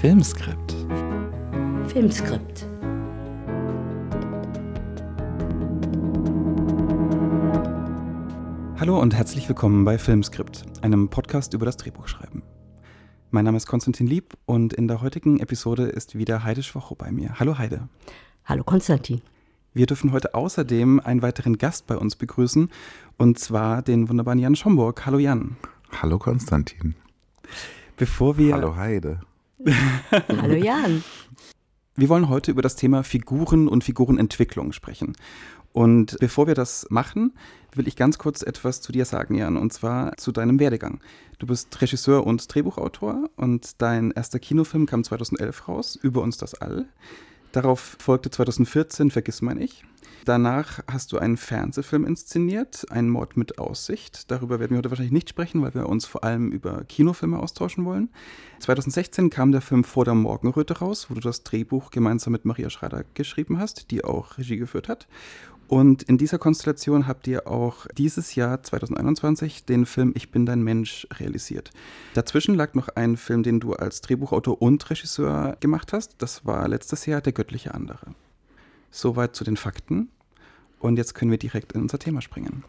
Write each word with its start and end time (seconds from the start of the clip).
Filmskript. 0.00 0.74
Filmskript. 1.88 2.66
Hallo 8.78 8.98
und 8.98 9.14
herzlich 9.14 9.46
willkommen 9.46 9.84
bei 9.84 9.98
Filmskript, 9.98 10.64
einem 10.80 11.10
Podcast 11.10 11.52
über 11.52 11.66
das 11.66 11.76
Drehbuchschreiben. 11.76 12.42
Mein 13.30 13.44
Name 13.44 13.58
ist 13.58 13.66
Konstantin 13.66 14.06
Lieb 14.06 14.38
und 14.46 14.72
in 14.72 14.88
der 14.88 15.02
heutigen 15.02 15.38
Episode 15.38 15.82
ist 15.82 16.16
wieder 16.16 16.44
Heide 16.44 16.62
Schwocho 16.62 16.94
bei 16.94 17.12
mir. 17.12 17.38
Hallo 17.38 17.58
Heide. 17.58 17.90
Hallo 18.46 18.64
Konstantin. 18.64 19.20
Wir 19.74 19.84
dürfen 19.84 20.12
heute 20.12 20.34
außerdem 20.34 21.00
einen 21.00 21.20
weiteren 21.20 21.58
Gast 21.58 21.86
bei 21.86 21.98
uns 21.98 22.16
begrüßen 22.16 22.70
und 23.18 23.38
zwar 23.38 23.82
den 23.82 24.08
wunderbaren 24.08 24.38
Jan 24.38 24.56
Schomburg. 24.56 25.04
Hallo 25.04 25.18
Jan. 25.18 25.58
Hallo 26.00 26.18
Konstantin. 26.18 26.94
Bevor 27.98 28.38
wir 28.38 28.54
Hallo 28.54 28.76
Heide. 28.76 29.20
Hallo 30.40 30.54
Jan. 30.54 31.04
Wir 31.94 32.08
wollen 32.08 32.30
heute 32.30 32.50
über 32.50 32.62
das 32.62 32.76
Thema 32.76 33.02
Figuren 33.02 33.68
und 33.68 33.84
Figurenentwicklung 33.84 34.72
sprechen. 34.72 35.14
Und 35.72 36.16
bevor 36.18 36.46
wir 36.46 36.54
das 36.54 36.86
machen, 36.88 37.34
will 37.74 37.86
ich 37.86 37.94
ganz 37.94 38.16
kurz 38.16 38.42
etwas 38.42 38.80
zu 38.80 38.90
dir 38.90 39.04
sagen, 39.04 39.34
Jan, 39.34 39.58
und 39.58 39.72
zwar 39.72 40.16
zu 40.16 40.32
deinem 40.32 40.58
Werdegang. 40.58 41.00
Du 41.38 41.46
bist 41.46 41.78
Regisseur 41.80 42.26
und 42.26 42.52
Drehbuchautor 42.52 43.28
und 43.36 43.82
dein 43.82 44.12
erster 44.12 44.38
Kinofilm 44.38 44.86
kam 44.86 45.04
2011 45.04 45.68
raus, 45.68 45.98
Über 46.00 46.22
uns 46.22 46.38
das 46.38 46.54
All. 46.54 46.86
Darauf 47.52 47.96
folgte 47.98 48.30
2014 48.30 49.10
Vergiss 49.10 49.42
mein 49.42 49.60
Ich. 49.60 49.84
Danach 50.24 50.80
hast 50.90 51.12
du 51.12 51.18
einen 51.18 51.36
Fernsehfilm 51.36 52.04
inszeniert, 52.04 52.86
Ein 52.90 53.08
Mord 53.08 53.36
mit 53.36 53.58
Aussicht. 53.58 54.30
Darüber 54.30 54.60
werden 54.60 54.72
wir 54.72 54.78
heute 54.78 54.90
wahrscheinlich 54.90 55.12
nicht 55.12 55.30
sprechen, 55.30 55.62
weil 55.62 55.74
wir 55.74 55.88
uns 55.88 56.06
vor 56.06 56.24
allem 56.24 56.52
über 56.52 56.84
Kinofilme 56.84 57.38
austauschen 57.38 57.84
wollen. 57.84 58.10
2016 58.58 59.30
kam 59.30 59.52
der 59.52 59.62
Film 59.62 59.84
Vor 59.84 60.04
der 60.04 60.14
Morgenröte 60.14 60.78
raus, 60.78 61.06
wo 61.08 61.14
du 61.14 61.20
das 61.20 61.42
Drehbuch 61.42 61.90
gemeinsam 61.90 62.32
mit 62.32 62.44
Maria 62.44 62.68
Schrader 62.68 63.04
geschrieben 63.14 63.58
hast, 63.58 63.90
die 63.90 64.04
auch 64.04 64.36
Regie 64.36 64.56
geführt 64.56 64.88
hat. 64.88 65.06
Und 65.68 66.02
in 66.02 66.18
dieser 66.18 66.38
Konstellation 66.38 67.06
habt 67.06 67.28
ihr 67.28 67.46
auch 67.46 67.86
dieses 67.96 68.34
Jahr 68.34 68.60
2021 68.60 69.64
den 69.64 69.86
Film 69.86 70.12
Ich 70.16 70.32
bin 70.32 70.44
dein 70.44 70.62
Mensch 70.62 71.06
realisiert. 71.14 71.70
Dazwischen 72.14 72.56
lag 72.56 72.74
noch 72.74 72.88
ein 72.88 73.16
Film, 73.16 73.44
den 73.44 73.60
du 73.60 73.74
als 73.74 74.00
Drehbuchautor 74.00 74.60
und 74.60 74.90
Regisseur 74.90 75.56
gemacht 75.60 75.92
hast. 75.92 76.16
Das 76.18 76.44
war 76.44 76.66
letztes 76.66 77.06
Jahr 77.06 77.20
Der 77.20 77.32
göttliche 77.32 77.72
andere. 77.72 78.16
Soweit 78.90 79.36
zu 79.36 79.44
den 79.44 79.56
Fakten. 79.56 80.08
Und 80.78 80.96
jetzt 80.96 81.14
können 81.14 81.30
wir 81.30 81.38
direkt 81.38 81.72
in 81.72 81.82
unser 81.82 81.98
Thema 81.98 82.20
springen. 82.22 82.64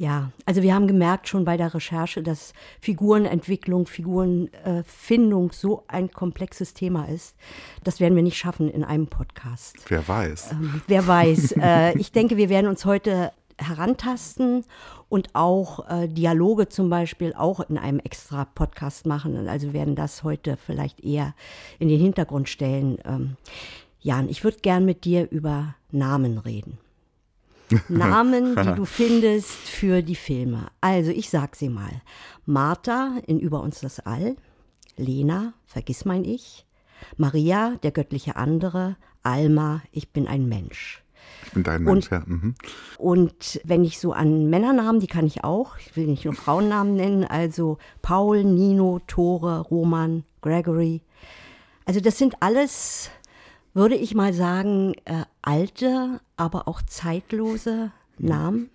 Ja, 0.00 0.30
also 0.46 0.62
wir 0.62 0.74
haben 0.74 0.86
gemerkt 0.86 1.28
schon 1.28 1.44
bei 1.44 1.58
der 1.58 1.74
Recherche, 1.74 2.22
dass 2.22 2.54
Figurenentwicklung, 2.80 3.86
Figurenfindung 3.86 5.52
so 5.52 5.84
ein 5.88 6.10
komplexes 6.10 6.72
Thema 6.72 7.04
ist. 7.04 7.36
Das 7.84 8.00
werden 8.00 8.16
wir 8.16 8.22
nicht 8.22 8.38
schaffen 8.38 8.70
in 8.70 8.82
einem 8.82 9.08
Podcast. 9.08 9.76
Wer 9.88 10.08
weiß. 10.08 10.52
Ähm, 10.52 10.80
wer 10.86 11.06
weiß. 11.06 11.52
äh, 11.60 11.98
ich 11.98 12.12
denke, 12.12 12.38
wir 12.38 12.48
werden 12.48 12.66
uns 12.66 12.86
heute 12.86 13.32
herantasten 13.58 14.64
und 15.10 15.28
auch 15.34 15.86
äh, 15.90 16.08
Dialoge 16.08 16.70
zum 16.70 16.88
Beispiel 16.88 17.34
auch 17.34 17.60
in 17.60 17.76
einem 17.76 17.98
extra 17.98 18.46
Podcast 18.46 19.04
machen. 19.04 19.48
Also 19.48 19.74
werden 19.74 19.96
das 19.96 20.22
heute 20.22 20.56
vielleicht 20.56 21.04
eher 21.04 21.34
in 21.78 21.88
den 21.88 22.00
Hintergrund 22.00 22.48
stellen. 22.48 22.96
Ähm, 23.04 23.36
Jan, 24.02 24.28
ich 24.28 24.44
würde 24.44 24.58
gern 24.62 24.84
mit 24.84 25.04
dir 25.04 25.30
über 25.30 25.74
Namen 25.90 26.38
reden. 26.38 26.78
Namen, 27.88 28.56
die 28.56 28.74
du 28.74 28.84
findest 28.86 29.50
für 29.50 30.02
die 30.02 30.16
Filme. 30.16 30.68
Also 30.80 31.10
ich 31.10 31.30
sag 31.30 31.54
sie 31.54 31.68
mal. 31.68 32.02
Martha 32.46 33.18
in 33.26 33.38
Über 33.38 33.60
uns 33.60 33.80
das 33.80 34.00
All, 34.00 34.36
Lena, 34.96 35.52
Vergiss 35.66 36.04
mein 36.04 36.24
Ich, 36.24 36.66
Maria, 37.16 37.76
der 37.82 37.92
göttliche 37.92 38.36
andere, 38.36 38.96
Alma, 39.22 39.82
ich 39.92 40.10
bin 40.10 40.26
ein 40.26 40.48
Mensch. 40.48 41.04
Ich 41.44 41.52
bin 41.52 41.62
dein 41.62 41.84
Mensch, 41.84 42.06
und, 42.06 42.10
ja. 42.10 42.22
Mhm. 42.26 42.54
Und 42.98 43.60
wenn 43.64 43.84
ich 43.84 43.98
so 43.98 44.12
an 44.12 44.48
Männernamen, 44.48 45.00
die 45.00 45.06
kann 45.06 45.26
ich 45.26 45.44
auch, 45.44 45.76
ich 45.78 45.94
will 45.96 46.06
nicht 46.06 46.24
nur 46.24 46.34
Frauennamen 46.34 46.94
nennen, 46.94 47.24
also 47.24 47.78
Paul, 48.02 48.44
Nino, 48.44 49.00
Tore, 49.06 49.60
Roman, 49.60 50.24
Gregory. 50.40 51.02
Also 51.84 52.00
das 52.00 52.18
sind 52.18 52.36
alles 52.40 53.10
würde 53.74 53.96
ich 53.96 54.14
mal 54.14 54.32
sagen, 54.32 54.94
äh, 55.04 55.24
alte, 55.42 56.20
aber 56.36 56.68
auch 56.68 56.82
zeitlose 56.82 57.92
Namen, 58.18 58.70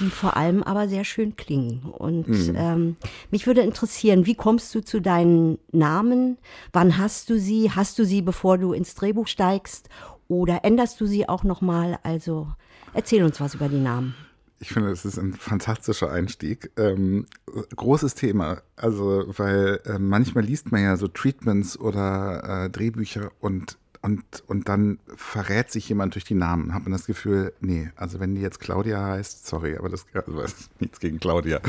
die 0.00 0.10
vor 0.10 0.36
allem 0.36 0.62
aber 0.62 0.88
sehr 0.88 1.04
schön 1.04 1.36
klingen. 1.36 1.82
Und 1.82 2.28
mhm. 2.28 2.54
ähm, 2.56 2.96
mich 3.30 3.46
würde 3.46 3.60
interessieren, 3.60 4.26
wie 4.26 4.34
kommst 4.34 4.74
du 4.74 4.80
zu 4.80 5.00
deinen 5.00 5.58
Namen? 5.70 6.38
Wann 6.72 6.98
hast 6.98 7.30
du 7.30 7.38
sie? 7.38 7.70
Hast 7.70 7.98
du 7.98 8.04
sie, 8.04 8.22
bevor 8.22 8.58
du 8.58 8.72
ins 8.72 8.94
Drehbuch 8.94 9.26
steigst? 9.26 9.88
Oder 10.28 10.64
änderst 10.64 11.00
du 11.00 11.06
sie 11.06 11.28
auch 11.28 11.44
nochmal? 11.44 11.98
Also 12.02 12.48
erzähl 12.94 13.22
uns 13.22 13.40
was 13.40 13.54
über 13.54 13.68
die 13.68 13.80
Namen. 13.80 14.14
Ich 14.58 14.68
finde, 14.68 14.90
es 14.90 15.04
ist 15.04 15.18
ein 15.18 15.34
fantastischer 15.34 16.12
Einstieg. 16.12 16.70
Ähm, 16.76 17.26
großes 17.74 18.14
Thema. 18.14 18.62
Also, 18.76 19.24
weil 19.36 19.80
äh, 19.84 19.98
manchmal 19.98 20.44
liest 20.44 20.70
man 20.70 20.84
ja 20.84 20.96
so 20.96 21.08
Treatments 21.08 21.76
oder 21.78 22.66
äh, 22.66 22.70
Drehbücher 22.70 23.32
und 23.40 23.76
und, 24.02 24.24
und 24.48 24.68
dann 24.68 24.98
verrät 25.16 25.70
sich 25.70 25.88
jemand 25.88 26.14
durch 26.16 26.24
die 26.24 26.34
Namen. 26.34 26.74
Hat 26.74 26.82
man 26.82 26.92
das 26.92 27.06
Gefühl, 27.06 27.52
nee, 27.60 27.90
also 27.94 28.18
wenn 28.18 28.34
die 28.34 28.40
jetzt 28.40 28.58
Claudia 28.58 29.00
heißt, 29.00 29.46
sorry, 29.46 29.76
aber 29.76 29.88
das 29.88 30.06
also, 30.14 30.40
ist 30.40 30.80
nichts 30.80 30.98
gegen 30.98 31.20
Claudia. 31.20 31.60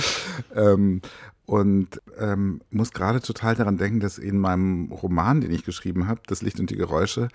Ähm, 0.56 1.02
und 1.46 2.02
ähm, 2.18 2.62
muss 2.72 2.92
gerade 2.92 3.22
total 3.22 3.54
daran 3.56 3.78
denken, 3.78 4.00
dass 4.00 4.18
in 4.18 4.40
meinem 4.40 4.92
Roman, 4.92 5.42
den 5.42 5.52
ich 5.52 5.64
geschrieben 5.64 6.08
habe, 6.08 6.22
Das 6.26 6.42
Licht 6.42 6.60
und 6.60 6.70
die 6.70 6.76
Geräusche, 6.76 7.28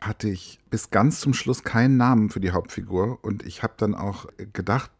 hatte 0.00 0.28
ich 0.28 0.58
bis 0.70 0.90
ganz 0.90 1.20
zum 1.20 1.32
Schluss 1.32 1.62
keinen 1.62 1.96
Namen 1.96 2.30
für 2.30 2.40
die 2.40 2.50
Hauptfigur. 2.50 3.18
Und 3.22 3.44
ich 3.44 3.62
habe 3.62 3.74
dann 3.76 3.94
auch 3.94 4.26
gedacht, 4.52 4.90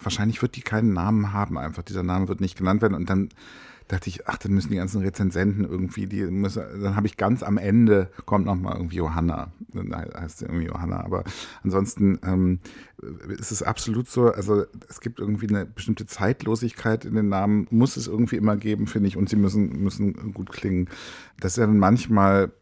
wahrscheinlich 0.00 0.42
wird 0.42 0.56
die 0.56 0.62
keinen 0.62 0.92
Namen 0.92 1.32
haben, 1.32 1.58
einfach 1.58 1.82
dieser 1.82 2.02
Name 2.02 2.28
wird 2.28 2.40
nicht 2.40 2.58
genannt 2.58 2.82
werden. 2.82 2.94
Und 2.94 3.08
dann 3.08 3.28
dachte 3.88 4.08
ich, 4.08 4.28
ach, 4.28 4.36
dann 4.36 4.52
müssen 4.52 4.70
die 4.70 4.76
ganzen 4.76 5.00
Rezensenten 5.00 5.64
irgendwie, 5.64 6.06
die 6.06 6.22
müssen, 6.24 6.62
dann 6.82 6.94
habe 6.94 7.06
ich 7.06 7.16
ganz 7.16 7.42
am 7.42 7.56
Ende, 7.58 8.10
kommt 8.26 8.46
nochmal 8.46 8.76
irgendwie 8.76 8.96
Johanna, 8.96 9.50
dann 9.72 9.94
heißt 9.94 10.38
sie 10.38 10.44
irgendwie 10.44 10.66
Johanna, 10.66 11.02
aber 11.02 11.24
ansonsten 11.62 12.18
ähm, 12.22 12.60
ist 13.28 13.50
es 13.50 13.62
absolut 13.62 14.08
so, 14.08 14.30
also 14.30 14.64
es 14.88 15.00
gibt 15.00 15.20
irgendwie 15.20 15.48
eine 15.48 15.64
bestimmte 15.64 16.06
Zeitlosigkeit 16.06 17.06
in 17.06 17.14
den 17.14 17.28
Namen, 17.28 17.66
muss 17.70 17.96
es 17.96 18.06
irgendwie 18.06 18.36
immer 18.36 18.56
geben, 18.56 18.86
finde 18.86 19.08
ich, 19.08 19.16
und 19.16 19.28
sie 19.28 19.36
müssen, 19.36 19.82
müssen 19.82 20.34
gut 20.34 20.52
klingen. 20.52 20.88
Das 21.40 21.52
ist 21.52 21.58
ja 21.58 21.66
dann 21.66 21.78
manchmal, 21.78 22.52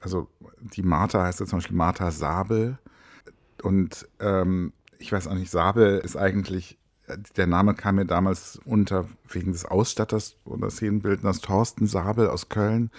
also 0.00 0.28
die 0.60 0.82
Martha 0.82 1.22
heißt 1.22 1.40
ja 1.40 1.46
zum 1.46 1.58
Beispiel 1.58 1.76
Martha 1.76 2.10
Sabel. 2.10 2.78
Und 3.62 4.08
ähm, 4.20 4.72
ich 4.98 5.12
weiß 5.12 5.26
auch 5.28 5.34
nicht, 5.34 5.50
Sabel 5.50 5.98
ist 5.98 6.16
eigentlich 6.16 6.78
der 7.36 7.46
Name 7.46 7.74
kam 7.74 7.96
mir 7.96 8.04
damals 8.04 8.60
unter 8.64 9.06
wegen 9.28 9.52
des 9.52 9.64
Ausstatters 9.64 10.36
oder 10.44 10.70
Szenenbildners 10.70 11.40
Thorsten 11.40 11.86
Sabel 11.86 12.28
aus 12.28 12.48
Köln, 12.48 12.90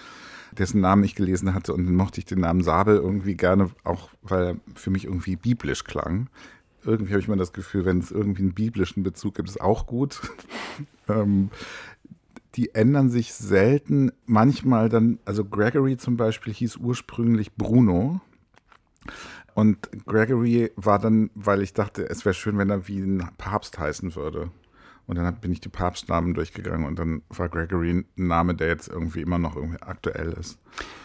dessen 0.52 0.80
Namen 0.80 1.04
ich 1.04 1.14
gelesen 1.14 1.54
hatte 1.54 1.72
und 1.74 1.84
dann 1.86 1.94
mochte 1.94 2.20
ich 2.20 2.24
den 2.24 2.40
Namen 2.40 2.62
Sabel 2.62 2.96
irgendwie 2.96 3.36
gerne, 3.36 3.70
auch 3.84 4.10
weil 4.22 4.44
er 4.46 4.56
für 4.74 4.90
mich 4.90 5.04
irgendwie 5.04 5.36
biblisch 5.36 5.84
klang. 5.84 6.28
Irgendwie 6.84 7.12
habe 7.12 7.20
ich 7.20 7.28
mal 7.28 7.36
das 7.36 7.52
Gefühl, 7.52 7.84
wenn 7.84 7.98
es 7.98 8.10
irgendwie 8.10 8.42
einen 8.42 8.54
biblischen 8.54 9.02
Bezug 9.02 9.34
gibt, 9.34 9.48
ist 9.48 9.60
auch 9.60 9.86
gut. 9.86 10.20
ähm, 11.08 11.50
die 12.54 12.74
ändern 12.74 13.10
sich 13.10 13.34
selten. 13.34 14.10
Manchmal 14.26 14.88
dann, 14.88 15.18
also 15.24 15.44
Gregory 15.44 15.96
zum 15.96 16.16
Beispiel 16.16 16.52
hieß 16.52 16.76
ursprünglich 16.76 17.54
Bruno. 17.54 18.20
Und 19.58 20.06
Gregory 20.06 20.70
war 20.76 21.00
dann, 21.00 21.30
weil 21.34 21.62
ich 21.62 21.74
dachte, 21.74 22.08
es 22.08 22.24
wäre 22.24 22.32
schön, 22.32 22.58
wenn 22.58 22.70
er 22.70 22.86
wie 22.86 23.00
ein 23.00 23.28
Papst 23.38 23.76
heißen 23.76 24.14
würde. 24.14 24.52
Und 25.08 25.16
dann 25.16 25.40
bin 25.40 25.50
ich 25.50 25.60
die 25.60 25.68
Papstnamen 25.68 26.32
durchgegangen 26.32 26.86
und 26.86 26.96
dann 26.96 27.22
war 27.28 27.48
Gregory 27.48 27.90
ein 27.90 28.06
Name, 28.14 28.54
der 28.54 28.68
jetzt 28.68 28.86
irgendwie 28.86 29.20
immer 29.20 29.40
noch 29.40 29.56
irgendwie 29.56 29.82
aktuell 29.82 30.32
ist. 30.34 30.60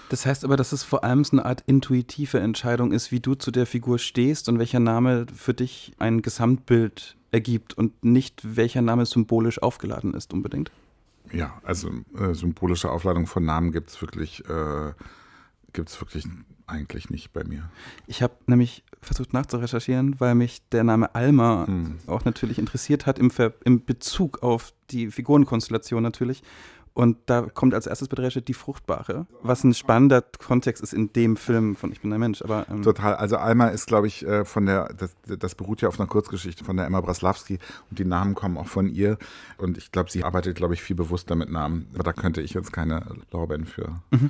Das 0.10 0.28
heißt 0.28 0.46
aber, 0.46 0.56
dass 0.56 0.72
es 0.72 0.84
vor 0.84 1.04
allem 1.04 1.24
so 1.24 1.32
eine 1.32 1.46
Art 1.48 1.64
intuitive 1.66 2.42
Entscheidung 2.42 2.92
ist, 2.92 3.12
wie 3.12 3.20
du 3.20 3.34
zu 3.34 3.50
der 3.50 3.66
Figur 3.66 3.98
stehst 3.98 4.48
und 4.48 4.60
welcher 4.60 4.80
Name 4.80 5.26
für 5.36 5.56
dich 5.56 5.94
ein 5.98 6.22
Gesamtbild 6.22 7.18
ergibt 7.32 7.76
und 7.76 8.06
nicht 8.06 8.56
welcher 8.56 8.84
Name 8.84 9.08
symbolisch 9.08 9.64
aufgeladen 9.64 10.14
ist 10.14 10.32
unbedingt. 10.32 10.70
Ja, 11.32 11.60
also 11.64 11.90
äh, 12.20 12.36
symbolische 12.36 12.92
Aufladung 12.92 13.26
von 13.26 13.46
Namen 13.46 13.72
gibt 13.72 13.90
es 13.90 14.00
wirklich, 14.00 14.48
äh, 14.48 14.94
gibt's 15.72 16.00
wirklich 16.00 16.28
eigentlich 16.68 17.10
nicht 17.10 17.34
bei 17.34 17.44
mir. 17.44 17.70
Ich 18.08 18.22
habe 18.22 18.34
nämlich 18.48 18.84
versucht 19.02 19.34
nachzurecherchieren, 19.34 20.20
weil 20.20 20.36
mich 20.36 20.62
der 20.70 20.84
Name 20.84 21.14
Alma 21.16 21.66
hm. 21.68 21.98
auch 22.08 22.26
natürlich 22.26 22.58
interessiert 22.58 23.06
hat 23.06 23.20
im, 23.20 23.32
Ver 23.32 23.54
im 23.66 23.84
Bezug 23.84 24.44
auf 24.44 24.74
die 24.92 25.12
Figurenkonstellation 25.12 26.04
natürlich. 26.04 26.44
Und 26.96 27.18
da 27.26 27.42
kommt 27.42 27.74
als 27.74 27.88
erstes 27.88 28.08
bei 28.08 28.22
der 28.22 28.30
die 28.30 28.54
Fruchtbare, 28.54 29.26
was 29.42 29.64
ein 29.64 29.74
spannender 29.74 30.22
Kontext 30.22 30.84
ist 30.84 30.94
in 30.94 31.12
dem 31.12 31.38
Film 31.38 31.76
von 31.76 31.92
Ich 31.92 32.02
bin 32.02 32.14
ein 32.14 32.20
Mensch. 32.20 32.44
Aber, 32.44 32.68
ähm 32.70 32.84
Total. 32.84 33.16
Also 33.16 33.38
Alma 33.38 33.70
ist, 33.70 33.88
glaube 33.88 34.06
ich, 34.06 34.26
äh, 34.26 34.46
von 34.46 34.68
der, 34.68 34.94
das, 34.94 35.16
das 35.26 35.56
beruht 35.56 35.82
ja 35.82 35.88
auf 35.88 36.00
einer 36.00 36.08
Kurzgeschichte 36.08 36.64
von 36.64 36.78
der 36.78 36.86
Emma 36.86 37.02
Braslawski 37.02 37.58
und 37.90 37.98
die 37.98 38.06
Namen 38.06 38.36
kommen 38.36 38.58
auch 38.58 38.68
von 38.68 38.88
ihr. 38.88 39.18
Und 39.58 39.80
ich 39.80 39.92
glaube, 39.92 40.12
sie 40.12 40.24
arbeitet, 40.24 40.56
glaube 40.56 40.76
ich, 40.76 40.84
viel 40.84 40.96
bewusster 40.96 41.34
mit 41.34 41.50
Namen. 41.50 41.88
Aber 41.96 42.04
da 42.04 42.14
könnte 42.14 42.42
ich 42.42 42.54
jetzt 42.54 42.72
keine 42.72 43.04
Lorbeeren 43.32 43.66
für. 43.66 44.00
Mhm. 44.12 44.30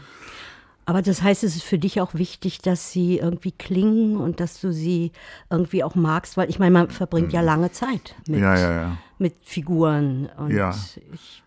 Aber 0.85 1.01
das 1.01 1.21
heißt, 1.21 1.43
es 1.43 1.55
ist 1.55 1.63
für 1.63 1.79
dich 1.79 2.01
auch 2.01 2.13
wichtig, 2.13 2.59
dass 2.59 2.91
sie 2.91 3.17
irgendwie 3.19 3.51
klingen 3.51 4.17
und 4.17 4.39
dass 4.39 4.59
du 4.59 4.73
sie 4.73 5.11
irgendwie 5.49 5.83
auch 5.83 5.95
magst, 5.95 6.35
weil 6.35 6.49
ich 6.49 6.59
meine, 6.59 6.71
man 6.71 6.89
verbringt 6.89 7.31
ja 7.31 7.41
mhm. 7.41 7.45
lange 7.45 7.71
Zeit 7.71 8.15
mit, 8.27 8.41
ja, 8.41 8.57
ja, 8.57 8.71
ja. 8.71 8.97
mit 9.17 9.35
Figuren. 9.43 10.29
Und 10.37 10.51
ja. 10.51 10.71
ich, 11.13 11.43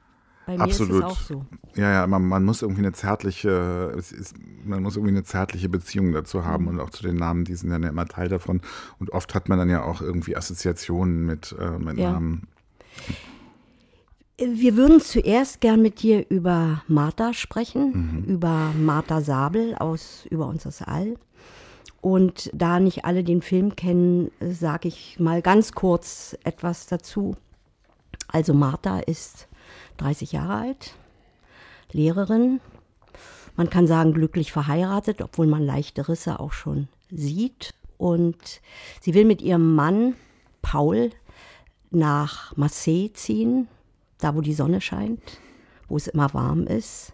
bei 0.46 0.56
mir 0.56 0.62
Absolut. 0.62 0.92
ist 0.92 0.98
es 0.98 1.04
auch 1.04 1.20
so. 1.20 1.46
Ja, 1.74 1.92
ja, 1.92 2.06
man, 2.06 2.24
man 2.24 2.44
muss 2.44 2.62
irgendwie 2.62 2.82
eine 2.82 2.92
zärtliche, 2.92 3.92
ist, 3.96 4.34
man 4.64 4.82
muss 4.82 4.96
irgendwie 4.96 5.12
eine 5.12 5.24
zärtliche 5.24 5.68
Beziehung 5.68 6.12
dazu 6.12 6.44
haben 6.44 6.64
mhm. 6.64 6.70
und 6.70 6.80
auch 6.80 6.90
zu 6.90 7.02
den 7.02 7.16
Namen, 7.16 7.44
die 7.44 7.56
sind 7.56 7.70
ja 7.70 7.88
immer 7.88 8.06
Teil 8.06 8.28
davon. 8.28 8.62
Und 8.98 9.10
oft 9.10 9.34
hat 9.34 9.48
man 9.48 9.58
dann 9.58 9.68
ja 9.68 9.82
auch 9.82 10.00
irgendwie 10.00 10.36
Assoziationen 10.36 11.26
mit, 11.26 11.54
äh, 11.58 11.78
mit 11.78 11.98
Namen. 11.98 12.46
Wir 14.38 14.76
würden 14.76 15.00
zuerst 15.00 15.62
gern 15.62 15.80
mit 15.80 16.02
dir 16.02 16.26
über 16.28 16.82
Martha 16.88 17.32
sprechen, 17.32 18.24
mhm. 18.24 18.24
über 18.24 18.72
Martha 18.76 19.22
Sabel 19.22 19.74
aus 19.76 20.26
Über 20.28 20.46
uns 20.46 20.64
das 20.64 20.82
All. 20.82 21.16
Und 22.02 22.50
da 22.52 22.78
nicht 22.78 23.06
alle 23.06 23.24
den 23.24 23.40
Film 23.40 23.76
kennen, 23.76 24.30
sage 24.40 24.88
ich 24.88 25.18
mal 25.18 25.40
ganz 25.40 25.72
kurz 25.72 26.36
etwas 26.44 26.86
dazu. 26.86 27.34
Also 28.28 28.52
Martha 28.52 28.98
ist 28.98 29.48
30 29.96 30.32
Jahre 30.32 30.54
alt, 30.54 30.94
Lehrerin. 31.92 32.60
Man 33.56 33.70
kann 33.70 33.86
sagen, 33.86 34.12
glücklich 34.12 34.52
verheiratet, 34.52 35.22
obwohl 35.22 35.46
man 35.46 35.64
leichte 35.64 36.08
Risse 36.08 36.40
auch 36.40 36.52
schon 36.52 36.88
sieht. 37.10 37.72
Und 37.96 38.60
sie 39.00 39.14
will 39.14 39.24
mit 39.24 39.40
ihrem 39.40 39.74
Mann 39.74 40.14
Paul 40.60 41.10
nach 41.90 42.54
Marseille 42.56 43.12
ziehen, 43.14 43.68
da 44.18 44.34
wo 44.34 44.40
die 44.40 44.54
Sonne 44.54 44.80
scheint, 44.80 45.38
wo 45.88 45.96
es 45.96 46.06
immer 46.06 46.32
warm 46.34 46.66
ist. 46.66 47.12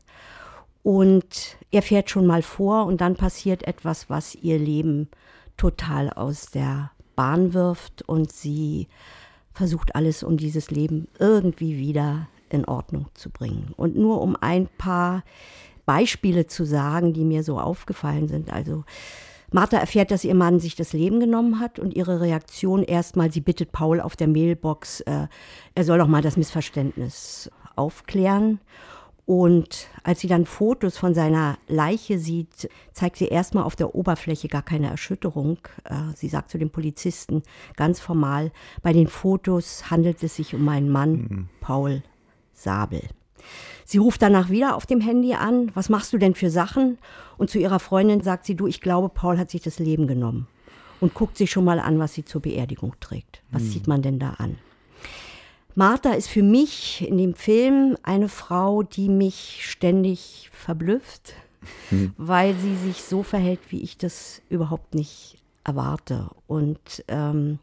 Und 0.82 1.56
er 1.70 1.82
fährt 1.82 2.10
schon 2.10 2.26
mal 2.26 2.42
vor 2.42 2.86
und 2.86 3.00
dann 3.00 3.14
passiert 3.14 3.62
etwas, 3.66 4.10
was 4.10 4.34
ihr 4.34 4.58
Leben 4.58 5.08
total 5.56 6.10
aus 6.10 6.46
der 6.46 6.90
Bahn 7.14 7.54
wirft 7.54 8.02
und 8.02 8.32
sie 8.32 8.88
versucht 9.52 9.94
alles, 9.94 10.22
um 10.22 10.36
dieses 10.36 10.70
Leben 10.70 11.08
irgendwie 11.18 11.78
wieder 11.78 12.28
in 12.48 12.64
Ordnung 12.64 13.06
zu 13.14 13.30
bringen. 13.30 13.72
Und 13.76 13.96
nur 13.96 14.20
um 14.20 14.36
ein 14.40 14.66
paar 14.78 15.22
Beispiele 15.86 16.46
zu 16.46 16.64
sagen, 16.64 17.12
die 17.12 17.24
mir 17.24 17.42
so 17.42 17.58
aufgefallen 17.58 18.28
sind. 18.28 18.52
Also 18.52 18.84
Martha 19.52 19.78
erfährt, 19.78 20.10
dass 20.10 20.24
ihr 20.24 20.34
Mann 20.34 20.60
sich 20.60 20.74
das 20.74 20.92
Leben 20.92 21.20
genommen 21.20 21.60
hat 21.60 21.78
und 21.78 21.94
ihre 21.94 22.20
Reaktion 22.20 22.82
erstmal, 22.82 23.32
sie 23.32 23.40
bittet 23.40 23.72
Paul 23.72 24.00
auf 24.00 24.16
der 24.16 24.28
Mailbox, 24.28 25.00
äh, 25.02 25.26
er 25.74 25.84
soll 25.84 25.98
doch 25.98 26.08
mal 26.08 26.22
das 26.22 26.36
Missverständnis 26.36 27.50
aufklären. 27.76 28.60
Und 29.24 29.88
als 30.02 30.20
sie 30.20 30.26
dann 30.26 30.46
Fotos 30.46 30.98
von 30.98 31.14
seiner 31.14 31.56
Leiche 31.68 32.18
sieht, 32.18 32.68
zeigt 32.92 33.16
sie 33.16 33.28
erstmal 33.28 33.62
auf 33.62 33.76
der 33.76 33.94
Oberfläche 33.94 34.48
gar 34.48 34.62
keine 34.62 34.88
Erschütterung. 34.88 35.58
Äh, 35.84 36.14
sie 36.16 36.28
sagt 36.28 36.50
zu 36.50 36.58
dem 36.58 36.70
Polizisten 36.70 37.42
ganz 37.76 38.00
formal, 38.00 38.50
bei 38.82 38.92
den 38.92 39.06
Fotos 39.06 39.90
handelt 39.90 40.22
es 40.22 40.36
sich 40.36 40.54
um 40.54 40.64
meinen 40.64 40.90
Mann, 40.90 41.12
mhm. 41.12 41.48
Paul 41.60 42.02
Sabel. 42.52 43.02
Sie 43.92 43.98
ruft 43.98 44.22
danach 44.22 44.48
wieder 44.48 44.74
auf 44.74 44.86
dem 44.86 45.02
Handy 45.02 45.34
an, 45.34 45.70
was 45.74 45.90
machst 45.90 46.14
du 46.14 46.16
denn 46.16 46.34
für 46.34 46.48
Sachen? 46.48 46.96
Und 47.36 47.50
zu 47.50 47.58
ihrer 47.58 47.78
Freundin 47.78 48.22
sagt 48.22 48.46
sie, 48.46 48.54
du, 48.54 48.66
ich 48.66 48.80
glaube, 48.80 49.10
Paul 49.10 49.36
hat 49.36 49.50
sich 49.50 49.60
das 49.60 49.78
Leben 49.78 50.06
genommen. 50.06 50.46
Und 50.98 51.12
guckt 51.12 51.36
sich 51.36 51.50
schon 51.50 51.66
mal 51.66 51.78
an, 51.78 51.98
was 51.98 52.14
sie 52.14 52.24
zur 52.24 52.40
Beerdigung 52.40 52.94
trägt. 53.00 53.42
Was 53.50 53.64
hm. 53.64 53.68
sieht 53.68 53.88
man 53.88 54.00
denn 54.00 54.18
da 54.18 54.30
an? 54.38 54.56
Martha 55.74 56.12
ist 56.12 56.28
für 56.28 56.42
mich 56.42 57.06
in 57.06 57.18
dem 57.18 57.34
Film 57.34 57.98
eine 58.02 58.30
Frau, 58.30 58.82
die 58.82 59.10
mich 59.10 59.58
ständig 59.60 60.48
verblüfft, 60.54 61.34
hm. 61.90 62.14
weil 62.16 62.54
sie 62.54 62.76
sich 62.76 63.02
so 63.02 63.22
verhält, 63.22 63.60
wie 63.68 63.82
ich 63.82 63.98
das 63.98 64.40
überhaupt 64.48 64.94
nicht 64.94 65.36
erwarte. 65.64 66.28
Und 66.46 67.04
ähm, 67.08 67.58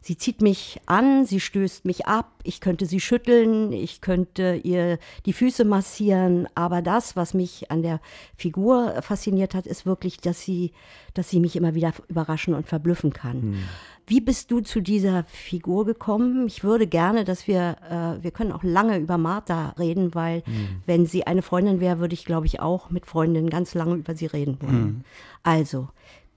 sie 0.00 0.16
zieht 0.16 0.42
mich 0.42 0.80
an, 0.86 1.24
sie 1.24 1.40
stößt 1.40 1.84
mich 1.84 2.06
ab, 2.06 2.30
ich 2.44 2.60
könnte 2.60 2.86
sie 2.86 3.00
schütteln, 3.00 3.72
ich 3.72 4.00
könnte 4.00 4.60
ihr 4.62 4.98
die 5.26 5.32
Füße 5.32 5.64
massieren, 5.64 6.46
aber 6.54 6.82
das, 6.82 7.16
was 7.16 7.34
mich 7.34 7.70
an 7.70 7.82
der 7.82 8.00
Figur 8.36 9.00
fasziniert 9.02 9.54
hat, 9.54 9.66
ist 9.66 9.86
wirklich, 9.86 10.18
dass 10.18 10.42
sie, 10.42 10.72
dass 11.14 11.30
sie 11.30 11.40
mich 11.40 11.56
immer 11.56 11.74
wieder 11.74 11.92
überraschen 12.08 12.54
und 12.54 12.68
verblüffen 12.68 13.12
kann. 13.12 13.42
Hm. 13.42 13.58
Wie 14.06 14.22
bist 14.22 14.50
du 14.50 14.60
zu 14.60 14.80
dieser 14.80 15.24
Figur 15.24 15.84
gekommen? 15.84 16.46
Ich 16.46 16.64
würde 16.64 16.86
gerne, 16.86 17.24
dass 17.24 17.46
wir, 17.46 17.76
äh, 17.90 18.22
wir 18.22 18.30
können 18.30 18.52
auch 18.52 18.62
lange 18.62 18.96
über 18.96 19.18
Martha 19.18 19.74
reden, 19.78 20.14
weil 20.14 20.42
hm. 20.46 20.82
wenn 20.86 21.04
sie 21.04 21.26
eine 21.26 21.42
Freundin 21.42 21.80
wäre, 21.80 21.98
würde 21.98 22.14
ich, 22.14 22.24
glaube 22.24 22.46
ich, 22.46 22.60
auch 22.60 22.88
mit 22.88 23.04
Freundinnen 23.04 23.50
ganz 23.50 23.74
lange 23.74 23.96
über 23.96 24.14
sie 24.14 24.26
reden 24.26 24.56
wollen. 24.62 24.72
Hm. 24.72 25.04
Also, 25.42 25.88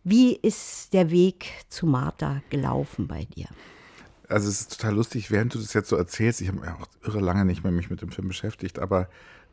wie 0.04 0.36
ist 0.36 0.94
der 0.94 1.12
Weg 1.12 1.52
zu 1.70 1.86
Martha 1.86 2.42
gelaufen 2.50 3.08
bei 3.08 3.26
dir? 3.26 3.48
Also 4.28 4.48
es 4.48 4.62
ist 4.62 4.78
total 4.80 4.96
lustig, 4.96 5.30
während 5.30 5.54
du 5.54 5.60
das 5.60 5.74
jetzt 5.74 5.90
so 5.90 5.98
erzählst, 5.98 6.42
ich 6.42 6.48
habe 6.48 6.62
auch 6.74 6.88
irre 7.06 7.20
lange 7.20 7.46
nicht 7.46 7.64
mehr 7.64 7.74
mich 7.74 7.90
mit 7.90 8.02
dem 8.02 8.12
Film 8.12 8.30
beschäftigt, 8.30 8.80
aber 8.80 9.10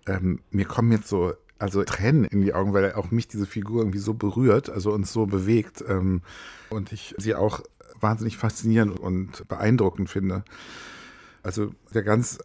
ähm, 0.06 0.40
mir 0.50 0.64
kommen 0.64 0.92
jetzt 0.92 1.08
so 1.08 1.34
also 1.58 1.82
Tränen 1.82 2.24
in 2.24 2.40
die 2.40 2.54
Augen, 2.54 2.72
weil 2.72 2.92
auch 2.92 3.10
mich 3.10 3.26
diese 3.26 3.46
Figur 3.46 3.80
irgendwie 3.82 3.98
so 3.98 4.14
berührt, 4.14 4.70
also 4.70 4.92
uns 4.92 5.12
so 5.12 5.26
bewegt 5.26 5.84
ähm, 5.88 6.22
und 6.70 6.92
ich 6.92 7.14
sie 7.18 7.34
auch 7.34 7.62
wahnsinnig 8.00 8.36
faszinierend 8.36 8.98
und 8.98 9.46
beeindruckend 9.48 10.08
finde. 10.08 10.44
Also 11.42 11.72
der 11.94 12.02
ganz 12.02 12.38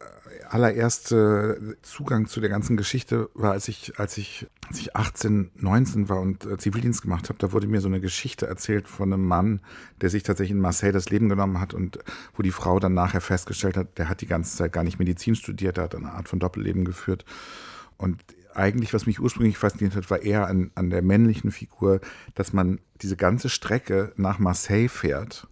allererste 0.49 1.77
Zugang 1.81 2.27
zu 2.27 2.39
der 2.39 2.49
ganzen 2.49 2.77
Geschichte 2.77 3.29
war, 3.33 3.51
als 3.51 3.67
ich, 3.67 3.99
als 3.99 4.17
ich, 4.17 4.47
als 4.67 4.79
ich 4.79 4.95
18, 4.95 5.51
19 5.55 6.09
war 6.09 6.21
und 6.21 6.45
äh, 6.45 6.57
Zivildienst 6.57 7.01
gemacht 7.01 7.29
habe. 7.29 7.39
Da 7.39 7.51
wurde 7.51 7.67
mir 7.67 7.81
so 7.81 7.87
eine 7.87 7.99
Geschichte 7.99 8.45
erzählt 8.45 8.87
von 8.87 9.11
einem 9.11 9.25
Mann, 9.25 9.61
der 10.01 10.09
sich 10.09 10.23
tatsächlich 10.23 10.51
in 10.51 10.61
Marseille 10.61 10.91
das 10.91 11.09
Leben 11.09 11.29
genommen 11.29 11.59
hat 11.59 11.73
und 11.73 11.99
wo 12.35 12.43
die 12.43 12.51
Frau 12.51 12.79
dann 12.79 12.93
nachher 12.93 13.21
festgestellt 13.21 13.77
hat, 13.77 13.97
der 13.97 14.09
hat 14.09 14.21
die 14.21 14.27
ganze 14.27 14.55
Zeit 14.55 14.73
gar 14.73 14.83
nicht 14.83 14.99
Medizin 14.99 15.35
studiert, 15.35 15.77
der 15.77 15.85
hat 15.85 15.95
eine 15.95 16.11
Art 16.11 16.29
von 16.29 16.39
Doppelleben 16.39 16.85
geführt. 16.85 17.25
Und 17.97 18.23
eigentlich, 18.53 18.93
was 18.93 19.07
mich 19.07 19.19
ursprünglich 19.19 19.57
fasziniert 19.57 19.95
hat, 19.95 20.09
war 20.11 20.21
eher 20.21 20.47
an, 20.47 20.71
an 20.75 20.91
der 20.91 21.01
männlichen 21.01 21.51
Figur, 21.51 21.99
dass 22.35 22.53
man 22.53 22.79
diese 23.01 23.17
ganze 23.17 23.49
Strecke 23.49 24.13
nach 24.17 24.37
Marseille 24.37 24.89
fährt 24.89 25.47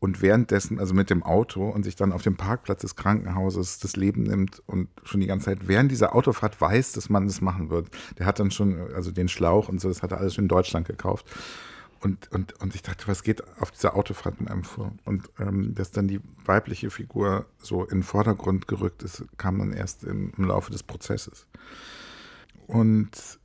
und 0.00 0.22
währenddessen, 0.22 0.78
also 0.78 0.94
mit 0.94 1.10
dem 1.10 1.22
Auto 1.22 1.68
und 1.68 1.82
sich 1.82 1.96
dann 1.96 2.12
auf 2.12 2.22
dem 2.22 2.36
Parkplatz 2.36 2.82
des 2.82 2.94
Krankenhauses 2.94 3.80
das 3.80 3.96
Leben 3.96 4.22
nimmt 4.22 4.62
und 4.66 4.88
schon 5.02 5.20
die 5.20 5.26
ganze 5.26 5.46
Zeit 5.46 5.66
während 5.66 5.90
dieser 5.90 6.14
Autofahrt 6.14 6.60
weiß, 6.60 6.92
dass 6.92 7.08
man 7.10 7.26
das 7.26 7.40
machen 7.40 7.68
wird. 7.70 7.88
Der 8.18 8.26
hat 8.26 8.38
dann 8.38 8.50
schon, 8.50 8.78
also 8.94 9.10
den 9.10 9.28
Schlauch 9.28 9.68
und 9.68 9.80
so, 9.80 9.88
das 9.88 10.02
hat 10.02 10.12
er 10.12 10.18
alles 10.18 10.34
schon 10.34 10.44
in 10.44 10.48
Deutschland 10.48 10.86
gekauft. 10.86 11.26
Und, 12.00 12.30
und, 12.30 12.60
und 12.60 12.76
ich 12.76 12.82
dachte, 12.82 13.08
was 13.08 13.24
geht 13.24 13.42
auf 13.60 13.72
dieser 13.72 13.96
Autofahrt 13.96 14.40
mit 14.40 14.50
einem 14.50 14.62
vor? 14.62 14.92
Und 15.04 15.30
ähm, 15.40 15.74
dass 15.74 15.90
dann 15.90 16.06
die 16.06 16.20
weibliche 16.44 16.90
Figur 16.90 17.46
so 17.58 17.82
in 17.82 17.98
den 17.98 18.02
Vordergrund 18.04 18.68
gerückt 18.68 19.02
ist, 19.02 19.24
kam 19.36 19.58
dann 19.58 19.72
erst 19.72 20.04
im, 20.04 20.32
im 20.36 20.44
Laufe 20.44 20.70
des 20.70 20.84
Prozesses. 20.84 21.48
Und 22.68 23.40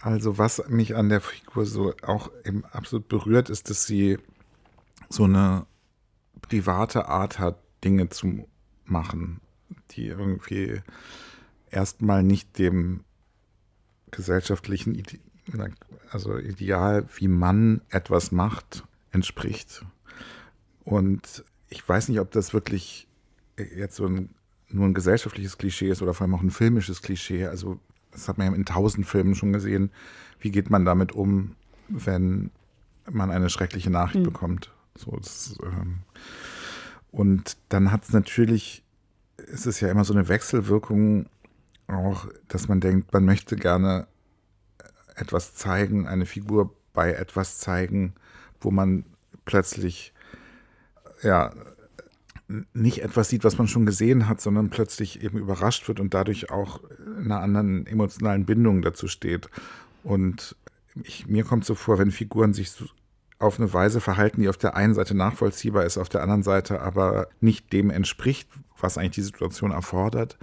also 0.00 0.36
was 0.36 0.68
mich 0.68 0.96
an 0.96 1.08
der 1.08 1.20
Figur 1.20 1.64
so 1.64 1.94
auch 2.02 2.32
eben 2.44 2.64
absolut 2.64 3.06
berührt, 3.08 3.50
ist, 3.50 3.70
dass 3.70 3.86
sie 3.86 4.18
so 5.08 5.24
eine 5.24 5.66
private 6.42 7.08
Art 7.08 7.38
hat, 7.38 7.58
Dinge 7.82 8.08
zu 8.08 8.46
machen, 8.84 9.40
die 9.92 10.06
irgendwie 10.06 10.80
erstmal 11.70 12.22
nicht 12.22 12.58
dem 12.58 13.04
gesellschaftlichen 14.10 14.94
Ide 14.94 15.18
also 16.10 16.38
Ideal, 16.38 17.06
wie 17.16 17.28
man 17.28 17.82
etwas 17.90 18.32
macht, 18.32 18.84
entspricht. 19.12 19.84
Und 20.84 21.44
ich 21.68 21.86
weiß 21.86 22.08
nicht, 22.08 22.20
ob 22.20 22.30
das 22.30 22.54
wirklich 22.54 23.08
jetzt 23.58 23.96
so 23.96 24.06
ein, 24.06 24.30
nur 24.68 24.86
ein 24.86 24.94
gesellschaftliches 24.94 25.58
Klischee 25.58 25.90
ist 25.90 26.02
oder 26.02 26.14
vor 26.14 26.24
allem 26.24 26.34
auch 26.34 26.42
ein 26.42 26.50
filmisches 26.50 27.02
Klischee. 27.02 27.46
Also 27.46 27.78
das 28.10 28.28
hat 28.28 28.38
man 28.38 28.46
ja 28.46 28.54
in 28.54 28.64
tausend 28.64 29.06
Filmen 29.06 29.34
schon 29.34 29.52
gesehen. 29.52 29.90
Wie 30.38 30.50
geht 30.50 30.70
man 30.70 30.84
damit 30.84 31.12
um, 31.12 31.56
wenn 31.88 32.50
man 33.10 33.30
eine 33.30 33.50
schreckliche 33.50 33.90
Nachricht 33.90 34.20
mhm. 34.20 34.24
bekommt? 34.24 34.72
So, 34.96 35.16
das, 35.16 35.56
ähm, 35.62 36.00
und 37.10 37.56
dann 37.68 37.90
hat 37.90 38.04
es 38.04 38.12
natürlich, 38.12 38.82
es 39.36 39.66
ist 39.66 39.80
ja 39.80 39.88
immer 39.88 40.04
so 40.04 40.14
eine 40.14 40.28
Wechselwirkung 40.28 41.26
auch, 41.86 42.26
dass 42.48 42.68
man 42.68 42.80
denkt, 42.80 43.12
man 43.12 43.24
möchte 43.24 43.56
gerne 43.56 44.06
etwas 45.16 45.54
zeigen, 45.54 46.06
eine 46.06 46.26
Figur 46.26 46.74
bei 46.92 47.12
etwas 47.12 47.58
zeigen, 47.58 48.14
wo 48.60 48.70
man 48.70 49.04
plötzlich 49.44 50.12
ja 51.22 51.52
nicht 52.72 53.02
etwas 53.02 53.28
sieht, 53.28 53.44
was 53.44 53.58
man 53.58 53.68
schon 53.68 53.86
gesehen 53.86 54.28
hat, 54.28 54.40
sondern 54.40 54.70
plötzlich 54.70 55.22
eben 55.22 55.38
überrascht 55.38 55.88
wird 55.88 55.98
und 55.98 56.14
dadurch 56.14 56.50
auch 56.50 56.80
in 57.18 57.24
einer 57.24 57.40
anderen 57.40 57.86
emotionalen 57.86 58.44
Bindung 58.44 58.82
dazu 58.82 59.08
steht. 59.08 59.48
Und 60.02 60.56
ich, 61.02 61.26
mir 61.26 61.44
kommt 61.44 61.64
so 61.64 61.74
vor, 61.74 61.98
wenn 61.98 62.10
Figuren 62.10 62.52
sich 62.52 62.70
so 62.70 62.84
auf 63.38 63.58
eine 63.58 63.72
Weise 63.72 64.00
verhalten, 64.00 64.40
die 64.40 64.48
auf 64.48 64.56
der 64.56 64.76
einen 64.76 64.94
Seite 64.94 65.14
nachvollziehbar 65.14 65.84
ist, 65.84 65.98
auf 65.98 66.08
der 66.08 66.22
anderen 66.22 66.42
Seite 66.42 66.80
aber 66.80 67.28
nicht 67.40 67.72
dem 67.72 67.90
entspricht, 67.90 68.48
was 68.78 68.98
eigentlich 68.98 69.12
die 69.12 69.22
Situation 69.22 69.70
erfordert, 69.70 70.38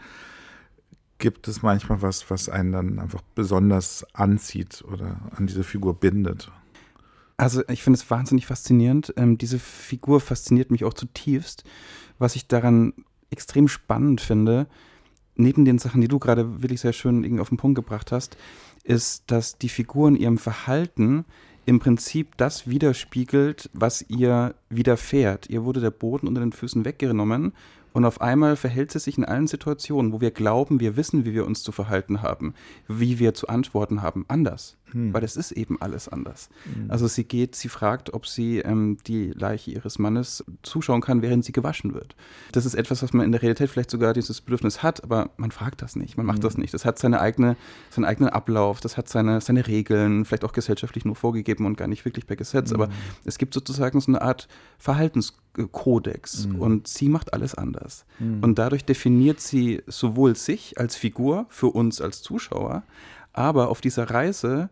gibt 1.17 1.47
es 1.47 1.61
manchmal 1.61 2.01
was, 2.01 2.29
was 2.29 2.49
einen 2.49 2.71
dann 2.71 2.99
einfach 2.99 3.21
besonders 3.35 4.05
anzieht 4.13 4.83
oder 4.91 5.19
an 5.35 5.47
diese 5.47 5.63
Figur 5.63 5.99
bindet. 5.99 6.51
Also 7.37 7.63
ich 7.69 7.81
finde 7.83 7.97
es 7.97 8.09
wahnsinnig 8.09 8.45
faszinierend. 8.45 9.13
Ähm, 9.17 9.37
diese 9.37 9.57
Figur 9.57 10.19
fasziniert 10.19 10.69
mich 10.69 10.83
auch 10.83 10.93
zutiefst. 10.93 11.63
Was 12.19 12.35
ich 12.35 12.47
daran 12.47 12.93
extrem 13.31 13.67
spannend 13.67 14.21
finde, 14.21 14.67
neben 15.35 15.65
den 15.65 15.79
Sachen, 15.79 16.01
die 16.01 16.07
du 16.07 16.19
gerade 16.19 16.61
wirklich 16.61 16.81
sehr 16.81 16.93
schön 16.93 17.39
auf 17.39 17.49
den 17.49 17.57
Punkt 17.57 17.75
gebracht 17.75 18.11
hast, 18.11 18.37
ist, 18.83 19.23
dass 19.27 19.57
die 19.57 19.69
Figur 19.69 20.07
in 20.07 20.15
ihrem 20.15 20.37
Verhalten 20.37 21.25
im 21.65 21.79
Prinzip 21.79 22.37
das 22.37 22.67
widerspiegelt, 22.67 23.69
was 23.73 24.05
ihr 24.09 24.55
widerfährt. 24.69 25.49
Ihr 25.49 25.63
wurde 25.63 25.79
der 25.79 25.91
Boden 25.91 26.27
unter 26.27 26.41
den 26.41 26.53
Füßen 26.53 26.85
weggenommen 26.85 27.53
und 27.93 28.05
auf 28.05 28.21
einmal 28.21 28.55
verhält 28.55 28.91
sie 28.91 28.99
sich 28.99 29.17
in 29.17 29.25
allen 29.25 29.47
Situationen, 29.47 30.13
wo 30.13 30.21
wir 30.21 30.31
glauben, 30.31 30.79
wir 30.79 30.95
wissen, 30.95 31.25
wie 31.25 31.33
wir 31.33 31.45
uns 31.45 31.61
zu 31.61 31.71
verhalten 31.71 32.21
haben, 32.21 32.53
wie 32.87 33.19
wir 33.19 33.33
zu 33.33 33.47
antworten 33.47 34.01
haben, 34.01 34.25
anders. 34.27 34.77
Hm. 34.91 35.13
Weil 35.13 35.23
es 35.23 35.35
ist 35.35 35.51
eben 35.51 35.81
alles 35.81 36.07
anders. 36.07 36.49
Hm. 36.63 36.89
Also 36.89 37.07
sie 37.07 37.23
geht, 37.23 37.55
sie 37.55 37.69
fragt, 37.69 38.13
ob 38.13 38.27
sie 38.27 38.59
ähm, 38.59 38.97
die 39.07 39.31
Leiche 39.31 39.71
ihres 39.71 39.99
Mannes 39.99 40.43
zuschauen 40.63 41.01
kann, 41.01 41.21
während 41.21 41.45
sie 41.45 41.51
gewaschen 41.51 41.93
wird. 41.93 42.15
Das 42.51 42.65
ist 42.65 42.75
etwas, 42.75 43.01
was 43.03 43.13
man 43.13 43.25
in 43.25 43.31
der 43.31 43.41
Realität 43.41 43.69
vielleicht 43.69 43.91
sogar 43.91 44.13
dieses 44.13 44.41
Bedürfnis 44.41 44.83
hat, 44.83 45.03
aber 45.03 45.29
man 45.37 45.51
fragt 45.51 45.81
das 45.81 45.95
nicht, 45.95 46.17
man 46.17 46.25
macht 46.25 46.37
hm. 46.37 46.43
das 46.43 46.57
nicht. 46.57 46.73
Das 46.73 46.85
hat 46.85 46.99
seine 46.99 47.21
eigene, 47.21 47.55
seinen 47.89 48.05
eigenen 48.05 48.29
Ablauf, 48.29 48.81
das 48.81 48.97
hat 48.97 49.07
seine, 49.07 49.41
seine 49.41 49.67
Regeln, 49.67 50.25
vielleicht 50.25 50.43
auch 50.43 50.53
gesellschaftlich 50.53 51.05
nur 51.05 51.15
vorgegeben 51.15 51.65
und 51.65 51.77
gar 51.77 51.87
nicht 51.87 52.05
wirklich 52.05 52.27
per 52.27 52.35
Gesetz. 52.35 52.73
Aber 52.73 52.87
hm. 52.87 52.93
es 53.25 53.37
gibt 53.37 53.53
sozusagen 53.53 53.99
so 54.01 54.11
eine 54.11 54.21
Art 54.21 54.47
Verhaltenskodex 54.77 56.45
hm. 56.45 56.59
und 56.59 56.87
sie 56.87 57.09
macht 57.09 57.33
alles 57.33 57.55
anders. 57.55 58.05
Hm. 58.17 58.43
Und 58.43 58.59
dadurch 58.59 58.85
definiert 58.85 59.39
sie 59.39 59.81
sowohl 59.87 60.35
sich 60.35 60.79
als 60.79 60.95
Figur 60.95 61.45
für 61.49 61.67
uns 61.67 62.01
als 62.01 62.21
Zuschauer, 62.21 62.83
aber 63.33 63.69
auf 63.69 63.81
dieser 63.81 64.09
Reise 64.09 64.69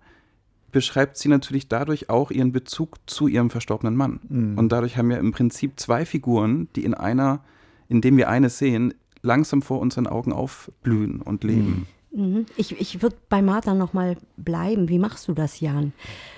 beschreibt 0.71 1.17
sie 1.17 1.29
natürlich 1.29 1.67
dadurch 1.67 2.09
auch 2.09 2.31
ihren 2.31 2.51
Bezug 2.51 2.97
zu 3.05 3.27
ihrem 3.27 3.49
verstorbenen 3.49 3.95
Mann. 3.95 4.19
Mhm. 4.29 4.57
Und 4.57 4.71
dadurch 4.71 4.97
haben 4.97 5.09
wir 5.09 5.17
im 5.17 5.31
Prinzip 5.31 5.79
zwei 5.79 6.05
Figuren, 6.05 6.67
die 6.75 6.83
in 6.83 6.93
einer, 6.93 7.41
indem 7.87 8.17
wir 8.17 8.29
eine 8.29 8.49
sehen, 8.49 8.93
langsam 9.21 9.61
vor 9.61 9.79
unseren 9.79 10.07
Augen 10.07 10.31
aufblühen 10.31 11.21
und 11.21 11.43
leben. 11.43 11.87
Mhm. 12.11 12.23
mhm. 12.23 12.45
Ich, 12.55 12.79
ich 12.79 13.01
würde 13.01 13.17
bei 13.29 13.41
Martha 13.41 13.73
noch 13.73 13.93
mal 13.93 14.17
bleiben. 14.37 14.89
Wie 14.89 14.99
machst 14.99 15.27
du 15.27 15.33
das, 15.33 15.59
Jan? 15.59 15.93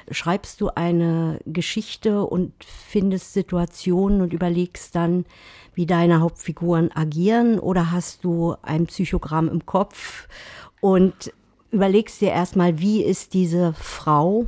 Schreibst 0.10 0.62
du 0.62 0.70
eine 0.70 1.40
Geschichte 1.46 2.24
und 2.24 2.54
findest 2.64 3.34
Situationen 3.34 4.22
und 4.22 4.34
überlegst 4.34 4.96
dann, 4.96 5.26
wie 5.74 5.86
deine 5.86 6.20
Hauptfiguren 6.20 6.92
agieren? 6.94 7.60
Oder 7.60 7.92
hast 7.92 8.24
du 8.24 8.56
ein 8.62 8.88
Psychogramm 8.88 9.48
im 9.48 9.66
Kopf 9.66 10.28
und 10.82 11.32
überlegst 11.72 12.22
dir 12.22 12.30
erstmal, 12.30 12.80
wie 12.80 13.04
ist 13.04 13.34
diese 13.34 13.74
Frau, 13.74 14.48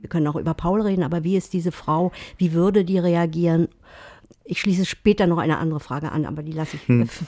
wir 0.00 0.08
können 0.08 0.26
auch 0.26 0.36
über 0.36 0.54
Paul 0.54 0.82
reden, 0.82 1.02
aber 1.02 1.24
wie 1.24 1.36
ist 1.36 1.52
diese 1.52 1.72
Frau, 1.72 2.12
wie 2.38 2.52
würde 2.52 2.84
die 2.84 2.98
reagieren? 2.98 3.68
Ich 4.44 4.60
schließe 4.60 4.86
später 4.86 5.26
noch 5.26 5.38
eine 5.38 5.58
andere 5.58 5.80
Frage 5.80 6.12
an, 6.12 6.26
aber 6.26 6.42
die 6.42 6.52
lasse 6.52 6.76
ich 6.76 6.88
hm. 6.88 7.08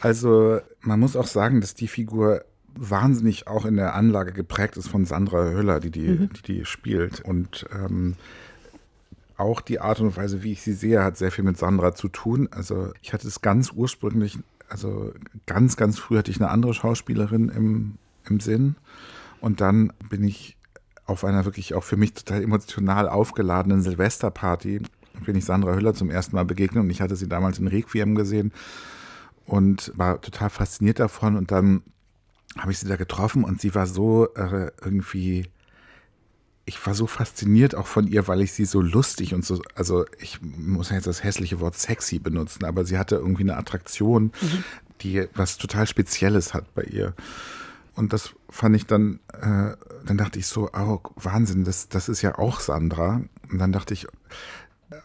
Also 0.00 0.60
man 0.80 0.98
muss 0.98 1.14
auch 1.14 1.26
sagen, 1.26 1.60
dass 1.60 1.74
die 1.74 1.86
Figur 1.86 2.44
wahnsinnig 2.74 3.46
auch 3.46 3.64
in 3.64 3.76
der 3.76 3.94
Anlage 3.94 4.32
geprägt 4.32 4.76
ist 4.76 4.88
von 4.88 5.04
Sandra 5.04 5.44
Höller, 5.50 5.78
die 5.78 5.90
die, 5.90 6.08
mhm. 6.08 6.30
die, 6.32 6.42
die 6.42 6.64
spielt. 6.64 7.20
Und 7.20 7.66
ähm, 7.72 8.16
auch 9.36 9.60
die 9.60 9.80
Art 9.80 10.00
und 10.00 10.16
Weise, 10.16 10.42
wie 10.42 10.52
ich 10.52 10.62
sie 10.62 10.72
sehe, 10.72 11.02
hat 11.02 11.16
sehr 11.16 11.30
viel 11.30 11.44
mit 11.44 11.56
Sandra 11.56 11.94
zu 11.94 12.08
tun. 12.08 12.48
Also 12.50 12.92
ich 13.02 13.12
hatte 13.12 13.28
es 13.28 13.40
ganz 13.40 13.72
ursprünglich 13.74 14.38
also 14.72 15.12
ganz, 15.46 15.76
ganz 15.76 15.98
früh 15.98 16.16
hatte 16.16 16.30
ich 16.30 16.40
eine 16.40 16.50
andere 16.50 16.74
Schauspielerin 16.74 17.50
im, 17.50 17.98
im 18.28 18.40
Sinn. 18.40 18.76
Und 19.40 19.60
dann 19.60 19.92
bin 20.08 20.24
ich 20.24 20.56
auf 21.04 21.24
einer 21.24 21.44
wirklich 21.44 21.74
auch 21.74 21.84
für 21.84 21.96
mich 21.96 22.14
total 22.14 22.42
emotional 22.42 23.08
aufgeladenen 23.08 23.82
Silvesterparty, 23.82 24.82
bin 25.26 25.36
ich 25.36 25.44
Sandra 25.44 25.74
Hüller 25.74 25.94
zum 25.94 26.10
ersten 26.10 26.36
Mal 26.36 26.44
begegnet 26.44 26.82
und 26.82 26.90
ich 26.90 27.02
hatte 27.02 27.16
sie 27.16 27.28
damals 27.28 27.58
in 27.58 27.66
Requiem 27.66 28.14
gesehen 28.14 28.52
und 29.46 29.92
war 29.94 30.20
total 30.20 30.48
fasziniert 30.48 31.00
davon. 31.00 31.36
Und 31.36 31.50
dann 31.50 31.82
habe 32.56 32.72
ich 32.72 32.78
sie 32.78 32.88
da 32.88 32.96
getroffen 32.96 33.44
und 33.44 33.60
sie 33.60 33.74
war 33.74 33.86
so 33.86 34.32
äh, 34.34 34.70
irgendwie 34.82 35.48
ich 36.64 36.84
war 36.86 36.94
so 36.94 37.06
fasziniert 37.06 37.74
auch 37.74 37.86
von 37.86 38.06
ihr, 38.06 38.28
weil 38.28 38.40
ich 38.40 38.52
sie 38.52 38.64
so 38.64 38.80
lustig 38.80 39.34
und 39.34 39.44
so, 39.44 39.60
also 39.74 40.04
ich 40.18 40.40
muss 40.42 40.90
ja 40.90 40.96
jetzt 40.96 41.06
das 41.06 41.24
hässliche 41.24 41.60
Wort 41.60 41.76
sexy 41.76 42.18
benutzen, 42.18 42.64
aber 42.64 42.84
sie 42.84 42.98
hatte 42.98 43.16
irgendwie 43.16 43.42
eine 43.42 43.56
Attraktion, 43.56 44.32
mhm. 44.40 44.64
die 45.00 45.26
was 45.34 45.58
total 45.58 45.86
Spezielles 45.86 46.54
hat 46.54 46.72
bei 46.74 46.84
ihr. 46.84 47.14
Und 47.94 48.12
das 48.12 48.30
fand 48.48 48.76
ich 48.76 48.86
dann, 48.86 49.18
äh, 49.32 49.76
dann 50.06 50.16
dachte 50.16 50.38
ich 50.38 50.46
so, 50.46 50.70
oh, 50.72 51.00
Wahnsinn, 51.16 51.64
das, 51.64 51.88
das 51.88 52.08
ist 52.08 52.22
ja 52.22 52.38
auch 52.38 52.60
Sandra. 52.60 53.22
Und 53.50 53.58
dann 53.58 53.72
dachte 53.72 53.92
ich, 53.92 54.06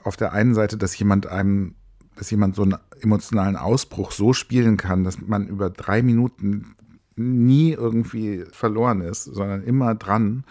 auf 0.03 0.15
der 0.15 0.33
einen 0.33 0.53
Seite, 0.53 0.77
dass 0.77 0.97
jemand 0.97 1.27
einem, 1.27 1.75
dass 2.15 2.31
jemand 2.31 2.55
so 2.55 2.63
einen 2.63 2.77
emotionalen 3.01 3.55
Ausbruch 3.55 4.11
so 4.11 4.31
spielen 4.33 4.77
kann, 4.77 5.03
dass 5.03 5.19
man 5.19 5.47
über 5.47 5.69
drei 5.69 6.01
Minuten 6.01 6.75
nie 7.15 7.71
irgendwie 7.71 8.45
verloren 8.51 9.01
ist, 9.01 9.25
sondern 9.25 9.63
immer 9.63 9.95
dran 9.95 10.45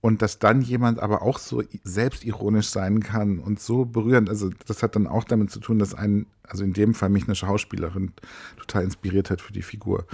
und 0.00 0.22
dass 0.22 0.38
dann 0.38 0.62
jemand 0.62 1.00
aber 1.00 1.22
auch 1.22 1.38
so 1.38 1.62
selbstironisch 1.82 2.68
sein 2.68 3.00
kann 3.00 3.38
und 3.38 3.60
so 3.60 3.84
berührend. 3.84 4.28
Also 4.28 4.50
das 4.66 4.82
hat 4.82 4.94
dann 4.94 5.06
auch 5.06 5.24
damit 5.24 5.50
zu 5.50 5.60
tun, 5.60 5.78
dass 5.78 5.94
ein, 5.94 6.26
also 6.44 6.64
in 6.64 6.72
dem 6.72 6.94
Fall 6.94 7.08
mich 7.08 7.24
eine 7.24 7.34
Schauspielerin 7.34 8.12
total 8.58 8.84
inspiriert 8.84 9.30
hat 9.30 9.40
für 9.40 9.52
die 9.52 9.62
Figur. 9.62 10.06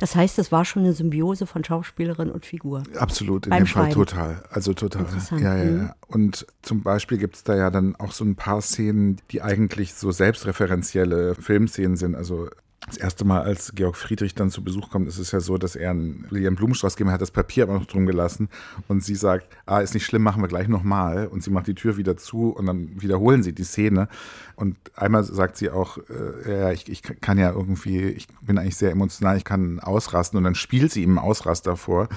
Das 0.00 0.16
heißt, 0.16 0.38
es 0.38 0.50
war 0.50 0.64
schon 0.64 0.82
eine 0.82 0.94
Symbiose 0.94 1.46
von 1.46 1.62
Schauspielerin 1.62 2.30
und 2.30 2.46
Figur. 2.46 2.82
Absolut, 2.96 3.46
in 3.46 3.52
dem 3.52 3.66
Fall 3.66 3.92
total. 3.92 4.42
Also 4.48 4.72
total. 4.72 5.04
Ja, 5.32 5.38
ja, 5.38 5.64
ja. 5.64 5.70
Mhm. 5.70 5.90
Und 6.08 6.46
zum 6.62 6.82
Beispiel 6.82 7.18
gibt 7.18 7.36
es 7.36 7.44
da 7.44 7.54
ja 7.54 7.70
dann 7.70 7.96
auch 7.96 8.12
so 8.12 8.24
ein 8.24 8.34
paar 8.34 8.62
Szenen, 8.62 9.20
die 9.30 9.42
eigentlich 9.42 9.92
so 9.92 10.10
selbstreferenzielle 10.10 11.34
Filmszenen 11.34 11.96
sind. 11.96 12.14
Also 12.14 12.48
das 12.86 12.96
erste 12.96 13.24
Mal, 13.24 13.42
als 13.42 13.72
Georg 13.74 13.96
Friedrich 13.96 14.34
dann 14.34 14.50
zu 14.50 14.64
Besuch 14.64 14.90
kommt, 14.90 15.06
ist 15.06 15.18
es 15.18 15.32
ja 15.32 15.40
so, 15.40 15.58
dass 15.58 15.76
er 15.76 15.90
einen 15.90 16.26
William 16.30 16.56
Blumenstrauß 16.56 16.96
gegeben 16.96 17.12
hat, 17.12 17.20
das 17.20 17.30
Papier 17.30 17.64
aber 17.64 17.74
noch 17.74 17.86
drum 17.86 18.06
gelassen 18.06 18.48
und 18.88 19.04
sie 19.04 19.14
sagt, 19.14 19.46
ah, 19.66 19.80
ist 19.80 19.92
nicht 19.94 20.06
schlimm, 20.06 20.22
machen 20.22 20.42
wir 20.42 20.48
gleich 20.48 20.66
nochmal 20.66 21.26
und 21.26 21.42
sie 21.42 21.50
macht 21.50 21.66
die 21.66 21.74
Tür 21.74 21.98
wieder 21.98 22.16
zu 22.16 22.50
und 22.50 22.66
dann 22.66 23.00
wiederholen 23.00 23.42
sie 23.42 23.52
die 23.52 23.64
Szene. 23.64 24.08
Und 24.56 24.76
einmal 24.94 25.24
sagt 25.24 25.56
sie 25.56 25.70
auch, 25.70 25.98
äh, 26.44 26.60
ja, 26.60 26.72
ich, 26.72 26.88
ich 26.90 27.02
kann 27.02 27.38
ja 27.38 27.50
irgendwie, 27.50 28.02
ich 28.02 28.28
bin 28.42 28.58
eigentlich 28.58 28.76
sehr 28.76 28.90
emotional, 28.90 29.36
ich 29.36 29.44
kann 29.44 29.80
ausrasten. 29.80 30.36
Und 30.36 30.44
dann 30.44 30.54
spielt 30.54 30.92
sie 30.92 31.02
ihm 31.02 31.18
Ausraster 31.18 31.78
vor. 31.78 32.08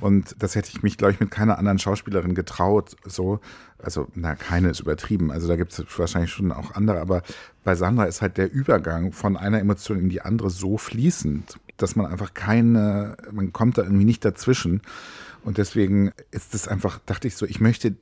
Und 0.00 0.36
das 0.38 0.56
hätte 0.56 0.70
ich 0.74 0.82
mich, 0.82 0.98
glaube 0.98 1.12
ich, 1.14 1.20
mit 1.20 1.30
keiner 1.30 1.58
anderen 1.58 1.78
Schauspielerin 1.78 2.34
getraut, 2.34 2.96
so 3.04 3.40
also 3.82 4.08
na, 4.14 4.34
keine 4.34 4.70
ist 4.70 4.80
übertrieben, 4.80 5.30
also 5.30 5.48
da 5.48 5.56
gibt 5.56 5.72
es 5.72 5.84
wahrscheinlich 5.98 6.30
schon 6.30 6.52
auch 6.52 6.74
andere, 6.74 7.00
aber 7.00 7.22
bei 7.64 7.74
Sandra 7.74 8.04
ist 8.04 8.22
halt 8.22 8.36
der 8.36 8.52
Übergang 8.52 9.12
von 9.12 9.36
einer 9.36 9.60
Emotion 9.60 9.98
in 9.98 10.08
die 10.08 10.22
andere 10.22 10.50
so 10.50 10.78
fließend, 10.78 11.58
dass 11.76 11.96
man 11.96 12.06
einfach 12.06 12.34
keine, 12.34 13.16
man 13.32 13.52
kommt 13.52 13.78
da 13.78 13.82
irgendwie 13.82 14.04
nicht 14.04 14.24
dazwischen. 14.24 14.82
Und 15.44 15.58
deswegen 15.58 16.12
ist 16.32 16.54
es 16.54 16.66
einfach, 16.66 16.98
dachte 17.06 17.28
ich 17.28 17.36
so, 17.36 17.46
ich 17.46 17.60
möchte 17.60 17.94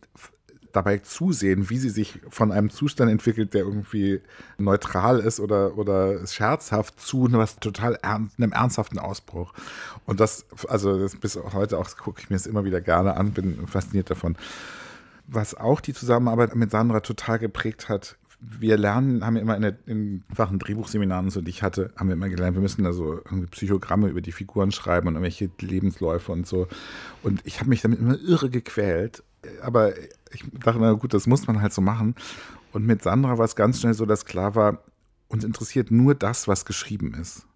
dabei 0.75 0.99
zusehen, 0.99 1.71
wie 1.71 1.79
sie 1.79 1.91
sich 1.91 2.21
von 2.29 2.53
einem 2.53 2.71
Zustand 2.71 3.11
entwickelt, 3.11 3.55
der 3.55 3.63
irgendwie 3.63 4.21
neutral 4.59 5.21
ist 5.21 5.41
oder, 5.41 5.79
oder 5.79 6.27
scherzhaft 6.27 7.01
zu 7.01 7.29
was 7.33 7.57
total 7.61 7.95
ernst, 8.03 8.39
einem 8.39 8.53
ernsthaften 8.53 8.99
Ausbruch. 8.99 9.53
Und 10.05 10.21
das, 10.21 10.47
also 10.69 10.99
das 10.99 11.17
bis 11.17 11.37
heute 11.37 11.79
auch 11.79 11.97
gucke 11.97 12.21
ich 12.23 12.31
mir 12.31 12.37
es 12.37 12.47
immer 12.47 12.65
wieder 12.65 12.81
gerne 12.81 13.17
an, 13.17 13.33
bin 13.33 13.67
fasziniert 13.67 14.11
davon. 14.11 14.37
Was 15.27 15.55
auch 15.55 15.81
die 15.81 15.95
Zusammenarbeit 15.95 16.55
mit 16.55 16.71
Sandra 16.71 17.01
total 17.01 17.39
geprägt 17.39 17.89
hat, 17.89 18.19
wir 18.41 18.77
lernen, 18.77 19.25
haben 19.25 19.37
immer 19.37 19.57
in, 19.57 19.63
der, 19.63 19.77
in 19.87 20.23
Fachen 20.33 20.59
Drehbuchseminaren, 20.59 21.31
so 21.31 21.41
die 21.41 21.51
ich 21.51 21.63
hatte, 21.63 21.93
haben 21.97 22.09
wir 22.09 22.15
immer 22.15 22.29
gelernt, 22.29 22.57
wir 22.57 22.63
müssen 22.63 22.85
da 22.85 22.93
so 22.93 23.15
irgendwie 23.25 23.47
Psychogramme 23.47 24.09
über 24.09 24.21
die 24.21 24.33
Figuren 24.33 24.71
schreiben 24.71 25.09
und 25.09 25.15
irgendwelche 25.15 25.51
Lebensläufe 25.61 26.33
und 26.33 26.47
so. 26.47 26.69
Und 27.23 27.41
ich 27.45 27.61
habe 27.61 27.71
mich 27.71 27.83
damit 27.83 27.99
immer 28.01 28.19
irre 28.19 28.51
gequält. 28.51 29.23
Aber 29.63 29.97
ich 30.33 30.45
dachte, 30.53 30.79
na 30.81 30.93
gut, 30.93 31.15
das 31.15 31.27
muss 31.27 31.47
man 31.47 31.61
halt 31.61 31.73
so 31.73 31.83
machen. 31.83 32.15
Und 32.73 32.87
mit 32.87 33.03
Sandra 33.03 33.39
war 33.39 33.45
es 33.45 33.57
ganz 33.57 33.81
schnell 33.81 33.95
so, 33.95 34.07
dass 34.07 34.25
klar 34.25 34.55
war, 34.55 34.83
uns 35.29 35.45
interessiert 35.45 35.91
nur 35.91 36.15
das, 36.15 36.49
was 36.49 36.65
geschrieben 36.65 37.15
ist. 37.15 37.47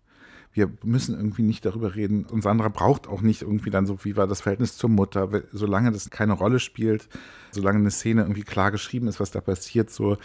Wir 0.53 0.71
müssen 0.83 1.15
irgendwie 1.15 1.43
nicht 1.43 1.65
darüber 1.65 1.95
reden. 1.95 2.25
Und 2.25 2.43
Sandra 2.43 2.69
braucht 2.69 3.07
auch 3.07 3.21
nicht 3.21 3.43
irgendwie 3.43 3.71
dann 3.71 3.87
so, 3.87 4.05
wie 4.05 4.17
war 4.17 4.27
das 4.27 4.41
Verhältnis 4.41 4.77
zur 4.77 4.91
Mutter, 4.91 5.29
solange 5.53 5.93
das 5.93 6.11
keine 6.11 6.33
Rolle 6.33 6.59
spielt, 6.59 7.09
solange 7.51 7.79
eine 7.79 7.91
Szene 7.91 8.23
irgendwie 8.23 8.43
klar 8.43 8.71
geschrieben 8.71 9.09
ist, 9.09 9.21
was 9.21 9.31
da 9.31 9.41
passiert, 9.41 9.91
so 9.91 10.17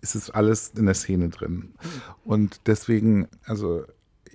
ist 0.00 0.14
es 0.14 0.30
alles 0.30 0.72
in 0.76 0.86
der 0.86 0.94
Szene 0.94 1.28
drin. 1.28 1.74
Und 2.24 2.60
deswegen, 2.66 3.28
also 3.44 3.84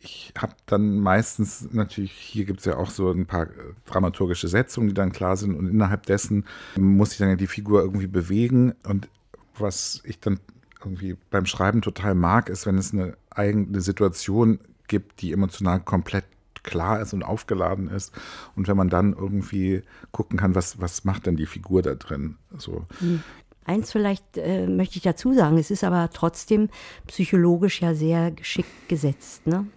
ich 0.01 0.33
habe 0.37 0.53
dann 0.65 0.99
meistens 0.99 1.69
natürlich, 1.71 2.11
hier 2.11 2.45
gibt 2.45 2.59
es 2.59 2.65
ja 2.65 2.77
auch 2.77 2.89
so 2.89 3.11
ein 3.11 3.25
paar 3.25 3.47
dramaturgische 3.85 4.47
Setzungen, 4.47 4.89
die 4.89 4.93
dann 4.93 5.11
klar 5.11 5.37
sind 5.37 5.55
und 5.55 5.67
innerhalb 5.67 6.05
dessen 6.05 6.45
muss 6.77 7.13
ich 7.13 7.17
dann 7.19 7.29
ja 7.29 7.35
die 7.35 7.47
Figur 7.47 7.81
irgendwie 7.81 8.07
bewegen 8.07 8.73
und 8.83 9.09
was 9.57 10.01
ich 10.03 10.19
dann 10.19 10.39
irgendwie 10.79 11.15
beim 11.29 11.45
Schreiben 11.45 11.81
total 11.81 12.15
mag, 12.15 12.49
ist, 12.49 12.65
wenn 12.65 12.77
es 12.77 12.91
eine 12.91 13.15
eigene 13.29 13.79
Situation 13.79 14.59
gibt, 14.87 15.21
die 15.21 15.31
emotional 15.31 15.79
komplett 15.79 16.25
klar 16.63 17.01
ist 17.01 17.13
und 17.13 17.23
aufgeladen 17.23 17.89
ist. 17.89 18.13
Und 18.55 18.67
wenn 18.67 18.77
man 18.77 18.89
dann 18.89 19.13
irgendwie 19.13 19.83
gucken 20.11 20.39
kann, 20.39 20.55
was, 20.55 20.79
was 20.79 21.03
macht 21.03 21.25
denn 21.25 21.35
die 21.35 21.45
Figur 21.45 21.81
da 21.81 21.95
drin? 21.95 22.37
So. 22.57 22.85
Hm. 22.99 23.21
Eins 23.65 23.91
vielleicht 23.91 24.37
äh, 24.37 24.67
möchte 24.67 24.97
ich 24.97 25.03
dazu 25.03 25.33
sagen, 25.33 25.57
es 25.57 25.71
ist 25.71 25.83
aber 25.83 26.09
trotzdem 26.11 26.69
psychologisch 27.07 27.81
ja 27.81 27.93
sehr 27.93 28.31
geschickt 28.31 28.89
gesetzt. 28.89 29.47
Ne? 29.47 29.67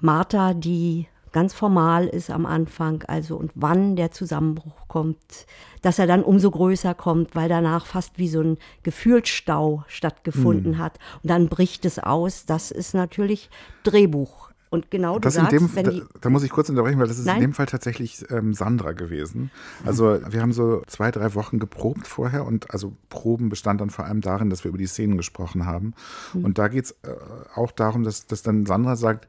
Martha, 0.00 0.52
die 0.52 1.06
ganz 1.32 1.54
formal 1.54 2.06
ist 2.06 2.30
am 2.30 2.44
Anfang, 2.44 3.02
also 3.06 3.36
und 3.36 3.52
wann 3.54 3.96
der 3.96 4.10
Zusammenbruch 4.10 4.86
kommt, 4.86 5.46
dass 5.80 5.98
er 5.98 6.06
dann 6.06 6.22
umso 6.22 6.50
größer 6.50 6.94
kommt, 6.94 7.34
weil 7.34 7.48
danach 7.48 7.86
fast 7.86 8.18
wie 8.18 8.28
so 8.28 8.40
ein 8.40 8.58
Gefühlsstau 8.82 9.84
stattgefunden 9.88 10.72
mhm. 10.72 10.78
hat 10.78 10.98
und 11.22 11.30
dann 11.30 11.48
bricht 11.48 11.86
es 11.86 11.98
aus. 11.98 12.44
Das 12.44 12.70
ist 12.70 12.94
natürlich 12.94 13.48
Drehbuch. 13.82 14.41
Und 14.72 14.90
genau 14.90 15.18
das 15.18 15.34
sagst, 15.34 15.52
dem, 15.52 15.68
wenn 15.76 15.84
da, 15.84 15.92
da, 16.22 16.30
muss 16.30 16.42
ich 16.42 16.50
kurz 16.50 16.70
unterbrechen, 16.70 16.98
weil 16.98 17.06
das 17.06 17.18
ist 17.18 17.26
Nein? 17.26 17.36
in 17.36 17.42
dem 17.42 17.52
Fall 17.52 17.66
tatsächlich 17.66 18.24
ähm, 18.30 18.54
Sandra 18.54 18.92
gewesen. 18.92 19.50
Also 19.84 20.18
wir 20.26 20.40
haben 20.40 20.54
so 20.54 20.82
zwei, 20.86 21.10
drei 21.10 21.34
Wochen 21.34 21.58
geprobt 21.58 22.06
vorher 22.06 22.46
und 22.46 22.70
also 22.70 22.94
Proben 23.10 23.50
bestand 23.50 23.82
dann 23.82 23.90
vor 23.90 24.06
allem 24.06 24.22
darin, 24.22 24.48
dass 24.48 24.64
wir 24.64 24.70
über 24.70 24.78
die 24.78 24.86
Szenen 24.86 25.18
gesprochen 25.18 25.66
haben. 25.66 25.92
Mhm. 26.32 26.46
Und 26.46 26.56
da 26.56 26.68
geht 26.68 26.86
es 26.86 26.92
äh, 27.02 27.14
auch 27.54 27.70
darum, 27.70 28.02
dass, 28.02 28.26
dass 28.26 28.42
dann 28.42 28.64
Sandra 28.64 28.96
sagt, 28.96 29.28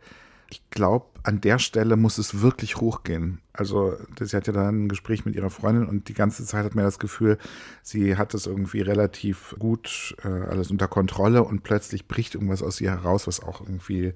ich 0.50 0.62
glaube, 0.69 1.07
an 1.23 1.41
der 1.41 1.57
Stelle 1.57 1.97
muss 1.97 2.17
es 2.17 2.41
wirklich 2.41 2.77
hochgehen. 2.77 3.39
Also, 3.53 3.97
sie 4.19 4.35
hat 4.35 4.45
ja 4.45 4.53
dann 4.53 4.85
ein 4.85 4.89
Gespräch 4.89 5.25
mit 5.25 5.35
ihrer 5.35 5.50
Freundin 5.50 5.88
und 5.88 6.09
die 6.09 6.13
ganze 6.13 6.45
Zeit 6.45 6.63
hat 6.63 6.75
mir 6.75 6.83
das 6.83 7.00
Gefühl, 7.00 7.38
sie 7.81 8.17
hat 8.17 8.33
es 8.33 8.45
irgendwie 8.45 8.81
relativ 8.81 9.55
gut 9.57 10.15
äh, 10.23 10.27
alles 10.27 10.69
unter 10.69 10.88
Kontrolle 10.88 11.43
und 11.43 11.63
plötzlich 11.63 12.07
bricht 12.07 12.35
irgendwas 12.35 12.62
aus 12.62 12.79
ihr 12.81 12.91
heraus, 12.91 13.25
was 13.25 13.41
auch 13.41 13.62
irgendwie 13.62 14.13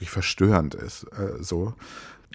wirklich 0.00 0.10
verstörend 0.10 0.74
ist. 0.74 1.04
Äh, 1.12 1.42
so. 1.42 1.74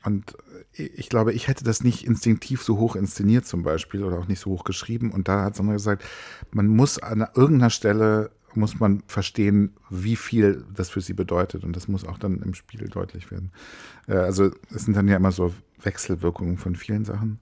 Und 0.03 0.37
ich 0.73 1.09
glaube, 1.09 1.33
ich 1.33 1.47
hätte 1.47 1.63
das 1.63 1.83
nicht 1.83 2.05
instinktiv 2.05 2.61
so 2.61 2.77
hoch 2.77 2.95
inszeniert 2.95 3.47
zum 3.47 3.63
Beispiel 3.63 4.03
oder 4.03 4.19
auch 4.19 4.27
nicht 4.27 4.39
so 4.39 4.51
hoch 4.51 4.63
geschrieben. 4.63 5.11
Und 5.11 5.27
da 5.27 5.45
hat 5.45 5.55
Sandra 5.55 5.73
gesagt, 5.73 6.03
man 6.51 6.67
muss 6.67 6.99
an 6.99 7.25
irgendeiner 7.33 7.71
Stelle 7.71 8.31
muss 8.53 8.79
man 8.79 9.03
verstehen, 9.07 9.75
wie 9.89 10.15
viel 10.15 10.63
das 10.73 10.89
für 10.89 11.01
sie 11.01 11.13
bedeutet. 11.13 11.63
Und 11.63 11.75
das 11.75 11.87
muss 11.87 12.05
auch 12.05 12.19
dann 12.19 12.41
im 12.41 12.53
Spiel 12.53 12.87
deutlich 12.87 13.31
werden. 13.31 13.51
Äh, 14.07 14.13
also 14.15 14.51
es 14.73 14.85
sind 14.85 14.95
dann 14.95 15.07
ja 15.07 15.17
immer 15.17 15.31
so 15.31 15.53
Wechselwirkungen 15.81 16.57
von 16.57 16.75
vielen 16.75 17.03
Sachen. 17.03 17.39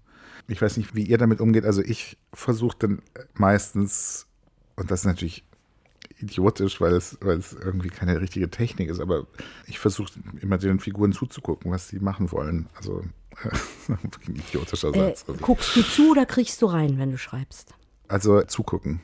Ich 0.47 0.61
weiß 0.61 0.77
nicht, 0.77 0.95
wie 0.95 1.03
ihr 1.03 1.17
damit 1.17 1.41
umgeht. 1.41 1.65
Also 1.65 1.81
ich 1.81 2.17
versuche 2.33 2.77
dann 2.79 3.01
meistens, 3.35 4.25
und 4.75 4.89
das 4.89 5.01
ist 5.01 5.05
natürlich 5.05 5.43
idiotisch, 6.23 6.81
weil 6.81 6.93
es, 6.93 7.17
weil 7.21 7.37
es 7.37 7.53
irgendwie 7.53 7.89
keine 7.89 8.19
richtige 8.19 8.49
Technik 8.49 8.89
ist, 8.89 8.99
aber 8.99 9.27
ich 9.67 9.79
versuche 9.79 10.11
immer 10.41 10.57
den 10.57 10.79
Figuren 10.79 11.13
zuzugucken, 11.13 11.71
was 11.71 11.87
sie 11.87 11.99
machen 11.99 12.31
wollen. 12.31 12.67
Also 12.75 13.03
ein 13.87 14.35
idiotischer 14.35 14.93
äh, 14.95 14.99
Satz. 14.99 15.25
Also. 15.27 15.41
Guckst 15.41 15.75
du 15.75 15.81
zu 15.81 16.11
oder 16.11 16.25
kriegst 16.25 16.61
du 16.61 16.65
rein, 16.67 16.97
wenn 16.97 17.11
du 17.11 17.17
schreibst? 17.17 17.73
Also 18.07 18.41
zugucken. 18.43 19.01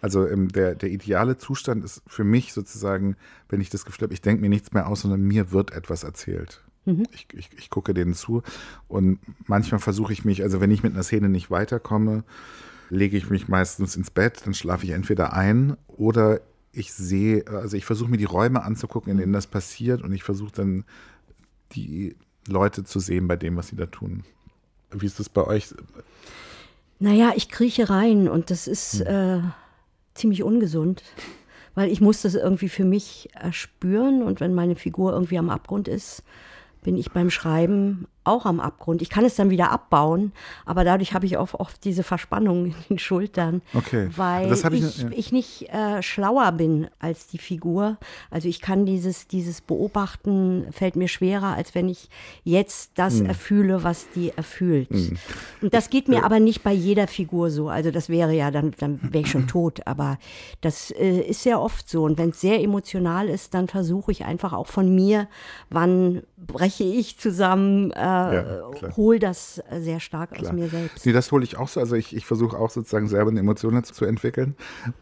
Also 0.00 0.26
ähm, 0.28 0.48
der, 0.48 0.74
der 0.74 0.90
ideale 0.90 1.36
Zustand 1.36 1.84
ist 1.84 2.02
für 2.06 2.24
mich 2.24 2.52
sozusagen, 2.52 3.16
wenn 3.48 3.60
ich 3.60 3.70
das 3.70 3.84
Gefühl 3.84 4.04
habe, 4.04 4.14
ich 4.14 4.20
denke 4.20 4.42
mir 4.42 4.48
nichts 4.48 4.72
mehr 4.72 4.86
aus, 4.88 5.00
sondern 5.00 5.22
mir 5.22 5.52
wird 5.52 5.72
etwas 5.72 6.04
erzählt. 6.04 6.62
Mhm. 6.84 7.04
Ich, 7.12 7.26
ich, 7.32 7.50
ich 7.56 7.70
gucke 7.70 7.94
denen 7.94 8.14
zu 8.14 8.42
und 8.88 9.18
manchmal 9.46 9.80
versuche 9.80 10.12
ich 10.12 10.24
mich, 10.24 10.42
also 10.42 10.60
wenn 10.60 10.70
ich 10.70 10.82
mit 10.82 10.92
einer 10.92 11.02
Szene 11.02 11.28
nicht 11.28 11.50
weiterkomme, 11.50 12.24
lege 12.90 13.16
ich 13.16 13.30
mich 13.30 13.48
meistens 13.48 13.96
ins 13.96 14.10
Bett, 14.10 14.42
dann 14.44 14.54
schlafe 14.54 14.84
ich 14.84 14.92
entweder 14.92 15.32
ein 15.32 15.76
oder 15.88 16.40
ich 16.72 16.92
sehe, 16.92 17.46
also 17.48 17.76
ich 17.76 17.84
versuche 17.84 18.10
mir 18.10 18.18
die 18.18 18.24
Räume 18.24 18.62
anzugucken, 18.62 19.10
in 19.10 19.18
denen 19.18 19.32
das 19.32 19.46
passiert 19.46 20.02
und 20.02 20.12
ich 20.12 20.22
versuche 20.22 20.52
dann 20.52 20.84
die 21.72 22.16
Leute 22.46 22.84
zu 22.84 23.00
sehen 23.00 23.26
bei 23.28 23.36
dem, 23.36 23.56
was 23.56 23.68
sie 23.68 23.76
da 23.76 23.86
tun. 23.86 24.24
Wie 24.92 25.06
ist 25.06 25.18
das 25.18 25.28
bei 25.28 25.44
euch? 25.44 25.74
Naja, 26.98 27.32
ich 27.34 27.48
krieche 27.48 27.90
rein 27.90 28.28
und 28.28 28.50
das 28.50 28.66
ist, 28.66 29.00
hm. 29.00 29.06
äh, 29.06 29.40
ziemlich 30.16 30.42
ungesund, 30.42 31.02
weil 31.74 31.90
ich 31.90 32.00
muss 32.00 32.22
das 32.22 32.34
irgendwie 32.34 32.68
für 32.68 32.84
mich 32.84 33.28
erspüren 33.34 34.22
und 34.22 34.40
wenn 34.40 34.54
meine 34.54 34.76
Figur 34.76 35.12
irgendwie 35.12 35.38
am 35.38 35.50
Abgrund 35.50 35.88
ist, 35.88 36.22
bin 36.82 36.96
ich 36.96 37.10
beim 37.10 37.30
Schreiben 37.30 38.06
auch 38.26 38.46
am 38.46 38.60
Abgrund. 38.60 39.02
Ich 39.02 39.10
kann 39.10 39.24
es 39.24 39.36
dann 39.36 39.50
wieder 39.50 39.70
abbauen, 39.70 40.32
aber 40.64 40.84
dadurch 40.84 41.14
habe 41.14 41.26
ich 41.26 41.36
auch 41.36 41.54
oft 41.54 41.84
diese 41.84 42.02
Verspannung 42.02 42.66
in 42.66 42.74
den 42.88 42.98
Schultern, 42.98 43.62
okay. 43.74 44.08
weil 44.16 44.52
ich, 44.52 44.64
ich, 44.64 45.02
ja. 45.02 45.08
ich, 45.10 45.32
nicht 45.32 45.68
äh, 45.72 46.02
schlauer 46.02 46.52
bin 46.52 46.88
als 46.98 47.26
die 47.26 47.38
Figur. 47.38 47.96
Also 48.30 48.48
ich 48.48 48.60
kann 48.60 48.86
dieses, 48.86 49.28
dieses 49.28 49.60
Beobachten 49.60 50.66
fällt 50.72 50.96
mir 50.96 51.08
schwerer, 51.08 51.54
als 51.54 51.74
wenn 51.74 51.88
ich 51.88 52.08
jetzt 52.44 52.92
das 52.96 53.18
hm. 53.18 53.26
erfühle, 53.26 53.84
was 53.84 54.06
die 54.14 54.32
erfühlt. 54.36 54.90
Hm. 54.90 55.16
Und 55.62 55.74
das 55.74 55.90
geht 55.90 56.08
mir 56.08 56.24
aber 56.24 56.40
nicht 56.40 56.62
bei 56.62 56.72
jeder 56.72 57.06
Figur 57.06 57.50
so. 57.50 57.68
Also 57.68 57.90
das 57.90 58.08
wäre 58.08 58.32
ja, 58.32 58.50
dann, 58.50 58.74
dann 58.78 59.00
wäre 59.02 59.24
ich 59.24 59.30
schon 59.30 59.46
tot. 59.48 59.86
Aber 59.86 60.18
das 60.60 60.90
äh, 60.90 61.20
ist 61.20 61.42
sehr 61.42 61.60
oft 61.60 61.88
so. 61.88 62.04
Und 62.04 62.18
wenn 62.18 62.30
es 62.30 62.40
sehr 62.40 62.60
emotional 62.60 63.28
ist, 63.28 63.54
dann 63.54 63.68
versuche 63.68 64.12
ich 64.12 64.24
einfach 64.24 64.52
auch 64.52 64.66
von 64.66 64.94
mir, 64.94 65.28
wann 65.70 66.22
breche 66.36 66.84
ich 66.84 67.18
zusammen, 67.18 67.90
äh, 67.92 68.15
ja, 68.32 68.96
hole 68.96 69.18
das 69.18 69.62
sehr 69.78 70.00
stark 70.00 70.32
klar. 70.32 70.50
aus 70.50 70.52
mir 70.52 70.68
selbst. 70.68 71.04
Nee, 71.06 71.12
das 71.12 71.30
hole 71.32 71.44
ich 71.44 71.56
auch 71.56 71.68
so. 71.68 71.80
Also 71.80 71.96
ich, 71.96 72.14
ich 72.14 72.26
versuche 72.26 72.58
auch 72.58 72.70
sozusagen 72.70 73.08
selber 73.08 73.30
eine 73.30 73.40
Emotion 73.40 73.74
dazu 73.74 73.92
zu 73.92 74.04
entwickeln. 74.04 74.54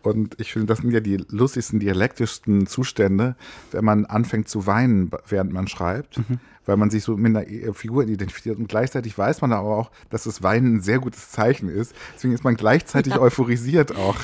Und 0.02 0.38
ich 0.40 0.52
finde, 0.52 0.66
das 0.66 0.78
sind 0.78 0.90
ja 0.90 1.00
die 1.00 1.24
lustigsten, 1.28 1.80
dialektischsten 1.80 2.66
Zustände, 2.66 3.36
wenn 3.70 3.84
man 3.84 4.06
anfängt 4.06 4.48
zu 4.48 4.66
weinen, 4.66 5.10
während 5.28 5.52
man 5.52 5.68
schreibt. 5.68 6.18
Mhm 6.18 6.38
weil 6.66 6.76
man 6.76 6.90
sich 6.90 7.04
so 7.04 7.16
mit 7.16 7.36
einer 7.36 7.48
äh, 7.48 7.72
Figur 7.72 8.06
identifiziert. 8.06 8.58
Und 8.58 8.68
gleichzeitig 8.68 9.16
weiß 9.16 9.40
man 9.40 9.52
aber 9.52 9.76
auch, 9.76 9.90
dass 10.10 10.24
das 10.24 10.42
Weinen 10.42 10.76
ein 10.76 10.80
sehr 10.80 10.98
gutes 10.98 11.30
Zeichen 11.30 11.68
ist. 11.68 11.94
Deswegen 12.14 12.34
ist 12.34 12.44
man 12.44 12.56
gleichzeitig 12.56 13.14
ja. 13.14 13.20
euphorisiert 13.20 13.96
auch. 13.96 14.16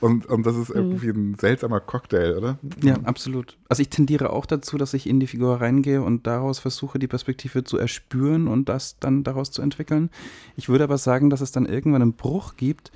Und, 0.00 0.26
und 0.26 0.46
das 0.46 0.56
ist 0.56 0.70
mhm. 0.70 0.76
irgendwie 0.76 1.08
ein 1.08 1.36
seltsamer 1.38 1.80
Cocktail, 1.80 2.36
oder? 2.36 2.58
Ja, 2.82 2.96
absolut. 3.04 3.56
Also 3.68 3.82
ich 3.82 3.88
tendiere 3.88 4.30
auch 4.30 4.46
dazu, 4.46 4.78
dass 4.78 4.94
ich 4.94 5.08
in 5.08 5.20
die 5.20 5.26
Figur 5.26 5.60
reingehe 5.60 6.02
und 6.02 6.26
daraus 6.26 6.58
versuche, 6.58 6.98
die 6.98 7.08
Perspektive 7.08 7.64
zu 7.64 7.78
erspüren 7.78 8.48
und 8.48 8.68
das 8.68 8.98
dann 8.98 9.24
daraus 9.24 9.50
zu 9.50 9.62
entwickeln. 9.62 10.10
Ich 10.56 10.68
würde 10.68 10.84
aber 10.84 10.98
sagen, 10.98 11.30
dass 11.30 11.40
es 11.40 11.52
dann 11.52 11.66
irgendwann 11.66 12.02
einen 12.02 12.14
Bruch 12.14 12.56
gibt 12.56 12.92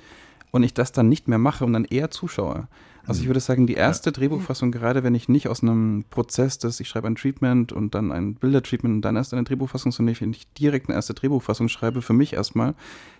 und 0.51 0.63
ich 0.63 0.73
das 0.73 0.91
dann 0.91 1.09
nicht 1.09 1.27
mehr 1.27 1.39
mache 1.39 1.65
und 1.65 1.73
dann 1.73 1.85
eher 1.85 2.11
zuschaue. 2.11 2.67
Also 3.05 3.21
ich 3.21 3.27
würde 3.27 3.39
sagen, 3.39 3.67
die 3.67 3.73
erste 3.73 4.09
ja. 4.09 4.13
Drehbuchfassung, 4.13 4.71
gerade 4.71 5.03
wenn 5.03 5.13
ich 5.13 5.27
nicht 5.27 5.49
aus 5.49 5.61
einem 5.61 6.05
Prozess 6.09 6.57
des, 6.57 6.79
ich 6.79 6.87
schreibe 6.87 7.07
ein 7.07 7.15
Treatment 7.15 7.73
und 7.73 7.95
dann 7.95 8.11
ein 8.11 8.35
Bildertreatment 8.35 8.95
und 8.95 9.01
dann 9.01 9.17
erst 9.17 9.33
eine 9.33 9.43
Drehbuchfassung, 9.43 9.91
sondern 9.91 10.15
wenn 10.19 10.31
ich 10.31 10.51
direkt 10.53 10.87
eine 10.87 10.95
erste 10.95 11.13
Drehbuchfassung 11.13 11.67
schreibe, 11.67 12.01
für 12.01 12.13
mich 12.13 12.33
erstmal, 12.33 12.75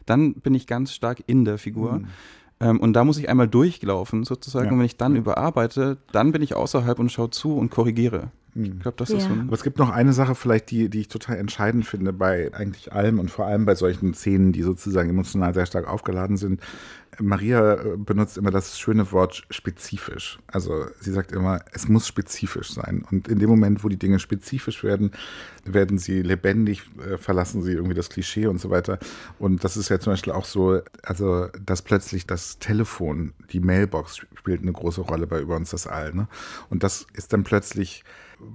dann 0.05 0.35
bin 0.35 0.55
ich 0.55 0.67
ganz 0.67 0.93
stark 0.93 1.23
in 1.27 1.43
der 1.43 1.57
Figur. 1.57 1.99
Mhm. 1.99 2.07
Ähm, 2.59 2.79
und 2.79 2.93
da 2.93 3.03
muss 3.03 3.17
ich 3.17 3.27
einmal 3.27 3.47
durchlaufen 3.47 4.23
sozusagen. 4.23 4.67
Ja. 4.67 4.71
Und 4.71 4.79
wenn 4.79 4.85
ich 4.85 4.97
dann 4.97 5.15
ja. 5.15 5.19
überarbeite, 5.19 5.97
dann 6.11 6.31
bin 6.31 6.41
ich 6.41 6.55
außerhalb 6.55 6.97
und 6.99 7.11
schaue 7.11 7.29
zu 7.29 7.57
und 7.57 7.69
korrigiere. 7.69 8.31
Ich 8.55 8.69
hm. 8.69 8.79
glaube, 8.79 8.97
das 8.97 9.09
ja. 9.09 9.17
ist 9.17 9.23
so 9.23 9.33
ein 9.33 9.41
Aber 9.41 9.53
es 9.53 9.63
gibt 9.63 9.79
noch 9.79 9.89
eine 9.89 10.13
Sache 10.13 10.35
vielleicht, 10.35 10.69
die, 10.69 10.89
die 10.89 11.01
ich 11.01 11.07
total 11.07 11.37
entscheidend 11.37 11.85
finde 11.85 12.13
bei 12.13 12.53
eigentlich 12.53 12.93
allem 12.93 13.19
und 13.19 13.31
vor 13.31 13.45
allem 13.47 13.65
bei 13.65 13.75
solchen 13.75 14.13
Szenen, 14.13 14.51
die 14.51 14.61
sozusagen 14.61 15.09
emotional 15.09 15.53
sehr 15.53 15.65
stark 15.65 15.87
aufgeladen 15.87 16.37
sind. 16.37 16.61
Maria 17.19 17.75
äh, 17.75 17.97
benutzt 17.97 18.37
immer 18.37 18.51
das 18.51 18.79
schöne 18.79 19.11
Wort 19.11 19.43
spezifisch. 19.49 20.39
Also 20.47 20.85
sie 20.99 21.11
sagt 21.11 21.31
immer, 21.31 21.61
es 21.71 21.87
muss 21.87 22.07
spezifisch 22.07 22.73
sein. 22.73 23.05
Und 23.09 23.27
in 23.27 23.39
dem 23.39 23.49
Moment, 23.49 23.83
wo 23.83 23.89
die 23.89 23.97
Dinge 23.97 24.19
spezifisch 24.19 24.83
werden, 24.83 25.11
werden 25.65 25.97
sie 25.97 26.21
lebendig, 26.21 26.83
äh, 26.99 27.17
verlassen 27.17 27.61
sie 27.63 27.73
irgendwie 27.73 27.95
das 27.95 28.09
Klischee 28.09 28.47
und 28.47 28.59
so 28.59 28.69
weiter. 28.69 28.99
Und 29.39 29.63
das 29.63 29.77
ist 29.77 29.89
ja 29.89 29.99
zum 29.99 30.13
Beispiel 30.13 30.33
auch 30.33 30.45
so, 30.45 30.81
also 31.01 31.47
dass 31.65 31.81
plötzlich 31.81 32.27
das 32.27 32.59
Telefon, 32.59 33.33
die 33.51 33.59
Mailbox 33.59 34.17
spielt 34.35 34.61
eine 34.61 34.73
große 34.73 35.01
Rolle 35.01 35.27
bei 35.27 35.39
über 35.39 35.55
uns 35.55 35.71
das 35.71 35.87
All. 35.87 36.13
Ne? 36.13 36.27
Und 36.69 36.83
das 36.83 37.05
ist 37.13 37.33
dann 37.33 37.43
plötzlich 37.43 38.03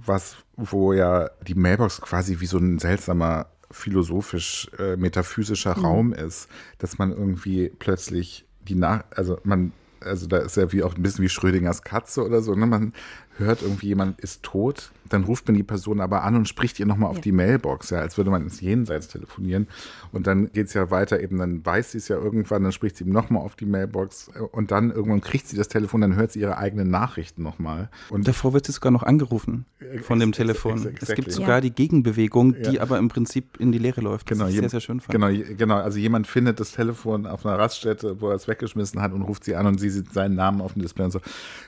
was, 0.05 0.37
wo 0.55 0.93
ja 0.93 1.29
die 1.47 1.55
Mailbox 1.55 2.01
quasi 2.01 2.39
wie 2.39 2.45
so 2.45 2.57
ein 2.57 2.79
seltsamer 2.79 3.47
philosophisch 3.71 4.69
äh, 4.79 4.95
metaphysischer 4.95 5.77
mhm. 5.77 5.85
Raum 5.85 6.13
ist, 6.13 6.47
dass 6.79 6.97
man 6.97 7.11
irgendwie 7.11 7.69
plötzlich 7.69 8.45
die 8.61 8.75
nach, 8.75 9.03
also 9.11 9.39
man, 9.43 9.71
also 10.01 10.27
da 10.27 10.37
ist 10.37 10.57
ja 10.57 10.71
wie 10.71 10.83
auch 10.83 10.95
ein 10.95 11.03
bisschen 11.03 11.23
wie 11.23 11.29
Schrödingers 11.29 11.83
Katze 11.83 12.23
oder 12.23 12.41
so, 12.41 12.55
ne? 12.55 12.65
Man 12.65 12.93
hört 13.37 13.61
irgendwie 13.61 13.87
jemand 13.87 14.19
ist 14.19 14.43
tot, 14.43 14.91
dann 15.09 15.23
ruft 15.23 15.47
man 15.47 15.55
die 15.55 15.63
Person 15.63 15.99
aber 15.99 16.23
an 16.23 16.35
und 16.35 16.47
spricht 16.47 16.79
ihr 16.79 16.85
nochmal 16.85 17.09
auf 17.09 17.17
ja. 17.17 17.21
die 17.23 17.31
Mailbox, 17.31 17.89
ja, 17.89 17.99
als 17.99 18.17
würde 18.17 18.31
man 18.31 18.43
ins 18.43 18.61
Jenseits 18.61 19.07
telefonieren. 19.07 19.67
Und 20.11 20.27
dann 20.27 20.51
geht 20.51 20.67
es 20.67 20.73
ja 20.73 20.91
weiter, 20.91 21.19
eben 21.19 21.37
dann 21.37 21.65
weiß 21.65 21.91
sie 21.91 21.97
es 21.97 22.07
ja 22.07 22.17
irgendwann, 22.17 22.63
dann 22.63 22.71
spricht 22.71 22.97
sie 22.97 23.03
ihm 23.03 23.11
nochmal 23.11 23.43
auf 23.43 23.55
die 23.55 23.65
Mailbox 23.65 24.31
und 24.51 24.71
dann 24.71 24.91
irgendwann 24.91 25.21
kriegt 25.21 25.47
sie 25.47 25.57
das 25.57 25.67
Telefon, 25.67 26.01
dann 26.01 26.15
hört 26.15 26.31
sie 26.31 26.39
ihre 26.39 26.57
eigenen 26.57 26.89
Nachrichten 26.89 27.43
nochmal. 27.43 27.89
Und 28.09 28.27
davor 28.27 28.53
wird 28.53 28.65
sie 28.65 28.71
sogar 28.71 28.91
noch 28.91 29.03
angerufen 29.03 29.65
von 30.01 30.19
dem 30.19 30.31
Telefon. 30.31 30.73
Exactly. 30.73 30.97
Es 31.01 31.15
gibt 31.15 31.31
sogar 31.31 31.57
ja. 31.57 31.61
die 31.61 31.71
Gegenbewegung, 31.71 32.53
die 32.53 32.75
ja. 32.75 32.81
aber 32.81 32.97
im 32.97 33.07
Prinzip 33.07 33.59
in 33.59 33.71
die 33.71 33.77
Leere 33.77 34.01
läuft. 34.01 34.27
Genau, 34.27 34.45
das 34.45 34.53
ist 34.53 34.59
sehr, 34.59 34.69
sehr 34.69 34.81
schön. 34.81 34.99
Fand. 34.99 35.11
Genau, 35.11 35.55
genau, 35.57 35.75
also 35.75 35.97
jemand 35.97 36.27
findet 36.27 36.59
das 36.59 36.71
Telefon 36.71 37.25
auf 37.25 37.45
einer 37.45 37.57
Raststätte, 37.57 38.21
wo 38.21 38.29
er 38.29 38.35
es 38.35 38.47
weggeschmissen 38.47 39.01
hat 39.01 39.13
und 39.13 39.21
ruft 39.23 39.43
sie 39.43 39.55
an 39.55 39.65
und 39.65 39.79
sie 39.79 39.89
sieht 39.89 40.13
seinen 40.13 40.35
Namen 40.35 40.61
auf 40.61 40.73
dem 40.73 40.81
Display 40.81 41.05
und 41.05 41.11
so. 41.11 41.21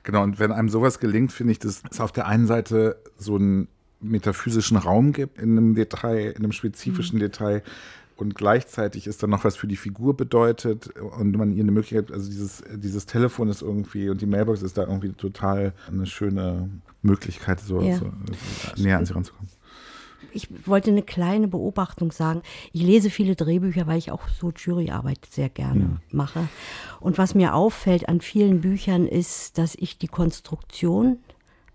Genau, 0.04 0.23
und 0.23 0.39
wenn 0.39 0.51
einem 0.51 0.69
sowas 0.69 0.99
gelingt, 0.99 1.32
finde 1.32 1.51
ich, 1.51 1.60
dass 1.60 1.82
es 1.89 1.99
auf 1.99 2.12
der 2.12 2.27
einen 2.27 2.47
Seite 2.47 2.97
so 3.17 3.30
einen 3.35 3.67
metaphysischen 3.99 4.77
Raum 4.77 5.13
gibt 5.13 5.39
in 5.39 5.51
einem 5.51 5.75
Detail, 5.75 6.31
in 6.31 6.37
einem 6.37 6.51
spezifischen 6.51 7.17
mhm. 7.17 7.21
Detail, 7.21 7.63
und 8.21 8.35
gleichzeitig 8.35 9.07
ist 9.07 9.23
dann 9.23 9.31
noch 9.31 9.45
was 9.45 9.55
für 9.55 9.65
die 9.65 9.75
Figur 9.75 10.15
bedeutet 10.15 10.95
und 10.95 11.35
man 11.35 11.51
ihr 11.53 11.63
eine 11.63 11.71
Möglichkeit, 11.71 12.11
also 12.11 12.29
dieses, 12.29 12.63
dieses 12.75 13.07
Telefon 13.07 13.49
ist 13.49 13.63
irgendwie 13.63 14.11
und 14.11 14.21
die 14.21 14.27
Mailbox 14.27 14.61
ist 14.61 14.77
da 14.77 14.83
irgendwie 14.83 15.13
total 15.13 15.73
eine 15.87 16.05
schöne 16.05 16.69
Möglichkeit, 17.01 17.61
so, 17.61 17.81
ja. 17.81 17.97
so, 17.97 18.05
so 18.05 18.83
näher 18.83 18.99
an 18.99 19.07
sie 19.07 19.15
ranzukommen. 19.15 19.49
Ich 20.33 20.49
wollte 20.67 20.91
eine 20.91 21.01
kleine 21.01 21.47
Beobachtung 21.47 22.11
sagen. 22.11 22.43
Ich 22.73 22.83
lese 22.83 23.09
viele 23.09 23.35
Drehbücher, 23.35 23.87
weil 23.87 23.97
ich 23.97 24.11
auch 24.11 24.27
so 24.27 24.51
Juryarbeit 24.55 25.25
sehr 25.27 25.49
gerne 25.49 25.79
ja. 25.79 25.99
mache. 26.11 26.47
Und 26.99 27.17
was 27.17 27.33
mir 27.33 27.55
auffällt 27.55 28.07
an 28.07 28.21
vielen 28.21 28.61
Büchern 28.61 29.07
ist, 29.07 29.57
dass 29.57 29.73
ich 29.73 29.97
die 29.97 30.07
Konstruktion 30.07 31.17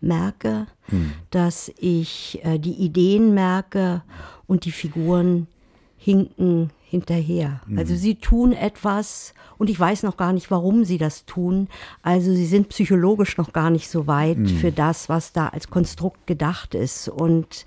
merke, 0.00 0.66
hm. 0.88 1.12
dass 1.30 1.72
ich 1.78 2.40
äh, 2.44 2.58
die 2.58 2.74
Ideen 2.74 3.34
merke 3.34 4.02
und 4.46 4.64
die 4.64 4.72
Figuren 4.72 5.46
hinken 5.96 6.70
hinterher. 6.88 7.60
Mhm. 7.66 7.78
Also 7.78 7.96
sie 7.96 8.14
tun 8.14 8.52
etwas 8.52 9.34
und 9.58 9.68
ich 9.68 9.78
weiß 9.78 10.04
noch 10.04 10.16
gar 10.16 10.32
nicht, 10.32 10.50
warum 10.50 10.84
sie 10.84 10.98
das 10.98 11.24
tun. 11.24 11.68
Also 12.02 12.32
sie 12.32 12.46
sind 12.46 12.68
psychologisch 12.68 13.36
noch 13.38 13.52
gar 13.52 13.70
nicht 13.70 13.88
so 13.88 14.06
weit 14.06 14.38
mhm. 14.38 14.46
für 14.46 14.70
das, 14.70 15.08
was 15.08 15.32
da 15.32 15.48
als 15.48 15.68
Konstrukt 15.68 16.26
gedacht 16.26 16.74
ist. 16.74 17.08
Und 17.08 17.64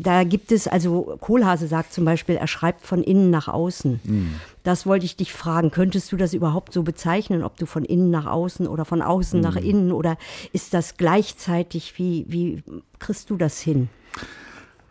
da 0.00 0.22
gibt 0.22 0.52
es, 0.52 0.68
also 0.68 1.16
Kohlhase 1.20 1.66
sagt 1.66 1.92
zum 1.92 2.04
Beispiel, 2.04 2.36
er 2.36 2.46
schreibt 2.46 2.86
von 2.86 3.02
innen 3.02 3.30
nach 3.30 3.48
außen. 3.48 4.00
Mhm. 4.04 4.34
Das 4.62 4.86
wollte 4.86 5.04
ich 5.04 5.16
dich 5.16 5.32
fragen. 5.32 5.72
Könntest 5.72 6.12
du 6.12 6.16
das 6.16 6.34
überhaupt 6.34 6.72
so 6.72 6.84
bezeichnen, 6.84 7.42
ob 7.42 7.56
du 7.56 7.66
von 7.66 7.84
innen 7.84 8.10
nach 8.10 8.26
außen 8.26 8.68
oder 8.68 8.84
von 8.84 9.02
außen 9.02 9.40
nach 9.40 9.56
mhm. 9.56 9.66
innen 9.66 9.92
oder 9.92 10.16
ist 10.52 10.72
das 10.72 10.96
gleichzeitig? 10.98 11.98
Wie, 11.98 12.24
wie 12.28 12.62
kriegst 13.00 13.28
du 13.30 13.36
das 13.36 13.60
hin? 13.60 13.88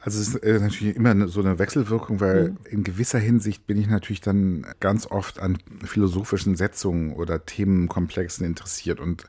Also 0.02 0.22
es 0.22 0.30
ist 0.30 0.44
äh, 0.44 0.60
natürlich 0.60 0.96
immer 0.96 1.28
so 1.28 1.42
eine 1.42 1.60
Wechselwirkung, 1.60 2.20
weil 2.20 2.50
mhm. 2.50 2.58
in 2.70 2.84
gewisser 2.84 3.20
Hinsicht 3.20 3.66
bin 3.68 3.78
ich 3.80 3.88
natürlich 3.88 4.22
dann 4.22 4.66
ganz 4.80 5.08
oft 5.08 5.40
an 5.40 5.58
philosophischen 5.84 6.56
Setzungen 6.56 7.14
oder 7.14 7.46
Themenkomplexen 7.46 8.46
interessiert. 8.46 9.00
Und 9.00 9.26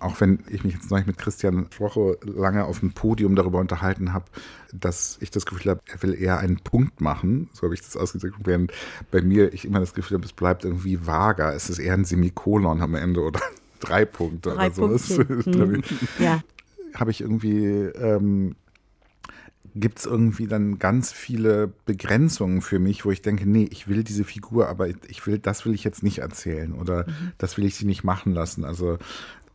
auch 0.00 0.20
wenn 0.20 0.40
ich 0.50 0.64
mich 0.64 0.74
jetzt 0.74 0.90
neulich 0.90 1.06
mit 1.06 1.18
Christian 1.18 1.66
Schwoche 1.70 2.18
lange 2.22 2.64
auf 2.64 2.80
dem 2.80 2.92
Podium 2.92 3.36
darüber 3.36 3.58
unterhalten 3.58 4.12
habe, 4.12 4.26
dass 4.72 5.18
ich 5.20 5.30
das 5.30 5.46
Gefühl 5.46 5.70
habe, 5.70 5.80
er 5.86 6.02
will 6.02 6.14
eher 6.14 6.38
einen 6.38 6.58
Punkt 6.58 7.00
machen, 7.00 7.48
so 7.52 7.62
habe 7.62 7.74
ich 7.74 7.80
das 7.80 7.96
ausgedrückt, 7.96 8.36
während 8.44 8.72
bei 9.10 9.22
mir 9.22 9.52
ich 9.54 9.64
immer 9.64 9.80
das 9.80 9.94
Gefühl 9.94 10.16
habe, 10.18 10.26
es 10.26 10.32
bleibt 10.32 10.64
irgendwie 10.64 11.06
vager, 11.06 11.54
es 11.54 11.70
ist 11.70 11.78
eher 11.78 11.94
ein 11.94 12.04
Semikolon 12.04 12.82
am 12.82 12.94
Ende 12.94 13.20
oder 13.20 13.40
drei 13.80 14.04
Punkte 14.04 14.50
drei 14.50 14.70
oder 14.72 14.98
so. 14.98 15.22
Mhm. 15.46 15.82
ja. 16.18 16.42
Habe 16.94 17.10
ich 17.10 17.20
irgendwie 17.20 17.64
ähm, 17.64 18.56
gibt 19.80 19.98
es 19.98 20.06
irgendwie 20.06 20.46
dann 20.46 20.78
ganz 20.78 21.12
viele 21.12 21.72
Begrenzungen 21.86 22.62
für 22.62 22.78
mich, 22.78 23.04
wo 23.04 23.10
ich 23.10 23.22
denke, 23.22 23.48
nee, 23.48 23.68
ich 23.70 23.88
will 23.88 24.04
diese 24.04 24.24
Figur, 24.24 24.68
aber 24.68 24.88
ich 24.88 25.26
will, 25.26 25.38
das 25.38 25.64
will 25.64 25.74
ich 25.74 25.84
jetzt 25.84 26.02
nicht 26.02 26.18
erzählen 26.18 26.72
oder 26.72 27.06
mhm. 27.06 27.32
das 27.38 27.56
will 27.56 27.64
ich 27.64 27.76
sie 27.76 27.86
nicht 27.86 28.04
machen 28.04 28.32
lassen. 28.32 28.64
Also 28.64 28.98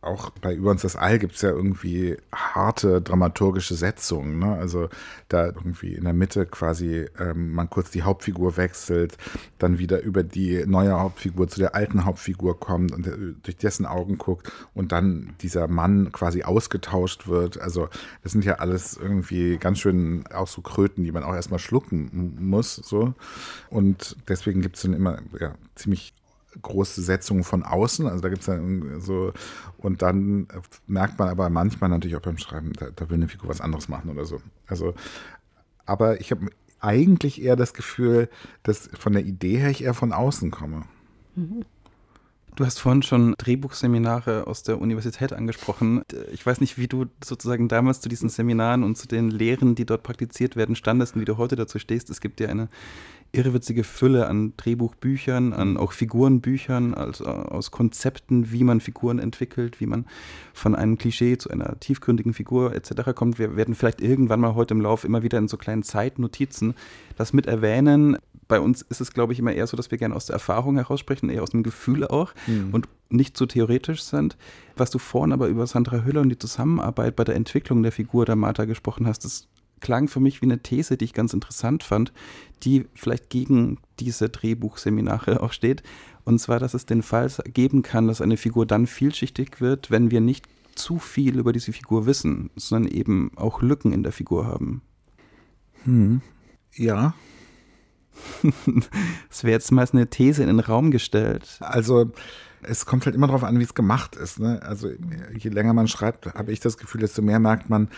auch 0.04 0.30
bei 0.30 0.54
Über 0.54 0.70
uns 0.70 0.82
das 0.82 0.96
All 0.96 1.18
gibt 1.18 1.34
es 1.34 1.42
ja 1.42 1.50
irgendwie 1.50 2.16
harte 2.32 3.00
dramaturgische 3.00 3.74
Setzungen. 3.74 4.38
Ne? 4.38 4.54
Also 4.54 4.88
da 5.28 5.46
irgendwie 5.46 5.94
in 5.94 6.04
der 6.04 6.12
Mitte 6.12 6.46
quasi 6.46 7.06
ähm, 7.18 7.52
man 7.52 7.70
kurz 7.70 7.90
die 7.90 8.02
Hauptfigur 8.02 8.56
wechselt, 8.56 9.16
dann 9.58 9.78
wieder 9.78 10.02
über 10.02 10.22
die 10.22 10.64
neue 10.66 10.92
Hauptfigur 10.92 11.48
zu 11.48 11.60
der 11.60 11.74
alten 11.74 12.04
Hauptfigur 12.04 12.58
kommt 12.58 12.92
und 12.92 13.08
durch 13.42 13.56
dessen 13.56 13.86
Augen 13.86 14.18
guckt 14.18 14.52
und 14.74 14.92
dann 14.92 15.34
dieser 15.40 15.68
Mann 15.68 16.12
quasi 16.12 16.42
ausgetauscht 16.42 17.26
wird. 17.26 17.60
Also 17.60 17.88
das 18.22 18.32
sind 18.32 18.44
ja 18.44 18.54
alles 18.56 18.96
irgendwie 18.96 19.58
ganz 19.58 19.78
schön 19.78 20.24
auch 20.32 20.48
so 20.48 20.62
Kröten, 20.62 21.04
die 21.04 21.12
man 21.12 21.24
auch 21.24 21.34
erstmal 21.34 21.58
schlucken 21.58 22.36
muss. 22.38 22.76
So. 22.76 23.14
Und 23.70 24.16
deswegen 24.28 24.60
gibt 24.60 24.76
es 24.76 24.82
dann 24.82 24.92
immer 24.92 25.18
ja, 25.40 25.54
ziemlich 25.74 26.14
große 26.62 27.02
Setzungen 27.02 27.44
von 27.44 27.62
außen. 27.62 28.06
Also 28.06 28.20
da 28.20 28.28
gibt 28.28 28.40
es 28.40 28.46
dann 28.46 29.00
so, 29.00 29.32
und 29.78 30.02
dann 30.02 30.48
merkt 30.86 31.18
man 31.18 31.28
aber 31.28 31.50
manchmal 31.50 31.90
natürlich 31.90 32.16
auch 32.16 32.22
beim 32.22 32.38
Schreiben, 32.38 32.72
da, 32.74 32.88
da 32.94 33.08
will 33.08 33.16
eine 33.16 33.28
Figur 33.28 33.48
was 33.48 33.60
anderes 33.60 33.88
machen 33.88 34.10
oder 34.10 34.24
so. 34.24 34.40
Also, 34.66 34.94
aber 35.86 36.20
ich 36.20 36.30
habe 36.30 36.48
eigentlich 36.80 37.42
eher 37.42 37.56
das 37.56 37.74
Gefühl, 37.74 38.28
dass 38.62 38.90
von 38.98 39.12
der 39.12 39.24
Idee 39.24 39.56
her 39.56 39.70
ich 39.70 39.84
eher 39.84 39.94
von 39.94 40.12
außen 40.12 40.50
komme. 40.50 40.82
Du 42.56 42.64
hast 42.64 42.78
vorhin 42.78 43.02
schon 43.02 43.34
Drehbuchseminare 43.36 44.46
aus 44.46 44.62
der 44.62 44.80
Universität 44.80 45.32
angesprochen. 45.32 46.02
Ich 46.32 46.46
weiß 46.46 46.60
nicht, 46.60 46.78
wie 46.78 46.86
du 46.86 47.06
sozusagen 47.22 47.66
damals 47.68 48.00
zu 48.00 48.08
diesen 48.08 48.28
Seminaren 48.28 48.84
und 48.84 48.96
zu 48.96 49.08
den 49.08 49.30
Lehren, 49.30 49.74
die 49.74 49.86
dort 49.86 50.04
praktiziert 50.04 50.54
werden, 50.54 50.76
standest 50.76 51.16
und 51.16 51.20
wie 51.20 51.24
du 51.24 51.36
heute 51.36 51.56
dazu 51.56 51.80
stehst. 51.80 52.10
Es 52.10 52.20
gibt 52.20 52.38
ja 52.38 52.48
eine 52.48 52.68
irrwitzige 53.34 53.84
Fülle 53.84 54.28
an 54.28 54.54
Drehbuchbüchern, 54.56 55.52
an 55.52 55.76
auch 55.76 55.92
Figurenbüchern, 55.92 56.94
also 56.94 57.24
aus 57.24 57.70
Konzepten, 57.70 58.52
wie 58.52 58.64
man 58.64 58.80
Figuren 58.80 59.18
entwickelt, 59.18 59.80
wie 59.80 59.86
man 59.86 60.06
von 60.52 60.74
einem 60.74 60.98
Klischee 60.98 61.36
zu 61.36 61.50
einer 61.50 61.78
tiefgründigen 61.80 62.34
Figur 62.34 62.74
etc. 62.74 63.12
kommt. 63.14 63.38
Wir 63.38 63.56
werden 63.56 63.74
vielleicht 63.74 64.00
irgendwann 64.00 64.40
mal 64.40 64.54
heute 64.54 64.74
im 64.74 64.80
Lauf 64.80 65.04
immer 65.04 65.22
wieder 65.22 65.38
in 65.38 65.48
so 65.48 65.56
kleinen 65.56 65.82
Zeitnotizen 65.82 66.74
das 67.16 67.32
mit 67.32 67.46
erwähnen. 67.46 68.16
Bei 68.46 68.60
uns 68.60 68.82
ist 68.82 69.00
es, 69.00 69.12
glaube 69.12 69.32
ich, 69.32 69.38
immer 69.38 69.52
eher 69.52 69.66
so, 69.66 69.76
dass 69.76 69.90
wir 69.90 69.98
gerne 69.98 70.14
aus 70.14 70.26
der 70.26 70.34
Erfahrung 70.34 70.76
heraussprechen, 70.76 71.30
eher 71.30 71.42
aus 71.42 71.50
dem 71.50 71.62
Gefühl 71.62 72.06
auch 72.06 72.34
mhm. 72.46 72.70
und 72.72 72.88
nicht 73.08 73.36
so 73.36 73.46
theoretisch 73.46 74.02
sind. 74.02 74.36
Was 74.76 74.90
du 74.90 74.98
vorhin 74.98 75.32
aber 75.32 75.48
über 75.48 75.66
Sandra 75.66 76.04
Hüller 76.04 76.20
und 76.20 76.28
die 76.28 76.38
Zusammenarbeit 76.38 77.16
bei 77.16 77.24
der 77.24 77.36
Entwicklung 77.36 77.82
der 77.82 77.92
Figur 77.92 78.26
der 78.26 78.36
Martha 78.36 78.64
gesprochen 78.64 79.06
hast, 79.06 79.24
das 79.24 79.48
klang 79.84 80.08
für 80.08 80.18
mich 80.18 80.40
wie 80.40 80.46
eine 80.46 80.60
These, 80.60 80.96
die 80.96 81.04
ich 81.04 81.12
ganz 81.12 81.34
interessant 81.34 81.84
fand, 81.84 82.12
die 82.62 82.86
vielleicht 82.94 83.28
gegen 83.28 83.78
diese 84.00 84.30
Drehbuchseminare 84.30 85.40
auch 85.42 85.52
steht. 85.52 85.82
Und 86.24 86.40
zwar, 86.40 86.58
dass 86.58 86.74
es 86.74 86.86
den 86.86 87.02
Fall 87.02 87.30
geben 87.52 87.82
kann, 87.82 88.08
dass 88.08 88.22
eine 88.22 88.38
Figur 88.38 88.66
dann 88.66 88.86
vielschichtig 88.86 89.60
wird, 89.60 89.90
wenn 89.90 90.10
wir 90.10 90.22
nicht 90.22 90.46
zu 90.74 90.98
viel 90.98 91.38
über 91.38 91.52
diese 91.52 91.72
Figur 91.72 92.06
wissen, 92.06 92.50
sondern 92.56 92.90
eben 92.90 93.30
auch 93.36 93.60
Lücken 93.60 93.92
in 93.92 94.02
der 94.02 94.12
Figur 94.12 94.46
haben. 94.46 94.82
Hm. 95.84 96.22
Ja. 96.74 97.14
Es 99.30 99.42
wäre 99.42 99.52
jetzt 99.52 99.70
mal 99.72 99.86
eine 99.92 100.08
These 100.08 100.42
in 100.42 100.48
den 100.48 100.60
Raum 100.60 100.90
gestellt. 100.90 101.58
Also 101.60 102.12
es 102.62 102.86
kommt 102.86 103.04
halt 103.04 103.14
immer 103.14 103.26
darauf 103.26 103.44
an, 103.44 103.58
wie 103.58 103.64
es 103.64 103.74
gemacht 103.74 104.16
ist. 104.16 104.38
Ne? 104.38 104.62
Also 104.62 104.88
je 105.36 105.50
länger 105.50 105.74
man 105.74 105.88
schreibt, 105.88 106.26
habe 106.34 106.52
ich 106.52 106.60
das 106.60 106.78
Gefühl, 106.78 107.02
desto 107.02 107.20
mehr 107.20 107.40
merkt 107.40 107.68
man, 107.68 107.88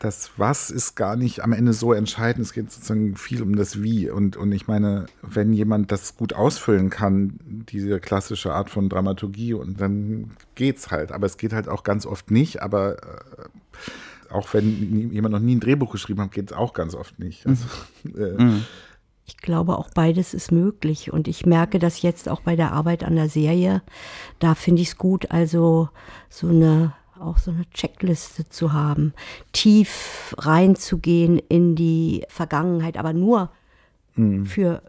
das 0.00 0.30
Was 0.36 0.70
ist 0.70 0.94
gar 0.94 1.16
nicht 1.16 1.42
am 1.42 1.52
Ende 1.52 1.72
so 1.72 1.92
entscheidend. 1.92 2.46
Es 2.46 2.52
geht 2.52 2.70
sozusagen 2.70 3.16
viel 3.16 3.42
um 3.42 3.56
das 3.56 3.82
Wie. 3.82 4.10
Und, 4.10 4.36
und 4.36 4.52
ich 4.52 4.66
meine, 4.66 5.06
wenn 5.22 5.52
jemand 5.52 5.92
das 5.92 6.16
gut 6.16 6.32
ausfüllen 6.32 6.90
kann, 6.90 7.38
diese 7.68 8.00
klassische 8.00 8.52
Art 8.52 8.70
von 8.70 8.88
Dramaturgie, 8.88 9.54
und 9.54 9.80
dann 9.80 10.30
geht's 10.54 10.90
halt. 10.90 11.12
Aber 11.12 11.26
es 11.26 11.36
geht 11.36 11.52
halt 11.52 11.68
auch 11.68 11.82
ganz 11.82 12.06
oft 12.06 12.30
nicht. 12.30 12.62
Aber 12.62 12.96
äh, 12.96 14.32
auch 14.32 14.52
wenn 14.54 15.10
jemand 15.10 15.32
noch 15.32 15.40
nie 15.40 15.56
ein 15.56 15.60
Drehbuch 15.60 15.90
geschrieben 15.90 16.20
hat, 16.22 16.32
geht 16.32 16.50
es 16.50 16.56
auch 16.56 16.72
ganz 16.72 16.94
oft 16.94 17.18
nicht. 17.18 17.46
Also, 17.46 17.64
äh, 18.16 18.42
mhm. 18.42 18.64
Ich 19.26 19.36
glaube, 19.36 19.76
auch 19.76 19.90
beides 19.90 20.32
ist 20.32 20.52
möglich. 20.52 21.12
Und 21.12 21.28
ich 21.28 21.44
merke 21.44 21.78
das 21.78 22.00
jetzt 22.00 22.28
auch 22.30 22.40
bei 22.40 22.56
der 22.56 22.72
Arbeit 22.72 23.04
an 23.04 23.14
der 23.14 23.28
Serie. 23.28 23.82
Da 24.38 24.54
finde 24.54 24.80
ich 24.80 24.88
es 24.88 24.96
gut, 24.96 25.30
also 25.30 25.90
so 26.30 26.48
eine 26.48 26.94
auch 27.20 27.38
so 27.38 27.50
eine 27.50 27.68
Checkliste 27.70 28.48
zu 28.48 28.72
haben, 28.72 29.12
tief 29.52 30.34
reinzugehen 30.38 31.38
in 31.48 31.74
die 31.74 32.24
Vergangenheit, 32.28 32.96
aber 32.96 33.12
nur 33.12 33.50
mhm. 34.16 34.46
für 34.46 34.82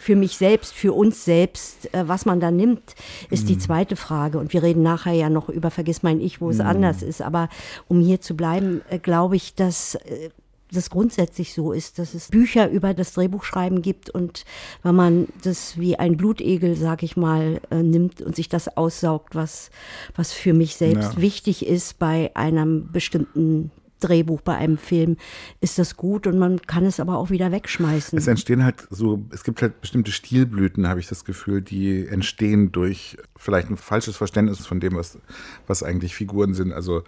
für 0.00 0.16
mich 0.16 0.38
selbst, 0.38 0.72
für 0.72 0.94
uns 0.94 1.26
selbst, 1.26 1.94
äh, 1.94 2.08
was 2.08 2.24
man 2.24 2.40
da 2.40 2.50
nimmt, 2.50 2.94
ist 3.28 3.44
mhm. 3.44 3.48
die 3.48 3.58
zweite 3.58 3.96
Frage. 3.96 4.38
Und 4.38 4.54
wir 4.54 4.62
reden 4.62 4.82
nachher 4.82 5.12
ja 5.12 5.28
noch 5.28 5.50
über 5.50 5.70
Vergiss 5.70 6.02
mein 6.02 6.22
Ich, 6.22 6.40
wo 6.40 6.48
es 6.48 6.56
mhm. 6.56 6.66
anders 6.66 7.02
ist. 7.02 7.20
Aber 7.20 7.50
um 7.86 8.00
hier 8.00 8.18
zu 8.18 8.34
bleiben, 8.34 8.80
äh, 8.88 8.98
glaube 8.98 9.36
ich, 9.36 9.54
dass 9.54 9.96
äh, 9.96 10.30
das 10.72 10.90
grundsätzlich 10.90 11.52
so 11.54 11.72
ist, 11.72 11.98
dass 11.98 12.14
es 12.14 12.28
Bücher 12.28 12.70
über 12.70 12.94
das 12.94 13.12
Drehbuchschreiben 13.12 13.82
gibt 13.82 14.10
und 14.10 14.44
wenn 14.82 14.94
man 14.94 15.28
das 15.42 15.78
wie 15.78 15.98
ein 15.98 16.16
Blutegel, 16.16 16.76
sag 16.76 17.02
ich 17.02 17.16
mal, 17.16 17.60
äh, 17.70 17.82
nimmt 17.82 18.22
und 18.22 18.36
sich 18.36 18.48
das 18.48 18.76
aussaugt, 18.76 19.34
was, 19.34 19.70
was 20.14 20.32
für 20.32 20.52
mich 20.52 20.76
selbst 20.76 21.14
ja. 21.14 21.20
wichtig 21.20 21.66
ist 21.66 21.98
bei 21.98 22.30
einem 22.34 22.90
bestimmten 22.92 23.70
Drehbuch 24.00 24.40
bei 24.40 24.56
einem 24.56 24.78
Film 24.78 25.16
ist 25.60 25.78
das 25.78 25.96
gut 25.96 26.26
und 26.26 26.38
man 26.38 26.60
kann 26.62 26.84
es 26.84 27.00
aber 27.00 27.16
auch 27.16 27.30
wieder 27.30 27.52
wegschmeißen. 27.52 28.18
Es 28.18 28.26
entstehen 28.26 28.64
halt 28.64 28.86
so, 28.90 29.22
es 29.30 29.44
gibt 29.44 29.62
halt 29.62 29.80
bestimmte 29.80 30.12
Stilblüten, 30.12 30.88
habe 30.88 31.00
ich 31.00 31.06
das 31.06 31.24
Gefühl, 31.24 31.62
die 31.62 32.06
entstehen 32.06 32.72
durch 32.72 33.16
vielleicht 33.36 33.70
ein 33.70 33.76
falsches 33.76 34.16
Verständnis 34.16 34.66
von 34.66 34.80
dem, 34.80 34.94
was, 34.94 35.18
was 35.66 35.82
eigentlich 35.82 36.14
Figuren 36.14 36.54
sind. 36.54 36.72
Also 36.72 37.02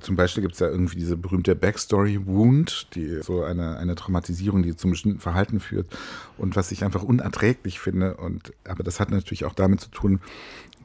zum 0.00 0.16
Beispiel 0.16 0.42
gibt 0.42 0.54
es 0.54 0.60
ja 0.60 0.68
irgendwie 0.68 0.96
diese 0.96 1.16
berühmte 1.16 1.54
Backstory 1.54 2.26
Wound, 2.26 2.88
die 2.94 3.22
so 3.22 3.42
eine, 3.42 3.78
eine 3.78 3.94
Traumatisierung, 3.94 4.62
die 4.62 4.76
zum 4.76 4.90
bestimmten 4.90 5.20
Verhalten 5.20 5.60
führt 5.60 5.88
und 6.36 6.56
was 6.56 6.72
ich 6.72 6.84
einfach 6.84 7.02
unerträglich 7.02 7.80
finde. 7.80 8.16
Und 8.16 8.52
aber 8.66 8.82
das 8.82 9.00
hat 9.00 9.10
natürlich 9.10 9.44
auch 9.44 9.54
damit 9.54 9.80
zu 9.80 9.90
tun, 9.90 10.20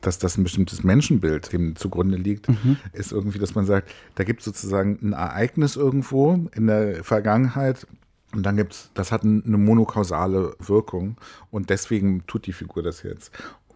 dass 0.05 0.19
das 0.19 0.37
ein 0.37 0.43
bestimmtes 0.43 0.83
Menschenbild 0.83 1.51
dem 1.53 1.75
zugrunde 1.75 2.17
liegt, 2.17 2.49
mhm. 2.49 2.77
ist 2.93 3.11
irgendwie, 3.11 3.39
dass 3.39 3.55
man 3.55 3.65
sagt, 3.65 3.91
da 4.15 4.23
gibt 4.23 4.39
es 4.39 4.45
sozusagen 4.45 4.99
ein 5.01 5.13
Ereignis 5.13 5.75
irgendwo 5.75 6.47
in 6.55 6.67
der 6.67 7.03
Vergangenheit, 7.03 7.87
und 8.33 8.43
dann 8.43 8.57
gibt 8.57 8.73
es, 8.73 8.89
das 8.95 9.11
hat 9.11 9.23
eine 9.23 9.57
monokausale 9.57 10.55
Wirkung 10.59 11.17
und 11.51 11.69
deswegen 11.69 12.25
tut 12.25 12.47
die 12.47 12.53
Figur 12.53 12.81
das 12.81 13.03
jetzt. 13.03 13.31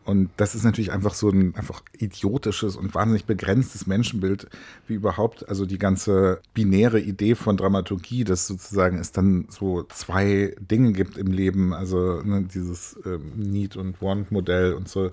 Und 0.07 0.29
das 0.37 0.55
ist 0.55 0.63
natürlich 0.63 0.93
einfach 0.93 1.13
so 1.13 1.29
ein 1.29 1.53
einfach 1.55 1.83
idiotisches 1.97 2.77
und 2.77 2.95
wahnsinnig 2.95 3.25
begrenztes 3.25 3.87
Menschenbild, 3.87 4.47
wie 4.87 4.93
überhaupt, 4.93 5.49
also 5.49 5.65
die 5.65 5.77
ganze 5.77 6.39
binäre 6.53 7.01
Idee 7.01 7.35
von 7.35 7.57
Dramaturgie, 7.57 8.23
dass 8.23 8.47
sozusagen 8.47 8.99
es 8.99 9.11
dann 9.11 9.47
so 9.49 9.83
zwei 9.83 10.55
Dinge 10.61 10.93
gibt 10.93 11.17
im 11.17 11.27
Leben, 11.27 11.73
also 11.73 12.21
ne, 12.23 12.47
dieses 12.53 12.93
äh, 13.05 13.19
Need- 13.35 13.75
und 13.75 14.01
Want-Modell 14.01 14.75
und 14.75 14.87
so. 14.87 15.11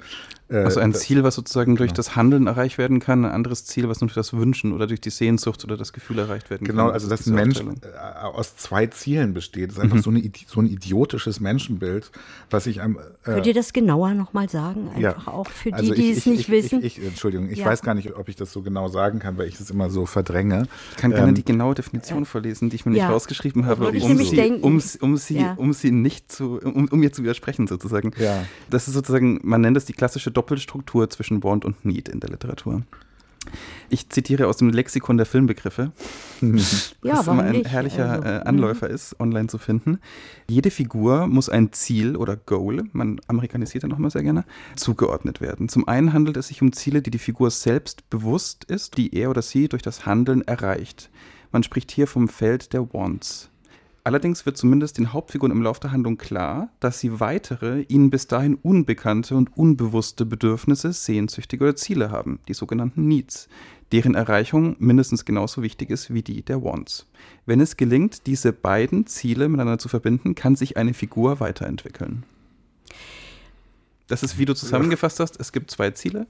Äh, 0.49 0.59
also 0.59 0.79
ein 0.79 0.95
Ziel, 0.95 1.25
was 1.25 1.35
sozusagen 1.35 1.75
durch 1.75 1.89
genau. 1.89 1.97
das 1.97 2.15
Handeln 2.15 2.47
erreicht 2.47 2.79
werden 2.79 3.01
kann, 3.01 3.25
ein 3.25 3.33
anderes 3.33 3.65
Ziel, 3.65 3.89
was 3.89 4.01
nur 4.01 4.07
durch 4.07 4.15
das 4.15 4.33
Wünschen 4.33 4.73
oder 4.73 4.87
durch 4.87 5.01
die 5.01 5.11
Sehnsucht 5.11 5.65
oder 5.65 5.77
das 5.77 5.93
Gefühl 5.93 6.21
erreicht 6.21 6.51
werden 6.51 6.65
genau, 6.67 6.85
kann. 6.85 6.87
Genau, 6.87 6.95
also 6.95 7.09
dass 7.09 7.27
ein 7.27 7.35
Mensch 7.35 7.59
äh, 7.59 8.23
aus 8.23 8.57
zwei 8.57 8.87
Zielen 8.87 9.35
besteht. 9.35 9.71
Das 9.71 9.79
ist 9.79 9.83
einfach 9.83 9.97
mhm. 9.97 10.03
so, 10.03 10.11
eine, 10.11 10.31
so 10.47 10.61
ein 10.61 10.67
idiotisches 10.67 11.41
Menschenbild, 11.41 12.13
was 12.51 12.67
ich 12.67 12.81
am. 12.81 12.97
Äh, 12.97 13.01
Könnt 13.25 13.47
ihr 13.47 13.55
das 13.55 13.73
genauer 13.73 14.15
nochmal 14.15 14.49
sagen? 14.49 14.84
Einfach 14.89 15.27
ja. 15.27 15.33
auch 15.33 15.49
für 15.49 15.71
die, 15.71 15.75
also 15.75 15.93
ich, 15.93 16.01
die 16.01 16.11
es 16.11 16.19
ich, 16.19 16.27
nicht 16.27 16.41
ich, 16.41 16.49
wissen. 16.49 16.85
Ich, 16.85 17.03
Entschuldigung, 17.03 17.51
ich 17.51 17.61
ja. 17.61 17.67
weiß 17.67 17.83
gar 17.83 17.95
nicht, 17.95 18.15
ob 18.15 18.29
ich 18.29 18.37
das 18.37 18.53
so 18.53 18.63
genau 18.63 18.89
sagen 18.89 19.19
kann, 19.19 19.39
weil 19.39 19.49
ich 19.49 19.59
es 19.59 19.71
immer 19.71 19.91
so 19.91 20.07
verdränge. 20.07 20.67
Ich 20.93 20.97
kann 20.97 21.11
gerne 21.11 21.29
ähm, 21.29 21.35
die 21.35 21.45
genaue 21.45 21.75
Definition 21.75 22.25
vorlesen, 22.25 22.71
die 22.71 22.77
ich 22.77 22.87
mir 22.87 22.93
nicht 22.93 23.09
rausgeschrieben 23.09 23.67
habe, 23.67 23.89
um 23.89 24.19
sie, 24.19 24.61
um, 24.61 24.83
um, 25.01 25.17
sie, 25.17 25.47
um 25.57 25.73
sie 25.73 25.91
nicht 25.91 26.31
zu, 26.31 26.59
um, 26.61 26.89
um 26.89 26.99
mir 26.99 27.13
zu 27.13 27.23
widersprechen 27.23 27.67
sozusagen. 27.67 28.13
Das 28.71 28.89
ist 28.89 28.95
sozusagen, 28.95 29.41
man 29.43 29.61
nennt 29.61 29.77
es 29.77 29.85
die 29.85 29.93
klassische 29.93 30.31
Doppelstruktur 30.31 31.11
zwischen 31.11 31.43
Want 31.43 31.65
und 31.65 31.85
Need 31.85 32.09
in 32.09 32.21
der 32.21 32.31
Literatur. 32.31 32.83
Ich 33.91 34.09
zitiere 34.09 34.47
aus 34.49 34.57
dem 34.57 34.71
Lexikon 34.71 35.17
der 35.17 35.27
Filmbegriffe, 35.27 35.93
ja, 36.41 37.17
das 37.17 37.27
immer 37.27 37.43
ein 37.43 37.53
nicht? 37.53 37.69
herrlicher 37.71 38.11
also, 38.11 38.29
äh, 38.29 38.41
Anläufer 38.45 38.89
mhm. 38.89 38.95
ist, 38.95 39.21
online 39.21 39.49
zu 39.49 39.59
finden. 39.59 39.99
Jede 40.49 40.71
Figur 40.71 41.27
muss 41.27 41.49
ein 41.49 41.73
Ziel 41.73 42.17
oder 42.17 42.37
Goal, 42.37 42.85
man 42.93 43.21
amerikanisiert 43.29 43.83
ja 43.83 43.89
nochmal 43.89 44.11
sehr 44.11 44.23
gerne, 44.23 44.45
zugeordnet 44.77 45.41
werden. 45.41 45.69
Zum 45.69 45.87
einen 45.87 46.13
handelt 46.13 46.37
es 46.37 46.49
sich 46.49 46.63
um 46.63 46.73
Ziele, 46.73 47.03
die 47.03 47.11
die 47.11 47.19
Figur 47.19 47.51
selbst 47.51 48.09
bewusst 48.11 48.65
ist, 48.65 48.97
die 48.97 49.15
er 49.15 49.31
oder 49.31 49.43
sie 49.43 49.69
durch 49.69 49.83
das 49.83 50.07
Handeln 50.07 50.43
erreicht. 50.43 51.11
Man 51.53 51.63
spricht 51.63 51.91
hier 51.93 52.07
vom 52.07 52.29
Feld 52.29 52.73
der 52.73 52.93
Wants. 52.93 53.51
Allerdings 54.07 54.45
wird 54.45 54.59
zumindest 54.59 54.99
den 54.99 55.15
Hauptfiguren 55.15 55.51
im 55.51 55.63
Laufe 55.63 55.81
der 55.81 55.93
Handlung 55.93 56.19
klar, 56.19 56.69
dass 56.79 57.01
sie 57.01 57.21
weitere, 57.21 57.81
ihnen 57.89 58.11
bis 58.11 58.27
dahin 58.27 58.57
unbekannte 58.57 59.35
und 59.35 59.57
unbewusste 59.57 60.27
Bedürfnisse, 60.27 60.93
Sehnsüchtige 60.93 61.65
oder 61.65 61.77
Ziele 61.77 62.11
haben, 62.11 62.39
die 62.47 62.53
sogenannten 62.53 63.09
Needs, 63.09 63.49
deren 63.93 64.15
Erreichung 64.15 64.77
mindestens 64.79 65.25
genauso 65.25 65.63
wichtig 65.63 65.89
ist 65.89 66.13
wie 66.13 66.23
die 66.23 66.43
der 66.43 66.63
Wants. 66.63 67.07
Wenn 67.47 67.61
es 67.61 67.79
gelingt, 67.79 68.27
diese 68.27 68.53
beiden 68.53 69.07
Ziele 69.07 69.49
miteinander 69.49 69.79
zu 69.79 69.89
verbinden, 69.89 70.35
kann 70.35 70.55
sich 70.55 70.77
eine 70.77 70.93
Figur 70.93 71.41
weiterentwickeln. 71.41 72.25
Das 74.15 74.23
ist, 74.23 74.39
wie 74.39 74.45
du 74.45 74.55
zusammengefasst 74.55 75.19
hast, 75.19 75.41
es 75.41 75.51
gibt 75.51 75.73
zwei 75.73 75.91
Ziele, 75.91 76.29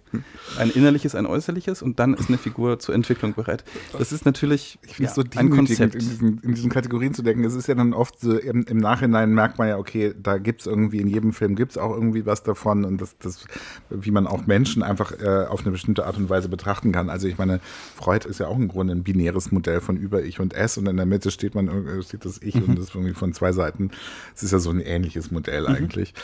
ein 0.56 0.70
innerliches, 0.70 1.14
ein 1.14 1.26
äußerliches 1.26 1.82
und 1.82 1.98
dann 1.98 2.14
ist 2.14 2.28
eine 2.28 2.38
Figur 2.38 2.78
zur 2.78 2.94
Entwicklung 2.94 3.34
bereit. 3.34 3.62
Das 3.92 4.10
ist 4.10 4.24
natürlich 4.24 4.78
ich 4.86 4.98
ja, 5.00 5.10
so 5.10 5.22
ein 5.36 5.50
Konzept. 5.50 5.94
In 5.94 6.00
diesen, 6.00 6.38
in 6.38 6.54
diesen, 6.54 6.70
Kategorien 6.70 7.12
zu 7.12 7.20
denken, 7.20 7.44
es 7.44 7.54
ist 7.54 7.68
ja 7.68 7.74
dann 7.74 7.92
oft 7.92 8.18
so, 8.18 8.38
im, 8.38 8.64
im 8.64 8.78
Nachhinein 8.78 9.34
merkt 9.34 9.58
man 9.58 9.68
ja, 9.68 9.76
okay, 9.76 10.14
da 10.18 10.38
gibt 10.38 10.62
es 10.62 10.66
irgendwie, 10.66 10.96
in 10.96 11.08
jedem 11.08 11.34
Film 11.34 11.56
gibt 11.56 11.72
es 11.72 11.78
auch 11.78 11.92
irgendwie 11.92 12.24
was 12.24 12.42
davon 12.42 12.86
und 12.86 13.02
das, 13.02 13.18
das, 13.18 13.44
wie 13.90 14.10
man 14.10 14.26
auch 14.26 14.46
Menschen 14.46 14.82
einfach 14.82 15.12
äh, 15.20 15.44
auf 15.46 15.60
eine 15.60 15.70
bestimmte 15.70 16.06
Art 16.06 16.16
und 16.16 16.30
Weise 16.30 16.48
betrachten 16.48 16.90
kann. 16.90 17.10
Also 17.10 17.28
ich 17.28 17.36
meine, 17.36 17.60
Freud 17.96 18.26
ist 18.26 18.40
ja 18.40 18.46
auch 18.46 18.56
im 18.56 18.68
Grunde 18.68 18.94
ein 18.94 19.02
binäres 19.02 19.52
Modell 19.52 19.82
von 19.82 19.98
Über-Ich 19.98 20.40
und 20.40 20.54
Es 20.54 20.78
und 20.78 20.86
in 20.86 20.96
der 20.96 21.04
Mitte 21.04 21.30
steht 21.30 21.54
man, 21.54 21.68
äh, 21.68 22.02
steht 22.02 22.24
das 22.24 22.40
Ich 22.40 22.54
mhm. 22.54 22.62
und 22.62 22.78
das 22.78 22.94
irgendwie 22.94 23.12
von 23.12 23.34
zwei 23.34 23.52
Seiten. 23.52 23.90
Es 24.34 24.42
ist 24.42 24.52
ja 24.52 24.58
so 24.58 24.70
ein 24.70 24.80
ähnliches 24.80 25.30
Modell 25.30 25.68
mhm. 25.68 25.74
eigentlich. 25.74 26.14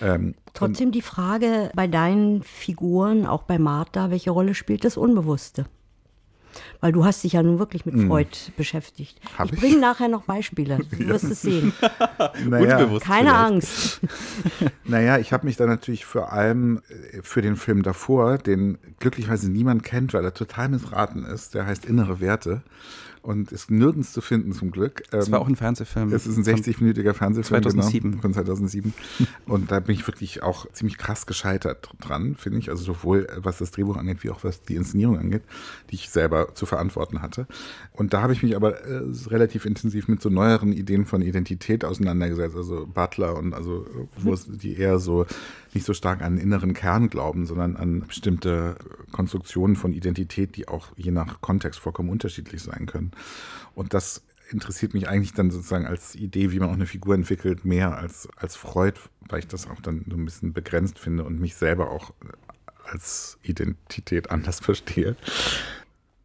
Ähm, 0.00 0.34
Trotzdem 0.54 0.92
die 0.92 1.02
Frage 1.02 1.70
bei 1.74 1.86
deinen 1.86 2.42
Figuren, 2.42 3.26
auch 3.26 3.42
bei 3.42 3.58
Martha, 3.58 4.10
welche 4.10 4.30
Rolle 4.30 4.54
spielt 4.54 4.84
das 4.84 4.96
Unbewusste? 4.96 5.66
Weil 6.80 6.92
du 6.92 7.04
hast 7.04 7.22
dich 7.22 7.34
ja 7.34 7.42
nun 7.42 7.58
wirklich 7.58 7.86
mit 7.86 7.94
hm. 7.94 8.08
Freud 8.08 8.34
hm. 8.34 8.54
beschäftigt. 8.56 9.20
Hab 9.38 9.46
ich, 9.46 9.52
ich 9.52 9.60
bringe 9.60 9.78
nachher 9.78 10.08
noch 10.08 10.24
Beispiele. 10.24 10.78
Du 10.90 11.06
wirst 11.06 11.24
es 11.24 11.42
sehen. 11.42 11.72
naja, 12.46 12.78
Keine 12.78 13.00
vielleicht. 13.00 13.28
Angst. 13.28 14.00
naja, 14.84 15.18
ich 15.18 15.32
habe 15.32 15.46
mich 15.46 15.56
da 15.56 15.66
natürlich 15.66 16.04
vor 16.04 16.32
allem 16.32 16.82
äh, 16.88 17.22
für 17.22 17.42
den 17.42 17.56
Film 17.56 17.82
davor, 17.82 18.38
den 18.38 18.78
glücklicherweise 18.98 19.50
niemand 19.50 19.82
kennt, 19.82 20.14
weil 20.14 20.24
er 20.24 20.34
total 20.34 20.68
missraten 20.68 21.24
ist, 21.24 21.54
der 21.54 21.66
heißt 21.66 21.84
Innere 21.84 22.20
Werte 22.20 22.62
und 23.22 23.52
ist 23.52 23.70
nirgends 23.70 24.12
zu 24.12 24.20
finden 24.20 24.52
zum 24.52 24.70
Glück. 24.70 25.02
Es 25.10 25.30
war 25.30 25.40
auch 25.40 25.48
ein 25.48 25.56
Fernsehfilm. 25.56 26.12
Es 26.12 26.26
ist 26.26 26.36
ein 26.36 26.44
60-minütiger 26.44 27.12
Fernsehfilm 27.12 27.62
2007. 27.62 28.10
Genau, 28.12 28.22
von 28.22 28.32
2007. 28.32 28.94
und 29.46 29.70
da 29.70 29.80
bin 29.80 29.94
ich 29.94 30.06
wirklich 30.06 30.42
auch 30.42 30.66
ziemlich 30.72 30.98
krass 30.98 31.26
gescheitert 31.26 31.90
dran, 32.00 32.34
finde 32.36 32.58
ich. 32.58 32.70
Also 32.70 32.82
sowohl 32.82 33.28
was 33.36 33.58
das 33.58 33.70
Drehbuch 33.70 33.96
angeht, 33.96 34.24
wie 34.24 34.30
auch 34.30 34.44
was 34.44 34.62
die 34.62 34.76
Inszenierung 34.76 35.18
angeht, 35.18 35.42
die 35.90 35.96
ich 35.96 36.10
selber 36.10 36.54
zu 36.54 36.66
verantworten 36.66 37.22
hatte. 37.22 37.46
Und 37.92 38.14
da 38.14 38.22
habe 38.22 38.32
ich 38.32 38.42
mich 38.42 38.56
aber 38.56 38.80
äh, 38.84 39.02
relativ 39.26 39.66
intensiv 39.66 40.08
mit 40.08 40.22
so 40.22 40.30
neueren 40.30 40.72
Ideen 40.72 41.04
von 41.04 41.22
Identität 41.22 41.84
auseinandergesetzt. 41.84 42.56
Also 42.56 42.86
Butler 42.86 43.36
und 43.36 43.54
also 43.54 43.86
wo 44.16 44.32
es 44.32 44.46
die 44.46 44.76
eher 44.76 44.98
so 44.98 45.26
nicht 45.74 45.86
so 45.86 45.94
stark 45.94 46.22
an 46.22 46.36
den 46.36 46.44
inneren 46.44 46.74
Kern 46.74 47.08
glauben, 47.08 47.46
sondern 47.46 47.76
an 47.76 48.00
bestimmte 48.06 48.76
Konstruktionen 49.12 49.76
von 49.76 49.92
Identität, 49.92 50.56
die 50.56 50.68
auch 50.68 50.88
je 50.96 51.10
nach 51.10 51.40
Kontext 51.40 51.80
vollkommen 51.80 52.08
unterschiedlich 52.08 52.62
sein 52.62 52.86
können. 52.86 53.12
Und 53.74 53.94
das 53.94 54.22
interessiert 54.50 54.94
mich 54.94 55.08
eigentlich 55.08 55.32
dann 55.32 55.50
sozusagen 55.50 55.86
als 55.86 56.14
Idee, 56.14 56.50
wie 56.50 56.58
man 56.58 56.70
auch 56.70 56.74
eine 56.74 56.86
Figur 56.86 57.14
entwickelt, 57.14 57.64
mehr 57.64 57.96
als, 57.96 58.28
als 58.36 58.56
Freud, 58.56 58.98
weil 59.28 59.40
ich 59.40 59.46
das 59.46 59.68
auch 59.68 59.80
dann 59.80 60.04
so 60.08 60.16
ein 60.16 60.24
bisschen 60.24 60.52
begrenzt 60.52 60.98
finde 60.98 61.24
und 61.24 61.40
mich 61.40 61.54
selber 61.54 61.90
auch 61.90 62.12
als 62.84 63.38
Identität 63.42 64.30
anders 64.30 64.60
verstehe. 64.64 65.16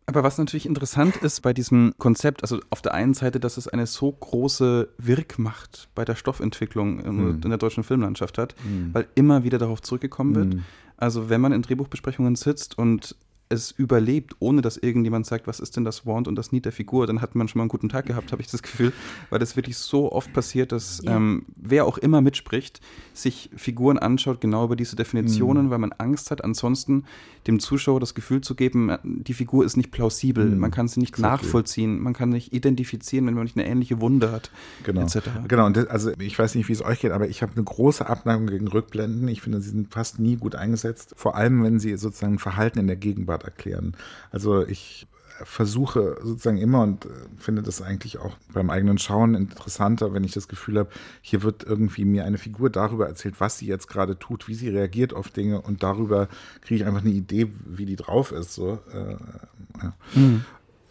Aber 0.08 0.24
was 0.24 0.38
natürlich 0.38 0.68
interessant 0.68 1.18
ist 1.18 1.42
bei 1.42 1.52
diesem 1.52 1.94
Konzept, 1.98 2.44
also 2.44 2.60
auf 2.70 2.82
der 2.82 2.94
einen 2.94 3.16
Seite, 3.16 3.40
dass 3.40 3.58
es 3.58 3.68
eine 3.68 3.88
so 3.88 4.12
große 4.12 4.90
Wirkmacht 5.00 5.90
bei 5.96 6.06
der 6.06 6.16
Stoffentwicklung 6.16 7.00
in, 7.00 7.16
mhm. 7.16 7.42
in 7.44 7.50
der 7.50 7.58
deutschen 7.58 7.84
Filmlandschaft 7.84 8.38
hat, 8.38 8.56
mhm. 8.64 8.94
weil 8.94 9.08
immer 9.16 9.44
wieder 9.44 9.58
darauf 9.58 9.82
zurückgekommen 9.82 10.36
wird. 10.36 10.54
Mhm. 10.54 10.64
Also 10.98 11.30
wenn 11.30 11.42
man 11.42 11.52
in 11.52 11.64
Drehbuchbesprechungen 11.64 12.36
sitzt 12.36 12.78
und 12.78 13.16
es 13.50 13.72
überlebt, 13.72 14.36
ohne 14.40 14.62
dass 14.62 14.78
irgendjemand 14.78 15.26
sagt, 15.26 15.48
was 15.48 15.60
ist 15.60 15.78
denn 15.78 15.84
das 15.84 16.06
Want 16.06 16.28
und 16.28 16.36
das 16.36 16.52
Need 16.52 16.66
der 16.66 16.72
Figur, 16.72 17.06
dann 17.06 17.22
hat 17.22 17.36
man 17.36 17.48
schon 17.48 17.60
mal 17.60 17.64
einen 17.64 17.70
guten 17.70 17.90
Tag 17.90 18.08
gehabt, 18.08 18.32
habe 18.32 18.42
ich 18.42 18.50
das 18.50 18.64
Gefühl, 18.64 18.92
weil 19.30 19.40
das 19.40 19.56
wirklich 19.56 19.78
so 19.78 20.12
oft 20.12 20.34
passiert, 20.34 20.72
dass 20.72 21.02
ja. 21.04 21.16
ähm, 21.16 21.46
wer 21.56 21.86
auch 21.86 21.98
immer 22.00 22.22
mitspricht, 22.22 22.82
sich 23.14 23.52
Figuren 23.56 24.00
anschaut, 24.00 24.42
genau 24.42 24.66
über 24.66 24.76
diese 24.76 24.96
Definitionen, 24.96 25.68
mhm. 25.68 25.70
weil 25.70 25.78
man 25.78 25.92
Angst 25.94 26.32
hat, 26.32 26.44
ansonsten 26.44 27.06
dem 27.46 27.60
Zuschauer 27.60 28.00
das 28.00 28.16
Gefühl 28.16 28.42
zu 28.42 28.56
geben, 28.56 28.90
äh, 28.90 28.98
die 29.04 29.34
Figur 29.34 29.64
ist 29.64 29.78
nicht 29.78 29.92
plausibel, 29.92 30.46
mhm. 30.46 30.60
man 30.60 30.72
kann 30.72 30.88
sie 30.88 31.00
nicht 31.00 31.14
exactly. 31.14 31.46
nachvollziehen, 31.46 32.02
man 32.02 32.14
kann 32.14 32.30
nicht 32.30 32.52
identifizieren, 32.52 33.28
wenn 33.28 33.36
man 33.36 33.44
nicht 33.44 33.58
eine 33.58 33.68
ähnliche 33.68 34.02
Wunde 34.02 34.32
hat, 34.32 34.50
genau. 34.84 35.02
etc. 35.02 35.22
Genau, 35.48 35.68
und 35.68 35.78
das, 35.78 35.86
also 35.86 36.12
ich 36.18 36.38
weiß 36.38 36.56
nicht, 36.56 36.68
wie 36.68 36.74
es 36.74 36.84
euch 36.84 37.02
geht, 37.02 37.12
aber 37.12 37.28
ich 37.28 37.44
habe 37.44 37.52
eine 37.54 37.64
große 37.64 38.08
Abneigung 38.08 38.48
gegen 38.48 38.68
Rückblenden. 38.68 39.28
Ich 39.28 39.42
finde, 39.42 39.62
sie 39.62 39.70
sind 39.70 39.94
fast 39.94 40.20
nie 40.20 40.38
gut 40.38 40.56
eingesetzt, 40.56 41.14
vor 41.16 41.36
allem 41.36 41.64
wenn 41.64 41.80
sie 41.80 41.96
sozusagen 41.98 42.40
Verhalten 42.40 42.80
in 42.80 42.88
der 42.88 42.96
Gegenwart 42.96 43.35
erklären. 43.44 43.96
Also 44.32 44.66
ich 44.66 45.08
versuche 45.44 46.18
sozusagen 46.24 46.58
immer 46.58 46.82
und 46.82 47.06
äh, 47.06 47.10
finde 47.38 47.62
das 47.62 47.82
eigentlich 47.82 48.20
auch 48.20 48.38
beim 48.54 48.70
eigenen 48.70 48.98
Schauen 48.98 49.36
interessanter, 49.36 50.14
wenn 50.14 50.24
ich 50.24 50.32
das 50.32 50.48
Gefühl 50.48 50.80
habe, 50.80 50.90
hier 51.22 51.44
wird 51.44 51.64
irgendwie 51.64 52.06
mir 52.06 52.24
eine 52.24 52.38
Figur 52.38 52.70
darüber 52.70 53.08
erzählt, 53.08 53.36
was 53.40 53.58
sie 53.58 53.66
jetzt 53.66 53.88
gerade 53.90 54.18
tut, 54.18 54.48
wie 54.48 54.56
sie 54.56 54.70
reagiert 54.70 55.14
auf 55.14 55.30
Dinge 55.30 55.60
und 55.60 55.84
darüber 55.84 56.30
kriege 56.62 56.82
ich 56.82 56.88
einfach 56.88 57.02
eine 57.02 57.12
Idee, 57.12 57.52
wie 57.66 57.86
die 57.86 57.98
drauf 57.98 58.32
ist. 58.32 58.54
So. 58.54 58.80
Äh, 58.94 59.18
ja. 59.84 59.94
mhm 60.14 60.46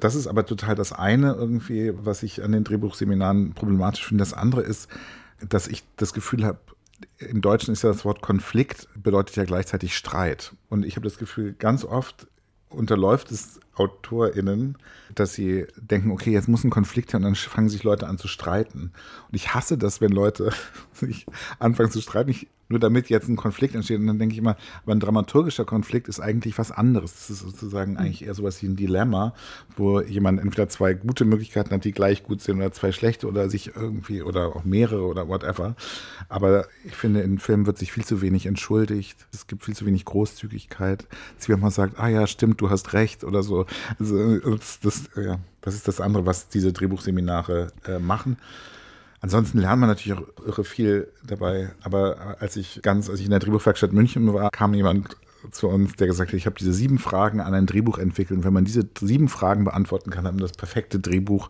das 0.05 0.15
ist 0.15 0.27
aber 0.27 0.45
total 0.45 0.75
das 0.75 0.93
eine 0.93 1.33
irgendwie, 1.33 1.93
was 1.95 2.23
ich 2.23 2.43
an 2.43 2.53
den 2.53 2.63
Drehbuchseminaren 2.63 3.55
problematisch 3.55 4.07
finde. 4.07 4.21
Das 4.21 4.35
andere 4.35 4.61
ist, 4.61 4.89
dass 5.49 5.67
ich 5.67 5.83
das 5.97 6.13
Gefühl 6.13 6.45
habe, 6.45 6.59
im 7.17 7.41
Deutschen 7.41 7.73
ist 7.73 7.83
ja 7.83 7.91
das 7.91 8.05
Wort 8.05 8.21
Konflikt, 8.21 8.87
bedeutet 8.97 9.37
ja 9.37 9.45
gleichzeitig 9.45 9.97
Streit. 9.97 10.53
Und 10.69 10.85
ich 10.85 10.97
habe 10.97 11.09
das 11.09 11.17
Gefühl, 11.17 11.55
ganz 11.55 11.87
oft 11.87 12.27
unterläuft 12.75 13.31
es 13.31 13.61
AutorInnen, 13.77 14.77
dass 15.15 15.35
sie 15.35 15.67
denken, 15.77 16.11
okay, 16.11 16.31
jetzt 16.31 16.49
muss 16.49 16.65
ein 16.65 16.71
Konflikt 16.71 17.13
her 17.13 17.19
und 17.19 17.25
dann 17.25 17.35
fangen 17.35 17.69
sich 17.69 17.83
Leute 17.83 18.07
an 18.07 18.19
zu 18.19 18.29
streiten. 18.29 18.93
Und 19.29 19.35
ich 19.35 19.55
hasse 19.55 19.79
das, 19.79 20.01
wenn 20.01 20.13
Leute 20.13 20.53
sich 20.93 21.27
anfangen 21.59 21.91
zu 21.91 22.01
streiten. 22.01 22.31
Ich 22.31 22.49
nur 22.69 22.79
damit 22.79 23.09
jetzt 23.11 23.29
ein 23.29 23.37
Konflikt 23.37 23.75
entsteht. 23.75 24.01
Und 24.01 24.07
dann 24.07 24.19
denke 24.19 24.33
ich 24.33 24.39
immer, 24.39 24.57
aber 24.83 24.93
ein 24.93 25.01
dramaturgischer 25.01 25.65
Konflikt 25.65 26.09
ist 26.09 26.21
eigentlich 26.21 26.59
was 26.59 26.71
anderes. 26.71 27.13
Das 27.15 27.31
ist 27.31 27.41
sozusagen 27.41 27.93
mhm. 27.93 27.99
eigentlich 27.99 28.27
eher 28.27 28.35
sowas 28.35 28.63
wie 28.63 28.67
ein 28.67 28.77
Dilemma, 28.77 29.35
wo 29.77 30.01
jemand 30.01 30.41
entweder 30.41 30.69
zwei 30.69 30.95
gute 30.95 31.25
Möglichkeiten 31.25 31.71
hat, 31.71 31.85
die 31.85 31.93
gleich 31.93 32.23
gut 32.25 32.41
sind, 32.41 32.57
oder 32.57 32.73
zwei 32.73 32.93
schlechte 32.93 33.29
oder 33.29 33.51
sich 33.51 33.77
irgendwie 33.77 34.23
oder 34.23 34.57
auch 34.57 34.65
mehrere 34.65 35.05
oder 35.05 35.29
whatever. 35.29 35.77
Aber 36.29 36.67
ich 36.85 36.95
finde, 36.95 37.21
in 37.21 37.39
Filmen 37.39 37.67
wird 37.67 37.79
sich 37.79 37.93
viel 37.93 38.05
zu 38.05 38.23
wenig 38.23 38.47
entschuldigt. 38.47 39.27
Es 39.33 39.47
gibt 39.47 39.65
viel 39.65 39.77
zu 39.77 39.87
wenig 39.87 40.05
Großzügigkeit. 40.05 41.07
Dass 41.39 41.49
man 41.49 41.71
sagt, 41.71 41.99
ah 41.99 42.09
ja, 42.09 42.27
stimmt, 42.27 42.61
du 42.61 42.71
hast 42.71 42.93
recht 42.93 43.25
oder 43.25 43.43
so. 43.43 43.64
Also 43.99 44.39
das, 44.57 44.81
das 44.81 45.03
ja, 45.17 45.39
das 45.61 45.75
ist 45.75 45.89
das 45.89 46.01
andere, 46.01 46.27
was 46.27 46.49
diese 46.49 46.73
Drehbuchseminare 46.73 47.73
äh, 47.87 47.99
machen. 47.99 48.37
Ansonsten 49.21 49.59
lernt 49.59 49.81
man 49.81 49.89
natürlich 49.89 50.19
auch 50.19 50.47
irre 50.47 50.65
viel 50.65 51.09
dabei. 51.27 51.71
Aber 51.83 52.37
als 52.41 52.57
ich 52.57 52.81
ganz, 52.83 53.09
als 53.09 53.21
ich 53.21 53.25
in 53.25 53.31
der 53.31 53.41
Drehbuchwerkstatt 53.41 53.93
München 53.93 54.33
war, 54.35 54.51
kam 54.51 54.75
jemand 54.75 55.17
zu 55.51 55.69
uns, 55.69 55.95
der 55.97 56.07
gesagt 56.07 56.33
hat, 56.33 56.37
ich 56.37 56.47
habe 56.47 56.57
diese 56.59 56.73
sieben 56.73 56.99
Fragen 56.99 57.41
an 57.41 57.55
ein 57.55 57.67
Drehbuch 57.67 57.99
entwickelt. 57.99 58.39
Und 58.39 58.45
wenn 58.45 58.53
man 58.53 58.65
diese 58.65 58.89
sieben 59.01 59.29
Fragen 59.29 59.65
beantworten 59.65 60.11
kann, 60.11 60.27
haben 60.27 60.39
wir 60.39 60.47
das 60.47 60.53
perfekte 60.53 60.99
Drehbuch. 60.99 61.49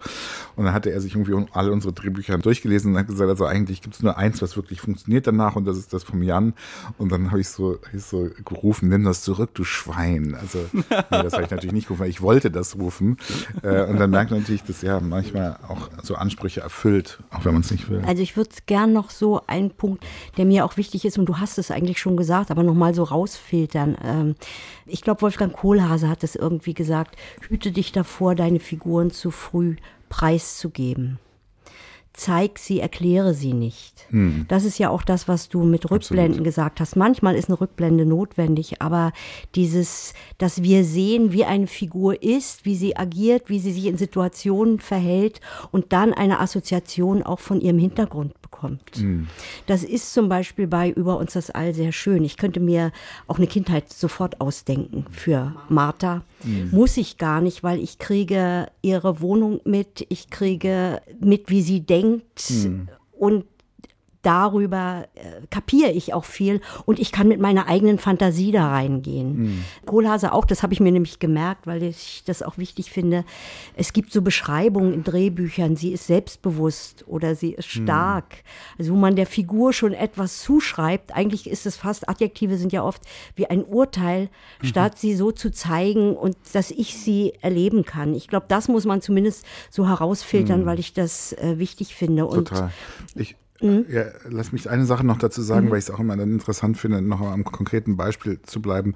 Und 0.56 0.64
dann 0.64 0.74
hatte 0.74 0.90
er 0.90 1.00
sich 1.00 1.14
irgendwie 1.14 1.34
alle 1.52 1.72
unsere 1.72 1.92
Drehbücher 1.92 2.38
durchgelesen 2.38 2.92
und 2.92 2.98
hat 2.98 3.06
gesagt, 3.06 3.28
also 3.28 3.46
eigentlich 3.46 3.82
gibt 3.82 3.94
es 3.94 4.02
nur 4.02 4.16
eins, 4.16 4.42
was 4.42 4.56
wirklich 4.56 4.80
funktioniert 4.80 5.26
danach 5.26 5.56
und 5.56 5.64
das 5.66 5.78
ist 5.78 5.92
das 5.92 6.04
vom 6.04 6.22
Jan. 6.22 6.54
Und 6.98 7.12
dann 7.12 7.30
habe 7.30 7.40
ich 7.40 7.48
so, 7.48 7.78
ich 7.92 8.02
so 8.04 8.30
gerufen, 8.44 8.88
nimm 8.88 9.04
das 9.04 9.22
zurück, 9.22 9.50
du 9.54 9.64
Schwein. 9.64 10.36
Also 10.40 10.58
nee, 10.72 10.82
das 11.10 11.32
habe 11.32 11.44
ich 11.44 11.50
natürlich 11.50 11.72
nicht 11.72 11.86
gerufen, 11.86 12.02
weil 12.02 12.10
ich 12.10 12.22
wollte 12.22 12.50
das 12.50 12.76
rufen. 12.76 13.18
Äh, 13.62 13.84
und 13.84 13.98
dann 13.98 14.10
merkt 14.10 14.30
man 14.30 14.40
natürlich, 14.40 14.64
dass 14.64 14.82
ja 14.82 15.00
manchmal 15.00 15.58
auch 15.68 15.88
so 16.02 16.14
Ansprüche 16.14 16.60
erfüllt, 16.60 17.18
auch 17.30 17.44
wenn 17.44 17.52
man 17.52 17.62
es 17.62 17.70
nicht 17.70 17.88
will. 17.88 18.02
Also 18.06 18.22
ich 18.22 18.36
würde 18.36 18.50
gern 18.66 18.92
noch 18.92 19.10
so 19.10 19.42
einen 19.46 19.70
Punkt, 19.70 20.04
der 20.36 20.44
mir 20.44 20.64
auch 20.64 20.76
wichtig 20.76 21.04
ist, 21.04 21.18
und 21.18 21.26
du 21.26 21.38
hast 21.38 21.58
es 21.58 21.70
eigentlich 21.70 22.00
schon 22.00 22.16
gesagt, 22.16 22.50
aber 22.50 22.62
nochmal 22.62 22.94
so 22.94 23.02
rausfiltern 23.02 23.83
Bildern. 23.84 23.96
Ähm, 24.04 24.34
ich 24.86 25.02
glaube, 25.02 25.22
Wolfgang 25.22 25.52
Kohlhase 25.52 26.08
hat 26.08 26.24
es 26.24 26.34
irgendwie 26.34 26.74
gesagt, 26.74 27.16
hüte 27.48 27.72
dich 27.72 27.92
davor, 27.92 28.34
deine 28.34 28.60
Figuren 28.60 29.10
zu 29.10 29.30
früh 29.30 29.76
preiszugeben 30.08 31.18
zeig 32.14 32.60
sie, 32.60 32.80
erkläre 32.80 33.34
sie 33.34 33.52
nicht. 33.52 34.06
Hm. 34.10 34.46
Das 34.48 34.64
ist 34.64 34.78
ja 34.78 34.88
auch 34.88 35.02
das, 35.02 35.26
was 35.26 35.48
du 35.48 35.64
mit 35.64 35.90
Rückblenden 35.90 36.32
Absolut. 36.32 36.44
gesagt 36.44 36.80
hast. 36.80 36.96
Manchmal 36.96 37.34
ist 37.34 37.48
eine 37.48 37.60
Rückblende 37.60 38.06
notwendig, 38.06 38.80
aber 38.80 39.12
dieses, 39.56 40.14
dass 40.38 40.62
wir 40.62 40.84
sehen, 40.84 41.32
wie 41.32 41.44
eine 41.44 41.66
Figur 41.66 42.22
ist, 42.22 42.64
wie 42.64 42.76
sie 42.76 42.96
agiert, 42.96 43.50
wie 43.50 43.58
sie 43.58 43.72
sich 43.72 43.86
in 43.86 43.98
Situationen 43.98 44.78
verhält 44.78 45.40
und 45.72 45.92
dann 45.92 46.12
eine 46.12 46.38
Assoziation 46.38 47.24
auch 47.24 47.40
von 47.40 47.60
ihrem 47.60 47.78
Hintergrund 47.78 48.40
bekommt. 48.40 48.96
Hm. 48.96 49.26
Das 49.66 49.82
ist 49.82 50.14
zum 50.14 50.28
Beispiel 50.28 50.68
bei 50.68 50.90
Über 50.90 51.18
uns 51.18 51.32
das 51.32 51.50
All 51.50 51.74
sehr 51.74 51.90
schön. 51.90 52.24
Ich 52.24 52.36
könnte 52.36 52.60
mir 52.60 52.92
auch 53.26 53.38
eine 53.38 53.48
Kindheit 53.48 53.92
sofort 53.92 54.40
ausdenken 54.40 55.06
für 55.10 55.54
Martha. 55.68 56.22
Hm. 56.44 56.70
Muss 56.70 56.96
ich 56.96 57.18
gar 57.18 57.40
nicht, 57.40 57.62
weil 57.62 57.80
ich 57.82 57.98
kriege 57.98 58.66
ihre 58.82 59.20
Wohnung 59.20 59.60
mit, 59.64 60.06
ich 60.08 60.30
kriege 60.30 61.00
mit, 61.20 61.50
wie 61.50 61.62
sie 61.62 61.80
denkt, 61.80 62.04
denkt 62.04 62.40
hm. 62.48 62.88
und 63.12 63.44
darüber 64.24 65.06
äh, 65.14 65.46
kapiere 65.50 65.90
ich 65.90 66.14
auch 66.14 66.24
viel 66.24 66.60
und 66.86 66.98
ich 66.98 67.12
kann 67.12 67.28
mit 67.28 67.40
meiner 67.40 67.68
eigenen 67.68 67.98
Fantasie 67.98 68.52
da 68.52 68.68
reingehen. 68.68 69.36
Mhm. 69.36 69.64
Kohlhase 69.86 70.32
auch, 70.32 70.44
das 70.44 70.62
habe 70.62 70.72
ich 70.72 70.80
mir 70.80 70.92
nämlich 70.92 71.18
gemerkt, 71.18 71.66
weil 71.66 71.82
ich 71.82 72.22
das 72.26 72.42
auch 72.42 72.58
wichtig 72.58 72.90
finde. 72.90 73.24
Es 73.76 73.92
gibt 73.92 74.12
so 74.12 74.22
Beschreibungen 74.22 74.92
in 74.92 75.04
Drehbüchern, 75.04 75.76
sie 75.76 75.92
ist 75.92 76.06
selbstbewusst 76.06 77.04
oder 77.06 77.34
sie 77.34 77.52
ist 77.52 77.68
hm. 77.68 77.84
stark. 77.84 78.24
Mhm. 78.30 78.76
Also 78.78 78.92
wo 78.92 78.96
man 78.96 79.16
der 79.16 79.26
Figur 79.26 79.72
schon 79.72 79.92
etwas 79.92 80.40
zuschreibt, 80.40 81.14
eigentlich 81.14 81.48
ist 81.48 81.66
es 81.66 81.76
fast, 81.76 82.08
Adjektive 82.08 82.56
sind 82.56 82.72
ja 82.72 82.82
oft 82.82 83.02
wie 83.36 83.46
ein 83.46 83.64
Urteil, 83.64 84.30
mhm. 84.62 84.66
statt 84.66 84.98
sie 84.98 85.14
so 85.14 85.32
zu 85.32 85.50
zeigen 85.50 86.16
und 86.16 86.36
dass 86.52 86.70
ich 86.70 86.96
sie 86.96 87.34
erleben 87.40 87.84
kann. 87.84 88.14
Ich 88.14 88.28
glaube, 88.28 88.46
das 88.48 88.68
muss 88.68 88.84
man 88.84 89.02
zumindest 89.02 89.44
so 89.70 89.86
herausfiltern, 89.86 90.62
mhm. 90.62 90.66
weil 90.66 90.78
ich 90.78 90.92
das 90.92 91.32
äh, 91.34 91.58
wichtig 91.58 91.94
finde. 91.94 92.26
Und 92.26 92.48
Total. 92.48 92.70
Ich, 93.14 93.36
Mhm. 93.64 93.86
Ja, 93.88 94.04
lass 94.28 94.52
mich 94.52 94.68
eine 94.68 94.84
Sache 94.84 95.06
noch 95.06 95.16
dazu 95.16 95.40
sagen, 95.40 95.66
mhm. 95.66 95.70
weil 95.70 95.78
ich 95.78 95.86
es 95.86 95.90
auch 95.90 96.00
immer 96.00 96.16
dann 96.16 96.32
interessant 96.32 96.76
finde, 96.76 97.00
noch 97.00 97.22
am 97.22 97.44
konkreten 97.44 97.96
Beispiel 97.96 98.40
zu 98.42 98.60
bleiben. 98.60 98.94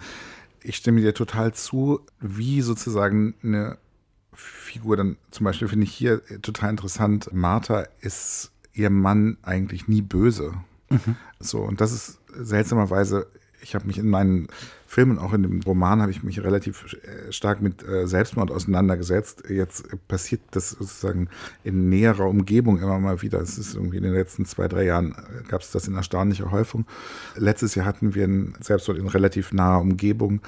Ich 0.62 0.76
stimme 0.76 1.00
dir 1.00 1.14
total 1.14 1.54
zu, 1.54 2.00
wie 2.20 2.60
sozusagen 2.60 3.34
eine 3.42 3.78
Figur 4.34 4.98
dann, 4.98 5.16
zum 5.30 5.44
Beispiel 5.44 5.68
finde 5.68 5.84
ich 5.84 5.92
hier 5.92 6.22
total 6.42 6.70
interessant, 6.70 7.30
Martha 7.32 7.86
ist 8.00 8.52
ihr 8.74 8.90
Mann 8.90 9.38
eigentlich 9.42 9.88
nie 9.88 10.02
böse. 10.02 10.52
Mhm. 10.90 11.16
So, 11.40 11.60
und 11.60 11.80
das 11.80 11.92
ist 11.92 12.18
seltsamerweise, 12.34 13.26
ich 13.60 13.74
habe 13.74 13.86
mich 13.86 13.98
in 13.98 14.08
meinen 14.08 14.48
Film 14.86 15.10
und 15.10 15.18
auch 15.18 15.32
in 15.32 15.42
dem 15.42 15.60
Roman 15.62 16.00
habe 16.00 16.10
ich 16.10 16.22
mich 16.22 16.42
relativ 16.42 16.96
äh, 17.02 17.32
stark 17.32 17.60
mit 17.60 17.86
äh, 17.86 18.06
Selbstmord 18.06 18.50
auseinandergesetzt. 18.50 19.44
Jetzt 19.48 19.86
passiert 20.08 20.40
das 20.52 20.70
sozusagen 20.70 21.28
in 21.64 21.88
näherer 21.88 22.26
Umgebung 22.26 22.78
immer 22.78 22.98
mal 22.98 23.22
wieder. 23.22 23.40
Es 23.40 23.58
ist 23.58 23.74
irgendwie 23.74 23.98
in 23.98 24.04
den 24.04 24.14
letzten 24.14 24.46
zwei, 24.46 24.68
drei 24.68 24.84
Jahren 24.84 25.12
äh, 25.12 25.48
gab 25.48 25.62
es 25.62 25.70
das 25.70 25.88
in 25.88 25.94
erstaunlicher 25.94 26.50
Häufung. 26.50 26.86
Letztes 27.36 27.74
Jahr 27.74 27.86
hatten 27.86 28.14
wir 28.14 28.24
einen 28.24 28.54
Selbstmord 28.60 28.98
in 28.98 29.08
relativ 29.08 29.52
naher 29.52 29.80
Umgebung 29.80 30.40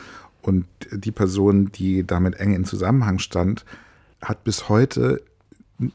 und 0.42 0.66
die 0.90 1.12
Person, 1.12 1.70
die 1.72 2.06
damit 2.06 2.36
eng 2.36 2.54
in 2.54 2.64
Zusammenhang 2.64 3.18
stand, 3.18 3.64
hat 4.22 4.44
bis 4.44 4.68
heute 4.68 5.22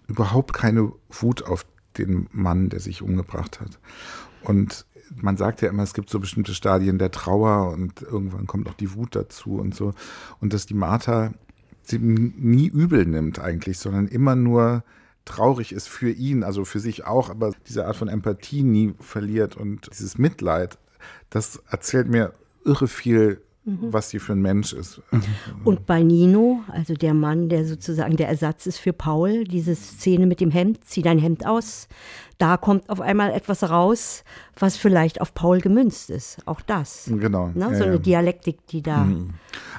überhaupt 0.07 0.53
keine 0.53 0.91
Wut 1.09 1.43
auf 1.43 1.65
den 1.97 2.27
Mann, 2.31 2.69
der 2.69 2.79
sich 2.79 3.01
umgebracht 3.01 3.59
hat. 3.59 3.79
Und 4.43 4.85
man 5.13 5.37
sagt 5.37 5.61
ja 5.61 5.69
immer, 5.69 5.83
es 5.83 5.93
gibt 5.93 6.09
so 6.09 6.19
bestimmte 6.19 6.53
Stadien 6.53 6.97
der 6.97 7.11
Trauer 7.11 7.71
und 7.71 8.01
irgendwann 8.01 8.47
kommt 8.47 8.67
auch 8.67 8.73
die 8.73 8.93
Wut 8.93 9.15
dazu 9.15 9.55
und 9.55 9.75
so. 9.75 9.93
Und 10.39 10.53
dass 10.53 10.65
die 10.65 10.73
Martha 10.73 11.33
sie 11.83 11.99
nie 11.99 12.67
übel 12.67 13.05
nimmt 13.05 13.39
eigentlich, 13.39 13.77
sondern 13.77 14.07
immer 14.07 14.35
nur 14.35 14.83
traurig 15.25 15.71
ist 15.71 15.87
für 15.87 16.09
ihn, 16.09 16.43
also 16.43 16.65
für 16.65 16.79
sich 16.79 17.05
auch, 17.05 17.29
aber 17.29 17.51
diese 17.67 17.85
Art 17.87 17.95
von 17.95 18.07
Empathie 18.07 18.63
nie 18.63 18.93
verliert 18.99 19.55
und 19.55 19.89
dieses 19.91 20.17
Mitleid, 20.17 20.77
das 21.29 21.61
erzählt 21.69 22.07
mir 22.07 22.33
irre 22.63 22.87
viel 22.87 23.41
mhm. 23.65 23.91
was 23.91 24.09
sie 24.09 24.19
für 24.19 24.33
ein 24.33 24.41
Mensch 24.41 24.73
ist. 24.73 25.01
Mhm. 25.11 25.21
Und 25.63 25.85
bei 25.85 26.01
Nino, 26.03 26.63
also 26.69 26.93
der 26.93 27.13
Mann, 27.13 27.49
der 27.49 27.65
sozusagen 27.65 28.15
der 28.15 28.29
Ersatz 28.29 28.65
ist 28.65 28.77
für 28.77 28.93
Paul, 28.93 29.43
diese 29.43 29.75
Szene 29.75 30.25
mit 30.25 30.39
dem 30.39 30.51
Hemd, 30.51 30.85
zieh 30.85 31.01
dein 31.01 31.19
Hemd 31.19 31.45
aus, 31.45 31.87
da 32.37 32.57
kommt 32.57 32.89
auf 32.89 33.01
einmal 33.01 33.31
etwas 33.31 33.63
raus, 33.69 34.23
was 34.57 34.77
vielleicht 34.77 35.21
auf 35.21 35.33
Paul 35.33 35.59
gemünzt 35.59 36.09
ist. 36.09 36.37
Auch 36.45 36.61
das. 36.61 37.09
Genau. 37.11 37.51
Ne? 37.53 37.75
So 37.75 37.83
eine 37.83 37.99
Dialektik, 37.99 38.67
die 38.67 38.81
da. 38.81 39.05
Mhm. 39.05 39.31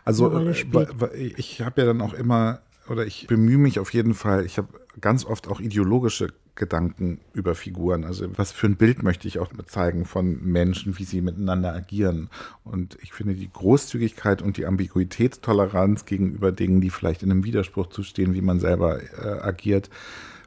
Also, 0.05 0.27
eine 0.27 0.37
Rolle 0.37 0.51
äh, 0.51 0.55
spielt. 0.55 0.91
ich 1.37 1.61
habe 1.61 1.81
ja 1.83 1.87
dann 1.87 2.01
auch 2.01 2.15
immer, 2.15 2.61
oder 2.89 3.07
ich 3.07 3.27
bemühe 3.27 3.59
mich 3.59 3.79
auf 3.79 3.93
jeden 3.93 4.15
Fall, 4.15 4.45
ich 4.45 4.59
habe 4.59 4.69
ganz 5.01 5.25
oft 5.25 5.49
auch 5.49 5.61
ideologische 5.61 6.29
Gedanken 6.57 7.21
über 7.33 7.55
Figuren. 7.55 8.05
Also 8.05 8.27
was 8.37 8.51
für 8.51 8.67
ein 8.67 8.77
Bild 8.77 9.03
möchte 9.03 9.29
ich 9.29 9.39
auch 9.39 9.51
zeigen 9.67 10.05
von 10.05 10.43
Menschen, 10.43 10.99
wie 10.99 11.05
sie 11.05 11.21
miteinander 11.21 11.75
agieren. 11.75 12.31
Und 12.65 12.99
ich 13.03 13.13
finde 13.13 13.35
die 13.35 13.51
Großzügigkeit 13.51 14.43
und 14.43 14.57
die 14.57 14.67
Ambiguitätstoleranz 14.67 16.07
gegenüber 16.07 16.53
Dingen, 16.53 16.81
die 16.81 16.91
vielleicht 16.91 17.23
in 17.23 17.31
einem 17.31 17.45
Widerspruch 17.45 17.89
zu 17.89 18.03
stehen, 18.03 18.35
wie 18.35 18.41
man 18.41 18.59
selber 18.59 19.01
äh, 19.03 19.41
agiert, 19.41 19.91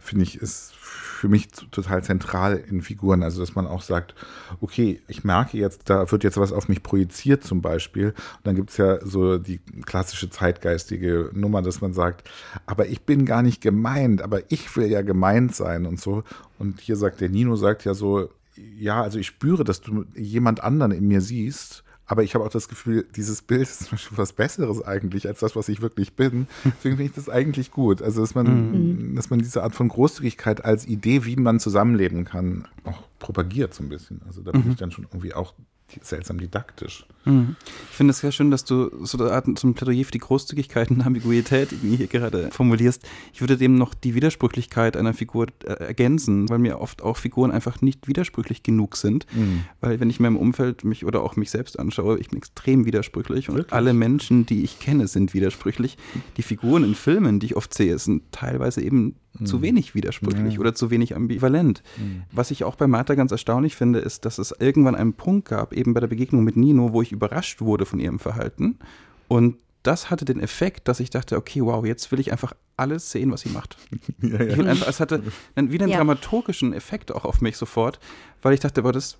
finde 0.01 0.23
ich, 0.23 0.37
ist 0.37 0.73
für 1.19 1.27
mich 1.27 1.49
total 1.49 2.01
zentral 2.01 2.55
in 2.55 2.81
Figuren. 2.81 3.23
Also, 3.23 3.41
dass 3.41 3.53
man 3.53 3.67
auch 3.67 3.81
sagt, 3.81 4.15
okay, 4.61 5.01
ich 5.09 5.25
merke 5.25 5.57
jetzt, 5.57 5.89
da 5.89 6.09
wird 6.09 6.23
jetzt 6.23 6.37
was 6.37 6.53
auf 6.53 6.69
mich 6.69 6.81
projiziert 6.81 7.43
zum 7.43 7.61
Beispiel. 7.61 8.07
Und 8.07 8.15
dann 8.45 8.55
gibt 8.55 8.69
es 8.69 8.77
ja 8.77 9.05
so 9.05 9.37
die 9.37 9.59
klassische 9.85 10.29
zeitgeistige 10.29 11.29
Nummer, 11.33 11.61
dass 11.61 11.81
man 11.81 11.93
sagt, 11.93 12.29
aber 12.65 12.87
ich 12.87 13.01
bin 13.01 13.25
gar 13.25 13.43
nicht 13.43 13.61
gemeint, 13.61 14.21
aber 14.21 14.49
ich 14.49 14.75
will 14.77 14.87
ja 14.87 15.01
gemeint 15.01 15.53
sein 15.53 15.85
und 15.85 15.99
so. 15.99 16.23
Und 16.57 16.79
hier 16.79 16.95
sagt 16.95 17.19
der 17.19 17.29
Nino, 17.29 17.57
sagt 17.57 17.83
ja 17.83 17.93
so, 17.93 18.29
ja, 18.55 19.01
also 19.01 19.19
ich 19.19 19.27
spüre, 19.27 19.65
dass 19.65 19.81
du 19.81 20.05
jemand 20.15 20.63
anderen 20.63 20.93
in 20.93 21.07
mir 21.07 21.21
siehst 21.21 21.83
aber 22.09 22.23
ich 22.23 22.33
habe 22.33 22.43
auch 22.43 22.49
das 22.49 22.67
Gefühl, 22.67 23.05
dieses 23.15 23.43
Bild 23.43 23.61
ist 23.61 23.83
zum 23.83 23.91
Beispiel 23.91 24.17
was 24.17 24.33
Besseres 24.33 24.83
eigentlich 24.83 25.27
als 25.27 25.39
das, 25.41 25.55
was 25.55 25.69
ich 25.69 25.79
wirklich 25.81 26.13
bin. 26.13 26.47
Deswegen 26.65 26.97
finde 26.97 27.03
ich 27.03 27.13
das 27.13 27.29
eigentlich 27.29 27.69
gut. 27.69 28.01
Also, 28.01 28.21
dass 28.21 28.33
man, 28.33 29.11
mhm. 29.11 29.15
dass 29.15 29.29
man 29.29 29.37
diese 29.37 29.61
Art 29.61 29.75
von 29.75 29.89
Großzügigkeit 29.89 30.65
als 30.65 30.87
Idee, 30.87 31.23
wie 31.25 31.35
man 31.35 31.59
zusammenleben 31.59 32.25
kann, 32.25 32.67
auch 32.83 33.03
propagiert 33.19 33.75
so 33.75 33.83
ein 33.83 33.89
bisschen. 33.89 34.21
Also 34.25 34.41
da 34.41 34.51
bin 34.51 34.65
mhm. 34.65 34.71
ich 34.71 34.77
dann 34.77 34.91
schon 34.91 35.05
irgendwie 35.05 35.35
auch 35.35 35.53
seltsam 36.01 36.39
didaktisch. 36.39 37.05
Mhm. 37.25 37.55
Ich 37.91 37.97
finde 37.97 38.11
es 38.11 38.19
sehr 38.19 38.31
schön, 38.31 38.51
dass 38.51 38.63
du 38.65 39.05
so 39.05 39.17
eine 39.17 39.31
Art 39.31 39.47
ein 39.47 39.73
Plädoyer 39.73 40.05
für 40.05 40.11
die 40.11 40.19
Großzügigkeit 40.19 40.89
und 40.89 41.01
Ambiguität 41.01 41.69
hier 41.81 42.07
gerade 42.07 42.49
formulierst. 42.51 43.03
Ich 43.33 43.41
würde 43.41 43.57
dem 43.57 43.75
noch 43.75 43.93
die 43.93 44.15
Widersprüchlichkeit 44.15 44.95
einer 44.95 45.13
Figur 45.13 45.47
äh, 45.63 45.73
ergänzen, 45.73 46.49
weil 46.49 46.59
mir 46.59 46.79
oft 46.79 47.01
auch 47.01 47.17
Figuren 47.17 47.51
einfach 47.51 47.81
nicht 47.81 48.07
widersprüchlich 48.07 48.63
genug 48.63 48.95
sind. 48.95 49.25
Mhm. 49.33 49.63
Weil 49.81 49.99
wenn 49.99 50.09
ich 50.09 50.19
mir 50.19 50.27
im 50.27 50.37
Umfeld 50.37 50.83
mich 50.83 51.05
oder 51.05 51.21
auch 51.21 51.35
mich 51.35 51.51
selbst 51.51 51.77
anschaue, 51.77 52.19
ich 52.19 52.29
bin 52.29 52.37
extrem 52.37 52.85
widersprüchlich 52.85 53.49
und 53.49 53.55
Wirklich? 53.55 53.73
alle 53.73 53.93
Menschen, 53.93 54.45
die 54.45 54.63
ich 54.63 54.79
kenne, 54.79 55.07
sind 55.07 55.33
widersprüchlich. 55.33 55.97
Die 56.37 56.43
Figuren 56.43 56.83
in 56.83 56.95
Filmen, 56.95 57.39
die 57.39 57.47
ich 57.47 57.55
oft 57.55 57.73
sehe, 57.73 57.97
sind 57.99 58.31
teilweise 58.31 58.81
eben 58.81 59.15
mhm. 59.37 59.45
zu 59.45 59.61
wenig 59.61 59.95
widersprüchlich 59.95 60.55
ja. 60.55 60.59
oder 60.59 60.73
zu 60.73 60.89
wenig 60.91 61.15
ambivalent. 61.15 61.83
Mhm. 61.97 62.23
Was 62.31 62.51
ich 62.51 62.63
auch 62.63 62.75
bei 62.75 62.87
Martha 62.87 63.15
ganz 63.15 63.31
erstaunlich 63.31 63.75
finde, 63.75 63.99
ist, 63.99 64.25
dass 64.25 64.37
es 64.37 64.53
irgendwann 64.57 64.95
einen 64.95 65.13
Punkt 65.13 65.47
gab, 65.47 65.73
eben 65.73 65.93
bei 65.93 65.99
der 65.99 66.07
Begegnung 66.07 66.43
mit 66.43 66.57
Nino, 66.57 66.93
wo 66.93 67.01
ich 67.01 67.11
überrascht 67.11 67.61
wurde 67.61 67.85
von 67.85 67.99
ihrem 67.99 68.19
Verhalten. 68.19 68.79
Und 69.27 69.57
das 69.83 70.09
hatte 70.09 70.25
den 70.25 70.39
Effekt, 70.39 70.87
dass 70.87 70.99
ich 70.99 71.09
dachte, 71.09 71.37
okay, 71.37 71.61
wow, 71.61 71.85
jetzt 71.85 72.11
will 72.11 72.19
ich 72.19 72.31
einfach 72.31 72.53
alles 72.75 73.11
sehen, 73.11 73.31
was 73.31 73.41
sie 73.41 73.49
macht. 73.49 73.77
ja, 74.21 74.41
ja. 74.43 74.57
Einfach, 74.65 74.87
es 74.87 74.99
hatte 74.99 75.23
einen, 75.55 75.71
wieder 75.71 75.83
einen 75.83 75.91
ja. 75.91 75.97
dramaturgischen 75.97 76.73
Effekt 76.73 77.11
auch 77.11 77.25
auf 77.25 77.41
mich 77.41 77.57
sofort, 77.57 77.99
weil 78.41 78.53
ich 78.53 78.59
dachte, 78.59 78.81
aber 78.81 78.91
das, 78.91 79.17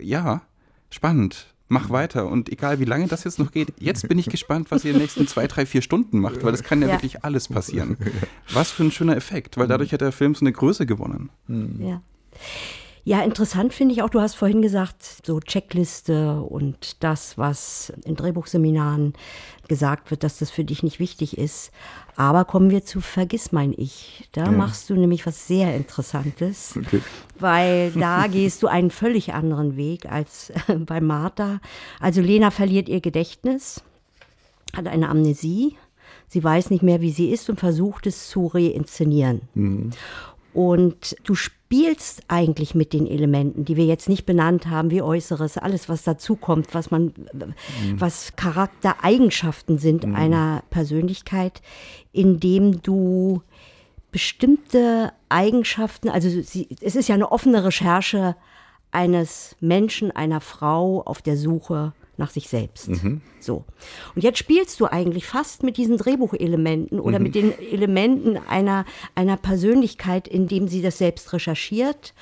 ja, 0.00 0.42
spannend 0.90 1.51
mach 1.72 1.90
weiter. 1.90 2.26
Und 2.26 2.50
egal 2.50 2.78
wie 2.78 2.84
lange 2.84 3.08
das 3.08 3.24
jetzt 3.24 3.38
noch 3.38 3.50
geht, 3.50 3.72
jetzt 3.78 4.08
bin 4.08 4.18
ich 4.18 4.26
gespannt, 4.26 4.70
was 4.70 4.84
ihr 4.84 4.90
in 4.90 4.96
den 4.96 5.02
nächsten 5.02 5.26
zwei, 5.26 5.46
drei, 5.46 5.66
vier 5.66 5.82
Stunden 5.82 6.20
macht, 6.20 6.44
weil 6.44 6.52
das 6.52 6.62
kann 6.62 6.82
ja, 6.82 6.88
ja. 6.88 6.94
wirklich 6.94 7.24
alles 7.24 7.48
passieren. 7.48 7.96
Was 8.52 8.70
für 8.70 8.84
ein 8.84 8.92
schöner 8.92 9.16
Effekt, 9.16 9.56
weil 9.56 9.66
dadurch 9.66 9.92
hat 9.92 10.02
der 10.02 10.12
Film 10.12 10.34
so 10.34 10.44
eine 10.44 10.52
Größe 10.52 10.86
gewonnen. 10.86 11.30
Ja. 11.80 12.02
Ja, 13.04 13.22
interessant 13.22 13.72
finde 13.72 13.94
ich 13.94 14.02
auch, 14.02 14.10
du 14.10 14.20
hast 14.20 14.34
vorhin 14.34 14.62
gesagt, 14.62 15.02
so 15.26 15.40
Checkliste 15.40 16.40
und 16.40 17.02
das, 17.02 17.36
was 17.36 17.92
in 18.04 18.14
Drehbuchseminaren 18.14 19.14
gesagt 19.66 20.12
wird, 20.12 20.22
dass 20.22 20.38
das 20.38 20.52
für 20.52 20.64
dich 20.64 20.84
nicht 20.84 21.00
wichtig 21.00 21.36
ist. 21.36 21.72
Aber 22.14 22.44
kommen 22.44 22.70
wir 22.70 22.84
zu 22.84 23.00
Vergiss 23.00 23.50
mein 23.50 23.74
Ich. 23.76 24.28
Da 24.32 24.44
ja. 24.44 24.50
machst 24.52 24.88
du 24.88 24.94
nämlich 24.94 25.26
was 25.26 25.48
sehr 25.48 25.74
Interessantes, 25.74 26.74
okay. 26.76 27.00
weil 27.40 27.90
da 27.90 28.26
gehst 28.28 28.62
du 28.62 28.68
einen 28.68 28.90
völlig 28.90 29.34
anderen 29.34 29.76
Weg 29.76 30.06
als 30.06 30.52
bei 30.86 31.00
Martha. 31.00 31.60
Also 31.98 32.20
Lena 32.20 32.52
verliert 32.52 32.88
ihr 32.88 33.00
Gedächtnis, 33.00 33.82
hat 34.76 34.86
eine 34.86 35.08
Amnesie. 35.08 35.76
Sie 36.28 36.44
weiß 36.44 36.70
nicht 36.70 36.82
mehr, 36.82 37.00
wie 37.00 37.10
sie 37.10 37.30
ist 37.30 37.50
und 37.50 37.58
versucht 37.58 38.06
es 38.06 38.28
zu 38.28 38.46
reinszenieren. 38.46 39.42
Mhm. 39.54 39.90
Und 40.54 41.16
du 41.24 41.34
spielst 41.34 41.61
eigentlich 42.28 42.74
mit 42.74 42.92
den 42.92 43.06
Elementen, 43.06 43.64
die 43.64 43.76
wir 43.76 43.86
jetzt 43.86 44.08
nicht 44.08 44.26
benannt 44.26 44.66
haben, 44.66 44.90
wie 44.90 45.02
Äußeres, 45.02 45.58
alles, 45.58 45.88
was 45.88 46.02
dazukommt, 46.02 46.74
was 46.74 46.90
man, 46.90 47.14
mhm. 47.32 47.54
was 47.98 48.36
Charaktereigenschaften 48.36 49.78
sind 49.78 50.06
mhm. 50.06 50.14
einer 50.14 50.62
Persönlichkeit, 50.70 51.62
indem 52.12 52.82
du 52.82 53.42
bestimmte 54.10 55.12
Eigenschaften, 55.28 56.10
also 56.10 56.28
sie, 56.28 56.68
es 56.80 56.96
ist 56.96 57.08
ja 57.08 57.14
eine 57.14 57.32
offene 57.32 57.64
Recherche 57.64 58.36
eines 58.90 59.56
Menschen, 59.60 60.10
einer 60.10 60.40
Frau 60.40 61.02
auf 61.02 61.22
der 61.22 61.36
Suche 61.38 61.94
nach 62.22 62.30
sich 62.30 62.48
selbst. 62.48 62.88
Mhm. 62.88 63.20
So. 63.40 63.64
Und 64.14 64.22
jetzt 64.22 64.38
spielst 64.38 64.80
du 64.80 64.86
eigentlich 64.86 65.26
fast 65.26 65.64
mit 65.64 65.76
diesen 65.76 65.98
Drehbuchelementen 65.98 67.00
oder 67.00 67.18
mhm. 67.18 67.22
mit 67.24 67.34
den 67.34 67.58
Elementen 67.58 68.38
einer, 68.48 68.84
einer 69.14 69.36
Persönlichkeit, 69.36 70.28
indem 70.28 70.68
sie 70.68 70.82
das 70.82 70.98
selbst 70.98 71.32
recherchiert 71.32 72.14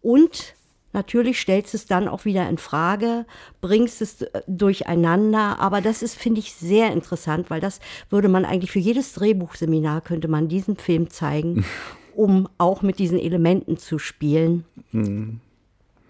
und 0.00 0.54
Natürlich 0.94 1.38
stellst 1.38 1.74
es 1.74 1.84
dann 1.84 2.08
auch 2.08 2.24
wieder 2.24 2.48
in 2.48 2.56
Frage, 2.56 3.26
bringst 3.60 4.00
es 4.00 4.22
äh, 4.22 4.40
durcheinander, 4.46 5.60
aber 5.60 5.82
das 5.82 6.00
ist, 6.00 6.14
finde 6.14 6.40
ich, 6.40 6.54
sehr 6.54 6.92
interessant, 6.92 7.50
weil 7.50 7.60
das 7.60 7.80
würde 8.08 8.30
man 8.30 8.46
eigentlich 8.46 8.70
für 8.70 8.78
jedes 8.78 9.12
Drehbuchseminar 9.12 10.00
könnte 10.00 10.28
man 10.28 10.48
diesen 10.48 10.76
Film 10.76 11.10
zeigen, 11.10 11.66
um 12.16 12.48
auch 12.56 12.80
mit 12.80 12.98
diesen 12.98 13.18
Elementen 13.18 13.76
zu 13.76 13.98
spielen. 13.98 14.64
Mhm 14.90 15.40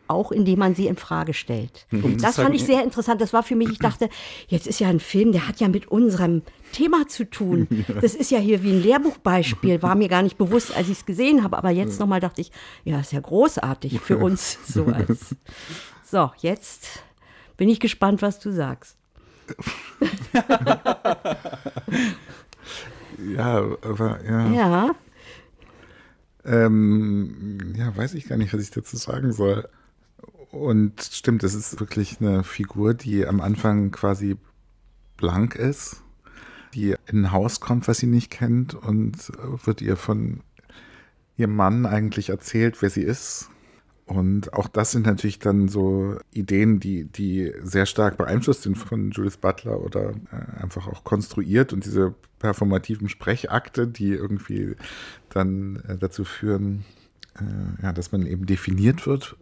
auch 0.09 0.32
indem 0.32 0.59
man 0.59 0.74
sie 0.74 0.86
in 0.86 0.96
Frage 0.96 1.34
stellt. 1.34 1.86
Um 1.92 2.18
das 2.18 2.36
fand 2.36 2.54
ich 2.54 2.64
sehr 2.64 2.82
interessant. 2.82 3.20
Das 3.20 3.32
war 3.32 3.42
für 3.42 3.56
mich, 3.56 3.70
ich 3.70 3.78
dachte, 3.78 4.09
jetzt 4.48 4.66
ist 4.66 4.80
ja 4.80 4.88
ein 4.88 5.00
Film, 5.00 5.32
der 5.32 5.46
hat 5.46 5.61
ja 5.61 5.68
mit 5.68 5.88
unserem 5.88 6.42
Thema 6.72 7.06
zu 7.09 7.24
tun. 7.24 7.68
Das 8.00 8.14
ist 8.14 8.30
ja 8.30 8.38
hier 8.38 8.62
wie 8.62 8.70
ein 8.70 8.82
Lehrbuchbeispiel, 8.82 9.82
war 9.82 9.94
mir 9.94 10.09
gar 10.09 10.22
nicht 10.22 10.38
bewusst, 10.38 10.74
als 10.76 10.88
ich 10.88 10.98
es 10.98 11.06
gesehen 11.06 11.42
habe. 11.42 11.59
Aber 11.59 11.70
jetzt 11.70 11.98
nochmal 11.98 12.20
dachte 12.20 12.40
ich, 12.40 12.52
ja, 12.84 13.00
ist 13.00 13.12
ja 13.12 13.20
großartig 13.20 14.00
für 14.00 14.18
uns. 14.18 14.59
So, 14.68 14.84
als 14.86 15.34
so, 16.04 16.30
jetzt 16.38 17.02
bin 17.56 17.68
ich 17.68 17.80
gespannt, 17.80 18.22
was 18.22 18.38
du 18.38 18.52
sagst. 18.52 18.96
ja, 23.34 23.64
aber 23.82 24.24
ja. 24.24 24.50
Ja. 24.52 24.90
Ähm, 26.44 27.74
ja, 27.76 27.94
weiß 27.94 28.14
ich 28.14 28.26
gar 28.28 28.36
nicht, 28.36 28.54
was 28.54 28.62
ich 28.62 28.70
dazu 28.70 28.96
sagen 28.96 29.32
soll. 29.32 29.68
Und 30.51 31.03
stimmt, 31.03 31.42
es 31.44 31.55
ist 31.55 31.78
wirklich 31.80 32.20
eine 32.20 32.42
Figur, 32.42 32.94
die 32.94 33.26
am 33.26 33.40
Anfang 33.40 33.90
quasi 33.90 34.36
blank 35.16 35.55
ist, 35.55 36.03
die 36.74 36.94
in 37.07 37.24
ein 37.24 37.32
Haus 37.32 37.61
kommt, 37.61 37.88
was 37.88 37.99
sie 37.99 38.07
nicht 38.07 38.30
kennt 38.30 38.74
und 38.74 39.30
wird 39.64 39.82
ihr 39.82 39.96
von 39.96 40.40
ihrem 41.36 41.55
Mann 41.55 41.86
eigentlich 41.86 42.30
erzählt, 42.30 42.80
wer 42.80 42.90
sie 42.90 43.03
ist. 43.03 43.51
Und 44.07 44.55
auch 44.55 44.68
das 44.68 44.92
sind 44.92 45.05
natürlich 45.05 45.38
dann 45.38 45.68
so 45.68 46.16
Ideen, 46.32 46.80
die, 46.80 47.05
die 47.05 47.53
sehr 47.62 47.84
stark 47.84 48.16
beeinflusst 48.16 48.62
sind 48.62 48.76
von 48.76 49.11
Judith 49.11 49.36
Butler 49.36 49.82
oder 49.82 50.14
äh, 50.32 50.62
einfach 50.62 50.88
auch 50.88 51.05
konstruiert 51.05 51.74
und 51.74 51.84
diese 51.84 52.14
performativen 52.38 53.11
Sprechakte, 53.11 53.86
die 53.86 54.12
irgendwie 54.12 54.76
dann 55.28 55.84
äh, 55.86 55.99
dazu 55.99 56.24
führen, 56.24 56.86
äh, 57.41 57.82
ja, 57.82 57.93
dass 57.93 58.12
man 58.12 58.26
eben 58.26 58.47
definiert 58.47 59.07
wird 59.07 59.36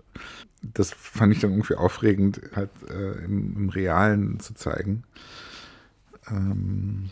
das 0.74 0.90
fand 0.90 1.32
ich 1.32 1.40
dann 1.40 1.52
irgendwie 1.52 1.74
aufregend, 1.74 2.40
halt 2.54 2.70
äh, 2.88 3.24
im, 3.24 3.56
im, 3.56 3.68
Realen 3.68 4.40
zu 4.40 4.54
zeigen. 4.54 5.04
Ähm. 6.28 7.10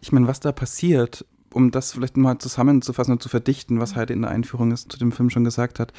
Ich 0.00 0.12
meine, 0.12 0.28
was 0.28 0.40
da 0.40 0.52
passiert, 0.52 1.26
um 1.52 1.70
das 1.70 1.92
vielleicht 1.92 2.16
mal 2.16 2.38
zusammenzufassen 2.38 3.12
und 3.12 3.22
zu 3.22 3.28
verdichten, 3.28 3.80
was 3.80 3.96
Heide 3.96 4.12
in 4.12 4.22
der 4.22 4.30
Einführung 4.30 4.70
ist, 4.70 4.92
zu 4.92 4.98
dem 4.98 5.10
Film 5.10 5.30
schon 5.30 5.42
gesagt 5.42 5.80
hat, 5.80 5.92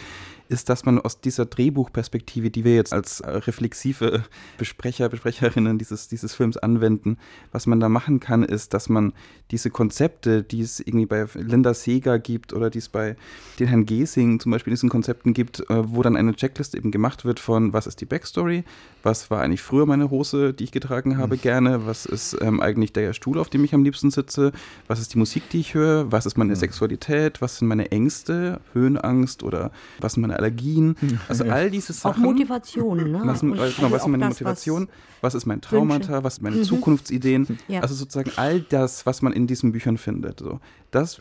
ist, 0.49 0.69
dass 0.69 0.85
man 0.85 0.99
aus 0.99 1.21
dieser 1.21 1.45
Drehbuchperspektive, 1.45 2.49
die 2.49 2.63
wir 2.63 2.75
jetzt 2.75 2.93
als 2.93 3.21
äh, 3.21 3.29
reflexive 3.29 4.23
Besprecher, 4.57 5.09
Besprecherinnen 5.09 5.77
dieses, 5.77 6.07
dieses 6.07 6.33
Films 6.33 6.57
anwenden, 6.57 7.17
was 7.51 7.67
man 7.67 7.79
da 7.79 7.89
machen 7.89 8.19
kann, 8.19 8.43
ist, 8.43 8.73
dass 8.73 8.89
man 8.89 9.13
diese 9.51 9.69
Konzepte, 9.69 10.43
die 10.43 10.61
es 10.61 10.79
irgendwie 10.79 11.05
bei 11.05 11.25
Linda 11.35 11.73
Seeger 11.73 12.19
gibt 12.19 12.53
oder 12.53 12.69
die 12.69 12.79
es 12.79 12.89
bei 12.89 13.15
den 13.59 13.67
Herrn 13.67 13.85
Gesing 13.85 14.39
zum 14.39 14.51
Beispiel 14.51 14.71
in 14.71 14.75
diesen 14.75 14.89
Konzepten 14.89 15.33
gibt, 15.33 15.61
äh, 15.69 15.93
wo 15.93 16.01
dann 16.01 16.15
eine 16.15 16.35
Checkliste 16.35 16.77
eben 16.77 16.91
gemacht 16.91 17.25
wird 17.25 17.39
von, 17.39 17.73
was 17.73 17.87
ist 17.87 18.01
die 18.01 18.05
Backstory, 18.05 18.63
was 19.03 19.31
war 19.31 19.41
eigentlich 19.41 19.61
früher 19.61 19.85
meine 19.85 20.09
Hose, 20.09 20.53
die 20.53 20.65
ich 20.65 20.71
getragen 20.71 21.17
habe, 21.17 21.35
mhm. 21.35 21.41
gerne, 21.41 21.85
was 21.85 22.05
ist 22.05 22.37
ähm, 22.41 22.59
eigentlich 22.59 22.93
der 22.93 23.13
Stuhl, 23.13 23.39
auf 23.39 23.49
dem 23.49 23.63
ich 23.63 23.73
am 23.73 23.83
liebsten 23.83 24.11
sitze, 24.11 24.51
was 24.87 24.99
ist 24.99 25.13
die 25.13 25.17
Musik, 25.17 25.49
die 25.49 25.59
ich 25.59 25.73
höre, 25.73 26.11
was 26.11 26.25
ist 26.25 26.37
meine 26.37 26.53
mhm. 26.53 26.57
Sexualität, 26.57 27.41
was 27.41 27.57
sind 27.57 27.67
meine 27.67 27.91
Ängste, 27.91 28.59
Höhenangst 28.73 29.43
oder 29.43 29.71
was 29.99 30.13
sind 30.13 30.21
meine 30.21 30.36
Allergien. 30.37 30.95
Also 31.27 31.43
all 31.45 31.69
diese 31.69 31.93
Sachen. 31.93 32.23
Auch 32.23 32.31
Motivation, 32.31 33.11
ne? 33.11 33.21
Was, 33.23 33.41
genau, 33.41 33.57
was 33.57 34.01
ist 34.01 34.07
meine 34.07 34.25
das, 34.25 34.29
Motivation? 34.29 34.87
Was, 34.87 35.33
was, 35.33 35.35
ist 35.35 35.45
mein 35.45 35.61
Traumata? 35.61 36.09
Wünsche. 36.09 36.23
Was 36.23 36.35
sind 36.35 36.43
meine 36.43 36.55
mhm. 36.57 36.63
Zukunftsideen? 36.63 37.59
Ja. 37.67 37.81
Also 37.81 37.95
sozusagen 37.95 38.31
all 38.35 38.61
das, 38.61 39.05
was 39.05 39.21
man 39.21 39.33
in 39.33 39.47
diesen 39.47 39.71
Büchern 39.71 39.97
findet. 39.97 40.39
So. 40.39 40.59
Das 40.91 41.19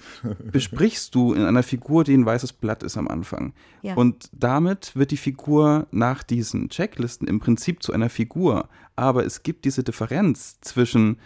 besprichst 0.52 1.14
du 1.14 1.32
in 1.32 1.42
einer 1.42 1.62
Figur, 1.62 2.04
die 2.04 2.14
ein 2.14 2.26
weißes 2.26 2.52
Blatt 2.52 2.82
ist 2.82 2.96
am 2.96 3.08
Anfang. 3.08 3.52
Ja. 3.82 3.94
Und 3.94 4.28
damit 4.32 4.94
wird 4.94 5.10
die 5.10 5.16
Figur 5.16 5.86
nach 5.90 6.22
diesen 6.22 6.68
Checklisten 6.68 7.26
im 7.26 7.40
Prinzip 7.40 7.82
zu 7.82 7.92
einer 7.92 8.10
Figur. 8.10 8.68
Aber 8.94 9.24
es 9.24 9.42
gibt 9.42 9.64
diese 9.64 9.82
Differenz 9.82 10.60
zwischen 10.60 11.18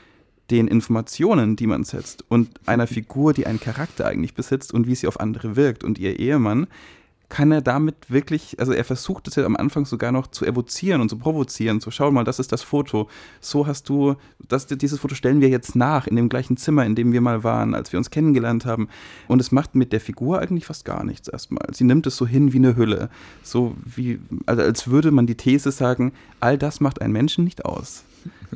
den 0.50 0.66
Informationen, 0.66 1.56
die 1.56 1.66
man 1.66 1.84
setzt 1.84 2.24
und 2.28 2.50
einer 2.66 2.86
Figur, 2.86 3.32
die 3.32 3.46
einen 3.46 3.60
Charakter 3.60 4.06
eigentlich 4.06 4.34
besitzt 4.34 4.74
und 4.74 4.86
wie 4.86 4.94
sie 4.94 5.06
auf 5.06 5.20
andere 5.20 5.54
wirkt. 5.56 5.84
Und 5.84 5.98
ihr 5.98 6.18
Ehemann 6.18 6.66
kann 7.30 7.52
er 7.52 7.62
damit 7.62 8.10
wirklich, 8.10 8.58
also 8.58 8.72
er 8.72 8.84
versucht 8.84 9.28
es 9.28 9.36
ja 9.36 9.44
am 9.46 9.56
Anfang 9.56 9.86
sogar 9.86 10.12
noch 10.12 10.26
zu 10.26 10.44
evozieren 10.44 11.00
und 11.00 11.08
zu 11.08 11.16
provozieren, 11.16 11.80
so 11.80 11.90
schau 11.90 12.10
mal, 12.10 12.24
das 12.24 12.38
ist 12.38 12.52
das 12.52 12.62
Foto, 12.62 13.08
so 13.40 13.66
hast 13.66 13.88
du, 13.88 14.16
das, 14.48 14.66
dieses 14.66 14.98
Foto 15.00 15.14
stellen 15.14 15.40
wir 15.40 15.48
jetzt 15.48 15.76
nach, 15.76 16.06
in 16.06 16.16
dem 16.16 16.28
gleichen 16.28 16.56
Zimmer, 16.56 16.84
in 16.84 16.94
dem 16.94 17.12
wir 17.12 17.20
mal 17.20 17.42
waren, 17.44 17.74
als 17.74 17.92
wir 17.92 17.98
uns 17.98 18.10
kennengelernt 18.10 18.66
haben 18.66 18.88
und 19.28 19.40
es 19.40 19.52
macht 19.52 19.74
mit 19.74 19.92
der 19.92 20.00
Figur 20.00 20.40
eigentlich 20.40 20.66
fast 20.66 20.84
gar 20.84 21.04
nichts 21.04 21.28
erstmal. 21.28 21.66
Sie 21.72 21.84
nimmt 21.84 22.06
es 22.06 22.16
so 22.16 22.26
hin 22.26 22.52
wie 22.52 22.58
eine 22.58 22.76
Hülle, 22.76 23.08
so 23.42 23.74
wie, 23.84 24.18
also 24.44 24.62
als 24.62 24.88
würde 24.88 25.12
man 25.12 25.26
die 25.26 25.36
These 25.36 25.70
sagen, 25.70 26.12
all 26.40 26.58
das 26.58 26.80
macht 26.80 27.00
einen 27.00 27.12
Menschen 27.12 27.44
nicht 27.44 27.64
aus. 27.64 28.04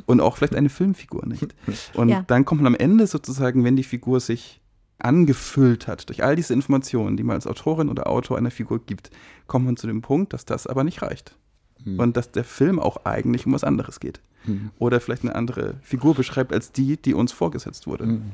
Und 0.05 0.19
auch 0.19 0.37
vielleicht 0.37 0.55
eine 0.55 0.69
Filmfigur 0.69 1.25
nicht. 1.25 1.55
Und 1.93 2.09
ja. 2.09 2.23
dann 2.27 2.45
kommt 2.45 2.61
man 2.61 2.73
am 2.73 2.79
Ende 2.79 3.07
sozusagen, 3.07 3.63
wenn 3.63 3.75
die 3.75 3.83
Figur 3.83 4.19
sich 4.19 4.59
angefüllt 4.99 5.87
hat 5.87 6.07
durch 6.09 6.23
all 6.23 6.35
diese 6.35 6.53
Informationen, 6.53 7.17
die 7.17 7.23
man 7.23 7.35
als 7.35 7.47
Autorin 7.47 7.89
oder 7.89 8.07
Autor 8.07 8.37
einer 8.37 8.51
Figur 8.51 8.79
gibt, 8.79 9.09
kommt 9.47 9.65
man 9.65 9.77
zu 9.77 9.87
dem 9.87 10.01
Punkt, 10.01 10.33
dass 10.33 10.45
das 10.45 10.67
aber 10.67 10.83
nicht 10.83 11.01
reicht. 11.01 11.35
mhm. 11.85 11.99
und 11.99 12.17
dass 12.17 12.31
der 12.31 12.43
Film 12.43 12.79
auch 12.79 13.05
eigentlich 13.05 13.45
um 13.45 13.53
was 13.53 13.63
anderes 13.63 13.99
geht. 13.99 14.19
Mhm. 14.45 14.71
Oder 14.79 14.99
vielleicht 14.99 15.23
eine 15.23 15.35
andere 15.35 15.75
Figur 15.81 16.15
beschreibt 16.15 16.53
als 16.53 16.71
die, 16.71 16.97
die 16.97 17.13
uns 17.13 17.31
vorgesetzt 17.31 17.87
wurde. 17.87 18.05
Mhm. 18.05 18.31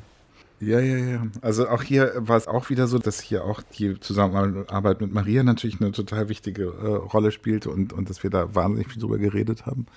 Ja, 0.59 0.79
ja, 0.79 0.97
ja. 0.97 1.27
Also 1.41 1.67
auch 1.67 1.81
hier 1.81 2.13
war 2.17 2.37
es 2.37 2.47
auch 2.47 2.69
wieder 2.69 2.85
so, 2.85 2.99
dass 2.99 3.19
hier 3.19 3.45
auch 3.45 3.63
die 3.63 3.99
Zusammenarbeit 3.99 5.01
mit 5.01 5.11
Maria 5.11 5.41
natürlich 5.41 5.81
eine 5.81 5.91
total 5.91 6.29
wichtige 6.29 6.65
äh, 6.65 6.87
Rolle 6.87 7.31
spielt 7.31 7.65
und, 7.65 7.93
und 7.93 8.11
dass 8.11 8.21
wir 8.21 8.29
da 8.29 8.53
wahnsinnig 8.53 8.89
viel 8.89 9.01
drüber 9.01 9.17
geredet 9.17 9.65
haben. 9.65 9.87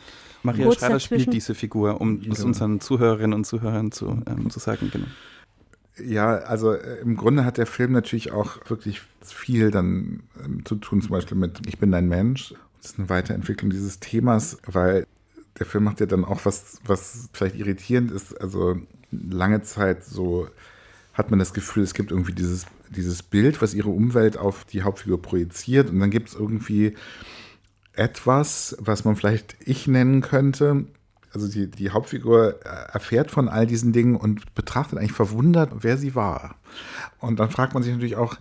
Maria 0.42 0.72
Schreider 0.72 0.94
dazwischen? 0.94 1.20
spielt 1.20 1.34
diese 1.34 1.54
Figur, 1.54 2.00
um 2.00 2.16
es 2.16 2.36
genau. 2.36 2.46
unseren 2.46 2.80
Zuhörerinnen 2.80 3.34
und 3.34 3.44
Zuhörern 3.44 3.92
zu, 3.92 4.22
ähm, 4.26 4.48
zu 4.48 4.58
sagen, 4.58 4.90
genau. 4.90 5.06
Ja, 5.98 6.38
also 6.38 6.72
äh, 6.72 7.00
im 7.00 7.16
Grunde 7.16 7.44
hat 7.44 7.58
der 7.58 7.66
Film 7.66 7.92
natürlich 7.92 8.32
auch 8.32 8.58
wirklich 8.68 9.02
viel 9.22 9.70
dann 9.70 10.24
ähm, 10.44 10.64
zu 10.64 10.76
tun, 10.76 11.02
zum 11.02 11.10
Beispiel 11.10 11.36
mit 11.36 11.60
Ich 11.66 11.78
bin 11.78 11.92
dein 11.92 12.08
Mensch. 12.08 12.54
Das 12.82 12.92
ist 12.92 12.98
eine 12.98 13.08
Weiterentwicklung 13.08 13.70
dieses 13.70 14.00
Themas, 14.00 14.58
weil 14.66 15.06
der 15.58 15.66
Film 15.66 15.84
macht 15.84 16.00
ja 16.00 16.06
dann 16.06 16.24
auch 16.24 16.44
was, 16.44 16.80
was 16.84 17.28
vielleicht 17.32 17.56
irritierend 17.56 18.10
ist. 18.10 18.40
Also 18.40 18.76
lange 19.10 19.62
Zeit 19.62 20.04
so 20.04 20.48
hat 21.12 21.30
man 21.30 21.38
das 21.38 21.54
Gefühl, 21.54 21.84
es 21.84 21.94
gibt 21.94 22.10
irgendwie 22.10 22.32
dieses, 22.32 22.66
dieses 22.90 23.22
Bild, 23.22 23.62
was 23.62 23.72
ihre 23.72 23.90
Umwelt 23.90 24.36
auf 24.36 24.64
die 24.64 24.82
Hauptfigur 24.82 25.22
projiziert. 25.22 25.90
Und 25.90 26.00
dann 26.00 26.10
gibt 26.10 26.28
es 26.28 26.34
irgendwie 26.34 26.96
etwas, 27.92 28.76
was 28.80 29.04
man 29.04 29.14
vielleicht 29.14 29.56
ich 29.60 29.86
nennen 29.86 30.20
könnte. 30.20 30.86
Also 31.34 31.48
die, 31.48 31.68
die 31.68 31.90
Hauptfigur 31.90 32.62
erfährt 32.62 33.30
von 33.30 33.48
all 33.48 33.66
diesen 33.66 33.92
Dingen 33.92 34.14
und 34.14 34.54
betrachtet 34.54 34.98
eigentlich 34.98 35.12
verwundert, 35.12 35.70
wer 35.80 35.98
sie 35.98 36.14
war. 36.14 36.56
Und 37.18 37.40
dann 37.40 37.50
fragt 37.50 37.74
man 37.74 37.82
sich 37.82 37.92
natürlich 37.92 38.16
auch, 38.16 38.36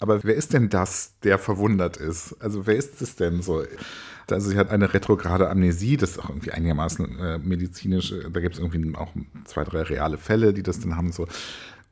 aber 0.00 0.22
wer 0.22 0.36
ist 0.36 0.52
denn 0.52 0.68
das, 0.68 1.14
der 1.24 1.38
verwundert 1.38 1.96
ist? 1.96 2.36
Also 2.40 2.66
wer 2.66 2.76
ist 2.76 3.02
es 3.02 3.16
denn 3.16 3.42
so? 3.42 3.64
Also 4.30 4.50
sie 4.50 4.56
hat 4.56 4.70
eine 4.70 4.94
retrograde 4.94 5.50
Amnesie, 5.50 5.96
das 5.96 6.12
ist 6.12 6.18
auch 6.18 6.28
irgendwie 6.28 6.52
einigermaßen 6.52 7.18
äh, 7.18 7.38
medizinisch, 7.38 8.12
äh, 8.12 8.30
da 8.30 8.40
gibt 8.40 8.54
es 8.54 8.60
irgendwie 8.60 8.94
auch 8.94 9.12
zwei, 9.44 9.64
drei 9.64 9.82
reale 9.82 10.18
Fälle, 10.18 10.52
die 10.52 10.62
das 10.62 10.80
dann 10.80 10.96
haben 10.96 11.10
so. 11.12 11.26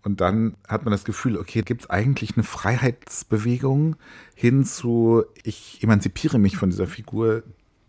Und 0.04 0.20
dann 0.20 0.54
hat 0.68 0.84
man 0.84 0.92
das 0.92 1.04
Gefühl, 1.04 1.36
okay, 1.36 1.62
gibt 1.62 1.82
es 1.82 1.90
eigentlich 1.90 2.36
eine 2.36 2.44
Freiheitsbewegung 2.44 3.96
hin 4.36 4.64
zu, 4.64 5.24
ich 5.42 5.82
emanzipiere 5.82 6.38
mich 6.38 6.56
von 6.56 6.70
dieser 6.70 6.86
Figur, 6.86 7.42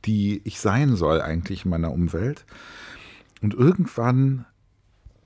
die 0.07 0.41
ich 0.45 0.59
sein 0.59 0.95
soll 0.95 1.21
eigentlich 1.21 1.65
in 1.65 1.71
meiner 1.71 1.91
Umwelt. 1.91 2.45
Und 3.41 3.53
irgendwann 3.53 4.45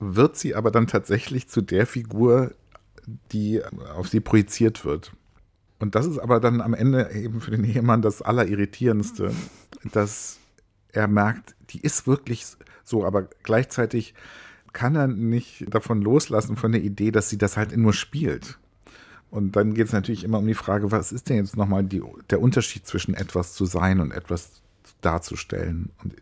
wird 0.00 0.36
sie 0.36 0.54
aber 0.54 0.70
dann 0.70 0.86
tatsächlich 0.86 1.48
zu 1.48 1.62
der 1.62 1.86
Figur, 1.86 2.54
die 3.32 3.62
auf 3.94 4.08
sie 4.08 4.20
projiziert 4.20 4.84
wird. 4.84 5.12
Und 5.78 5.94
das 5.94 6.06
ist 6.06 6.18
aber 6.18 6.40
dann 6.40 6.60
am 6.60 6.74
Ende 6.74 7.10
eben 7.12 7.40
für 7.40 7.50
den 7.50 7.64
Ehemann 7.64 8.02
das 8.02 8.22
Allerirritierendste, 8.22 9.32
dass 9.92 10.38
er 10.92 11.08
merkt, 11.08 11.56
die 11.70 11.80
ist 11.80 12.06
wirklich 12.06 12.46
so, 12.84 13.04
aber 13.04 13.28
gleichzeitig 13.42 14.14
kann 14.72 14.94
er 14.94 15.06
nicht 15.06 15.66
davon 15.72 16.02
loslassen, 16.02 16.56
von 16.56 16.72
der 16.72 16.82
Idee, 16.82 17.10
dass 17.10 17.28
sie 17.28 17.38
das 17.38 17.56
halt 17.56 17.76
nur 17.76 17.92
spielt. 17.92 18.58
Und 19.30 19.56
dann 19.56 19.74
geht 19.74 19.86
es 19.86 19.92
natürlich 19.92 20.24
immer 20.24 20.38
um 20.38 20.46
die 20.46 20.54
Frage, 20.54 20.92
was 20.92 21.10
ist 21.10 21.28
denn 21.28 21.36
jetzt 21.36 21.56
nochmal 21.56 21.84
die, 21.84 22.02
der 22.30 22.40
Unterschied 22.40 22.86
zwischen 22.86 23.14
etwas 23.14 23.54
zu 23.54 23.64
sein 23.64 24.00
und 24.00 24.12
etwas 24.12 24.61
darzustellen? 25.04 25.90
Und 26.02 26.14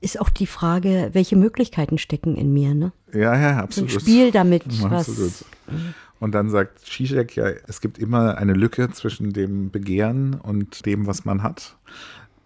ist 0.00 0.20
auch 0.20 0.28
die 0.28 0.46
Frage, 0.46 1.10
welche 1.12 1.34
Möglichkeiten 1.34 1.96
stecken 1.98 2.36
in 2.36 2.52
mir, 2.52 2.74
ne? 2.74 2.92
Ja, 3.12 3.38
ja, 3.38 3.56
absolut. 3.58 3.90
Ein 3.90 4.00
Spiel 4.00 4.30
damit, 4.30 4.64
absolut. 4.82 5.32
was. 5.32 5.44
Und 6.20 6.32
dann 6.32 6.50
sagt 6.50 6.80
Zizek 6.80 7.36
ja, 7.36 7.48
es 7.66 7.80
gibt 7.80 7.98
immer 7.98 8.36
eine 8.38 8.52
Lücke 8.52 8.90
zwischen 8.90 9.32
dem 9.32 9.70
Begehren 9.70 10.34
und 10.34 10.86
dem, 10.86 11.06
was 11.06 11.24
man 11.24 11.42
hat. 11.42 11.76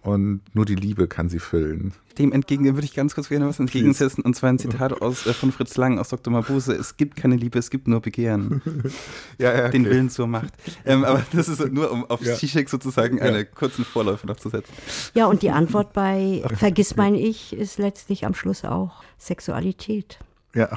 Und 0.02 0.42
nur 0.54 0.64
die 0.64 0.76
Liebe 0.76 1.08
kann 1.08 1.28
sie 1.28 1.40
füllen. 1.40 1.92
Dem 2.18 2.32
entgegen 2.32 2.64
würde 2.64 2.84
ich 2.84 2.94
ganz 2.94 3.14
kurz 3.14 3.28
gerne 3.28 3.46
was 3.48 3.58
entgegensetzen. 3.58 4.24
Und 4.24 4.34
zwar 4.34 4.50
ein 4.50 4.58
Zitat 4.58 5.02
aus, 5.02 5.26
äh, 5.26 5.32
von 5.32 5.52
Fritz 5.52 5.76
Lang 5.76 5.98
aus 5.98 6.08
Dr. 6.08 6.32
Mabuse. 6.32 6.72
Es 6.72 6.96
gibt 6.96 7.16
keine 7.16 7.36
Liebe, 7.36 7.58
es 7.58 7.70
gibt 7.70 7.88
nur 7.88 8.00
Begehren. 8.00 8.62
ja, 9.38 9.52
ja, 9.52 9.66
okay. 9.66 9.72
Den 9.72 9.84
Willen 9.86 10.08
zur 10.08 10.26
Macht. 10.26 10.52
Ähm, 10.84 11.04
aber 11.04 11.24
das 11.32 11.48
ist 11.48 11.72
nur, 11.72 11.90
um 11.90 12.04
auf 12.06 12.22
ja. 12.22 12.34
Zizek 12.34 12.68
sozusagen 12.70 13.18
ja. 13.18 13.24
eine 13.24 13.44
kurzen 13.44 13.84
Vorläufe 13.84 14.26
noch 14.26 14.36
zu 14.36 14.48
setzen. 14.48 14.72
Ja, 15.14 15.26
und 15.26 15.42
die 15.42 15.50
Antwort 15.50 15.92
bei 15.92 16.42
Vergiss 16.54 16.96
mein 16.96 17.14
Ich 17.14 17.52
ist 17.52 17.78
letztlich 17.78 18.24
am 18.24 18.34
Schluss 18.34 18.64
auch 18.64 19.02
Sexualität. 19.18 20.18
Ja. 20.54 20.68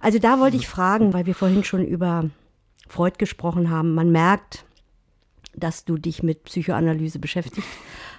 Also 0.00 0.18
da 0.18 0.38
wollte 0.38 0.56
ich 0.56 0.68
fragen, 0.68 1.12
weil 1.12 1.26
wir 1.26 1.34
vorhin 1.34 1.64
schon 1.64 1.84
über 1.84 2.30
Freud 2.88 3.16
gesprochen 3.18 3.70
haben, 3.70 3.94
man 3.94 4.10
merkt, 4.10 4.64
dass 5.54 5.84
du 5.84 5.98
dich 5.98 6.22
mit 6.22 6.44
Psychoanalyse 6.44 7.18
beschäftigt 7.18 7.66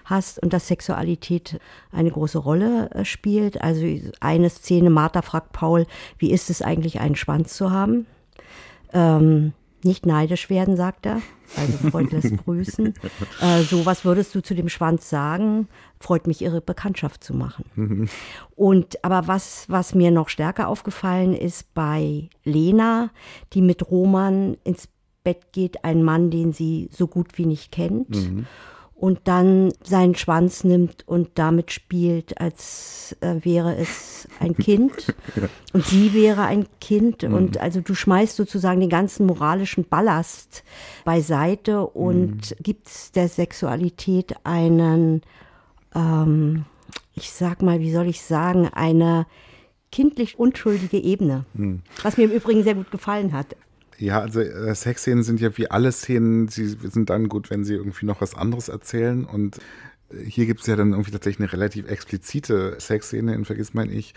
hast 0.10 0.42
und 0.42 0.54
dass 0.54 0.68
Sexualität 0.68 1.60
eine 1.92 2.12
große 2.12 2.38
Rolle 2.38 2.90
äh, 2.92 3.06
spielt. 3.06 3.62
Also 3.62 3.86
eine 4.20 4.50
Szene, 4.50 4.90
Martha 4.90 5.22
fragt 5.22 5.54
Paul, 5.54 5.86
wie 6.18 6.32
ist 6.32 6.50
es 6.50 6.62
eigentlich, 6.62 7.00
einen 7.00 7.16
Schwanz 7.16 7.56
zu 7.56 7.72
haben? 7.72 8.06
Ähm, 8.94 9.54
nicht 9.84 10.06
neidisch 10.06 10.50
werden, 10.50 10.76
sagt 10.76 11.06
er. 11.06 11.22
Also 11.56 11.78
Freud 11.90 12.10
lässt 12.12 12.38
grüßen. 12.38 12.94
Äh, 13.42 13.62
so, 13.62 13.86
was 13.86 14.04
würdest 14.06 14.36
du 14.36 14.42
zu 14.42 14.54
dem 14.54 14.70
Schwanz 14.70 15.10
sagen? 15.10 15.68
Freut 16.00 16.28
mich, 16.28 16.42
ihre 16.42 16.62
Bekanntschaft 16.62 17.24
zu 17.24 17.34
machen. 17.34 18.10
Und 18.56 19.04
aber 19.04 19.28
was, 19.28 19.66
was 19.70 19.96
mir 19.96 20.12
noch 20.12 20.30
stärker 20.30 20.68
aufgefallen 20.68 21.34
ist 21.34 21.74
bei 21.74 22.30
Lena, 22.44 23.12
die 23.54 23.62
mit 23.62 23.90
Roman 23.90 24.58
ins 24.64 24.90
Bett 25.24 25.52
geht, 25.52 25.84
ein 25.84 26.04
Mann, 26.04 26.30
den 26.30 26.54
sie 26.54 26.90
so 26.92 27.08
gut 27.08 27.38
wie 27.38 27.46
nicht 27.46 27.72
kennt. 27.72 28.10
Mhm 28.10 28.48
und 29.00 29.22
dann 29.24 29.72
seinen 29.82 30.16
Schwanz 30.16 30.66
nimmt 30.66 31.08
und 31.08 31.30
damit 31.36 31.72
spielt, 31.72 32.40
als 32.42 33.16
äh, 33.22 33.36
wäre 33.44 33.76
es 33.78 34.28
ein 34.40 34.56
Kind 34.58 35.16
und 35.72 35.86
sie 35.86 36.14
wäre 36.14 36.44
ein 36.44 36.68
Kind 36.82 37.24
mhm. 37.24 37.34
und 37.34 37.58
also 37.60 37.80
du 37.80 37.96
schmeißt 37.96 38.36
sozusagen 38.36 38.82
den 38.82 38.90
ganzen 38.90 39.26
moralischen 39.26 39.86
Ballast 39.86 40.64
beiseite 41.06 41.86
und 41.88 42.52
mhm. 42.52 42.56
gibst 42.62 43.16
der 43.16 43.30
Sexualität 43.30 44.36
einen, 44.44 45.22
ähm, 45.96 46.66
ich 47.16 47.32
sag 47.32 47.62
mal, 47.62 47.80
wie 47.80 47.92
soll 47.92 48.08
ich 48.08 48.22
sagen, 48.22 48.68
eine 48.68 49.28
kindlich 49.94 50.38
unschuldige 50.38 50.98
Ebene, 50.98 51.46
mhm. 51.54 51.82
was 52.04 52.18
mir 52.18 52.26
im 52.26 52.32
Übrigen 52.32 52.64
sehr 52.64 52.76
gut 52.76 52.92
gefallen 52.92 53.32
hat. 53.32 53.56
Ja, 54.00 54.22
also 54.22 54.40
äh, 54.40 54.74
Sexszenen 54.74 55.24
sind 55.24 55.42
ja 55.42 55.58
wie 55.58 55.70
alle 55.70 55.92
Szenen, 55.92 56.48
sie 56.48 56.68
sind 56.68 57.10
dann 57.10 57.28
gut, 57.28 57.50
wenn 57.50 57.66
sie 57.66 57.74
irgendwie 57.74 58.06
noch 58.06 58.22
was 58.22 58.34
anderes 58.34 58.70
erzählen. 58.70 59.26
Und 59.26 59.58
äh, 60.10 60.24
hier 60.26 60.46
gibt 60.46 60.62
es 60.62 60.68
ja 60.68 60.78
dann 60.78 60.92
irgendwie 60.92 61.12
tatsächlich 61.12 61.42
eine 61.42 61.54
relativ 61.54 61.90
explizite 61.90 62.78
Sexszene 62.80 63.36
in 63.36 63.44
Vergiss 63.44 63.74
mein 63.74 63.92
Ich. 63.92 64.14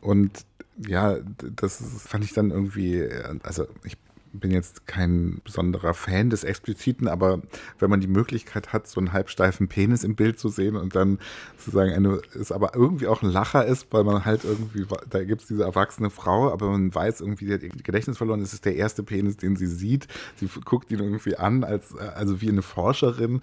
Und 0.00 0.46
ja, 0.86 1.18
das 1.54 1.82
fand 1.98 2.24
ich 2.24 2.32
dann 2.32 2.50
irgendwie, 2.50 3.00
äh, 3.00 3.38
also 3.42 3.66
ich 3.84 3.98
bin 4.40 4.50
jetzt 4.50 4.86
kein 4.86 5.40
besonderer 5.44 5.94
Fan 5.94 6.30
des 6.30 6.44
Expliziten, 6.44 7.08
aber 7.08 7.40
wenn 7.78 7.90
man 7.90 8.00
die 8.00 8.06
Möglichkeit 8.06 8.72
hat, 8.72 8.86
so 8.86 9.00
einen 9.00 9.12
halbsteifen 9.12 9.68
Penis 9.68 10.04
im 10.04 10.14
Bild 10.14 10.38
zu 10.38 10.48
sehen 10.48 10.76
und 10.76 10.94
dann 10.94 11.18
sozusagen 11.58 11.92
eine, 11.92 12.20
ist 12.34 12.52
aber 12.52 12.74
irgendwie 12.74 13.06
auch 13.06 13.22
ein 13.22 13.30
Lacher 13.30 13.64
ist, 13.64 13.86
weil 13.90 14.04
man 14.04 14.24
halt 14.24 14.44
irgendwie, 14.44 14.86
da 15.10 15.24
gibt 15.24 15.42
es 15.42 15.48
diese 15.48 15.64
erwachsene 15.64 16.10
Frau, 16.10 16.52
aber 16.52 16.70
man 16.70 16.94
weiß 16.94 17.20
irgendwie, 17.20 17.46
die 17.46 17.54
hat 17.54 17.62
ihr 17.62 17.70
Gedächtnis 17.70 18.18
verloren, 18.18 18.40
es 18.40 18.52
ist 18.52 18.64
der 18.64 18.76
erste 18.76 19.02
Penis, 19.02 19.36
den 19.36 19.56
sie 19.56 19.66
sieht. 19.66 20.08
Sie 20.36 20.48
guckt 20.64 20.90
ihn 20.90 21.00
irgendwie 21.00 21.36
an, 21.36 21.64
als, 21.64 21.96
also 21.96 22.40
wie 22.40 22.48
eine 22.48 22.62
Forscherin 22.62 23.40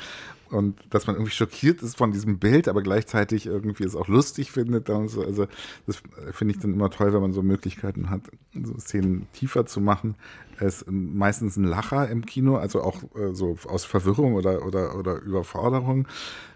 und 0.53 0.79
dass 0.89 1.07
man 1.07 1.15
irgendwie 1.15 1.33
schockiert 1.33 1.81
ist 1.81 1.97
von 1.97 2.11
diesem 2.11 2.39
Bild, 2.39 2.67
aber 2.67 2.81
gleichzeitig 2.81 3.45
irgendwie 3.47 3.83
es 3.83 3.95
auch 3.95 4.07
lustig 4.07 4.51
findet. 4.51 4.87
So. 4.87 5.23
Also 5.23 5.47
das 5.87 6.01
finde 6.31 6.53
ich 6.53 6.61
dann 6.61 6.73
immer 6.73 6.89
toll, 6.89 7.13
wenn 7.13 7.21
man 7.21 7.33
so 7.33 7.41
Möglichkeiten 7.41 8.09
hat, 8.09 8.21
so 8.53 8.77
Szenen 8.77 9.27
tiefer 9.33 9.65
zu 9.65 9.81
machen. 9.81 10.15
Es 10.59 10.83
ist 10.83 10.91
meistens 10.91 11.57
ein 11.57 11.63
Lacher 11.63 12.09
im 12.09 12.25
Kino, 12.25 12.57
also 12.57 12.81
auch 12.83 13.03
äh, 13.15 13.33
so 13.33 13.57
aus 13.67 13.85
Verwirrung 13.85 14.35
oder, 14.35 14.65
oder, 14.65 14.97
oder 14.97 15.19
Überforderung. 15.21 16.07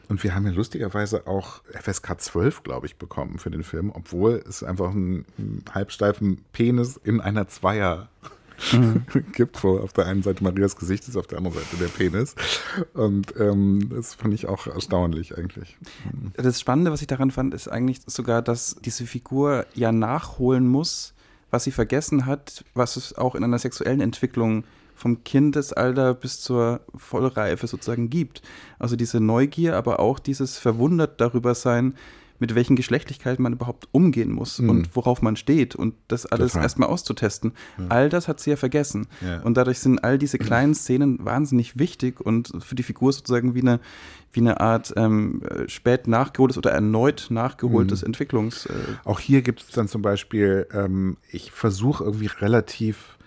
Und 0.09 0.23
wir 0.23 0.33
haben 0.33 0.45
ja 0.45 0.53
lustigerweise 0.53 1.27
auch 1.27 1.61
FSK 1.73 2.21
12, 2.21 2.63
glaube 2.63 2.85
ich, 2.85 2.95
bekommen 2.95 3.39
für 3.39 3.51
den 3.51 3.63
Film, 3.63 3.91
obwohl 3.93 4.43
es 4.47 4.63
einfach 4.63 4.91
einen, 4.91 5.25
einen 5.37 5.65
halbsteifen 5.73 6.45
Penis 6.53 6.97
in 7.03 7.19
einer 7.19 7.47
Zweier 7.47 8.07
mhm. 8.71 9.05
gibt, 9.33 9.63
wo 9.63 9.77
auf 9.79 9.93
der 9.93 10.05
einen 10.05 10.23
Seite 10.23 10.43
Marias 10.43 10.75
Gesicht 10.75 11.07
ist, 11.07 11.15
auf 11.15 11.27
der 11.27 11.37
anderen 11.37 11.57
Seite 11.57 11.77
der 11.77 11.87
Penis. 11.87 12.35
Und 12.93 13.33
ähm, 13.39 13.89
das 13.89 14.15
fand 14.15 14.33
ich 14.33 14.47
auch 14.47 14.67
erstaunlich 14.67 15.37
eigentlich. 15.37 15.77
Das 16.35 16.59
Spannende, 16.59 16.91
was 16.91 17.01
ich 17.01 17.07
daran 17.07 17.31
fand, 17.31 17.53
ist 17.53 17.67
eigentlich 17.67 17.99
sogar, 18.05 18.41
dass 18.41 18.75
diese 18.83 19.05
Figur 19.05 19.65
ja 19.73 19.91
nachholen 19.91 20.67
muss, 20.67 21.13
was 21.51 21.63
sie 21.63 21.71
vergessen 21.71 22.25
hat, 22.25 22.65
was 22.73 22.97
es 22.97 23.17
auch 23.17 23.35
in 23.35 23.43
einer 23.43 23.59
sexuellen 23.59 24.01
Entwicklung 24.01 24.63
vom 24.95 25.23
Kindesalter 25.23 26.13
bis 26.15 26.41
zur 26.41 26.81
Vollreife 26.95 27.67
sozusagen 27.67 28.09
gibt. 28.09 28.41
Also 28.79 28.95
diese 28.95 29.19
Neugier, 29.19 29.75
aber 29.75 29.99
auch 29.99 30.19
dieses 30.19 30.57
verwundert 30.57 31.21
darüber 31.21 31.53
sein, 31.53 31.93
mit 32.39 32.55
welchen 32.55 32.75
Geschlechtlichkeiten 32.75 33.41
man 33.43 33.53
überhaupt 33.53 33.87
umgehen 33.91 34.31
muss 34.31 34.59
mhm. 34.59 34.69
und 34.69 34.95
worauf 34.95 35.21
man 35.21 35.35
steht 35.35 35.75
und 35.75 35.95
das 36.07 36.25
alles 36.25 36.53
Total. 36.53 36.63
erstmal 36.63 36.89
auszutesten. 36.89 37.53
Ja. 37.77 37.85
All 37.89 38.09
das 38.09 38.27
hat 38.27 38.39
sie 38.39 38.51
ja 38.51 38.55
vergessen. 38.55 39.07
Ja. 39.21 39.41
Und 39.41 39.57
dadurch 39.57 39.79
sind 39.79 40.03
all 40.03 40.17
diese 40.17 40.37
kleinen 40.37 40.75
Szenen 40.75 41.23
wahnsinnig 41.23 41.77
wichtig 41.79 42.21
und 42.21 42.51
für 42.63 42.75
die 42.75 42.83
Figur 42.83 43.11
sozusagen 43.11 43.55
wie 43.55 43.61
eine, 43.61 43.79
wie 44.31 44.41
eine 44.41 44.59
Art 44.59 44.93
ähm, 44.95 45.41
spät 45.67 46.07
nachgeholtes 46.07 46.57
oder 46.57 46.71
erneut 46.71 47.27
nachgeholtes 47.29 48.01
mhm. 48.01 48.07
Entwicklungs. 48.07 48.65
Äh 48.67 48.71
Auch 49.03 49.19
hier 49.19 49.41
gibt 49.41 49.61
es 49.61 49.69
dann 49.69 49.87
zum 49.87 50.01
Beispiel, 50.01 50.67
ähm, 50.73 51.17
ich 51.31 51.51
versuche 51.51 52.03
irgendwie 52.03 52.29
relativ 52.39 53.17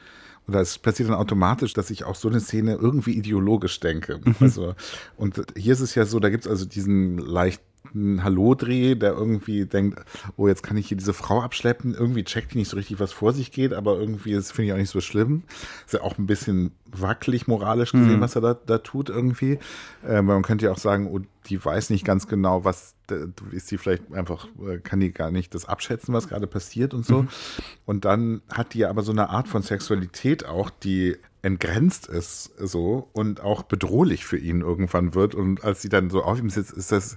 oder 0.51 0.61
es 0.61 0.79
passiert 0.79 1.09
dann 1.09 1.17
automatisch, 1.17 1.75
dass 1.75 1.91
ich 1.91 2.05
auch 2.05 2.17
so 2.17 2.29
eine 2.29 2.41
Szene 2.41 2.75
irgendwie 2.75 3.13
ideologisch 3.13 3.79
denke. 3.79 4.21
Mhm. 4.23 4.35
Also, 4.41 4.75
und 5.17 5.41
hier 5.57 5.73
ist 5.73 5.81
es 5.81 5.95
ja 5.95 6.05
so, 6.05 6.19
da 6.19 6.29
gibt 6.29 6.45
es 6.45 6.51
also 6.51 6.65
diesen 6.65 7.19
leicht 7.19 7.63
ein 7.95 8.23
Hallo-Dreh, 8.25 8.95
der 8.95 9.13
irgendwie 9.13 9.67
denkt, 9.67 10.01
oh, 10.37 10.49
jetzt 10.49 10.63
kann 10.63 10.77
ich 10.77 10.89
hier 10.89 10.97
diese 10.97 11.13
Frau 11.13 11.41
abschleppen. 11.41 11.95
Irgendwie 11.95 12.25
checkt 12.25 12.55
die 12.55 12.59
nicht 12.59 12.69
so 12.69 12.77
richtig, 12.77 13.01
was 13.01 13.13
vor 13.13 13.33
sich 13.33 13.53
geht, 13.53 13.73
aber 13.73 13.99
irgendwie, 13.99 14.33
das 14.33 14.53
finde 14.53 14.69
ich 14.69 14.73
auch 14.73 14.79
nicht 14.79 14.91
so 14.91 15.01
schlimm. 15.01 15.43
Ist 15.87 15.95
ja 15.95 16.03
auch 16.03 16.19
ein 16.19 16.27
bisschen 16.27 16.73
wackelig 16.93 17.47
moralisch 17.47 17.93
gesehen, 17.93 18.17
mhm. 18.17 18.21
was 18.21 18.35
er 18.35 18.41
da, 18.41 18.55
da 18.55 18.79
tut 18.79 19.09
irgendwie. 19.09 19.59
Äh, 20.03 20.15
weil 20.15 20.23
man 20.23 20.43
könnte 20.43 20.67
ja 20.67 20.73
auch 20.73 20.79
sagen, 20.79 21.09
oh, 21.09 21.21
die 21.47 21.65
weiß 21.65 21.91
nicht 21.91 22.05
ganz 22.05 22.27
genau, 22.27 22.65
was, 22.65 22.95
ist 23.53 23.69
sie 23.69 23.79
vielleicht 23.79 24.13
einfach, 24.13 24.47
äh, 24.67 24.79
kann 24.79 25.01
die 25.01 25.11
gar 25.11 25.31
nicht 25.31 25.55
das 25.55 25.67
abschätzen, 25.67 26.15
was 26.15 26.29
gerade 26.29 26.47
passiert 26.47 26.95
und 26.95 27.05
so. 27.05 27.23
Mhm. 27.23 27.29
Und 27.87 28.05
dann 28.05 28.43
hat 28.53 28.75
die 28.75 28.85
aber 28.85 29.03
so 29.03 29.13
eine 29.13 29.31
Art 29.31 29.49
von 29.49 29.63
Sexualität 29.63 30.45
auch, 30.47 30.71
die 30.71 31.17
entgrenzt 31.43 32.07
ist 32.07 32.53
so 32.59 33.09
und 33.13 33.41
auch 33.41 33.63
bedrohlich 33.63 34.25
für 34.25 34.37
ihn 34.37 34.61
irgendwann 34.61 35.15
wird. 35.15 35.35
Und 35.35 35.65
als 35.65 35.83
sie 35.83 35.89
dann 35.89 36.11
so 36.11 36.23
auf 36.23 36.39
ihm 36.39 36.51
sitzt, 36.51 36.73
ist 36.73 36.93
das 36.93 37.17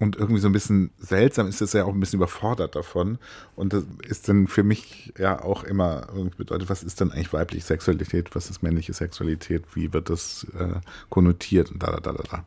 und 0.00 0.16
irgendwie 0.16 0.40
so 0.40 0.48
ein 0.48 0.52
bisschen 0.52 0.90
seltsam 0.98 1.48
ist 1.48 1.60
es 1.60 1.72
ja 1.72 1.84
auch 1.84 1.92
ein 1.92 2.00
bisschen 2.00 2.18
überfordert 2.18 2.76
davon. 2.76 3.18
Und 3.56 3.72
das 3.72 3.84
ist 4.06 4.28
dann 4.28 4.46
für 4.46 4.62
mich 4.62 5.12
ja 5.18 5.42
auch 5.42 5.64
immer 5.64 6.06
irgendwie 6.14 6.36
bedeutet, 6.36 6.70
was 6.70 6.82
ist 6.82 7.00
denn 7.00 7.10
eigentlich 7.10 7.32
weibliche 7.32 7.66
Sexualität, 7.66 8.34
was 8.34 8.48
ist 8.48 8.62
männliche 8.62 8.92
Sexualität, 8.92 9.64
wie 9.74 9.92
wird 9.92 10.08
das 10.08 10.46
äh, 10.58 10.80
konnotiert 11.10 11.72
und 11.72 11.82
da, 11.82 11.90
da, 11.92 12.00
da, 12.00 12.12
da, 12.12 12.22
da. 12.30 12.44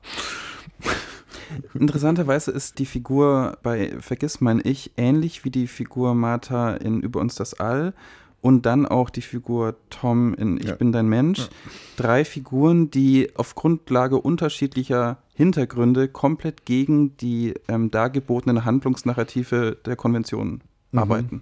Interessanterweise 1.73 2.51
ist 2.51 2.79
die 2.79 2.85
Figur 2.85 3.57
bei 3.61 3.93
Vergiss 3.99 4.39
mein 4.39 4.61
Ich 4.63 4.91
ähnlich 4.95 5.43
wie 5.43 5.49
die 5.49 5.67
Figur 5.67 6.15
Martha 6.15 6.75
in 6.75 7.01
Über 7.01 7.19
uns 7.19 7.35
das 7.35 7.59
All 7.59 7.93
und 8.41 8.65
dann 8.65 8.85
auch 8.85 9.09
die 9.09 9.21
Figur 9.21 9.75
Tom 9.89 10.33
in 10.33 10.57
Ich 10.57 10.65
ja. 10.65 10.75
bin 10.75 10.91
dein 10.91 11.07
Mensch. 11.07 11.39
Ja. 11.39 11.47
Drei 11.95 12.25
Figuren, 12.25 12.89
die 12.89 13.29
auf 13.35 13.55
Grundlage 13.55 14.17
unterschiedlicher 14.17 15.19
Hintergründe 15.33 16.07
komplett 16.07 16.65
gegen 16.65 17.15
die 17.17 17.53
ähm, 17.67 17.91
dargebotenen 17.91 18.65
Handlungsnarrative 18.65 19.77
der 19.85 19.95
Konvention 19.95 20.61
mhm. 20.91 20.99
arbeiten. 20.99 21.41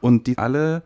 Und 0.00 0.26
die 0.26 0.38
alle 0.38 0.82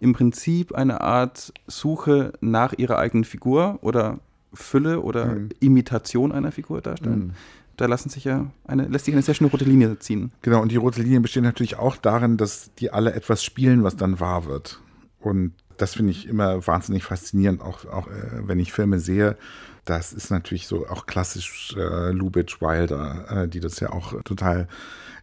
im 0.00 0.12
Prinzip 0.12 0.74
eine 0.74 1.00
Art 1.00 1.52
Suche 1.66 2.32
nach 2.40 2.72
ihrer 2.72 2.98
eigenen 2.98 3.24
Figur 3.24 3.78
oder 3.82 4.18
Fülle 4.52 5.00
oder 5.00 5.26
mhm. 5.26 5.50
Imitation 5.60 6.32
einer 6.32 6.50
Figur 6.50 6.80
darstellen. 6.80 7.28
Mhm 7.28 7.32
da 7.80 7.86
lassen 7.86 8.10
sich 8.10 8.24
ja 8.24 8.50
eine, 8.66 8.86
lässt 8.86 9.06
sich 9.06 9.14
eine 9.14 9.22
sehr 9.22 9.34
schöne 9.34 9.50
rote 9.50 9.64
Linie 9.64 9.98
ziehen. 9.98 10.32
Genau, 10.42 10.60
und 10.60 10.70
die 10.70 10.76
rote 10.76 11.00
Linie 11.00 11.20
besteht 11.20 11.42
natürlich 11.42 11.76
auch 11.76 11.96
darin, 11.96 12.36
dass 12.36 12.74
die 12.74 12.90
alle 12.90 13.14
etwas 13.14 13.42
spielen, 13.42 13.82
was 13.82 13.96
dann 13.96 14.20
wahr 14.20 14.44
wird. 14.44 14.80
Und 15.18 15.54
das 15.78 15.94
finde 15.94 16.10
ich 16.12 16.28
immer 16.28 16.66
wahnsinnig 16.66 17.04
faszinierend, 17.04 17.62
auch, 17.62 17.86
auch 17.86 18.06
äh, 18.08 18.46
wenn 18.46 18.58
ich 18.58 18.72
Filme 18.72 18.98
sehe. 18.98 19.36
Das 19.86 20.12
ist 20.12 20.30
natürlich 20.30 20.66
so 20.66 20.86
auch 20.88 21.06
klassisch 21.06 21.74
äh, 21.76 22.10
Lubitsch, 22.10 22.60
Wilder, 22.60 23.44
äh, 23.44 23.48
die 23.48 23.60
das 23.60 23.80
ja 23.80 23.90
auch 23.90 24.22
total, 24.24 24.68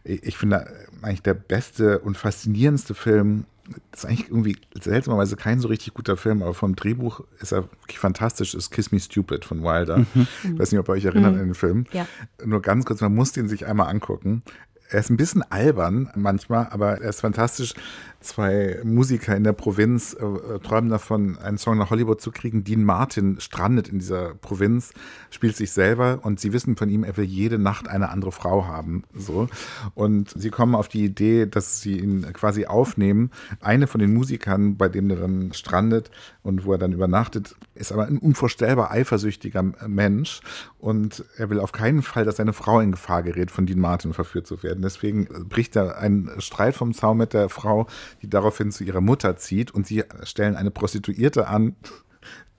ich 0.02 0.36
finde 0.36 0.66
eigentlich 1.00 1.22
der 1.22 1.34
beste 1.34 2.00
und 2.00 2.16
faszinierendste 2.16 2.94
Film 2.94 3.44
ist 3.92 4.06
eigentlich 4.06 4.28
irgendwie 4.28 4.56
seltsamerweise 4.80 5.36
kein 5.36 5.60
so 5.60 5.68
richtig 5.68 5.94
guter 5.94 6.16
Film, 6.16 6.42
aber 6.42 6.54
vom 6.54 6.76
Drehbuch 6.76 7.20
ist 7.40 7.52
er 7.52 7.64
wirklich 7.82 7.98
fantastisch, 7.98 8.54
ist 8.54 8.70
Kiss 8.70 8.92
Me 8.92 9.00
Stupid 9.00 9.44
von 9.44 9.62
Wilder. 9.62 9.98
Mhm. 9.98 10.26
Ich 10.44 10.58
weiß 10.58 10.72
nicht, 10.72 10.80
ob 10.80 10.88
ihr 10.88 10.92
euch 10.92 11.04
erinnert 11.04 11.34
mhm. 11.34 11.40
an 11.40 11.46
den 11.46 11.54
Film. 11.54 11.84
Ja. 11.92 12.06
Nur 12.44 12.62
ganz 12.62 12.84
kurz, 12.84 13.00
man 13.00 13.14
muss 13.14 13.32
den 13.32 13.48
sich 13.48 13.66
einmal 13.66 13.88
angucken. 13.88 14.42
Er 14.90 15.00
ist 15.00 15.10
ein 15.10 15.18
bisschen 15.18 15.42
albern 15.42 16.10
manchmal, 16.14 16.68
aber 16.70 17.00
er 17.00 17.10
ist 17.10 17.20
fantastisch 17.20 17.74
zwei 18.20 18.80
Musiker 18.84 19.36
in 19.36 19.44
der 19.44 19.52
Provinz 19.52 20.14
äh, 20.14 20.58
träumen 20.60 20.90
davon, 20.90 21.38
einen 21.38 21.58
Song 21.58 21.78
nach 21.78 21.90
Hollywood 21.90 22.20
zu 22.20 22.32
kriegen. 22.32 22.64
Dean 22.64 22.82
Martin 22.82 23.38
strandet 23.38 23.88
in 23.88 23.98
dieser 23.98 24.34
Provinz, 24.34 24.92
spielt 25.30 25.56
sich 25.56 25.72
selber 25.72 26.20
und 26.22 26.40
sie 26.40 26.52
wissen 26.52 26.76
von 26.76 26.88
ihm, 26.88 27.04
er 27.04 27.16
will 27.16 27.26
jede 27.26 27.58
Nacht 27.58 27.86
eine 27.86 28.08
andere 28.08 28.32
Frau 28.32 28.66
haben. 28.66 29.04
So. 29.14 29.48
Und 29.94 30.30
sie 30.30 30.50
kommen 30.50 30.74
auf 30.74 30.88
die 30.88 31.04
Idee, 31.04 31.46
dass 31.46 31.80
sie 31.80 31.98
ihn 31.98 32.32
quasi 32.32 32.66
aufnehmen. 32.66 33.30
Eine 33.60 33.86
von 33.86 34.00
den 34.00 34.14
Musikern, 34.14 34.76
bei 34.76 34.88
dem 34.88 35.10
er 35.10 35.16
dann 35.16 35.52
strandet 35.52 36.10
und 36.48 36.64
wo 36.64 36.72
er 36.72 36.78
dann 36.78 36.92
übernachtet, 36.92 37.54
ist 37.74 37.92
aber 37.92 38.06
ein 38.06 38.16
unvorstellbar 38.16 38.90
eifersüchtiger 38.90 39.62
Mensch 39.86 40.40
und 40.78 41.22
er 41.36 41.50
will 41.50 41.60
auf 41.60 41.72
keinen 41.72 42.00
Fall, 42.00 42.24
dass 42.24 42.36
seine 42.36 42.54
Frau 42.54 42.80
in 42.80 42.90
Gefahr 42.90 43.22
gerät, 43.22 43.50
von 43.50 43.66
Dean 43.66 43.78
Martin 43.78 44.14
verführt 44.14 44.46
zu 44.46 44.62
werden. 44.62 44.80
Deswegen 44.80 45.26
bricht 45.46 45.76
er 45.76 45.98
einen 45.98 46.30
Streit 46.40 46.74
vom 46.74 46.94
Zaun 46.94 47.18
mit 47.18 47.34
der 47.34 47.50
Frau, 47.50 47.86
die 48.22 48.30
daraufhin 48.30 48.72
zu 48.72 48.82
ihrer 48.82 49.02
Mutter 49.02 49.36
zieht 49.36 49.70
und 49.72 49.86
sie 49.86 50.04
stellen 50.22 50.56
eine 50.56 50.70
Prostituierte 50.70 51.48
an, 51.48 51.76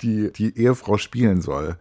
die 0.01 0.31
die 0.31 0.57
Ehefrau 0.57 0.97
spielen 0.97 1.41
soll. 1.41 1.77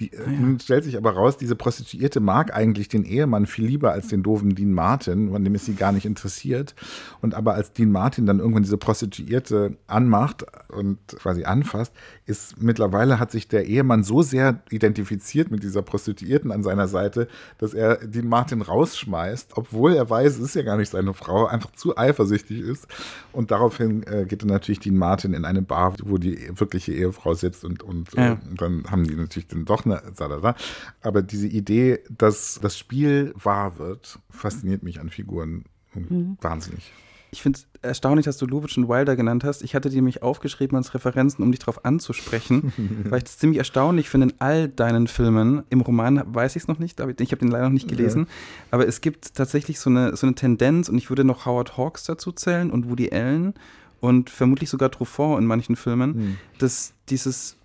Die, 0.00 0.10
ah, 0.16 0.22
ja. 0.30 0.38
Nun 0.38 0.58
stellt 0.60 0.84
sich 0.84 0.96
aber 0.96 1.12
raus, 1.12 1.36
diese 1.36 1.56
Prostituierte 1.56 2.20
mag 2.20 2.54
eigentlich 2.54 2.88
den 2.88 3.04
Ehemann 3.04 3.46
viel 3.46 3.66
lieber 3.66 3.92
als 3.92 4.08
den 4.08 4.22
doofen 4.22 4.54
Dean 4.54 4.72
Martin, 4.72 5.30
von 5.30 5.44
dem 5.44 5.54
ist 5.54 5.66
sie 5.66 5.74
gar 5.74 5.92
nicht 5.92 6.06
interessiert. 6.06 6.74
Und 7.20 7.34
aber 7.34 7.54
als 7.54 7.72
Dean 7.72 7.92
Martin 7.92 8.26
dann 8.26 8.38
irgendwann 8.38 8.62
diese 8.62 8.78
Prostituierte 8.78 9.76
anmacht 9.86 10.44
und 10.68 10.98
quasi 11.18 11.44
anfasst, 11.44 11.92
ist 12.26 12.60
mittlerweile 12.60 13.18
hat 13.18 13.30
sich 13.30 13.48
der 13.48 13.66
Ehemann 13.66 14.02
so 14.02 14.22
sehr 14.22 14.62
identifiziert 14.70 15.50
mit 15.50 15.62
dieser 15.62 15.82
Prostituierten 15.82 16.52
an 16.52 16.62
seiner 16.62 16.88
Seite, 16.88 17.28
dass 17.58 17.74
er 17.74 17.96
Dean 17.96 18.28
Martin 18.28 18.62
rausschmeißt, 18.62 19.52
obwohl 19.56 19.94
er 19.94 20.08
weiß, 20.08 20.34
es 20.34 20.40
ist 20.40 20.54
ja 20.54 20.62
gar 20.62 20.76
nicht 20.76 20.90
seine 20.90 21.14
Frau, 21.14 21.46
einfach 21.46 21.72
zu 21.72 21.96
eifersüchtig 21.96 22.60
ist. 22.60 22.86
Und 23.32 23.50
daraufhin 23.50 24.02
äh, 24.04 24.24
geht 24.26 24.42
dann 24.42 24.48
natürlich 24.48 24.80
Dean 24.80 24.96
Martin 24.96 25.34
in 25.34 25.44
eine 25.44 25.62
Bar, 25.62 25.94
wo 26.04 26.18
die 26.18 26.50
wirkliche 26.58 26.92
Ehefrau 26.92 27.34
sitzt 27.34 27.51
jetzt 27.52 27.64
und, 27.64 27.82
und, 27.82 28.12
ja. 28.14 28.40
und 28.48 28.60
dann 28.60 28.84
haben 28.90 29.04
die 29.04 29.14
natürlich 29.14 29.48
dann 29.48 29.64
doch 29.64 29.84
eine 29.84 30.02
Salada. 30.14 30.56
Aber 31.02 31.22
diese 31.22 31.46
Idee, 31.46 32.00
dass 32.10 32.58
das 32.60 32.78
Spiel 32.78 33.32
wahr 33.36 33.78
wird, 33.78 34.18
fasziniert 34.30 34.82
mich 34.82 35.00
an 35.00 35.10
Figuren 35.10 35.64
mhm. 35.94 36.38
wahnsinnig. 36.40 36.92
Ich 37.34 37.40
finde 37.40 37.60
es 37.60 37.66
erstaunlich, 37.80 38.26
dass 38.26 38.36
du 38.36 38.44
Lubitsch 38.44 38.76
und 38.76 38.90
Wilder 38.90 39.16
genannt 39.16 39.42
hast. 39.42 39.62
Ich 39.62 39.74
hatte 39.74 39.88
die 39.88 39.96
nämlich 39.96 40.22
aufgeschrieben 40.22 40.76
als 40.76 40.92
Referenzen, 40.92 41.42
um 41.42 41.50
dich 41.50 41.60
darauf 41.60 41.82
anzusprechen, 41.86 42.74
weil 43.08 43.20
ich 43.20 43.24
es 43.24 43.38
ziemlich 43.38 43.56
erstaunlich 43.56 44.10
finde 44.10 44.28
in 44.28 44.34
all 44.38 44.68
deinen 44.68 45.06
Filmen. 45.06 45.62
Im 45.70 45.80
Roman 45.80 46.22
weiß 46.26 46.56
ich 46.56 46.64
es 46.64 46.68
noch 46.68 46.78
nicht, 46.78 47.00
ich 47.00 47.32
habe 47.32 47.38
den 47.38 47.48
leider 47.48 47.64
noch 47.64 47.72
nicht 47.72 47.88
gelesen. 47.88 48.26
Ja. 48.26 48.32
Aber 48.72 48.86
es 48.86 49.00
gibt 49.00 49.34
tatsächlich 49.34 49.80
so 49.80 49.88
eine, 49.88 50.14
so 50.14 50.26
eine 50.26 50.34
Tendenz 50.34 50.90
und 50.90 50.98
ich 50.98 51.08
würde 51.08 51.24
noch 51.24 51.46
Howard 51.46 51.78
Hawks 51.78 52.04
dazu 52.04 52.32
zählen 52.32 52.70
und 52.70 52.90
Woody 52.90 53.10
Allen 53.10 53.54
und 54.02 54.30
vermutlich 54.30 54.68
sogar 54.68 54.90
Truffaut 54.90 55.38
in 55.38 55.46
manchen 55.46 55.76
Filmen, 55.76 56.10
mhm. 56.10 56.36
dass 56.58 56.92
dieses 57.08 57.56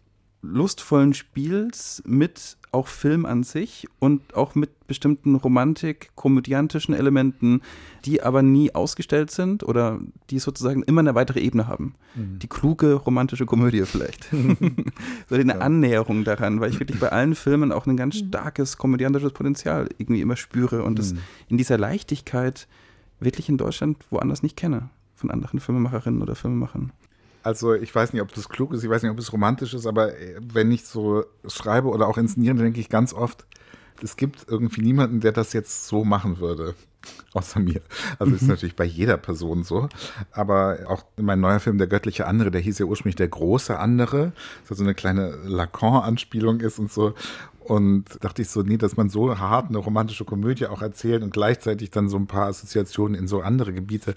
lustvollen 0.43 1.15
Spiels 1.15 2.03
mit 2.05 2.57
auch 2.71 2.87
Film 2.87 3.25
an 3.25 3.41
sich 3.41 3.87
und 3.97 4.35
auch 4.35 4.53
mit 4.53 4.85
bestimmten 4.85 5.33
romantik, 5.33 6.11
komödiantischen 6.13 6.93
Elementen, 6.93 7.61
die 8.05 8.21
aber 8.21 8.43
nie 8.43 8.75
ausgestellt 8.75 9.31
sind 9.31 9.63
oder 9.63 9.99
die 10.29 10.37
sozusagen 10.37 10.83
immer 10.83 11.01
eine 11.01 11.15
weitere 11.15 11.39
Ebene 11.39 11.67
haben. 11.67 11.95
Mhm. 12.13 12.37
Die 12.37 12.47
kluge 12.47 12.93
romantische 12.93 13.47
Komödie 13.47 13.83
vielleicht. 13.85 14.25
so 15.29 15.35
eine 15.35 15.53
ja. 15.53 15.59
Annäherung 15.59 16.23
daran, 16.23 16.59
weil 16.59 16.69
ich 16.69 16.79
wirklich 16.79 16.99
bei 16.99 17.09
allen 17.09 17.33
Filmen 17.33 17.71
auch 17.71 17.87
ein 17.87 17.97
ganz 17.97 18.21
mhm. 18.21 18.27
starkes 18.27 18.77
komödiantisches 18.77 19.33
Potenzial 19.33 19.89
irgendwie 19.97 20.21
immer 20.21 20.35
spüre 20.35 20.83
und 20.83 20.99
es 20.99 21.13
mhm. 21.13 21.19
in 21.47 21.57
dieser 21.57 21.79
Leichtigkeit 21.79 22.67
wirklich 23.19 23.49
in 23.49 23.57
Deutschland 23.57 23.97
woanders 24.11 24.43
nicht 24.43 24.55
kenne 24.55 24.91
von 25.17 25.31
anderen 25.31 25.59
Filmemacherinnen 25.59 26.21
oder 26.21 26.35
Filmemachern. 26.35 26.91
Also 27.43 27.73
ich 27.73 27.93
weiß 27.93 28.13
nicht, 28.13 28.21
ob 28.21 28.33
das 28.33 28.49
klug 28.49 28.73
ist, 28.73 28.83
ich 28.83 28.89
weiß 28.89 29.03
nicht, 29.03 29.11
ob 29.11 29.19
es 29.19 29.31
romantisch 29.31 29.73
ist, 29.73 29.85
aber 29.85 30.17
äh, 30.17 30.35
wenn 30.41 30.71
ich 30.71 30.85
so 30.85 31.25
schreibe 31.47 31.89
oder 31.89 32.07
auch 32.07 32.17
inszeniere, 32.17 32.55
denke 32.55 32.79
ich 32.79 32.89
ganz 32.89 33.13
oft, 33.13 33.45
es 34.01 34.17
gibt 34.17 34.45
irgendwie 34.47 34.81
niemanden, 34.81 35.21
der 35.21 35.31
das 35.31 35.53
jetzt 35.53 35.87
so 35.87 36.03
machen 36.03 36.39
würde. 36.39 36.75
Außer 37.33 37.59
mir. 37.59 37.81
Also 38.19 38.31
mhm. 38.31 38.35
ist 38.35 38.47
natürlich 38.47 38.75
bei 38.75 38.83
jeder 38.83 39.17
Person 39.17 39.63
so. 39.63 39.87
Aber 40.31 40.79
auch 40.87 41.05
mein 41.15 41.39
neuer 41.39 41.59
Film, 41.59 41.77
Der 41.77 41.87
göttliche 41.87 42.27
andere, 42.27 42.51
der 42.51 42.61
hieß 42.61 42.79
ja 42.79 42.85
ursprünglich 42.85 43.15
Der 43.15 43.27
große 43.27 43.77
andere, 43.79 44.33
das 44.67 44.77
so 44.77 44.83
eine 44.83 44.93
kleine 44.93 45.37
Lacan-Anspielung 45.45 46.59
ist 46.59 46.79
und 46.79 46.91
so. 46.91 47.13
Und 47.59 48.23
dachte 48.23 48.41
ich 48.41 48.49
so, 48.49 48.61
nee, 48.61 48.77
dass 48.77 48.95
man 48.95 49.09
so 49.09 49.37
hart 49.37 49.69
eine 49.69 49.77
romantische 49.77 50.23
Komödie 50.23 50.67
auch 50.67 50.81
erzählt 50.81 51.21
und 51.21 51.33
gleichzeitig 51.33 51.91
dann 51.91 52.07
so 52.07 52.17
ein 52.17 52.27
paar 52.27 52.47
Assoziationen 52.47 53.19
in 53.19 53.27
so 53.27 53.41
andere 53.41 53.73
Gebiete 53.73 54.15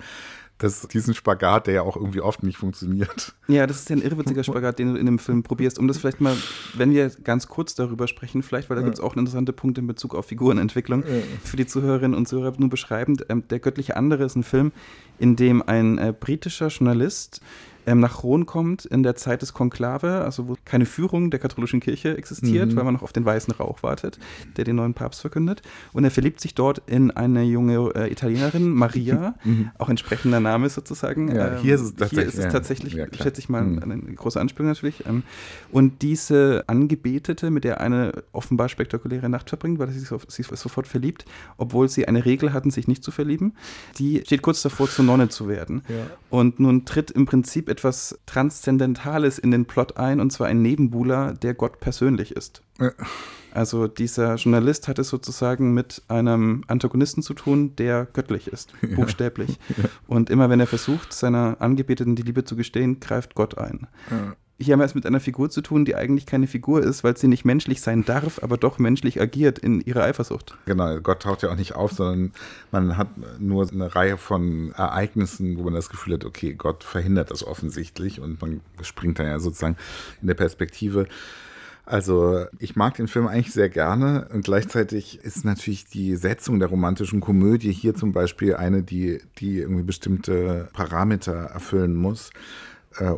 das, 0.60 0.86
diesen 0.88 1.14
Spagat, 1.14 1.66
der 1.66 1.74
ja 1.74 1.82
auch 1.82 1.96
irgendwie 1.96 2.20
oft 2.20 2.42
nicht 2.42 2.58
funktioniert. 2.58 3.34
Ja, 3.48 3.66
das 3.66 3.78
ist 3.78 3.90
ja 3.90 3.96
ein 3.96 4.02
irrwitziger 4.02 4.44
Spagat, 4.44 4.78
den 4.78 4.94
du 4.94 5.00
in 5.00 5.06
dem 5.06 5.18
Film 5.18 5.42
probierst. 5.42 5.78
Um 5.78 5.88
das 5.88 5.98
vielleicht 5.98 6.20
mal, 6.20 6.36
wenn 6.74 6.92
wir 6.92 7.10
ganz 7.24 7.48
kurz 7.48 7.74
darüber 7.74 8.06
sprechen, 8.06 8.42
vielleicht, 8.42 8.70
weil 8.70 8.76
da 8.76 8.82
ja. 8.82 8.86
gibt 8.86 8.98
es 8.98 9.04
auch 9.04 9.16
interessante 9.16 9.52
Punkte 9.52 9.80
in 9.80 9.86
Bezug 9.86 10.14
auf 10.14 10.26
Figurenentwicklung 10.26 11.02
ja. 11.02 11.22
für 11.42 11.56
die 11.56 11.66
Zuhörerinnen 11.66 12.16
und 12.16 12.28
Zuhörer 12.28 12.52
nur 12.58 12.68
beschreibend. 12.68 13.26
Ähm, 13.28 13.44
der 13.48 13.58
göttliche 13.58 13.96
andere 13.96 14.24
ist 14.24 14.36
ein 14.36 14.42
Film, 14.42 14.72
in 15.18 15.36
dem 15.36 15.62
ein 15.62 15.98
äh, 15.98 16.14
britischer 16.18 16.68
Journalist 16.68 17.40
ähm, 17.90 17.98
nach 17.98 18.22
Rom 18.22 18.46
kommt 18.46 18.84
in 18.84 19.02
der 19.02 19.16
Zeit 19.16 19.42
des 19.42 19.52
Konklave, 19.52 20.22
also 20.22 20.46
wo 20.48 20.56
keine 20.64 20.86
Führung 20.86 21.32
der 21.32 21.40
katholischen 21.40 21.80
Kirche 21.80 22.16
existiert, 22.16 22.70
mhm. 22.70 22.76
weil 22.76 22.84
man 22.84 22.94
noch 22.94 23.02
auf 23.02 23.12
den 23.12 23.24
weißen 23.24 23.52
Rauch 23.54 23.82
wartet, 23.82 24.20
der 24.56 24.64
den 24.64 24.76
neuen 24.76 24.94
Papst 24.94 25.20
verkündet. 25.20 25.62
Und 25.92 26.04
er 26.04 26.12
verliebt 26.12 26.40
sich 26.40 26.54
dort 26.54 26.82
in 26.86 27.10
eine 27.10 27.42
junge 27.42 27.92
äh, 27.96 28.12
Italienerin, 28.12 28.70
Maria, 28.70 29.34
mhm. 29.44 29.70
auch 29.76 29.88
entsprechender 29.88 30.38
Name 30.38 30.68
sozusagen. 30.68 31.34
Ja, 31.34 31.56
hier 31.56 31.74
ist 31.74 31.80
es 31.80 31.96
tatsächlich, 31.96 32.28
ist 32.28 32.38
es 32.38 32.52
tatsächlich 32.52 32.92
ja, 32.92 33.06
schätze 33.12 33.40
ich 33.40 33.48
mal, 33.48 33.62
mhm. 33.62 33.82
eine 33.82 34.14
große 34.14 34.40
Anspielung 34.40 34.68
natürlich. 34.68 35.04
Ähm, 35.06 35.24
und 35.72 36.02
diese 36.02 36.62
Angebetete, 36.68 37.50
mit 37.50 37.64
der 37.64 37.80
eine 37.80 38.22
offenbar 38.30 38.68
spektakuläre 38.68 39.28
Nacht 39.28 39.48
verbringt, 39.48 39.80
weil 39.80 39.90
sie 39.90 39.98
sich 39.98 40.46
sofort 40.46 40.86
verliebt, 40.86 41.24
obwohl 41.56 41.88
sie 41.88 42.06
eine 42.06 42.24
Regel 42.24 42.52
hatten, 42.52 42.70
sich 42.70 42.86
nicht 42.86 43.02
zu 43.02 43.10
verlieben, 43.10 43.54
die 43.98 44.22
steht 44.24 44.42
kurz 44.42 44.62
davor, 44.62 44.88
zur 44.88 45.04
Nonne 45.04 45.28
zu 45.28 45.48
werden. 45.48 45.82
Ja. 45.88 46.06
Und 46.30 46.60
nun 46.60 46.84
tritt 46.84 47.10
im 47.10 47.26
Prinzip 47.26 47.68
etwas 47.68 47.79
Transzendentales 48.26 49.38
in 49.38 49.50
den 49.50 49.66
Plot 49.66 49.96
ein, 49.96 50.20
und 50.20 50.30
zwar 50.32 50.46
ein 50.46 50.62
Nebenbuhler, 50.62 51.34
der 51.34 51.54
Gott 51.54 51.80
persönlich 51.80 52.32
ist. 52.32 52.62
Ja. 52.78 52.92
Also 53.52 53.88
dieser 53.88 54.36
Journalist 54.36 54.86
hat 54.86 54.98
es 54.98 55.08
sozusagen 55.08 55.74
mit 55.74 56.02
einem 56.08 56.62
Antagonisten 56.68 57.22
zu 57.22 57.34
tun, 57.34 57.74
der 57.76 58.06
göttlich 58.12 58.46
ist, 58.48 58.72
ja. 58.82 58.94
buchstäblich. 58.94 59.58
Ja. 59.76 59.88
Und 60.08 60.30
immer 60.30 60.50
wenn 60.50 60.60
er 60.60 60.66
versucht, 60.66 61.12
seiner 61.12 61.56
Angebeteten 61.60 62.16
die 62.16 62.22
Liebe 62.22 62.44
zu 62.44 62.56
gestehen, 62.56 62.98
greift 62.98 63.34
Gott 63.34 63.56
ein. 63.56 63.86
Hier 64.62 64.74
haben 64.74 64.80
wir 64.80 64.84
es 64.84 64.94
mit 64.94 65.06
einer 65.06 65.20
Figur 65.20 65.48
zu 65.48 65.62
tun, 65.62 65.86
die 65.86 65.94
eigentlich 65.94 66.26
keine 66.26 66.46
Figur 66.46 66.82
ist, 66.82 67.02
weil 67.02 67.16
sie 67.16 67.28
nicht 67.28 67.46
menschlich 67.46 67.80
sein 67.80 68.04
darf, 68.04 68.42
aber 68.42 68.58
doch 68.58 68.78
menschlich 68.78 69.18
agiert 69.18 69.58
in 69.58 69.80
ihrer 69.80 70.02
Eifersucht. 70.02 70.54
Genau, 70.66 71.00
Gott 71.00 71.22
taucht 71.22 71.42
ja 71.42 71.50
auch 71.50 71.56
nicht 71.56 71.74
auf, 71.76 71.92
sondern 71.92 72.32
man 72.70 72.98
hat 72.98 73.08
nur 73.38 73.66
eine 73.70 73.94
Reihe 73.94 74.18
von 74.18 74.72
Ereignissen, 74.72 75.56
wo 75.56 75.62
man 75.62 75.72
das 75.72 75.88
Gefühl 75.88 76.14
hat, 76.14 76.26
okay, 76.26 76.52
Gott 76.52 76.84
verhindert 76.84 77.30
das 77.30 77.42
offensichtlich 77.42 78.20
und 78.20 78.42
man 78.42 78.60
springt 78.82 79.18
dann 79.18 79.26
ja 79.28 79.38
sozusagen 79.38 79.76
in 80.20 80.26
der 80.26 80.34
Perspektive. 80.34 81.06
Also 81.86 82.44
ich 82.58 82.76
mag 82.76 82.94
den 82.94 83.08
Film 83.08 83.26
eigentlich 83.26 83.52
sehr 83.52 83.70
gerne 83.70 84.28
und 84.32 84.44
gleichzeitig 84.44 85.20
ist 85.24 85.44
natürlich 85.44 85.86
die 85.86 86.14
Setzung 86.16 86.58
der 86.58 86.68
romantischen 86.68 87.20
Komödie 87.20 87.72
hier 87.72 87.94
zum 87.94 88.12
Beispiel 88.12 88.54
eine, 88.54 88.82
die, 88.82 89.20
die 89.38 89.58
irgendwie 89.58 89.82
bestimmte 89.82 90.68
Parameter 90.74 91.32
erfüllen 91.32 91.96
muss 91.96 92.30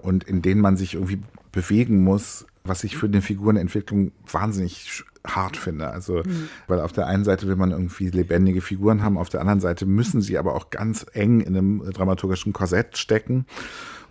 und 0.02 0.24
in 0.24 0.42
denen 0.42 0.60
man 0.60 0.76
sich 0.76 0.94
irgendwie 0.94 1.20
bewegen 1.50 2.02
muss, 2.02 2.46
was 2.64 2.84
ich 2.84 2.96
für 2.96 3.06
eine 3.06 3.22
Figurenentwicklung 3.22 4.12
wahnsinnig 4.30 5.04
hart 5.26 5.56
finde. 5.56 5.88
Also, 5.88 6.22
mhm. 6.24 6.48
weil 6.66 6.80
auf 6.80 6.92
der 6.92 7.06
einen 7.06 7.24
Seite 7.24 7.46
will 7.46 7.56
man 7.56 7.70
irgendwie 7.70 8.10
lebendige 8.10 8.60
Figuren 8.60 9.02
haben, 9.02 9.18
auf 9.18 9.28
der 9.28 9.40
anderen 9.40 9.60
Seite 9.60 9.86
müssen 9.86 10.20
sie 10.20 10.38
aber 10.38 10.54
auch 10.54 10.70
ganz 10.70 11.06
eng 11.12 11.40
in 11.40 11.56
einem 11.56 11.90
dramaturgischen 11.92 12.52
Korsett 12.52 12.98
stecken. 12.98 13.46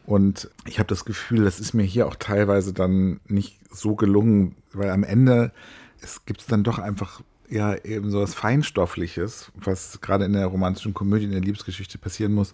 Und 0.05 0.49
ich 0.65 0.79
habe 0.79 0.87
das 0.87 1.05
Gefühl, 1.05 1.43
das 1.43 1.59
ist 1.59 1.73
mir 1.73 1.83
hier 1.83 2.07
auch 2.07 2.15
teilweise 2.15 2.73
dann 2.73 3.19
nicht 3.27 3.59
so 3.71 3.95
gelungen, 3.95 4.55
weil 4.73 4.89
am 4.89 5.03
Ende 5.03 5.51
es 6.01 6.25
gibt 6.25 6.41
es 6.41 6.47
dann 6.47 6.63
doch 6.63 6.79
einfach 6.79 7.21
ja 7.49 7.75
eben 7.75 8.09
so 8.09 8.21
was 8.21 8.33
Feinstoffliches, 8.33 9.51
was 9.55 9.99
gerade 10.01 10.25
in 10.25 10.33
der 10.33 10.47
romantischen 10.47 10.93
Komödie, 10.93 11.25
in 11.25 11.31
der 11.31 11.41
Liebesgeschichte 11.41 11.97
passieren 11.97 12.33
muss. 12.33 12.53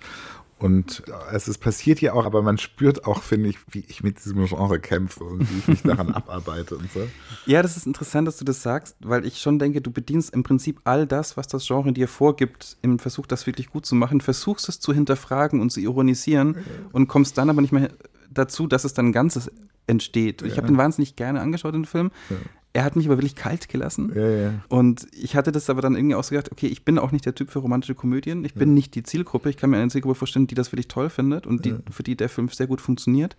Und 0.60 1.04
es 1.32 1.48
ist 1.48 1.60
passiert 1.60 2.02
ja 2.02 2.14
auch, 2.14 2.26
aber 2.26 2.42
man 2.42 2.58
spürt 2.58 3.06
auch, 3.06 3.22
finde 3.22 3.50
ich, 3.50 3.58
wie 3.70 3.84
ich 3.88 4.02
mit 4.02 4.18
diesem 4.18 4.44
Genre 4.46 4.80
kämpfe 4.80 5.24
und 5.24 5.42
wie 5.42 5.60
ich 5.60 5.68
mich 5.68 5.82
daran 5.84 6.12
abarbeite 6.14 6.78
und 6.78 6.92
so. 6.92 7.08
Ja, 7.46 7.62
das 7.62 7.78
ist 7.78 7.86
interessant, 7.86 8.28
dass 8.28 8.38
du 8.38 8.46
das 8.46 8.64
sagst, 8.64 8.96
weil 9.02 9.26
ich 9.26 9.40
schon 9.40 9.60
denke, 9.60 9.82
du 9.82 9.92
bedienst 9.92 10.34
im 10.34 10.42
Prinzip 10.42 10.82
all 10.84 11.06
das, 11.06 11.38
was 11.38 11.48
das 11.48 11.68
Genre 11.68 11.94
dir 11.94 12.08
vorgibt, 12.08 12.78
im 12.82 12.98
Versuch, 12.98 13.28
das 13.28 13.46
wirklich 13.46 13.70
gut 13.70 13.86
zu 13.86 13.94
machen, 13.94 14.20
versuchst 14.20 14.68
es 14.68 14.80
zu 14.80 14.94
hinterfragen 14.94 15.62
und 15.62 15.72
zu 15.72 15.80
ironisieren 15.80 16.56
ja. 16.56 16.62
und 16.92 17.08
kommst 17.08 17.38
dann 17.38 17.52
aber 17.52 17.62
nicht 17.62 17.72
mehr 17.72 17.90
dazu, 18.32 18.66
dass 18.66 18.84
es 18.84 18.94
dann 18.94 19.08
ein 19.08 19.14
Ganzes 19.14 19.52
entsteht. 19.86 20.42
Ja. 20.42 20.48
Ich 20.48 20.58
habe 20.58 20.68
den 20.68 20.78
wahnsinnig 20.78 21.16
gerne 21.16 21.40
angeschaut, 21.40 21.76
den 21.76 21.86
Film. 21.86 22.12
Ja. 22.30 22.36
Er 22.78 22.84
hat 22.84 22.96
mich 22.96 23.08
aber 23.08 23.18
wirklich 23.18 23.36
kalt 23.36 23.70
gelassen. 23.70 24.12
Ja, 24.14 24.30
ja. 24.30 24.54
Und 24.68 25.08
ich 25.12 25.36
hatte 25.36 25.52
das 25.52 25.68
aber 25.68 25.82
dann 25.82 25.96
irgendwie 25.96 26.14
auch 26.14 26.24
so 26.24 26.36
gedacht, 26.36 26.52
okay, 26.52 26.68
ich 26.68 26.86
bin 26.86 27.00
auch 27.00 27.12
nicht 27.12 27.26
der 27.26 27.34
Typ 27.34 27.50
für 27.50 27.58
romantische 27.58 27.96
Komödien. 27.96 28.46
Ich 28.46 28.54
bin 28.54 28.76
nicht 28.76 28.94
die 28.94 29.02
Zielgruppe. 29.02 29.50
Ich 29.50 29.58
kann 29.58 29.72
mir 29.72 29.78
eine 29.78 29.90
Zielgruppe 29.90 30.14
vorstellen, 30.14 30.46
die 30.46 30.54
das 30.54 30.72
wirklich 30.72 30.88
toll 30.88 31.10
findet 31.10 31.48
und 31.48 31.66
die, 31.66 31.74
für 31.90 32.04
die 32.04 32.16
der 32.16 32.30
Film 32.30 32.50
sehr 32.50 32.68
gut 32.68 32.80
funktioniert. 32.80 33.36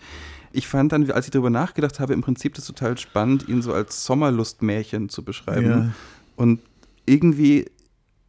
Ich 0.51 0.67
fand 0.67 0.91
dann, 0.91 1.09
als 1.13 1.27
ich 1.27 1.31
darüber 1.31 1.51
nachgedacht 1.51 2.01
habe, 2.01 2.15
im 2.15 2.21
Prinzip 2.21 2.55
das 2.55 2.67
total 2.67 2.99
spannend, 2.99 3.49
ihn 3.49 3.63
so 3.63 3.73
als 3.73 4.05
Sommerlustmärchen 4.05 5.09
zu 5.09 5.23
beschreiben. 5.23 5.95
Und 6.35 6.59
irgendwie 7.07 7.67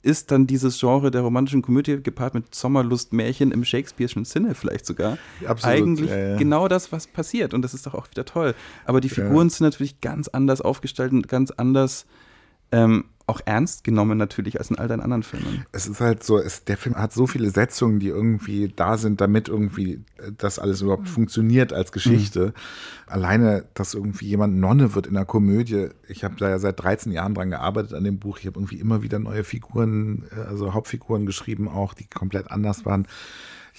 ist 0.02 0.32
dann 0.32 0.48
dieses 0.48 0.80
Genre 0.80 1.12
der 1.12 1.22
romantischen 1.22 1.62
Komödie 1.62 2.02
gepaart 2.02 2.34
mit 2.34 2.56
Sommerlustmärchen 2.56 3.52
im 3.52 3.64
Shakespeare'schen 3.64 4.26
Sinne 4.26 4.56
vielleicht 4.56 4.86
sogar 4.86 5.18
Absolut, 5.46 5.76
eigentlich 5.76 6.10
ja, 6.10 6.18
ja. 6.18 6.38
genau 6.38 6.68
das, 6.68 6.92
was 6.92 7.08
passiert. 7.08 7.54
Und 7.54 7.64
das 7.64 7.74
ist 7.74 7.86
doch 7.86 7.94
auch 7.94 8.10
wieder 8.10 8.26
toll. 8.26 8.56
Aber 8.86 9.02
die 9.02 9.10
Figuren 9.10 9.48
ja. 9.48 9.54
sind 9.54 9.66
natürlich 9.66 10.00
ganz 10.00 10.28
anders 10.30 10.62
aufgestellt 10.62 11.12
und 11.12 11.28
ganz 11.28 11.52
anders 11.52 12.06
ähm, 12.72 13.06
auch 13.30 13.40
ernst 13.46 13.84
genommen 13.84 14.18
natürlich 14.18 14.58
als 14.60 14.70
in 14.70 14.78
all 14.78 14.88
deinen 14.88 15.02
anderen 15.02 15.24
Filmen. 15.24 15.66
Es 15.72 15.88
ist 15.88 16.02
halt 16.02 16.24
so, 16.24 16.38
es, 16.38 16.66
der 16.66 16.78
Film 16.78 16.96
hat 16.96 17.14
so 17.14 17.28
viele 17.28 17.50
Setzungen, 17.50 18.00
die 18.00 18.08
irgendwie 18.08 18.68
da 18.76 18.98
sind, 18.98 19.22
damit 19.22 19.48
irgendwie 19.48 20.04
äh, 20.18 20.32
das 20.38 20.60
alles 20.60 20.82
überhaupt 20.82 21.04
mhm. 21.04 21.08
funktioniert 21.08 21.72
als 21.72 21.92
Geschichte. 21.92 22.48
Mhm. 22.48 22.54
Alleine, 23.08 23.66
dass 23.74 23.94
irgendwie 23.94 24.26
jemand 24.26 24.58
Nonne 24.58 24.96
wird 24.96 25.08
in 25.08 25.16
einer 25.16 25.26
Komödie. 25.26 25.90
Ich 26.08 26.24
habe 26.24 26.36
da 26.38 26.50
ja 26.50 26.60
seit 26.60 26.82
13 26.82 27.12
Jahren 27.12 27.34
dran 27.34 27.50
gearbeitet 27.50 27.94
an 27.94 28.04
dem 28.04 28.20
Buch. 28.20 28.40
Ich 28.40 28.48
habe 28.48 28.58
irgendwie 28.60 28.80
immer 28.80 29.02
wieder 29.04 29.20
neue 29.20 29.44
Figuren, 29.44 30.26
äh, 30.36 30.42
also 30.42 30.74
Hauptfiguren 30.74 31.26
geschrieben 31.26 31.70
auch, 31.70 31.94
die 31.94 32.06
komplett 32.06 32.52
anders 32.52 32.86
waren 32.86 33.08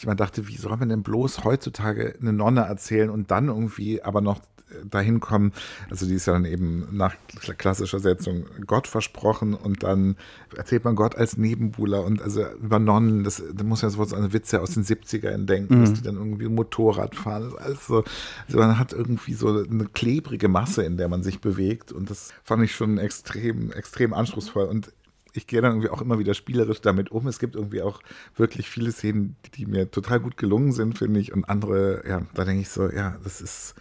ich 0.01 0.05
immer 0.05 0.15
dachte, 0.15 0.49
wie 0.49 0.57
soll 0.57 0.77
man 0.79 0.89
denn 0.89 1.03
bloß 1.03 1.45
heutzutage 1.45 2.15
eine 2.21 2.33
Nonne 2.33 2.63
erzählen 2.63 3.11
und 3.11 3.31
dann 3.31 3.49
irgendwie 3.49 4.03
aber 4.03 4.23
noch 4.23 4.41
dahin 4.85 5.21
kommen, 5.21 5.53
also 5.91 6.07
die 6.07 6.15
ist 6.15 6.27
ja 6.27 6.33
dann 6.33 6.45
eben 6.45 6.87
nach 6.93 7.15
klassischer 7.59 7.99
Setzung 7.99 8.47
Gott 8.67 8.87
versprochen 8.87 9.55
und 9.55 9.83
dann 9.83 10.17
erzählt 10.57 10.85
man 10.85 10.97
Gott 10.97 11.17
als 11.17 11.37
Nebenbuhler 11.37 12.05
und 12.05 12.23
also 12.23 12.45
über 12.63 12.79
Nonnen, 12.79 13.25
das, 13.25 13.43
da 13.53 13.65
muss 13.65 13.83
ja 13.83 13.91
sofort 13.91 14.11
so 14.11 14.17
eine 14.17 14.33
Witze 14.33 14.61
aus 14.61 14.71
den 14.71 14.85
70ern 14.85 15.45
denken, 15.47 15.79
mhm. 15.79 15.81
dass 15.81 15.93
die 15.95 16.03
dann 16.03 16.17
irgendwie 16.17 16.49
Motorrad 16.49 17.15
fahren. 17.15 17.53
Also, 17.59 18.05
also 18.47 18.59
man 18.59 18.79
hat 18.79 18.93
irgendwie 18.93 19.35
so 19.35 19.49
eine 19.49 19.87
klebrige 19.87 20.49
Masse, 20.49 20.83
in 20.83 20.97
der 20.97 21.09
man 21.09 21.23
sich 21.23 21.41
bewegt 21.41 21.93
und 21.93 22.11
das 22.11 22.33
fand 22.43 22.63
ich 22.63 22.75
schon 22.75 22.99
extrem, 22.99 23.73
extrem 23.73 24.15
anspruchsvoll 24.15 24.67
und 24.67 24.93
ich 25.33 25.47
gehe 25.47 25.61
dann 25.61 25.73
irgendwie 25.73 25.91
auch 25.91 26.01
immer 26.01 26.19
wieder 26.19 26.35
spielerisch 26.35 26.81
damit 26.81 27.11
um. 27.11 27.27
Es 27.27 27.39
gibt 27.39 27.55
irgendwie 27.55 27.83
auch 27.83 28.01
wirklich 28.37 28.69
viele 28.69 28.93
Szenen, 28.93 29.37
die, 29.47 29.51
die 29.51 29.67
mir 29.67 29.91
total 29.91 30.21
gut 30.21 30.37
gelungen 30.37 30.73
sind, 30.73 30.99
finde 30.99 31.21
ich. 31.21 31.33
Und 31.33 31.45
andere, 31.49 32.03
ja, 32.09 32.23
da 32.35 32.45
denke 32.45 32.63
ich 32.63 32.69
so, 32.69 32.91
ja, 32.91 33.17
das 33.23 33.41
ist, 33.41 33.75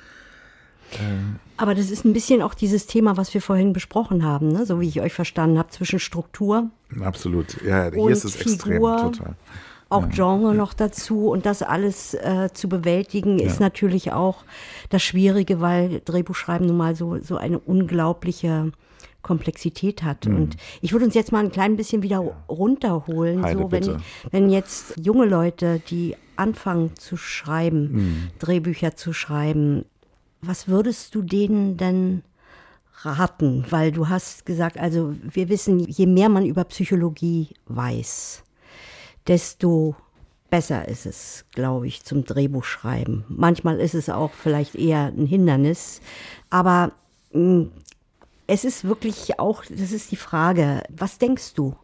aber 1.57 1.75
das 1.75 1.91
ist 1.91 2.05
ein 2.05 2.13
bisschen 2.13 2.41
auch 2.41 2.53
dieses 2.53 2.87
Thema, 2.87 3.17
was 3.17 3.33
wir 3.33 3.41
vorhin 3.41 3.73
besprochen 3.73 4.23
haben, 4.23 4.47
ne? 4.47 4.65
so 4.65 4.79
wie 4.79 4.87
ich 4.87 5.01
euch 5.01 5.13
verstanden 5.13 5.57
habe, 5.57 5.69
zwischen 5.69 5.99
Struktur. 5.99 6.69
Absolut, 7.01 7.61
ja, 7.63 7.91
hier 7.91 8.09
ist 8.09 8.23
es 8.23 8.35
Figur, 8.35 8.93
extrem 8.93 9.13
total. 9.13 9.35
Auch 9.89 10.03
ja. 10.03 10.09
Genre 10.09 10.53
noch 10.53 10.73
dazu 10.73 11.29
und 11.29 11.45
das 11.45 11.63
alles 11.63 12.13
äh, 12.13 12.49
zu 12.53 12.69
bewältigen, 12.69 13.39
ist 13.39 13.59
natürlich 13.59 14.13
auch 14.13 14.43
das 14.89 15.01
Schwierige, 15.01 15.61
weil 15.61 16.01
Drehbuchschreiben 16.05 16.67
nun 16.67 16.77
mal 16.77 16.95
so, 16.95 17.17
so 17.21 17.37
eine 17.37 17.59
unglaubliche 17.59 18.71
Komplexität 19.21 20.03
hat. 20.03 20.25
Mhm. 20.25 20.35
Und 20.35 20.57
ich 20.81 20.93
würde 20.93 21.05
uns 21.05 21.15
jetzt 21.15 21.31
mal 21.31 21.43
ein 21.43 21.51
klein 21.51 21.75
bisschen 21.75 22.03
wieder 22.03 22.19
runterholen, 22.47 23.43
Heide, 23.43 23.59
so 23.59 23.71
wenn, 23.71 24.01
wenn 24.31 24.49
jetzt 24.49 24.95
junge 24.99 25.25
Leute, 25.25 25.81
die 25.89 26.15
anfangen 26.35 26.95
zu 26.95 27.17
schreiben, 27.17 27.91
mhm. 27.91 28.29
Drehbücher 28.39 28.95
zu 28.95 29.13
schreiben, 29.13 29.85
was 30.41 30.67
würdest 30.67 31.15
du 31.15 31.21
denen 31.21 31.77
denn 31.77 32.23
raten? 33.01 33.65
Weil 33.69 33.91
du 33.91 34.07
hast 34.07 34.45
gesagt, 34.45 34.77
also 34.77 35.15
wir 35.21 35.49
wissen, 35.49 35.79
je 35.79 36.05
mehr 36.05 36.29
man 36.29 36.45
über 36.45 36.63
Psychologie 36.63 37.49
weiß, 37.67 38.43
desto 39.27 39.95
besser 40.49 40.87
ist 40.87 41.05
es, 41.05 41.45
glaube 41.51 41.87
ich, 41.87 42.03
zum 42.03 42.23
Drehbuchschreiben. 42.23 43.25
Manchmal 43.27 43.79
ist 43.79 43.93
es 43.93 44.09
auch 44.09 44.31
vielleicht 44.31 44.75
eher 44.75 45.13
ein 45.15 45.25
Hindernis, 45.25 46.01
aber 46.49 46.93
mh, 47.33 47.41
hm, 47.41 47.71
es 48.49 48.65
ist 48.65 48.83
wirklich 48.83 49.39
auch, 49.39 49.63
das 49.65 49.91
ist 49.91 50.11
die 50.11 50.17
Frage, 50.17 50.83
was 50.89 51.17
denkst 51.17 51.53
du? 51.53 51.75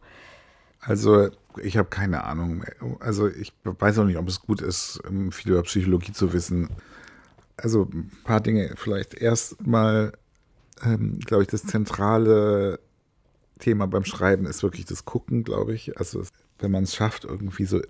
Also 0.82 1.30
ich 1.62 1.78
habe 1.78 1.90
keine 1.90 2.26
Ahnung. 2.26 2.64
Also 3.00 3.28
ich 3.28 3.54
weiß 3.64 4.00
auch 4.00 4.06
nicht, 4.06 4.18
ob 4.18 4.28
es 4.28 4.42
gut 4.42 4.62
ist, 4.62 5.02
viel 5.32 5.52
über 5.52 5.64
Psychologie 5.64 6.12
zu 6.12 6.34
wissen 6.34 6.70
also 7.58 7.88
ein 7.92 8.12
paar 8.24 8.42
Dinge 8.42 8.74
vielleicht. 8.76 9.14
Erstmal, 9.16 10.14
ähm, 10.84 11.20
glaube 11.20 11.44
ich, 11.44 11.50
das 11.50 11.64
zentrale 11.64 12.80
Thema 13.60 13.88
beim 13.88 14.06
Schreiben 14.06 14.46
ist 14.46 14.64
wirklich 14.64 14.86
das 14.86 15.06
Gucken, 15.06 15.44
glaube 15.44 15.74
ich. 15.74 15.98
Also 15.98 16.24
wenn 16.60 16.72
man 16.72 16.84
es 16.84 16.96
schafft, 16.96 17.26
irgendwie 17.26 17.66
so 17.66 17.82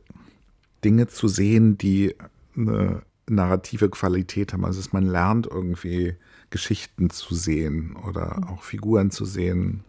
Dinge 0.84 1.08
zu 1.08 1.28
sehen, 1.28 1.78
die 1.78 2.16
eine 2.56 3.02
narrative 3.28 3.90
Qualität 3.90 4.54
haben. 4.54 4.66
Also 4.66 4.80
dass 4.80 4.94
man 4.94 5.08
lernt 5.08 5.48
irgendwie 5.48 6.16
Geschichten 6.50 7.10
zu 7.10 7.36
sehen 7.36 7.96
oder 7.96 8.48
auch 8.50 8.64
Figuren 8.64 9.12
zu 9.12 9.26
sehen 9.26 9.84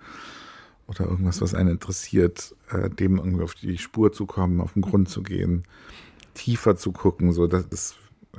oder 0.86 1.06
irgendwas, 1.06 1.40
was 1.40 1.54
einen 1.54 1.70
interessiert, 1.70 2.54
äh, 2.70 2.88
dem 2.90 3.18
irgendwie 3.18 3.42
auf 3.42 3.54
die 3.54 3.78
Spur 3.78 4.12
zu 4.12 4.26
kommen, 4.26 4.60
auf 4.60 4.74
den 4.74 4.82
Grund 4.82 5.08
zu 5.08 5.22
gehen, 5.22 5.64
tiefer 6.34 6.76
zu 6.76 6.92
gucken. 6.92 7.32
So, 7.32 7.46
das 7.46 7.66
ist, 7.66 7.96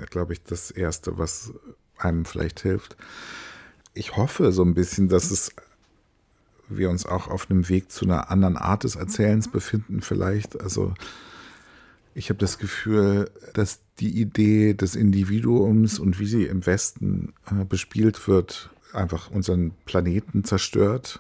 glaube 0.09 0.33
ich, 0.33 0.43
das 0.43 0.71
Erste, 0.71 1.17
was 1.17 1.53
einem 1.97 2.25
vielleicht 2.25 2.61
hilft. 2.61 2.95
Ich 3.93 4.15
hoffe 4.15 4.51
so 4.51 4.63
ein 4.63 4.75
bisschen, 4.75 5.09
dass 5.09 5.31
es 5.31 5.51
wir 6.69 6.89
uns 6.89 7.05
auch 7.05 7.27
auf 7.27 7.49
einem 7.49 7.69
Weg 7.69 7.91
zu 7.91 8.05
einer 8.05 8.29
anderen 8.29 8.57
Art 8.57 8.83
des 8.83 8.95
Erzählens 8.95 9.49
befinden, 9.49 10.01
vielleicht. 10.01 10.59
Also 10.59 10.93
ich 12.13 12.29
habe 12.29 12.39
das 12.39 12.57
Gefühl, 12.57 13.31
dass 13.53 13.79
die 13.99 14.21
Idee 14.21 14.73
des 14.73 14.95
Individuums 14.95 15.99
und 15.99 16.19
wie 16.19 16.27
sie 16.27 16.45
im 16.45 16.65
Westen 16.65 17.33
äh, 17.49 17.65
bespielt 17.65 18.27
wird, 18.27 18.69
einfach 18.93 19.31
unseren 19.31 19.71
Planeten 19.85 20.43
zerstört 20.43 21.19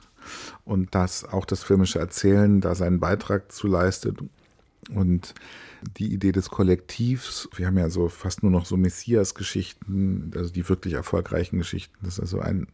und 0.65 0.93
dass 0.93 1.25
auch 1.25 1.45
das 1.45 1.63
filmische 1.63 1.99
Erzählen 1.99 2.61
da 2.61 2.75
seinen 2.75 2.99
Beitrag 2.99 3.51
zu 3.51 3.67
leistet. 3.67 4.19
Und 4.93 5.33
die 5.97 6.13
Idee 6.13 6.31
des 6.31 6.49
Kollektivs, 6.49 7.49
wir 7.55 7.67
haben 7.67 7.77
ja 7.77 7.89
so 7.89 8.09
fast 8.09 8.41
nur 8.41 8.51
noch 8.51 8.65
so 8.65 8.77
Messias-Geschichten, 8.77 10.31
also 10.35 10.51
die 10.51 10.67
wirklich 10.67 10.93
erfolgreichen 10.93 11.57
Geschichten, 11.57 11.95
dass 12.03 12.19
also 12.19 12.39
ein 12.39 12.67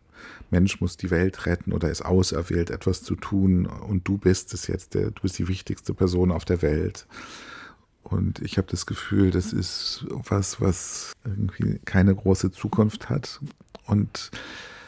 Mensch 0.51 0.79
muss 0.79 0.95
die 0.95 1.11
Welt 1.11 1.45
retten 1.45 1.73
oder 1.73 1.89
ist 1.89 2.03
auserwählt, 2.03 2.69
etwas 2.69 3.03
zu 3.03 3.15
tun 3.15 3.65
und 3.65 4.07
du 4.07 4.17
bist 4.17 4.53
es 4.53 4.67
jetzt, 4.67 4.93
der, 4.93 5.11
du 5.11 5.21
bist 5.21 5.37
die 5.39 5.47
wichtigste 5.47 5.93
Person 5.93 6.31
auf 6.31 6.45
der 6.45 6.61
Welt. 6.61 7.07
Und 8.03 8.39
ich 8.39 8.57
habe 8.57 8.67
das 8.69 8.85
Gefühl, 8.85 9.31
das 9.31 9.53
ist 9.53 10.05
was, 10.09 10.61
was 10.61 11.13
irgendwie 11.23 11.79
keine 11.85 12.13
große 12.13 12.51
Zukunft 12.51 13.09
hat. 13.09 13.39
Und 13.85 14.31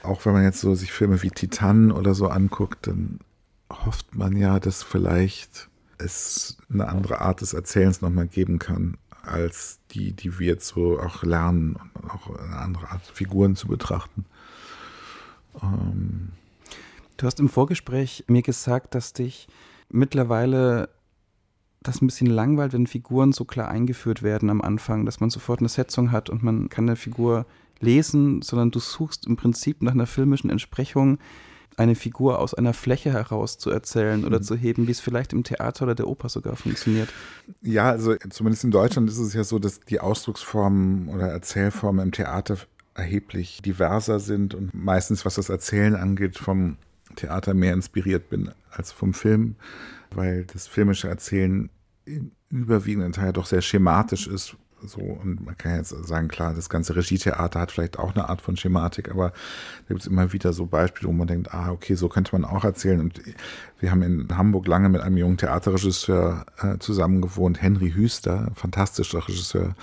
auch 0.03 0.26
wenn 0.26 0.34
man 0.34 0.43
jetzt 0.43 0.61
so 0.61 0.76
sich 0.76 0.91
Filme 0.91 1.22
wie 1.24 1.30
Titan 1.30 1.91
oder 1.91 2.13
so 2.13 2.28
anguckt, 2.28 2.88
dann 2.88 3.20
hofft 3.72 4.16
man 4.16 4.36
ja, 4.36 4.59
dass 4.59 4.84
vielleicht 4.84 5.70
es 5.97 6.57
eine 6.72 6.88
andere 6.88 7.22
Art 7.22 7.41
des 7.41 7.53
Erzählens 7.53 8.01
nochmal 8.01 8.28
geben 8.28 8.59
kann, 8.59 8.97
als 9.24 9.80
die, 9.91 10.11
die 10.11 10.38
wir 10.39 10.47
jetzt 10.47 10.68
so 10.68 10.99
auch 10.99 11.24
lernen 11.24 11.78
und 11.93 12.11
auch 12.11 12.38
eine 12.38 12.57
andere 12.57 12.91
Art 12.91 13.05
Figuren 13.05 13.55
zu 13.55 13.68
betrachten. 13.68 14.26
Ähm. 15.61 16.34
Du 17.18 17.26
hast 17.26 17.39
im 17.39 17.49
Vorgespräch 17.49 18.26
mir 18.28 18.41
gesagt, 18.41 18.93
dass 18.93 19.13
dich 19.13 19.47
mittlerweile 19.89 20.89
das 21.88 22.01
ein 22.01 22.07
bisschen 22.07 22.27
langweilt, 22.27 22.73
wenn 22.73 22.88
Figuren 22.88 23.31
so 23.31 23.45
klar 23.45 23.69
eingeführt 23.69 24.23
werden 24.23 24.49
am 24.49 24.61
Anfang, 24.61 25.05
dass 25.05 25.19
man 25.19 25.29
sofort 25.29 25.59
eine 25.59 25.69
Setzung 25.69 26.11
hat 26.11 26.29
und 26.29 26.43
man 26.43 26.69
kann 26.69 26.86
eine 26.88 26.95
Figur 26.95 27.45
lesen, 27.79 28.41
sondern 28.41 28.71
du 28.71 28.79
suchst 28.79 29.27
im 29.27 29.36
Prinzip 29.36 29.81
nach 29.81 29.93
einer 29.93 30.07
filmischen 30.07 30.49
Entsprechung 30.49 31.19
eine 31.77 31.95
Figur 31.95 32.39
aus 32.39 32.53
einer 32.53 32.73
Fläche 32.73 33.11
heraus 33.11 33.57
zu 33.57 33.69
erzählen 33.69 34.23
oder 34.23 34.39
mhm. 34.39 34.43
zu 34.43 34.55
heben, 34.55 34.88
wie 34.88 34.91
es 34.91 35.01
vielleicht 35.01 35.33
im 35.33 35.43
Theater 35.43 35.83
oder 35.83 35.95
der 35.95 36.07
Oper 36.07 36.29
sogar 36.29 36.55
funktioniert. 36.55 37.09
Ja, 37.61 37.89
also 37.89 38.15
zumindest 38.29 38.63
in 38.63 38.71
Deutschland 38.71 39.09
ist 39.09 39.17
es 39.17 39.33
ja 39.33 39.43
so, 39.43 39.59
dass 39.59 39.81
die 39.81 39.99
Ausdrucksformen 39.99 41.09
oder 41.09 41.27
Erzählformen 41.27 42.05
im 42.05 42.11
Theater 42.11 42.57
erheblich 42.93 43.61
diverser 43.61 44.19
sind 44.19 44.53
und 44.53 44.73
meistens, 44.73 45.25
was 45.25 45.36
das 45.36 45.49
Erzählen 45.49 45.95
angeht, 45.95 46.38
vom 46.38 46.77
Theater 47.17 47.53
mehr 47.53 47.73
inspiriert 47.73 48.29
bin 48.29 48.51
als 48.71 48.91
vom 48.91 49.13
Film, 49.13 49.55
weil 50.16 50.45
das 50.45 50.68
filmische 50.68 51.07
Erzählen 51.07 51.70
im 52.05 52.32
überwiegenden 52.49 53.11
Teil 53.11 53.34
doch 53.34 53.45
sehr 53.45 53.61
schematisch 53.61 54.28
ist, 54.28 54.55
so, 54.88 54.99
und 54.99 55.43
man 55.43 55.57
kann 55.57 55.76
jetzt 55.76 55.89
sagen, 55.89 56.28
klar, 56.28 56.53
das 56.53 56.70
ganze 56.70 56.95
Regietheater 56.95 57.59
hat 57.59 57.72
vielleicht 57.72 57.97
auch 57.97 58.13
eine 58.13 58.30
Art 58.30 58.41
von 58.41 58.57
Schematik, 58.57 59.09
aber 59.09 59.30
da 59.30 59.88
gibt 59.89 60.01
es 60.01 60.07
immer 60.07 60.34
wieder 60.34 60.53
so 60.53 60.66
Beispiele, 60.66 61.07
wo 61.07 61.13
man 61.13 61.28
denkt, 61.28 61.53
ah, 61.53 61.72
okay, 61.72 61.95
so 61.95 62.09
könnte 62.09 62.34
man 62.34 62.45
auch 62.45 62.63
erzählen. 62.63 62.99
Und 62.99 63.22
wir 63.80 63.91
haben 63.91 64.01
in 64.01 64.38
Hamburg 64.38 64.68
lange 64.68 64.89
mit 64.89 65.01
einem 65.01 65.18
jungen 65.18 65.38
Theaterregisseur 65.38 66.45
äh, 66.61 66.78
zusammen 66.80 67.26
Henry 67.59 67.91
Hüster, 67.91 68.51
fantastischer 68.55 69.28
Regisseur, 69.28 69.76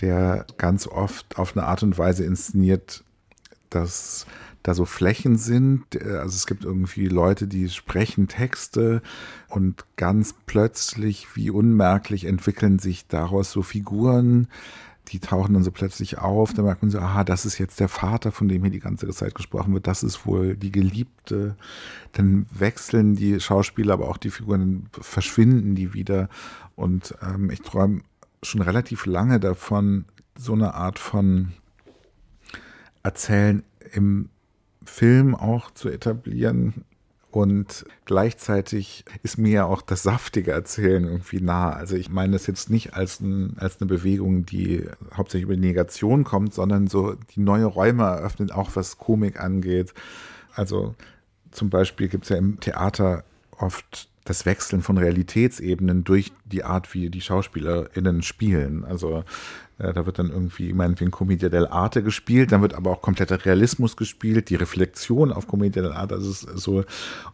der 0.00 0.46
ganz 0.56 0.86
oft 0.86 1.38
auf 1.38 1.56
eine 1.56 1.66
Art 1.66 1.82
und 1.82 1.98
Weise 1.98 2.24
inszeniert, 2.24 3.02
dass 3.70 4.26
da 4.68 4.74
so 4.74 4.84
Flächen 4.84 5.36
sind. 5.36 6.00
Also 6.04 6.36
es 6.36 6.46
gibt 6.46 6.64
irgendwie 6.64 7.06
Leute, 7.06 7.46
die 7.46 7.70
sprechen 7.70 8.28
Texte 8.28 9.00
und 9.48 9.86
ganz 9.96 10.34
plötzlich, 10.46 11.34
wie 11.34 11.50
unmerklich, 11.50 12.26
entwickeln 12.26 12.78
sich 12.78 13.06
daraus 13.06 13.50
so 13.50 13.62
Figuren, 13.62 14.48
die 15.08 15.20
tauchen 15.20 15.54
dann 15.54 15.62
so 15.62 15.70
plötzlich 15.70 16.18
auf. 16.18 16.52
Da 16.52 16.62
merkt 16.62 16.82
man 16.82 16.90
so, 16.90 16.98
aha, 16.98 17.24
das 17.24 17.46
ist 17.46 17.56
jetzt 17.56 17.80
der 17.80 17.88
Vater, 17.88 18.30
von 18.30 18.46
dem 18.46 18.62
hier 18.62 18.70
die 18.70 18.78
ganze 18.78 19.08
Zeit 19.08 19.34
gesprochen 19.34 19.72
wird. 19.72 19.86
Das 19.86 20.02
ist 20.02 20.26
wohl 20.26 20.54
die 20.54 20.70
Geliebte. 20.70 21.56
Dann 22.12 22.44
wechseln 22.50 23.14
die 23.14 23.40
Schauspieler, 23.40 23.94
aber 23.94 24.08
auch 24.08 24.18
die 24.18 24.30
Figuren, 24.30 24.90
verschwinden 24.92 25.76
die 25.76 25.94
wieder. 25.94 26.28
Und 26.76 27.14
ähm, 27.22 27.50
ich 27.50 27.62
träume 27.62 28.02
schon 28.42 28.60
relativ 28.60 29.06
lange 29.06 29.40
davon, 29.40 30.04
so 30.36 30.52
eine 30.52 30.74
Art 30.74 30.98
von 30.98 31.52
Erzählen 33.02 33.62
im 33.92 34.28
Film 34.88 35.34
auch 35.34 35.70
zu 35.70 35.88
etablieren. 35.88 36.84
Und 37.30 37.84
gleichzeitig 38.06 39.04
ist 39.22 39.36
mir 39.36 39.52
ja 39.52 39.64
auch 39.66 39.82
das 39.82 40.02
saftige 40.02 40.52
Erzählen 40.52 41.04
irgendwie 41.04 41.40
nah. 41.40 41.70
Also 41.70 41.94
ich 41.94 42.08
meine 42.10 42.32
das 42.32 42.46
jetzt 42.46 42.70
nicht 42.70 42.94
als, 42.94 43.20
ein, 43.20 43.56
als 43.58 43.80
eine 43.80 43.86
Bewegung, 43.86 44.46
die 44.46 44.86
hauptsächlich 45.14 45.44
über 45.44 45.56
Negation 45.56 46.24
kommt, 46.24 46.54
sondern 46.54 46.86
so 46.86 47.14
die 47.34 47.40
neue 47.40 47.66
Räume 47.66 48.04
eröffnet, 48.04 48.50
auch 48.52 48.70
was 48.74 48.96
Komik 48.96 49.38
angeht. 49.38 49.92
Also 50.54 50.94
zum 51.50 51.68
Beispiel 51.68 52.08
gibt 52.08 52.24
es 52.24 52.30
ja 52.30 52.36
im 52.36 52.60
Theater 52.60 53.24
oft 53.58 54.08
das 54.24 54.46
Wechseln 54.46 54.82
von 54.82 54.98
Realitätsebenen 54.98 56.04
durch 56.04 56.32
die 56.44 56.64
Art, 56.64 56.92
wie 56.94 57.10
die 57.10 57.20
SchauspielerInnen 57.20 58.22
spielen. 58.22 58.84
Also 58.84 59.24
da 59.78 60.06
wird 60.06 60.18
dann 60.18 60.30
irgendwie 60.30 60.72
meinetwegen 60.72 61.10
Commedia 61.10 61.48
dell'arte 61.48 62.02
gespielt, 62.02 62.50
dann 62.50 62.62
wird 62.62 62.74
aber 62.74 62.90
auch 62.90 63.00
kompletter 63.00 63.44
Realismus 63.44 63.96
gespielt, 63.96 64.50
die 64.50 64.56
Reflexion 64.56 65.32
auf 65.32 65.46
Commedia 65.46 65.82
dell'arte, 65.82 66.14
also 66.14 66.30
ist 66.30 66.42
so. 66.58 66.84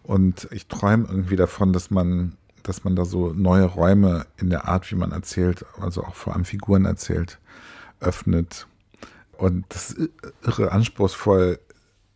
Und 0.03 0.49
ich 0.51 0.66
träume 0.66 1.07
irgendwie 1.09 1.36
davon, 1.36 1.72
dass 1.72 1.90
man, 1.90 2.36
dass 2.62 2.84
man 2.84 2.97
da 2.97 3.07
so 3.07 3.32
neue 3.32 3.64
Räume 3.64 4.26
in 4.36 4.51
der 4.51 4.68
Art, 4.68 4.90
wie 4.90 4.97
man 4.97 5.12
erzählt, 5.12 5.64
also 5.80 6.03
auch 6.05 6.14
vor 6.14 6.34
allem 6.34 6.45
Figuren 6.45 6.84
erzählt, 6.84 7.38
öffnet. 8.01 8.66
Und 9.38 9.64
das 9.70 9.90
ist 9.92 10.11
irre 10.42 10.70
anspruchsvoll 10.70 11.59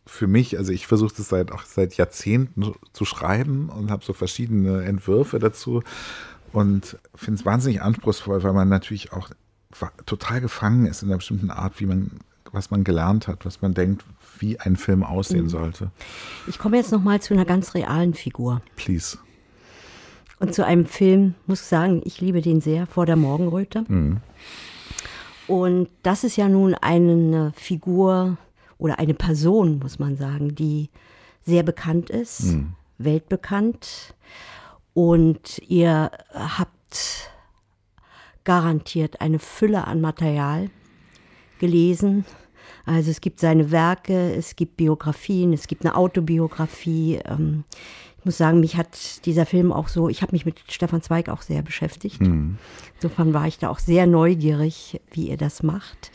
für 0.09 0.27
mich, 0.27 0.57
also 0.57 0.73
ich 0.73 0.87
versuche 0.87 1.15
das 1.17 1.29
seit 1.29 1.53
auch 1.53 1.65
seit 1.65 1.95
Jahrzehnten 1.95 2.73
zu 2.93 3.05
schreiben 3.05 3.69
und 3.69 3.91
habe 3.91 4.05
so 4.05 4.15
verschiedene 4.15 4.83
Entwürfe 4.85 5.39
dazu 5.39 5.83
und 6.53 6.99
finde 7.15 7.41
es 7.41 7.47
wahnsinnig 7.47 7.83
anspruchsvoll, 7.83 8.43
weil 8.43 8.55
man 8.55 8.69
natürlich 8.69 9.13
auch 9.13 9.29
total 10.07 10.41
gefangen 10.41 10.87
ist 10.87 11.03
in 11.03 11.09
einer 11.09 11.19
bestimmten 11.19 11.51
Art, 11.51 11.81
wie 11.81 11.87
man, 11.87 12.21
was 12.53 12.71
man 12.71 12.85
gelernt 12.85 13.29
hat, 13.29 13.45
was 13.45 13.61
man 13.61 13.75
denkt, 13.75 14.05
wie 14.39 14.59
ein 14.59 14.77
Film 14.77 15.03
aussehen 15.03 15.45
mhm. 15.45 15.51
sollte. 15.51 15.91
Ich 16.47 16.59
komme 16.59 16.77
jetzt 16.77 16.93
noch 16.93 17.03
mal 17.03 17.21
zu 17.21 17.35
einer 17.35 17.45
ganz 17.45 17.75
realen 17.75 18.15
Figur. 18.15 18.63
Please. 18.77 19.19
Und 20.41 20.55
zu 20.55 20.65
einem 20.65 20.87
Film, 20.87 21.35
muss 21.47 21.63
ich 21.63 21.67
sagen, 21.67 22.01
ich 22.05 22.21
liebe 22.21 22.41
den 22.41 22.61
sehr, 22.61 22.87
Vor 22.87 23.07
der 23.07 23.17
Morgenröte. 23.17 23.85
Mhm. 23.89 24.19
Und 25.49 25.89
das 26.03 26.25
ist 26.25 26.37
ja 26.37 26.49
nun 26.49 26.75
eine 26.75 27.53
Figur 27.57 28.37
oder 28.77 28.99
eine 28.99 29.15
Person, 29.15 29.81
muss 29.81 29.99
man 29.99 30.17
sagen, 30.17 30.55
die 30.55 30.91
sehr 31.45 31.63
bekannt 31.63 32.11
ist, 32.11 32.45
mhm. 32.45 32.75
weltbekannt. 32.99 34.15
Und 34.95 35.61
ihr 35.67 36.11
habt 36.33 37.31
garantiert 38.49 39.21
eine 39.21 39.39
Fülle 39.39 39.87
an 39.87 40.01
Material 40.01 40.71
gelesen. 41.59 42.25
Also 42.87 43.11
es 43.11 43.21
gibt 43.21 43.41
seine 43.41 43.71
Werke, 43.71 44.33
es 44.35 44.57
gibt 44.57 44.79
Biografien, 44.79 45.53
es 45.53 45.67
gibt 45.67 45.85
eine 45.85 45.95
Autobiografie. 45.95 47.21
Ähm, 47.27 47.65
ich 48.19 48.25
muss 48.25 48.39
sagen, 48.39 48.61
mich 48.61 48.77
hat 48.77 49.27
dieser 49.27 49.45
Film 49.45 49.71
auch 49.71 49.89
so, 49.89 50.09
ich 50.09 50.23
habe 50.23 50.33
mich 50.33 50.47
mit 50.47 50.61
Stefan 50.67 51.03
Zweig 51.03 51.29
auch 51.29 51.43
sehr 51.43 51.61
beschäftigt. 51.61 52.23
Mhm. 52.23 52.57
Insofern 52.95 53.35
war 53.35 53.47
ich 53.47 53.59
da 53.59 53.69
auch 53.69 53.81
sehr 53.81 54.07
neugierig, 54.07 54.99
wie 55.13 55.29
ihr 55.29 55.37
das 55.37 55.63
macht. 55.63 56.11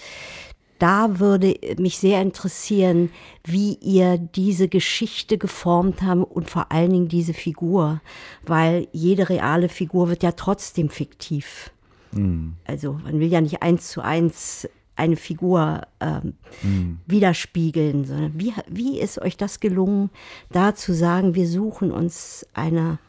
Da 0.80 1.20
würde 1.20 1.54
mich 1.78 2.00
sehr 2.00 2.20
interessieren, 2.20 3.12
wie 3.44 3.76
ihr 3.76 4.18
diese 4.18 4.70
Geschichte 4.70 5.38
geformt 5.38 6.02
habt 6.02 6.32
und 6.32 6.50
vor 6.50 6.72
allen 6.72 6.90
Dingen 6.90 7.08
diese 7.10 7.36
Figur, 7.36 8.02
weil 8.44 8.88
jede 8.92 9.30
reale 9.30 9.70
Figur 9.70 10.10
wird 10.10 10.24
ja 10.24 10.32
trotzdem 10.32 10.90
fiktiv. 10.90 11.72
Mhm. 12.16 12.54
Also 12.66 12.94
man 12.94 13.20
will 13.20 13.28
ja 13.28 13.42
nicht 13.42 13.62
eins 13.62 13.90
zu 13.90 14.02
eins 14.02 14.68
eine 14.96 15.16
Figur 15.16 15.82
ähm, 16.00 16.34
mhm. 16.62 17.00
widerspiegeln, 17.08 18.06
sondern 18.06 18.40
wie, 18.40 18.54
wie 18.68 19.00
ist 19.00 19.20
euch 19.20 19.38
das 19.38 19.60
gelungen, 19.60 20.10
da 20.52 20.76
zu 20.76 20.94
sagen, 20.94 21.36
wir 21.36 21.48
suchen 21.48 21.92
uns 21.92 22.46
eine 22.54 23.00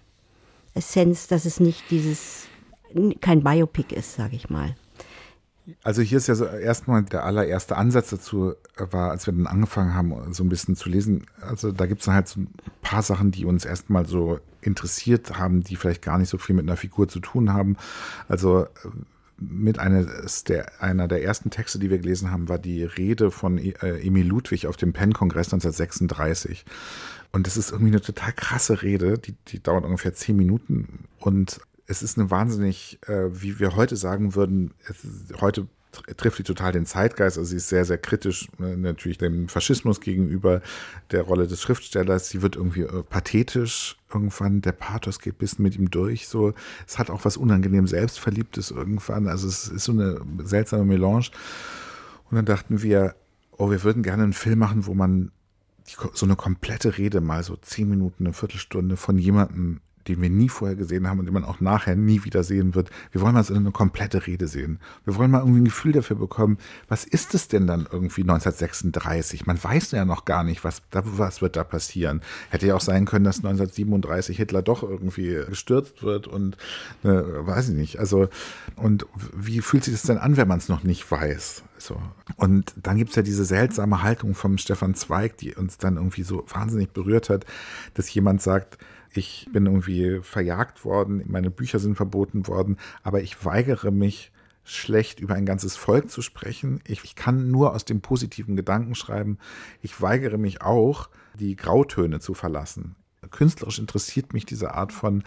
Essenz, 0.73 1.29
dass 1.29 1.45
es 1.45 1.61
nicht 1.61 1.91
dieses 1.91 2.49
kein 3.21 3.43
Biopic 3.43 3.95
ist, 3.95 4.15
sage 4.15 4.37
ich 4.37 4.51
mal. 4.51 4.77
Also 5.83 6.03
hier 6.03 6.19
ist 6.19 6.27
ja 6.27 6.35
so 6.35 6.45
erstmal 6.45 7.03
der 7.05 7.25
allererste 7.25 7.77
Ansatz 7.77 8.11
dazu 8.11 8.53
äh, 8.77 8.87
war, 8.91 9.11
als 9.11 9.27
wir 9.27 9.33
dann 9.33 9.47
angefangen 9.47 9.95
haben, 9.95 10.33
so 10.33 10.45
ein 10.45 10.49
bisschen 10.49 10.77
zu 10.77 10.89
lesen. 10.89 11.27
Also 11.41 11.73
da 11.73 11.87
gibt 11.87 12.03
es 12.03 12.09
halt 12.09 12.29
so 12.29 12.41
ein 12.41 12.55
paar 12.83 13.03
Sachen, 13.03 13.31
die 13.31 13.47
uns 13.47 13.65
erstmal 13.65 14.07
so 14.07 14.41
interessiert 14.67 15.39
haben, 15.39 15.63
die 15.63 15.77
vielleicht 15.77 16.03
gar 16.03 16.19
nicht 16.19 16.29
so 16.29 16.39
viel 16.39 16.55
mit 16.55 16.65
einer 16.65 16.77
Figur 16.77 17.09
zu 17.09 17.21
tun 17.21 17.53
haben. 17.53 17.77
Also 18.29 18.65
äh, 18.65 18.69
mit 19.39 19.79
eines 19.79 20.45
der, 20.45 20.81
einer 20.83 21.09
der 21.09 21.23
ersten 21.23 21.51
Texte, 21.51 21.79
die 21.79 21.91
wir 21.91 21.99
gelesen 21.99 22.31
haben, 22.31 22.49
war 22.49 22.59
die 22.59 22.85
Rede 22.85 23.31
von 23.31 23.59
äh, 23.59 23.73
Emil 24.01 24.27
Ludwig 24.27 24.67
auf 24.67 24.77
dem 24.77 24.93
Penn-Kongress 24.93 25.53
1936. 25.53 26.65
Und 27.33 27.47
das 27.47 27.57
ist 27.57 27.73
irgendwie 27.73 27.91
eine 27.91 28.01
total 28.01 28.33
krasse 28.33 28.83
Rede, 28.83 29.19
die, 29.19 29.35
die 29.49 29.63
dauert 29.63 29.85
ungefähr 29.85 30.15
zehn 30.15 30.37
Minuten. 30.37 31.05
Und 31.19 31.61
es 31.87 32.03
ist 32.03 32.19
eine 32.19 32.31
wahnsinnig, 32.31 32.99
äh, 33.07 33.27
wie 33.31 33.59
wir 33.59 33.77
heute 33.77 33.97
sagen 33.97 34.35
würden, 34.35 34.73
heute 35.41 35.67
trifft 36.17 36.39
sie 36.39 36.43
total 36.43 36.73
den 36.73 36.87
Zeitgeist. 36.87 37.39
Also 37.39 37.51
sie 37.51 37.57
ist 37.57 37.69
sehr, 37.69 37.85
sehr 37.85 37.99
kritisch 37.99 38.49
äh, 38.61 38.77
natürlich 38.77 39.19
dem 39.19 39.49
Faschismus 39.49 40.01
gegenüber 40.01 40.63
der 41.11 41.23
Rolle 41.23 41.47
des 41.47 41.61
Schriftstellers. 41.61 42.29
Sie 42.29 42.43
wird 42.43 42.57
irgendwie 42.57 42.83
äh, 42.83 43.03
pathetisch 43.03 43.97
irgendwann. 44.13 44.61
Der 44.61 44.73
Pathos 44.73 45.19
geht 45.19 45.39
bis 45.39 45.59
mit 45.59 45.77
ihm 45.77 45.91
durch. 45.91 46.29
So, 46.29 46.55
es 46.87 46.99
hat 46.99 47.11
auch 47.11 47.25
was 47.25 47.37
unangenehm 47.37 47.87
Selbstverliebtes 47.87 48.71
irgendwann. 48.71 49.29
Also 49.29 49.49
es 49.49 49.69
ist 49.69 49.85
so 49.85 49.93
eine 49.93 50.21
seltsame 50.45 50.85
Melange. 50.85 51.31
Und 52.31 52.37
dann 52.37 52.45
dachten 52.45 52.83
wir, 52.83 53.15
oh, 53.53 53.71
wir 53.71 53.83
würden 53.85 54.03
gerne 54.03 54.23
einen 54.25 54.33
Film 54.33 54.59
machen, 54.59 54.87
wo 54.87 54.95
man 54.95 55.31
die, 55.89 55.95
so 56.15 56.27
eine 56.27 56.37
komplette 56.37 56.99
Rede 56.99 57.21
mal 57.21 57.43
so 57.43 57.57
zehn 57.57 57.89
Minuten, 57.89 58.27
eine 58.27 58.33
Viertelstunde 58.33 58.97
von 58.97 59.19
jemandem 59.19 59.81
den 60.09 60.21
wir 60.21 60.31
nie 60.31 60.49
vorher 60.49 60.77
gesehen 60.77 61.09
haben 61.09 61.19
und 61.19 61.27
den 61.27 61.35
man 61.35 61.45
auch 61.45 61.61
nachher 61.61 61.97
nie 61.97 62.25
wieder 62.25 62.43
sehen 62.43 62.75
wird. 62.75 62.91
Wir 63.13 63.21
wollen 63.21 63.35
mal 63.35 63.45
so 63.45 63.55
eine 63.55 63.71
komplette 63.71 64.27
Rede 64.27 64.49
sehen. 64.49 64.79
Wir 65.05 65.17
wollen 65.17 65.31
mal 65.31 65.41
irgendwie 65.41 65.61
ein 65.61 65.67
Gefühl 65.67 65.93
dafür 65.93 66.17
bekommen, 66.17 66.59
was 66.89 67.05
ist 67.05 67.35
es 67.35 67.49
denn 67.49 67.67
dann 67.67 67.87
irgendwie 67.91 68.23
1936? 68.23 69.47
Man 69.47 69.63
weiß 69.63 69.93
ja 69.93 70.05
noch 70.05 70.25
gar 70.25 70.45
nicht, 70.45 70.65
was, 70.65 70.83
was 70.91 71.43
wird 71.43 71.57
da 71.57 71.65
passieren. 71.65 72.21
Hätte 72.51 72.67
ja 72.67 72.75
auch 72.75 72.81
sein 72.81 73.05
können, 73.05 73.25
dass 73.25 73.39
1937 73.39 74.37
Hitler 74.37 74.63
doch 74.63 74.83
irgendwie 74.83 75.41
gestürzt 75.49 76.03
wird 76.03 76.27
und 76.27 76.57
äh, 77.03 77.09
weiß 77.09 77.71
ich 77.71 77.75
nicht. 77.75 77.99
Also, 77.99 78.29
und 78.77 79.07
wie 79.35 79.61
fühlt 79.61 79.85
sich 79.85 79.95
das 79.95 80.03
denn 80.03 80.19
an, 80.19 80.37
wenn 80.37 80.49
man 80.49 80.59
es 80.59 80.69
noch 80.69 80.83
nicht 80.83 81.11
weiß? 81.11 81.63
So. 81.79 82.01
Und 82.37 82.73
dann 82.81 82.97
gibt 82.97 83.11
es 83.11 83.17
ja 83.17 83.23
diese 83.23 83.45
seltsame 83.45 84.03
Haltung 84.03 84.35
vom 84.35 84.59
Stefan 84.59 84.95
Zweig, 84.95 85.37
die 85.37 85.55
uns 85.55 85.79
dann 85.79 85.97
irgendwie 85.97 86.23
so 86.23 86.45
wahnsinnig 86.49 86.91
berührt 86.91 87.29
hat, 87.29 87.45
dass 87.95 88.13
jemand 88.13 88.41
sagt, 88.43 88.79
ich 89.17 89.49
bin 89.53 89.67
irgendwie 89.67 90.21
verjagt 90.23 90.85
worden, 90.85 91.23
meine 91.27 91.51
Bücher 91.51 91.79
sind 91.79 91.97
verboten 91.97 92.47
worden, 92.47 92.79
aber 93.03 93.23
ich 93.23 93.45
weigere 93.45 93.91
mich, 93.91 94.33
schlecht 94.65 95.21
über 95.21 95.35
ein 95.35 95.45
ganzes 95.45 95.77
Volk 95.77 96.11
zu 96.11 96.23
sprechen. 96.23 96.81
Ich, 96.87 97.05
ich, 97.05 97.15
kann 97.15 97.51
nur 97.51 97.75
aus 97.75 97.85
dem 97.85 98.01
positiven 98.01 98.57
Gedanken 98.57 98.95
schreiben. 98.95 99.39
Ich 99.83 100.01
weigere 100.01 100.39
mich 100.39 100.63
auch, 100.63 101.11
die 101.39 101.55
Grautöne 101.55 102.19
zu 102.19 102.35
verlassen. 102.35 102.97
Künstlerisch 103.31 103.79
interessiert 103.79 104.33
mich 104.33 104.47
diese 104.47 104.75
Art 104.75 104.93
von 104.93 105.23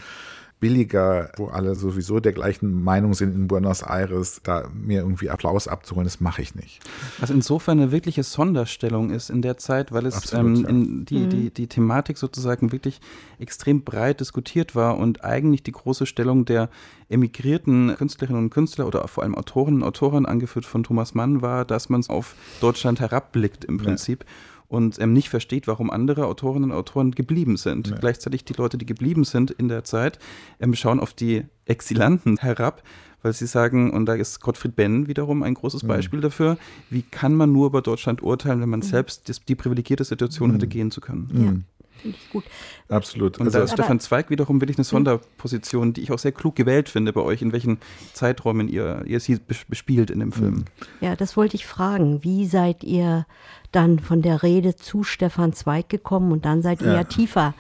billiger, 0.60 1.32
wo 1.38 1.48
alle 1.48 1.76
sowieso 1.76 2.20
der 2.20 2.34
gleichen 2.34 2.84
Meinung 2.84 3.14
sind 3.14 3.36
in 3.36 3.48
Buenos 3.48 3.84
Aires, 3.84 4.42
da 4.44 4.68
mir 4.74 5.02
irgendwie 5.02 5.30
Applaus 5.30 5.68
abzuholen, 5.68 6.06
das 6.06 6.20
mache 6.20 6.42
ich 6.42 6.56
nicht. 6.56 6.80
Was 7.20 7.30
insofern 7.30 7.80
eine 7.80 7.92
wirkliche 7.92 8.24
Sonderstellung 8.24 9.12
ist 9.12 9.30
in 9.30 9.44
der 9.44 9.58
Zeit, 9.58 9.92
weil 9.92 10.08
es 10.08 10.16
Absolut, 10.16 10.58
ähm, 10.58 10.64
ja. 10.64 10.70
in 10.70 11.06
die, 11.06 11.20
mhm. 11.20 11.30
die, 11.30 11.50
die 11.52 11.68
Thematik 11.68 12.18
sozusagen 12.18 12.72
wirklich 12.72 13.02
extrem 13.38 13.84
breit 13.84 14.20
diskutiert 14.20 14.76
war 14.76 14.98
und 14.98 15.24
eigentlich 15.24 15.62
die 15.62 15.74
große 15.74 16.08
Stellung 16.08 16.46
der 16.46 16.70
emigrierten 17.10 17.96
Künstlerinnen 17.96 18.46
und 18.46 18.50
Künstler 18.50 18.88
oder 18.88 19.08
vor 19.08 19.24
allem 19.24 19.36
Autorinnen 19.36 19.84
und 19.84 19.88
Autoren, 19.88 20.26
angeführt 20.26 20.66
von 20.66 20.84
Thomas 20.84 21.14
Mann, 21.14 21.42
war, 21.42 21.66
dass 21.66 21.90
man 21.90 22.04
auf 22.08 22.36
Deutschland 22.62 23.00
herabblickt 23.00 23.64
im 23.64 23.78
Prinzip. 23.78 24.24
Ja 24.24 24.30
und 24.68 25.00
ähm, 25.00 25.14
nicht 25.14 25.30
versteht, 25.30 25.68
warum 25.68 25.90
andere 25.90 26.26
Autorinnen 26.26 26.72
und 26.72 26.78
Autoren 26.78 27.12
geblieben 27.12 27.58
sind. 27.58 27.90
Ja. 27.90 27.96
Gleichzeitig 27.96 28.46
die 28.46 28.54
Leute, 28.54 28.78
die 28.78 28.86
geblieben 28.86 29.24
sind 29.24 29.52
in 29.52 29.68
der 29.68 29.84
Zeit, 29.84 30.20
ähm, 30.60 30.74
schauen 30.74 31.00
auf 31.00 31.14
die 31.14 31.46
Exilanten 31.66 32.38
herab, 32.38 32.84
weil 33.22 33.34
sie 33.34 33.48
sagen, 33.48 33.92
und 33.92 34.06
da 34.06 34.14
ist 34.14 34.42
Gottfried 34.42 34.76
Benn 34.76 35.08
wiederum 35.08 35.44
ein 35.44 35.54
großes 35.54 35.84
mhm. 35.84 35.88
Beispiel 35.88 36.20
mhm. 36.20 36.24
dafür, 36.24 36.58
wie 36.90 37.02
kann 37.02 37.34
man 37.34 37.52
nur 37.52 37.68
über 37.68 37.82
Deutschland 37.82 38.22
urteilen, 38.22 38.62
wenn 38.62 38.70
man 38.70 38.82
mhm. 38.82 38.86
selbst 38.86 39.48
die 39.48 39.56
privilegierte 39.56 40.04
Situation 40.04 40.50
mhm. 40.50 40.56
hatte, 40.56 40.68
gehen 40.68 40.92
zu 40.92 41.02
können. 41.02 41.66
Ja. 41.98 42.02
Finde 42.02 42.18
ich 42.18 42.30
gut. 42.30 42.44
Absolut. 42.90 43.40
Und 43.40 43.48
also, 43.48 43.60
da 43.60 43.64
ist 43.64 43.74
Stefan 43.74 44.00
Zweig 44.00 44.30
wiederum 44.30 44.62
wirklich 44.62 44.78
eine 44.78 44.86
Sonderposition, 44.86 45.94
die 45.94 46.02
ich 46.02 46.12
auch 46.12 46.20
sehr 46.20 46.32
klug 46.32 46.56
gewählt 46.56 46.90
finde 46.90 47.14
bei 47.14 47.22
euch, 47.22 47.42
in 47.42 47.52
welchen 47.54 47.80
Zeiträumen 48.14 48.68
ihr, 48.68 49.04
ihr 49.06 49.20
sie 49.20 49.40
bespielt 49.68 50.10
in 50.10 50.20
dem 50.20 50.32
Film. 50.32 50.54
Mhm. 50.54 50.66
Ja, 51.02 51.16
das 51.16 51.38
wollte 51.38 51.56
ich 51.56 51.66
fragen. 51.66 52.24
Wie 52.24 52.46
seid 52.46 52.84
ihr 52.84 53.26
dann 53.72 54.00
von 54.00 54.22
der 54.22 54.44
Rede 54.44 54.76
zu 54.76 55.04
Stefan 55.04 55.54
Zweig 55.54 55.90
gekommen 55.90 56.32
und 56.32 56.46
dann 56.46 56.62
seid 56.62 56.82
ihr 56.82 56.94
ja, 56.94 57.04
tiefer 57.04 57.54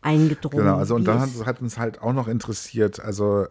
eingedrungen? 0.00 0.64
Genau, 0.64 0.76
also 0.76 0.94
und 0.94 1.04
dann 1.04 1.20
hat, 1.20 1.30
hat 1.46 1.60
uns 1.60 1.78
halt 1.78 2.02
auch 2.02 2.12
noch 2.12 2.28
interessiert, 2.28 3.00
also 3.00 3.46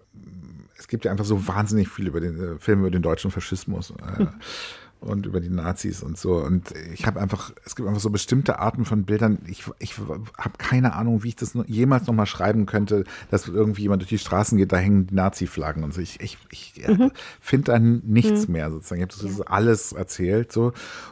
es 0.82 0.88
gibt 0.88 1.06
ja 1.06 1.12
einfach 1.12 1.26
so 1.26 1.48
wahnsinnig 1.48 1.90
viel 1.90 2.08
über 2.08 2.20
den 2.20 2.56
äh, 2.56 2.60
Film 2.60 2.80
über 2.80 2.92
den 2.92 3.04
deutschen 3.04 3.32
Faschismus. 3.32 3.92
Äh, 4.18 4.26
und 5.02 5.26
über 5.26 5.42
die 5.42 5.50
Nazis 5.50 6.04
und 6.04 6.18
so. 6.18 6.36
Und 6.36 6.74
ich 6.94 7.08
habe 7.08 7.20
einfach, 7.20 7.52
es 7.66 7.76
gibt 7.76 7.88
einfach 7.88 8.02
so 8.02 8.12
bestimmte 8.12 8.60
Arten 8.60 8.86
von 8.86 9.04
Bildern. 9.04 9.40
Ich, 9.48 9.64
ich 9.80 9.98
habe 9.98 10.58
keine 10.60 10.94
Ahnung, 10.94 11.24
wie 11.24 11.30
ich 11.30 11.36
das 11.36 11.58
jemals 11.66 12.06
nochmal 12.06 12.28
schreiben 12.28 12.68
könnte, 12.68 13.04
dass 13.32 13.48
irgendwie 13.48 13.82
jemand 13.82 14.04
durch 14.04 14.10
die 14.10 14.20
Straßen 14.20 14.58
geht, 14.58 14.72
da 14.72 14.78
hängen 14.78 15.08
die 15.08 15.16
Nazi-Flaggen 15.16 15.84
und 15.84 15.94
so. 15.94 16.02
Ich, 16.02 16.20
ich, 16.22 16.38
ich 16.52 16.88
mhm. 16.88 17.12
finde 17.42 17.72
dann 17.72 18.02
nichts 18.06 18.48
mhm. 18.48 18.54
mehr 18.54 18.70
sozusagen. 18.70 19.02
Ich 19.02 19.10
habe 19.10 19.28
das 19.28 19.38
ja. 19.40 19.46
alles 19.46 19.92
erzählt 19.92 20.52
so. 20.52 20.72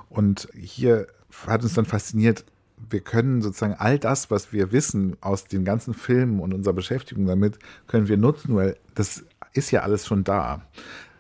Und 0.10 0.48
hier 0.56 1.08
hat 1.48 1.64
uns 1.64 1.74
dann 1.74 1.86
fasziniert, 1.86 2.46
wir 2.90 3.02
können 3.02 3.42
sozusagen 3.42 3.74
all 3.74 3.98
das, 3.98 4.30
was 4.30 4.54
wir 4.54 4.72
wissen 4.72 5.18
aus 5.20 5.46
den 5.46 5.66
ganzen 5.66 5.94
Filmen 5.96 6.40
und 6.40 6.54
unserer 6.54 6.74
Beschäftigung 6.74 7.26
damit, 7.26 7.58
können 7.88 8.08
wir 8.08 8.18
nutzen, 8.18 8.56
weil 8.56 8.78
das 8.94 9.24
ist 9.54 9.72
ja 9.72 9.82
alles 9.82 10.06
schon 10.06 10.24
da. 10.24 10.62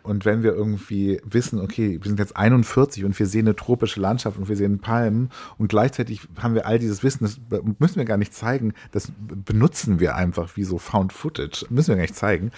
Und 0.03 0.25
wenn 0.25 0.43
wir 0.43 0.53
irgendwie 0.53 1.21
wissen, 1.23 1.59
okay, 1.59 1.99
wir 2.01 2.09
sind 2.09 2.19
jetzt 2.19 2.35
41 2.35 3.03
und 3.05 3.17
wir 3.17 3.25
sehen 3.25 3.47
eine 3.47 3.55
tropische 3.55 3.99
Landschaft 3.99 4.37
und 4.37 4.47
wir 4.47 4.55
sehen 4.55 4.79
Palmen 4.79 5.29
und 5.57 5.67
gleichzeitig 5.67 6.21
haben 6.37 6.55
wir 6.55 6.65
all 6.65 6.79
dieses 6.79 7.03
Wissen, 7.03 7.23
das 7.23 7.39
müssen 7.79 7.97
wir 7.97 8.05
gar 8.05 8.17
nicht 8.17 8.33
zeigen, 8.33 8.73
das 8.91 9.11
benutzen 9.45 9.99
wir 9.99 10.15
einfach 10.15 10.55
wie 10.55 10.63
so 10.63 10.77
Found 10.77 11.13
Footage, 11.13 11.65
müssen 11.69 11.89
wir 11.89 11.95
gar 11.95 12.03
nicht 12.03 12.15
zeigen. 12.15 12.51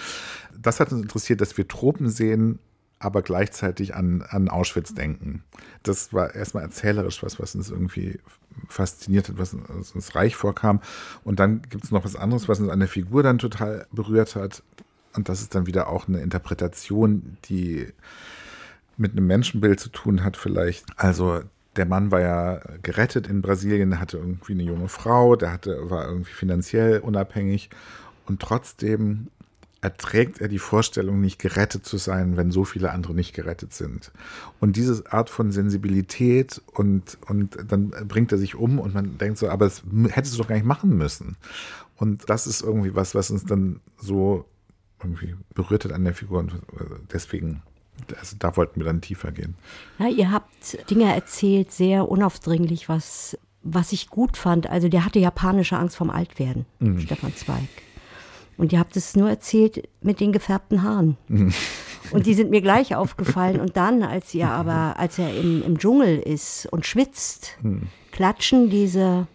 Das 0.61 0.79
hat 0.79 0.91
uns 0.91 1.01
interessiert, 1.01 1.41
dass 1.41 1.57
wir 1.57 1.67
Tropen 1.67 2.09
sehen, 2.09 2.59
aber 3.01 3.23
gleichzeitig 3.23 3.95
an, 3.95 4.21
an 4.21 4.47
Auschwitz 4.47 4.93
denken. 4.93 5.43
Das 5.83 6.13
war 6.13 6.35
erstmal 6.35 6.63
erzählerisch 6.63 7.23
was, 7.23 7.39
was 7.39 7.55
uns 7.55 7.71
irgendwie 7.71 8.19
fasziniert 8.67 9.29
hat, 9.29 9.37
was 9.39 9.53
uns 9.53 10.15
reich 10.15 10.35
vorkam. 10.35 10.81
Und 11.23 11.39
dann 11.39 11.63
gibt 11.63 11.83
es 11.83 11.91
noch 11.91 12.05
was 12.05 12.15
anderes, 12.15 12.47
was 12.47 12.59
uns 12.59 12.69
an 12.69 12.79
der 12.79 12.87
Figur 12.87 13.23
dann 13.23 13.39
total 13.39 13.87
berührt 13.91 14.35
hat. 14.35 14.61
Und 15.14 15.30
das 15.30 15.41
ist 15.41 15.55
dann 15.55 15.68
wieder 15.68 15.89
auch 15.89 16.07
eine 16.07 16.22
Interpretation, 16.22 17.38
die 17.45 17.88
mit 18.97 19.12
einem 19.12 19.28
Menschenbild 19.28 19.80
zu 19.80 19.89
tun 19.89 20.24
hat, 20.24 20.38
vielleicht. 20.38 20.86
Also 20.97 21.41
der 21.76 21.86
Mann 21.86 22.12
war 22.12 22.22
ja 22.22 22.62
gerettet 22.84 23.28
in 23.28 23.41
Brasilien, 23.41 23.99
hatte 23.99 24.18
irgendwie 24.18 24.53
eine 24.53 24.64
junge 24.64 24.89
Frau, 24.89 25.36
der 25.36 25.51
hatte, 25.51 25.89
war 25.89 26.07
irgendwie 26.07 26.34
finanziell 26.34 26.99
unabhängig 26.99 27.70
und 28.26 28.41
trotzdem 28.41 29.28
erträgt 29.82 30.39
er 30.39 30.47
die 30.47 30.59
Vorstellung, 30.59 31.20
nicht 31.20 31.39
gerettet 31.39 31.86
zu 31.86 31.97
sein, 31.97 32.38
wenn 32.38 32.51
so 32.51 32.64
viele 32.66 32.91
andere 32.91 33.16
nicht 33.16 33.34
gerettet 33.34 33.74
sind. 33.74 34.12
Und 34.59 34.76
diese 34.76 35.12
Art 35.12 35.32
von 35.32 35.51
Sensibilität 35.51 36.62
und, 36.74 37.18
und 37.28 37.57
dann 37.68 37.89
bringt 38.07 38.32
er 38.32 38.38
sich 38.38 38.53
um 38.53 38.80
und 38.80 38.93
man 38.93 39.18
denkt 39.18 39.39
so, 39.39 39.49
aber 39.49 39.66
das 39.66 39.82
hättest 40.09 40.36
du 40.36 40.38
doch 40.38 40.47
gar 40.47 40.55
nicht 40.55 40.68
machen 40.68 40.95
müssen. 40.95 41.36
Und 41.95 42.30
das 42.30 42.45
ist 42.45 42.62
irgendwie 42.62 42.93
was, 42.93 43.16
was 43.16 43.32
uns 43.32 43.45
dann 43.45 43.80
so 43.99 44.45
irgendwie 45.04 45.36
berührt 45.54 45.86
hat 45.86 45.91
an 45.91 46.04
der 46.04 46.14
Figur 46.14 46.39
und 46.39 46.54
äh, 46.54 46.86
deswegen, 47.12 47.62
also 48.20 48.36
da 48.39 48.56
wollten 48.58 48.80
wir 48.80 48.86
dann 48.86 49.02
tiefer 49.02 49.32
gehen. 49.32 49.56
Ja, 49.99 50.08
ihr 50.08 50.32
habt 50.32 50.89
Dinge 50.89 51.14
erzählt, 51.14 51.72
sehr 51.72 52.10
unaufdringlich, 52.10 52.89
was, 52.89 53.38
was 53.64 53.91
ich 53.91 54.10
gut 54.10 54.38
fand. 54.38 54.70
Also 54.70 54.89
der 54.89 55.06
hatte 55.06 55.20
japanische 55.20 55.78
Angst 55.78 55.95
vorm 55.95 56.10
Altwerden, 56.10 56.66
mhm. 56.80 56.99
Stefan 56.99 57.36
Zweig. 57.36 57.70
Und 58.58 58.74
ihr 58.74 58.80
habt 58.80 58.95
es 58.95 59.16
nur 59.16 59.30
erzählt 59.30 59.88
mit 60.02 60.20
den 60.20 60.32
gefärbten 60.32 60.84
Haaren. 60.84 61.18
Mhm. 61.28 61.52
Und 62.12 62.26
die 62.26 62.34
sind 62.34 62.52
mir 62.52 62.62
gleich 62.62 62.95
aufgefallen. 62.95 63.60
Und 63.60 63.78
dann, 63.78 64.04
als 64.04 64.34
ihr 64.36 64.49
aber, 64.49 64.99
als 64.99 65.18
er 65.18 65.34
im, 65.36 65.64
im 65.64 65.80
Dschungel 65.80 66.20
ist 66.20 66.68
und 66.68 66.86
schwitzt, 66.86 67.58
mhm. 67.62 67.88
klatschen 68.12 68.70
diese 68.70 69.28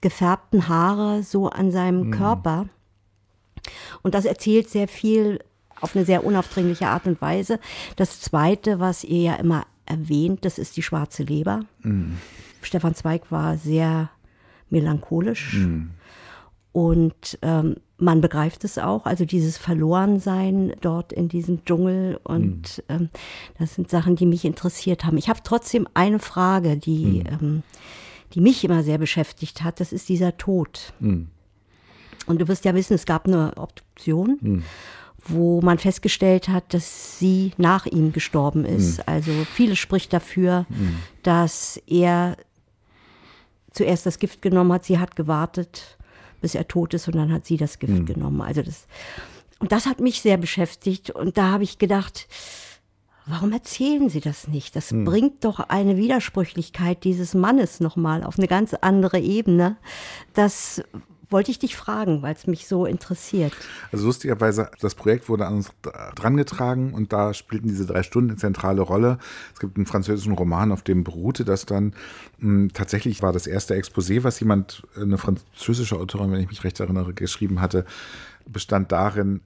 gefärbten 0.00 0.68
Haare 0.68 1.22
so 1.22 1.48
an 1.48 1.70
seinem 1.70 2.08
mhm. 2.08 2.10
Körper. 2.10 2.66
Und 4.02 4.14
das 4.14 4.24
erzählt 4.24 4.68
sehr 4.68 4.88
viel 4.88 5.40
auf 5.80 5.94
eine 5.94 6.04
sehr 6.04 6.24
unaufdringliche 6.24 6.88
Art 6.88 7.06
und 7.06 7.20
Weise. 7.20 7.60
Das 7.96 8.20
Zweite, 8.20 8.80
was 8.80 9.04
ihr 9.04 9.22
ja 9.22 9.34
immer 9.36 9.64
erwähnt, 9.86 10.44
das 10.44 10.58
ist 10.58 10.76
die 10.76 10.82
schwarze 10.82 11.22
Leber. 11.22 11.64
Mhm. 11.82 12.18
Stefan 12.62 12.94
Zweig 12.94 13.30
war 13.30 13.56
sehr 13.56 14.10
melancholisch. 14.70 15.54
Mhm. 15.54 15.90
Und 16.72 17.38
ähm, 17.42 17.76
man 17.96 18.20
begreift 18.20 18.62
es 18.62 18.78
auch, 18.78 19.06
also 19.06 19.24
dieses 19.24 19.56
Verlorensein 19.56 20.74
dort 20.80 21.12
in 21.12 21.28
diesem 21.28 21.64
Dschungel. 21.64 22.20
Und 22.22 22.82
mhm. 22.88 22.94
ähm, 22.94 23.08
das 23.58 23.74
sind 23.74 23.90
Sachen, 23.90 24.16
die 24.16 24.26
mich 24.26 24.44
interessiert 24.44 25.04
haben. 25.04 25.16
Ich 25.16 25.28
habe 25.28 25.40
trotzdem 25.42 25.88
eine 25.94 26.18
Frage, 26.18 26.76
die, 26.76 27.24
mhm. 27.24 27.38
ähm, 27.40 27.62
die 28.34 28.40
mich 28.40 28.62
immer 28.64 28.82
sehr 28.82 28.98
beschäftigt 28.98 29.64
hat. 29.64 29.80
Das 29.80 29.92
ist 29.92 30.08
dieser 30.08 30.36
Tod. 30.36 30.92
Und 32.28 32.40
du 32.40 32.48
wirst 32.48 32.64
ja 32.64 32.74
wissen, 32.74 32.94
es 32.94 33.06
gab 33.06 33.26
eine 33.26 33.52
Obduktion. 33.56 34.38
Mhm. 34.40 34.64
wo 35.30 35.60
man 35.60 35.76
festgestellt 35.76 36.48
hat, 36.48 36.72
dass 36.72 37.18
sie 37.18 37.52
nach 37.58 37.84
ihm 37.84 38.12
gestorben 38.12 38.64
ist. 38.64 38.98
Mhm. 38.98 39.04
Also 39.06 39.32
vieles 39.52 39.78
spricht 39.78 40.12
dafür, 40.14 40.64
mhm. 40.70 40.96
dass 41.22 41.78
er 41.86 42.36
zuerst 43.72 44.06
das 44.06 44.18
Gift 44.18 44.40
genommen 44.40 44.72
hat, 44.72 44.84
sie 44.84 44.98
hat 44.98 45.16
gewartet 45.16 45.98
bis 46.40 46.54
er 46.54 46.68
tot 46.68 46.94
ist 46.94 47.08
und 47.08 47.16
dann 47.16 47.32
hat 47.32 47.46
sie 47.46 47.56
das 47.56 47.78
Gift 47.78 47.92
mhm. 47.92 48.06
genommen. 48.06 48.40
Also 48.40 48.62
das, 48.62 48.86
und 49.58 49.72
das 49.72 49.86
hat 49.86 50.00
mich 50.00 50.20
sehr 50.20 50.36
beschäftigt 50.36 51.10
und 51.10 51.36
da 51.36 51.50
habe 51.50 51.64
ich 51.64 51.78
gedacht, 51.78 52.28
warum 53.26 53.52
erzählen 53.52 54.08
Sie 54.08 54.20
das 54.20 54.48
nicht? 54.48 54.76
Das 54.76 54.92
mhm. 54.92 55.04
bringt 55.04 55.44
doch 55.44 55.58
eine 55.58 55.96
Widersprüchlichkeit 55.96 57.04
dieses 57.04 57.34
Mannes 57.34 57.80
nochmal 57.80 58.24
auf 58.24 58.38
eine 58.38 58.48
ganz 58.48 58.74
andere 58.74 59.18
Ebene. 59.18 59.76
Das 60.34 60.82
wollte 61.30 61.50
ich 61.50 61.58
dich 61.58 61.76
fragen, 61.76 62.22
weil 62.22 62.34
es 62.34 62.46
mich 62.46 62.66
so 62.66 62.86
interessiert. 62.86 63.52
Also 63.92 64.06
lustigerweise, 64.06 64.70
das 64.80 64.94
Projekt 64.94 65.28
wurde 65.28 65.46
an 65.46 65.56
uns 65.56 65.70
drangetragen 66.14 66.94
und 66.94 67.12
da 67.12 67.34
spielten 67.34 67.68
diese 67.68 67.86
drei 67.86 68.02
Stunden 68.02 68.30
eine 68.30 68.38
zentrale 68.38 68.82
Rolle. 68.82 69.18
Es 69.52 69.60
gibt 69.60 69.76
einen 69.76 69.86
französischen 69.86 70.32
Roman, 70.32 70.72
auf 70.72 70.82
dem 70.82 71.04
beruhte 71.04 71.44
das 71.44 71.66
dann. 71.66 71.94
Hm, 72.38 72.70
tatsächlich 72.72 73.22
war 73.22 73.32
das 73.32 73.46
erste 73.46 73.74
Exposé, 73.74 74.24
was 74.24 74.40
jemand, 74.40 74.86
eine 74.96 75.18
französische 75.18 75.96
Autorin, 75.96 76.32
wenn 76.32 76.40
ich 76.40 76.48
mich 76.48 76.64
recht 76.64 76.80
erinnere, 76.80 77.12
geschrieben 77.12 77.60
hatte, 77.60 77.84
bestand 78.46 78.92
darin, 78.92 79.40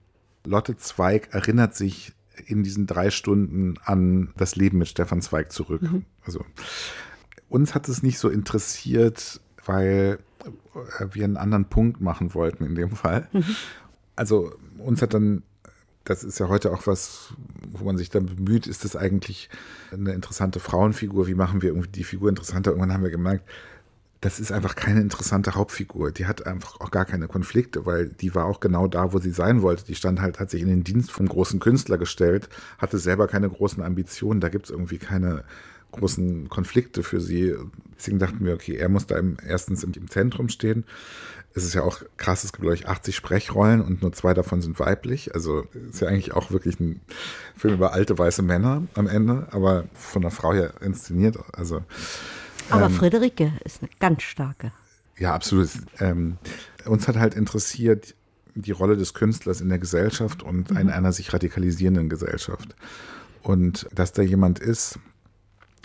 Lotte 0.45 0.76
Zweig 0.76 1.28
erinnert 1.33 1.76
sich 1.76 2.12
in 2.47 2.62
diesen 2.62 2.87
drei 2.87 3.11
Stunden 3.11 3.74
an 3.85 4.33
das 4.37 4.57
Leben 4.57 4.78
mit 4.78 4.89
Stefan 4.89 5.22
Zweig 5.22 5.53
zurück. 5.53 5.83
Mhm. 5.83 6.05
Also 6.24 6.45
uns 7.49 7.74
hat 7.74 7.89
es 7.89 8.03
nicht 8.03 8.18
so 8.18 8.28
interessiert, 8.28 9.41
weil 9.64 10.18
wir 11.12 11.24
einen 11.24 11.36
anderen 11.36 11.66
Punkt 11.66 12.01
machen 12.01 12.34
wollten 12.34 12.64
in 12.64 12.74
dem 12.74 12.90
Fall. 12.90 13.28
Mhm. 13.32 13.57
Also 14.16 14.53
uns 14.78 15.03
hat 15.03 15.14
dann, 15.14 15.43
das 16.05 16.24
ist 16.24 16.38
ja 16.38 16.49
heute 16.49 16.72
auch 16.72 16.86
was, 16.86 17.34
wo 17.70 17.84
man 17.84 17.97
sich 17.97 18.11
dann 18.11 18.26
bemüht, 18.26 18.66
ist 18.66 18.84
das 18.84 18.97
eigentlich 18.97 19.49
eine 19.93 20.12
interessante 20.12 20.61
Frauenfigur? 20.61 21.26
Wie 21.26 21.34
machen 21.34 21.62
wir 21.62 21.72
die 21.74 22.05
Figur 22.05 22.28
interessanter? 22.28 22.70
Irgendwann 22.70 22.93
haben 22.93 23.05
wir 23.05 23.11
gemerkt, 23.11 23.49
das 24.22 24.38
ist 24.38 24.53
einfach 24.53 24.76
keine 24.76 25.01
interessante 25.01 25.57
Hauptfigur. 25.57 26.12
Die 26.12 26.26
hat 26.26 26.47
einfach 26.47 26.80
auch 26.80 26.93
gar 26.93 27.05
keine 27.05 27.26
Konflikte, 27.26 27.86
weil 27.86 28.07
die 28.07 28.36
war 28.36 28.45
auch 28.45 28.61
genau 28.61 28.86
da, 28.86 29.12
wo 29.12 29.18
sie 29.18 29.32
sein 29.32 29.62
wollte. 29.62 29.84
Die 29.84 29.97
stand 29.97 30.20
halt, 30.20 30.38
hat 30.38 30.49
sich 30.49 30.62
in 30.62 30.68
den 30.68 30.84
Dienst 30.84 31.11
vom 31.11 31.28
großen 31.28 31.59
Künstler 31.59 31.99
gestellt, 31.99 32.49
hatte 32.78 32.99
selber 32.99 33.26
keine 33.26 33.51
großen 33.51 33.82
Ambitionen. 33.82 34.40
Da 34.40 34.49
gibt 34.49 34.66
es 34.66 34.70
irgendwie 34.70 34.99
keine 34.99 35.43
großen 35.90 36.49
Konflikte 36.49 37.03
für 37.03 37.20
sie. 37.20 37.57
Deswegen 38.03 38.18
dachten 38.18 38.44
wir, 38.44 38.55
okay, 38.55 38.74
er 38.74 38.88
muss 38.88 39.07
da 39.07 39.16
im, 39.16 39.36
erstens 39.46 39.84
im, 39.84 39.92
im 39.92 40.11
Zentrum 40.11 40.48
stehen. 40.48 40.84
Es 41.55 41.62
ist 41.62 41.74
ja 41.74 41.84
auch 41.84 42.03
krass, 42.16 42.42
es 42.42 42.53
gibt, 42.53 42.62
glaube 42.62 42.74
ich, 42.74 42.88
80 42.88 43.14
Sprechrollen 43.14 43.80
und 43.80 44.03
nur 44.03 44.12
zwei 44.12 44.34
davon 44.34 44.61
sind 44.61 44.80
weiblich. 44.80 45.36
Also 45.36 45.68
ist 45.88 46.00
ja 46.00 46.09
eigentlich 46.09 46.32
auch 46.32 46.50
wirklich 46.50 46.80
ein 46.80 47.00
Film 47.57 47.74
über 47.74 47.92
alte 47.92 48.18
weiße 48.18 48.42
Männer 48.42 48.82
am 48.94 49.07
Ende, 49.07 49.46
aber 49.53 49.84
von 49.94 50.22
einer 50.22 50.32
Frau 50.32 50.53
her 50.53 50.72
inszeniert. 50.80 51.38
Also, 51.53 51.84
aber 52.70 52.86
ähm, 52.86 52.92
Friederike 52.92 53.53
ist 53.64 53.82
eine 53.82 53.90
ganz 54.00 54.22
starke. 54.22 54.72
Ja, 55.16 55.32
absolut. 55.32 55.70
Ähm, 56.00 56.38
uns 56.86 57.07
hat 57.07 57.14
halt 57.14 57.34
interessiert 57.34 58.16
die 58.57 58.72
Rolle 58.72 58.96
des 58.96 59.14
Künstlers 59.14 59.61
in 59.61 59.68
der 59.68 59.78
Gesellschaft 59.78 60.42
und 60.42 60.72
mhm. 60.72 60.76
in 60.76 60.90
einer 60.90 61.12
sich 61.12 61.32
radikalisierenden 61.32 62.09
Gesellschaft. 62.09 62.74
Und 63.42 63.86
dass 63.94 64.12
da 64.12 64.22
jemand 64.22 64.59
ist, 64.59 64.98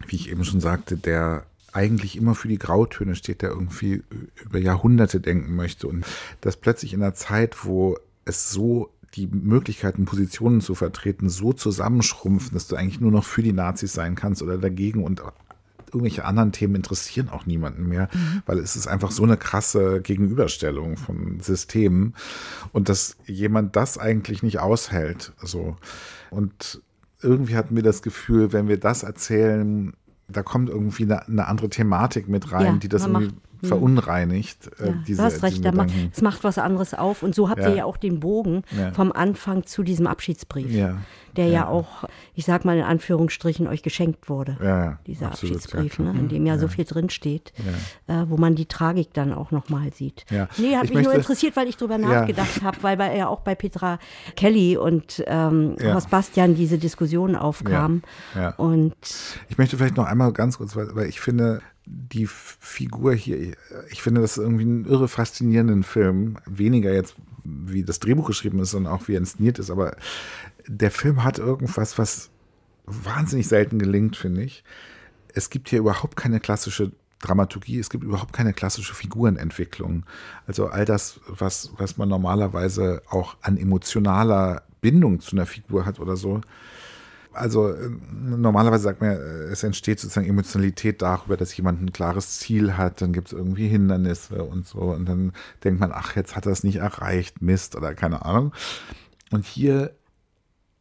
wie 0.08 0.16
ich 0.16 0.32
eben 0.32 0.44
schon 0.44 0.62
sagte, 0.62 0.98
der 0.98 1.46
eigentlich 1.78 2.18
immer 2.18 2.34
für 2.34 2.48
die 2.48 2.58
Grautöne 2.58 3.16
steht, 3.16 3.44
der 3.44 3.52
irgendwie 3.52 4.02
über 4.44 4.58
Jahrhunderte 4.58 5.20
denken 5.20 5.56
möchte. 5.56 5.88
Und 5.88 6.06
das 6.42 6.58
plötzlich 6.58 6.94
in 6.94 7.04
einer 7.04 7.14
Zeit, 7.14 7.66
wo 7.66 8.00
es 8.26 8.50
so 8.50 8.90
die 9.14 9.28
Möglichkeiten, 9.28 10.06
Positionen 10.06 10.60
zu 10.60 10.74
vertreten, 10.74 11.30
so 11.30 11.54
zusammenschrumpfen, 11.54 12.54
dass 12.54 12.68
du 12.68 12.76
eigentlich 12.76 13.00
nur 13.00 13.12
noch 13.12 13.24
für 13.24 13.44
die 13.44 13.54
Nazis 13.54 13.94
sein 13.94 14.16
kannst 14.16 14.42
oder 14.42 14.58
dagegen 14.58 15.04
und 15.04 15.22
irgendwelche 15.86 16.26
anderen 16.26 16.52
Themen 16.52 16.76
interessieren 16.76 17.30
auch 17.30 17.46
niemanden 17.46 17.88
mehr, 17.88 18.10
mhm. 18.12 18.42
weil 18.48 18.58
es 18.58 18.76
ist 18.76 18.88
einfach 18.88 19.12
so 19.12 19.24
eine 19.24 19.38
krasse 19.38 20.02
Gegenüberstellung 20.02 20.98
von 20.98 21.40
Systemen 21.42 22.16
und 22.74 22.90
dass 22.90 23.18
jemand 23.26 23.76
das 23.76 24.00
eigentlich 24.00 24.42
nicht 24.42 24.60
aushält. 24.60 25.32
So. 25.44 25.78
Und 26.32 26.82
irgendwie 27.22 27.56
hatten 27.56 27.76
wir 27.76 27.84
das 27.84 28.02
Gefühl, 28.02 28.52
wenn 28.52 28.68
wir 28.68 28.80
das 28.80 29.04
erzählen, 29.04 29.94
da 30.28 30.44
kommt 30.44 30.70
irgendwie 30.70 31.04
eine, 31.04 31.28
eine 31.28 31.48
andere 31.48 31.70
Thematik 31.70 32.28
mit 32.28 32.52
rein, 32.52 32.66
ja, 32.66 32.74
die 32.74 32.90
das 32.90 33.06
irgendwie 33.06 33.34
hm. 33.62 33.70
verunreinigt. 33.70 34.70
Äh, 34.80 34.88
ja, 34.88 34.94
diese, 35.08 35.22
du 35.22 35.24
hast 35.24 35.44
recht, 35.44 35.66
es 36.12 36.22
macht 36.22 36.44
was 36.44 36.58
anderes 36.58 36.94
auf. 36.94 37.24
Und 37.24 37.36
so 37.36 37.50
habt 37.50 37.62
ja. 37.62 37.70
ihr 37.70 37.76
ja 37.76 37.86
auch 37.86 37.98
den 37.98 38.20
Bogen 38.20 38.64
vom 38.94 39.12
Anfang 39.12 39.66
zu 39.66 39.84
diesem 39.84 40.08
Abschiedsbrief, 40.08 40.72
der 41.36 41.48
ja. 41.48 41.68
auch, 41.68 42.06
ich 42.34 42.46
sag 42.46 42.66
mal 42.66 42.78
in 42.78 42.84
Anführungsstrichen, 42.84 43.68
euch 43.68 43.84
geschenkt 43.84 44.30
wurde. 44.30 44.58
Ja, 44.62 45.00
dieser 45.06 45.28
absolut, 45.28 45.56
Abschiedsbrief, 45.56 46.00
ne, 46.00 46.12
in 46.12 46.30
dem 46.30 46.46
ja, 46.46 46.58
so 46.58 46.68
viel 46.68 46.86
drinsteht, 46.86 47.54
äh, 48.08 48.24
wo 48.28 48.38
man 48.38 48.56
die 48.56 48.66
Tragik 48.66 49.14
dann 49.14 49.34
auch 49.34 49.52
nochmal 49.52 49.94
sieht. 49.94 50.26
Ja. 50.32 50.48
Nee, 50.58 50.76
hat 50.76 50.86
ich 50.86 50.90
mich 50.90 50.96
möchte, 50.96 51.10
nur 51.10 51.14
interessiert, 51.14 51.56
weil 51.56 51.68
ich 51.68 51.78
drüber 51.78 51.98
nachgedacht 51.98 52.62
habe, 52.64 52.78
weil 52.82 52.98
bei, 52.98 53.16
ja 53.16 53.28
auch 53.28 53.42
bei 53.42 53.56
Petra 53.56 54.00
Kelly 54.36 54.78
und 54.78 55.24
ähm, 55.28 55.76
Horst 55.82 56.10
Bastian 56.10 56.56
diese 56.56 56.78
Diskussion 56.78 57.36
aufkam. 57.36 58.02
Und 58.58 58.96
ich 59.50 59.58
möchte 59.58 59.78
vielleicht 59.78 59.98
noch 59.98 60.06
einmal 60.06 60.32
ganz 60.34 60.58
kurz, 60.58 60.76
weil 60.76 61.08
ich 61.08 61.20
finde, 61.20 61.62
die 61.90 62.28
Figur 62.28 63.14
hier, 63.14 63.56
ich 63.90 64.02
finde 64.02 64.22
das 64.22 64.38
irgendwie 64.38 64.64
einen 64.64 64.86
irre 64.86 65.08
faszinierenden 65.08 65.84
Film. 65.84 66.38
Weniger 66.46 66.94
jetzt, 66.94 67.16
wie 67.44 67.84
das 67.84 68.00
Drehbuch 68.00 68.28
geschrieben 68.28 68.60
ist, 68.60 68.72
sondern 68.72 68.94
auch 68.94 69.08
wie 69.08 69.14
er 69.14 69.20
inszeniert 69.20 69.58
ist. 69.58 69.72
Aber 69.72 69.96
der 70.68 70.92
Film 70.92 71.24
hat 71.24 71.40
irgendwas, 71.40 71.98
was 71.98 72.30
wahnsinnig 72.86 73.48
selten 73.48 73.80
gelingt, 73.80 74.18
finde 74.18 74.44
ich. 74.44 74.64
Es 75.34 75.50
gibt 75.50 75.70
hier 75.70 75.80
überhaupt 75.80 76.18
keine 76.18 76.40
klassische 76.40 76.92
Dramaturgie, 77.20 77.80
es 77.80 77.90
gibt 77.90 78.04
überhaupt 78.04 78.34
keine 78.34 78.54
klassische 78.54 78.94
Figurenentwicklung. 78.94 80.06
Also 80.46 80.68
all 80.68 80.86
das, 80.86 81.20
was, 81.28 81.72
was 81.78 81.98
man 81.98 82.10
normalerweise 82.10 83.02
auch 83.10 83.38
an 83.42 83.58
emotionaler 83.58 84.64
Bindung 84.82 85.20
zu 85.20 85.36
einer 85.36 85.46
Figur 85.46 85.86
hat 85.86 86.00
oder 86.00 86.16
so, 86.16 86.42
also 87.38 87.70
äh, 87.70 87.90
normalerweise 88.12 88.84
sagt 88.84 89.02
man, 89.02 89.12
äh, 89.12 89.46
es 89.52 89.64
entsteht 89.64 90.00
sozusagen 90.00 90.28
Emotionalität 90.28 91.02
darüber, 91.02 91.38
dass 91.38 91.56
jemand 91.56 91.82
ein 91.82 91.94
klares 91.94 92.40
Ziel 92.40 92.78
hat, 92.78 93.02
dann 93.02 93.14
gibt 93.14 93.28
es 93.28 93.34
irgendwie 93.34 93.68
Hindernisse 93.68 94.44
und 94.44 94.68
so 94.68 94.80
und 94.80 95.08
dann 95.08 95.34
denkt 95.64 95.80
man, 95.80 95.92
ach, 95.94 96.16
jetzt 96.16 96.36
hat 96.36 96.46
er 96.46 96.52
es 96.52 96.64
nicht 96.64 96.78
erreicht, 96.78 97.42
Mist 97.42 97.76
oder 97.76 97.94
keine 97.96 98.26
Ahnung. 98.26 98.54
Und 99.32 99.46
hier 99.46 99.92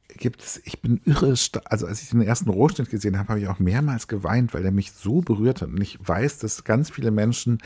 gibt 0.09 0.43
es, 0.43 0.61
ich 0.65 0.81
bin 0.81 1.01
irre, 1.05 1.35
also 1.65 1.87
als 1.87 2.03
ich 2.03 2.11
den 2.11 2.23
ersten 2.23 2.51
Rohschnitt 2.51 2.91
gesehen 2.91 3.19
habe, 3.19 3.29
habe 3.31 3.41
ich 3.41 3.49
auch 3.49 3.59
mehrmals 3.59 4.09
geweint, 4.09 4.55
weil 4.55 4.63
der 4.63 4.73
mich 4.73 4.93
so 4.93 5.21
berührt 5.21 5.63
hat 5.63 5.69
und 5.69 5.81
ich 5.81 5.99
weiß, 6.03 6.39
dass 6.39 6.65
ganz 6.65 6.91
viele 6.91 7.11
Menschen 7.11 7.59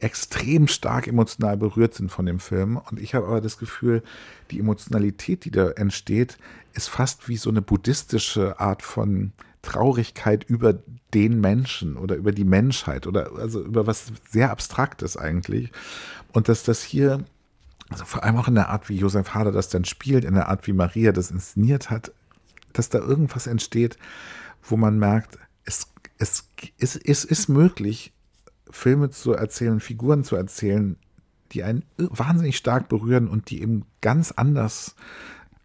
extrem 0.00 0.68
stark 0.68 1.06
emotional 1.06 1.56
berührt 1.56 1.94
sind 1.94 2.10
von 2.10 2.26
dem 2.26 2.38
Film. 2.38 2.76
Und 2.76 3.00
ich 3.00 3.14
habe 3.14 3.26
aber 3.26 3.40
das 3.40 3.58
Gefühl, 3.58 4.02
die 4.50 4.60
Emotionalität, 4.60 5.44
die 5.44 5.50
da 5.50 5.70
entsteht, 5.70 6.38
ist 6.76 6.88
fast 6.88 7.28
wie 7.28 7.36
so 7.36 7.50
eine 7.50 7.62
buddhistische 7.62 8.60
Art 8.60 8.82
von 8.82 9.32
Traurigkeit 9.62 10.44
über 10.44 10.74
den 11.14 11.40
Menschen 11.40 11.96
oder 11.96 12.16
über 12.16 12.32
die 12.32 12.44
Menschheit 12.44 13.06
oder 13.06 13.32
also 13.36 13.62
über 13.62 13.86
was 13.86 14.12
sehr 14.30 14.50
Abstraktes 14.50 15.16
eigentlich. 15.16 15.72
Und 16.32 16.48
dass 16.48 16.62
das 16.62 16.82
hier, 16.82 17.24
also 17.88 18.04
vor 18.04 18.22
allem 18.22 18.36
auch 18.36 18.48
in 18.48 18.54
der 18.54 18.68
Art, 18.68 18.88
wie 18.88 18.96
Josef 18.96 19.34
Hader 19.34 19.52
das 19.52 19.70
dann 19.70 19.84
spielt, 19.84 20.24
in 20.24 20.34
der 20.34 20.48
Art, 20.48 20.66
wie 20.66 20.72
Maria 20.72 21.12
das 21.12 21.30
inszeniert 21.30 21.90
hat, 21.90 22.12
dass 22.72 22.90
da 22.90 22.98
irgendwas 22.98 23.46
entsteht, 23.46 23.98
wo 24.62 24.76
man 24.76 24.98
merkt, 24.98 25.38
es, 25.64 25.88
es, 26.18 26.48
es, 26.78 26.96
es 26.96 27.24
ist 27.24 27.48
möglich, 27.48 28.12
Filme 28.70 29.10
zu 29.10 29.32
erzählen, 29.32 29.80
Figuren 29.80 30.24
zu 30.24 30.36
erzählen, 30.36 30.96
die 31.52 31.62
einen 31.62 31.84
wahnsinnig 31.96 32.56
stark 32.56 32.88
berühren 32.88 33.28
und 33.28 33.50
die 33.50 33.62
eben 33.62 33.86
ganz 34.00 34.32
anders 34.32 34.94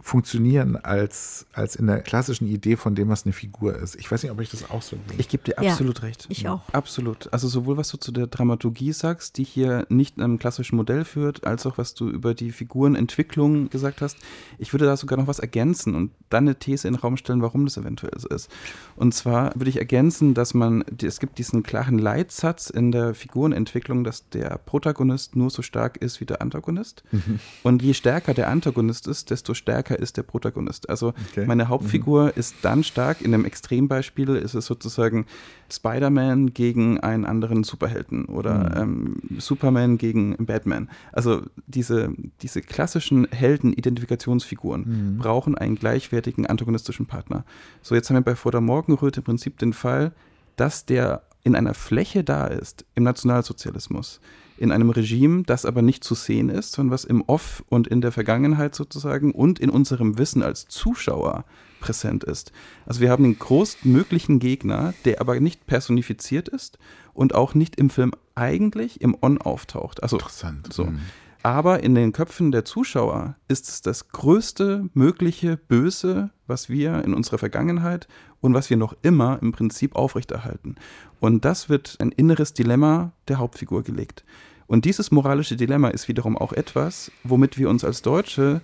funktionieren 0.02 0.76
als, 0.78 1.45
als 1.54 1.76
in 1.76 1.88
der 1.88 1.99
klassischen 2.02 2.47
Idee 2.47 2.76
von 2.76 2.95
dem, 2.95 3.10
was 3.10 3.26
eine 3.26 3.34
Figur 3.34 3.76
ist. 3.76 3.95
Ich 3.95 4.12
weiß 4.12 4.24
nicht, 4.24 4.32
ob 4.32 4.41
ich 4.41 4.49
das 4.49 4.70
auch 4.70 4.82
so 4.82 4.97
will. 5.08 5.20
Ich 5.20 5.30
gebe 5.30 5.43
dir 5.43 5.58
absolut 5.60 5.99
ja, 5.99 6.06
recht. 6.06 6.26
Ich 6.30 6.47
auch. 6.47 6.62
Absolut. 6.72 7.32
Also 7.32 7.47
sowohl 7.47 7.78
was 7.78 7.89
du 7.89 7.97
zu 7.97 8.12
der 8.12 8.28
Dramaturgie 8.28 8.93
sagst, 8.93 9.38
die 9.38 9.43
hier 9.43 9.86
nicht 9.89 10.20
einem 10.20 10.39
klassischen 10.39 10.76
Modell 10.76 11.06
führt, 11.06 11.45
als 11.45 11.66
auch 11.66 11.78
was 11.78 11.93
du 11.93 12.10
über 12.10 12.34
die 12.34 12.52
Figurenentwicklung 12.52 13.69
gesagt 13.69 14.02
hast. 14.02 14.18
Ich 14.57 14.73
würde 14.73 14.86
da 14.86 14.98
sogar 14.98 15.19
noch 15.19 15.28
was 15.28 15.40
ergänzen 15.40 15.95
und 15.95 16.11
dann 16.30 16.45
eine 16.45 16.56
These 16.56 16.88
in 16.88 16.95
den 16.95 16.99
Raum 16.99 17.18
stellen, 17.18 17.41
warum 17.41 17.65
das 17.65 17.78
eventuell 17.78 18.18
so 18.18 18.28
ist. 18.30 18.49
Und 18.95 19.14
zwar 19.14 19.53
würde 19.56 19.69
ich 19.69 19.78
ergänzen, 19.78 20.34
dass 20.34 20.53
man, 20.53 20.84
es 21.02 21.19
gibt 21.19 21.38
diesen 21.38 21.64
klaren 21.64 21.99
Leitsatz 21.99 22.69
in 22.69 22.91
der 22.91 23.14
Figurenentwicklung, 23.14 24.03
dass 24.03 24.30
der 24.30 24.57
Protagonist 24.57 25.36
nur 25.36 25.49
so 25.49 25.61
stark 25.61 25.98
ist 25.98 26.22
wie 26.22 26.26
der 26.26 26.41
Antagonist. 26.41 27.03
Mhm. 27.11 27.40
Und 27.64 27.82
je 27.82 27.94
stärker 27.94 28.34
der 28.34 28.49
Antagonist 28.49 29.07
ist, 29.07 29.30
desto 29.30 29.53
stärker 29.53 29.90
ist 29.99 30.18
der 30.18 30.23
Protagonist. 30.23 30.89
Also 30.89 31.13
okay. 31.30 31.45
meine 31.45 31.69
Hauptfigur 31.69 32.26
mhm. 32.26 32.31
ist 32.35 32.55
dann 32.61 32.84
stark, 32.84 33.22
in 33.22 33.34
einem 33.34 33.45
Extrembeispiel 33.45 34.35
ist 34.35 34.53
es 34.53 34.65
sozusagen 34.65 35.26
Spider-Man 35.72 36.53
gegen 36.53 36.99
einen 36.99 37.26
anderen 37.26 37.63
Superhelden 37.63 38.26
oder 38.26 38.84
mhm. 38.85 39.22
ähm, 39.31 39.39
Superman 39.39 39.97
gegen 39.97 40.35
Batman. 40.45 40.89
Also 41.11 41.43
diese, 41.68 42.13
diese 42.41 42.61
klassischen 42.61 43.27
Helden-Identifikationsfiguren 43.31 45.13
mhm. 45.13 45.18
brauchen 45.18 45.57
einen 45.57 45.76
gleichwertigen 45.76 46.45
antagonistischen 46.45 47.05
Partner. 47.05 47.45
So, 47.81 47.95
jetzt 47.95 48.09
haben 48.09 48.18
wir 48.18 48.22
bei 48.22 48.35
Vor 48.35 48.51
der 48.51 48.61
Morgenröte 48.61 49.22
im 49.22 49.23
Prinzip 49.23 49.57
den 49.59 49.73
Fall, 49.73 50.11
dass 50.55 50.85
der 50.85 51.23
in 51.43 51.55
einer 51.55 51.73
Fläche 51.73 52.23
da 52.23 52.47
ist, 52.47 52.85
im 52.95 53.03
Nationalsozialismus, 53.03 54.19
in 54.62 54.72
einem 54.72 54.92
Regime, 54.92 55.44
das 55.44 55.66
aber 55.66 55.82
nicht 55.82 56.04
zu 56.04 56.16
sehen 56.16 56.50
ist, 56.50 56.74
sondern 56.74 56.94
was 56.94 57.04
im 57.04 57.22
Off 57.24 57.64
und 57.68 57.88
in 57.88 58.02
der 58.02 58.12
Vergangenheit 58.12 58.76
sozusagen 58.76 59.32
und 59.32 59.60
in 59.60 59.70
unserem 59.70 60.18
Wissen 60.18 60.44
als 60.44 60.68
Zuschauer 60.68 61.46
präsent 61.80 62.24
ist. 62.24 62.52
Also 62.86 63.02
wir 63.02 63.10
haben 63.10 63.24
den 63.24 63.40
größtmöglichen 63.40 64.40
Gegner, 64.40 64.94
der 65.04 65.20
aber 65.20 65.40
nicht 65.40 65.66
personifiziert 65.66 66.48
ist 66.48 66.78
und 67.14 67.34
auch 67.34 67.56
nicht 67.56 67.76
im 67.78 67.90
Film 67.90 68.14
eigentlich 68.36 69.02
im 69.02 69.18
On 69.22 69.40
auftaucht. 69.40 70.04
Also 70.04 70.18
Interessant. 70.18 70.72
So. 70.72 70.86
Mhm. 70.86 71.00
Aber 71.44 71.82
in 71.82 71.96
den 71.96 72.12
Köpfen 72.12 72.52
der 72.52 72.66
Zuschauer 72.66 73.36
ist 73.48 73.68
es 73.68 73.82
das 73.82 74.10
größte 74.10 74.90
mögliche 74.94 75.58
Böse, 75.58 76.30
was 76.46 76.70
wir 76.70 77.04
in 77.04 77.16
unserer 77.16 77.40
Vergangenheit 77.40 78.08
und 78.42 78.54
was 78.54 78.70
wir 78.70 78.78
noch 78.78 78.96
immer 79.02 79.40
im 79.42 79.52
Prinzip 79.52 79.96
aufrechterhalten. 79.96 80.76
Und 81.20 81.44
das 81.44 81.68
wird 81.68 81.98
ein 82.00 82.12
inneres 82.12 82.54
Dilemma 82.54 83.14
der 83.28 83.40
Hauptfigur 83.40 83.82
gelegt. 83.82 84.24
Und 84.72 84.85
dieses 84.85 85.11
moralische 85.11 85.57
Dilemma 85.57 85.89
ist 85.89 86.07
wiederum 86.07 86.38
auch 86.38 86.53
etwas, 86.53 87.11
womit 87.26 87.57
wir 87.57 87.69
uns 87.69 87.84
als 87.84 88.03
Deutsche 88.03 88.61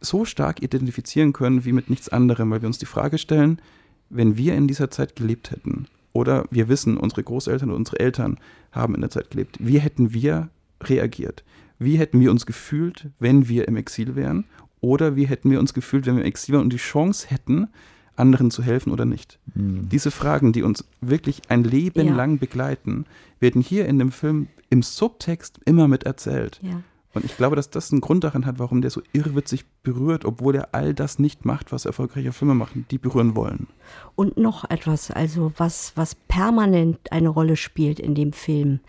so 0.00 0.24
stark 0.24 0.62
identifizieren 0.62 1.34
können 1.34 1.66
wie 1.66 1.72
mit 1.72 1.90
nichts 1.90 2.08
anderem, 2.08 2.50
weil 2.50 2.62
wir 2.62 2.66
uns 2.66 2.78
die 2.78 2.86
Frage 2.86 3.18
stellen, 3.18 3.60
wenn 4.08 4.38
wir 4.38 4.54
in 4.54 4.68
dieser 4.68 4.90
Zeit 4.90 5.14
gelebt 5.14 5.50
hätten, 5.50 5.86
oder 6.14 6.46
wir 6.50 6.70
wissen, 6.70 6.96
unsere 6.96 7.22
Großeltern 7.24 7.68
und 7.68 7.76
unsere 7.76 8.00
Eltern 8.00 8.38
haben 8.70 8.94
in 8.94 9.02
der 9.02 9.10
Zeit 9.10 9.30
gelebt, 9.30 9.58
wie 9.60 9.80
hätten 9.80 10.14
wir 10.14 10.48
reagiert? 10.82 11.44
Wie 11.78 11.98
hätten 11.98 12.18
wir 12.18 12.30
uns 12.30 12.46
gefühlt, 12.46 13.10
wenn 13.18 13.50
wir 13.50 13.68
im 13.68 13.76
Exil 13.76 14.16
wären? 14.16 14.46
Oder 14.80 15.14
wie 15.14 15.26
hätten 15.26 15.50
wir 15.50 15.60
uns 15.60 15.74
gefühlt, 15.74 16.06
wenn 16.06 16.16
wir 16.16 16.22
im 16.22 16.28
Exil 16.28 16.54
wären 16.54 16.64
und 16.64 16.72
die 16.72 16.78
Chance 16.78 17.28
hätten, 17.28 17.68
anderen 18.16 18.50
zu 18.50 18.62
helfen 18.62 18.92
oder 18.92 19.04
nicht? 19.04 19.38
Mhm. 19.54 19.88
Diese 19.88 20.10
Fragen, 20.10 20.52
die 20.52 20.62
uns 20.62 20.84
wirklich 21.00 21.42
ein 21.48 21.64
Leben 21.64 22.08
ja. 22.08 22.14
lang 22.14 22.38
begleiten, 22.38 23.06
werden 23.40 23.62
hier 23.62 23.86
in 23.86 23.98
dem 23.98 24.12
Film 24.12 24.48
im 24.70 24.82
Subtext 24.82 25.60
immer 25.64 25.88
mit 25.88 26.04
erzählt. 26.04 26.60
Ja. 26.62 26.82
Und 27.14 27.26
ich 27.26 27.36
glaube, 27.36 27.56
dass 27.56 27.68
das 27.68 27.92
einen 27.92 28.00
Grund 28.00 28.24
daran 28.24 28.46
hat, 28.46 28.58
warum 28.58 28.80
der 28.80 28.90
so 28.90 29.02
irrwitzig 29.12 29.66
berührt, 29.82 30.24
obwohl 30.24 30.54
er 30.54 30.74
all 30.74 30.94
das 30.94 31.18
nicht 31.18 31.44
macht, 31.44 31.70
was 31.70 31.84
erfolgreiche 31.84 32.32
Filme 32.32 32.54
machen, 32.54 32.86
die 32.90 32.96
berühren 32.96 33.36
wollen. 33.36 33.66
Und 34.14 34.38
noch 34.38 34.68
etwas, 34.70 35.10
also 35.10 35.52
was, 35.58 35.92
was 35.94 36.14
permanent 36.14 37.12
eine 37.12 37.28
Rolle 37.28 37.56
spielt 37.56 38.00
in 38.00 38.14
dem 38.14 38.32
Film, 38.32 38.80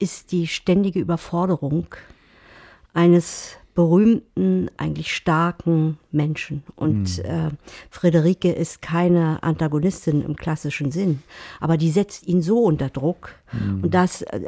ist 0.00 0.32
die 0.32 0.48
ständige 0.48 0.98
Überforderung 0.98 1.86
eines 2.94 3.57
berühmten, 3.78 4.68
eigentlich 4.76 5.14
starken 5.14 5.98
Menschen. 6.10 6.64
Und 6.74 7.18
mhm. 7.18 7.24
äh, 7.24 7.50
Friederike 7.90 8.50
ist 8.50 8.82
keine 8.82 9.40
Antagonistin 9.44 10.20
im 10.20 10.34
klassischen 10.34 10.90
Sinn, 10.90 11.22
aber 11.60 11.76
die 11.76 11.90
setzt 11.92 12.26
ihn 12.26 12.42
so 12.42 12.64
unter 12.64 12.88
Druck. 12.88 13.36
Mhm. 13.52 13.84
Und 13.84 13.94
das, 13.94 14.22
äh, 14.22 14.40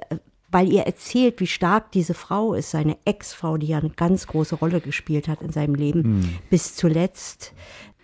weil 0.51 0.73
ihr 0.73 0.83
erzählt, 0.83 1.39
wie 1.39 1.47
stark 1.47 1.93
diese 1.93 2.15
Frau 2.15 2.55
ist, 2.55 2.73
seine 2.73 2.97
Ex-Frau, 3.05 3.57
die 3.57 3.69
ja 3.69 3.79
eine 3.79 3.91
ganz 3.91 4.27
große 4.27 4.57
Rolle 4.57 4.81
gespielt 4.81 5.29
hat 5.29 5.43
in 5.43 5.53
seinem 5.53 5.77
Leben, 5.77 6.01
mhm. 6.03 6.39
bis 6.51 6.75
zuletzt. 6.75 7.53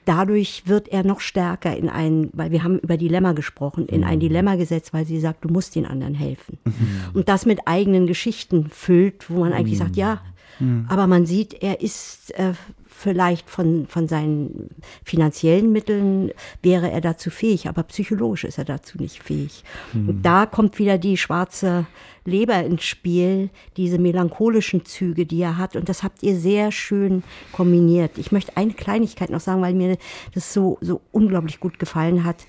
Dadurch 0.05 0.62
wird 0.66 0.86
er 0.86 1.03
noch 1.03 1.19
stärker 1.19 1.77
in 1.77 1.89
ein, 1.89 2.31
weil 2.35 2.53
wir 2.53 2.62
haben 2.62 2.78
über 2.78 2.97
Dilemma 2.97 3.32
gesprochen, 3.32 3.89
in 3.89 4.05
ein 4.05 4.12
hm. 4.12 4.20
Dilemma 4.20 4.55
gesetzt, 4.55 4.93
weil 4.93 5.05
sie 5.05 5.19
sagt, 5.19 5.44
du 5.44 5.48
musst 5.48 5.74
den 5.74 5.85
anderen 5.85 6.15
helfen. 6.15 6.59
Mhm. 6.65 6.74
Und 7.12 7.28
das 7.28 7.44
mit 7.44 7.59
eigenen 7.65 8.07
Geschichten 8.07 8.69
füllt, 8.70 9.28
wo 9.28 9.40
man 9.40 9.53
eigentlich 9.53 9.78
sagt, 9.78 9.97
ja, 9.97 10.20
Mhm. 10.59 10.87
Aber 10.89 11.07
man 11.07 11.27
sieht, 11.27 11.62
er 11.62 11.81
ist 11.81 12.33
äh, 12.39 12.53
vielleicht 12.97 13.51
von, 13.51 13.87
von 13.87 14.09
seinen 14.09 14.70
finanziellen 15.05 15.70
Mitteln 15.70 16.33
wäre 16.62 16.91
er 16.91 17.01
dazu 17.01 17.31
fähig, 17.31 17.69
aber 17.69 17.83
psychologisch 17.85 18.45
ist 18.45 18.59
er 18.59 18.65
dazu 18.65 18.99
nicht 18.99 19.23
fähig. 19.23 19.65
Mhm. 19.93 20.09
Und 20.09 20.23
da 20.23 20.47
kommt 20.47 20.78
wieder 20.78 20.97
die 20.97 21.16
schwarze 21.16 21.87
Leber 22.24 22.65
ins 22.65 22.85
Spiel, 22.85 23.51
diese 23.77 23.99
melancholischen 23.99 24.85
Züge, 24.85 25.27
die 25.27 25.43
er 25.43 25.59
hat. 25.59 25.77
Und 25.77 25.89
das 25.89 26.03
habt 26.03 26.23
ihr 26.23 26.37
sehr 26.37 26.73
schön 26.73 27.23
kombiniert. 27.53 28.19
Ich 28.19 28.33
möchte 28.33 28.57
eine 28.57 28.73
Kleinigkeit 28.73 29.31
noch 29.31 29.41
sagen, 29.41 29.62
weil 29.62 29.74
mir 29.74 29.99
das 30.35 30.53
so, 30.53 30.78
so 30.81 31.03
unglaublich 31.12 31.61
gut 31.61 31.78
gefallen 31.78 32.24
hat 32.24 32.47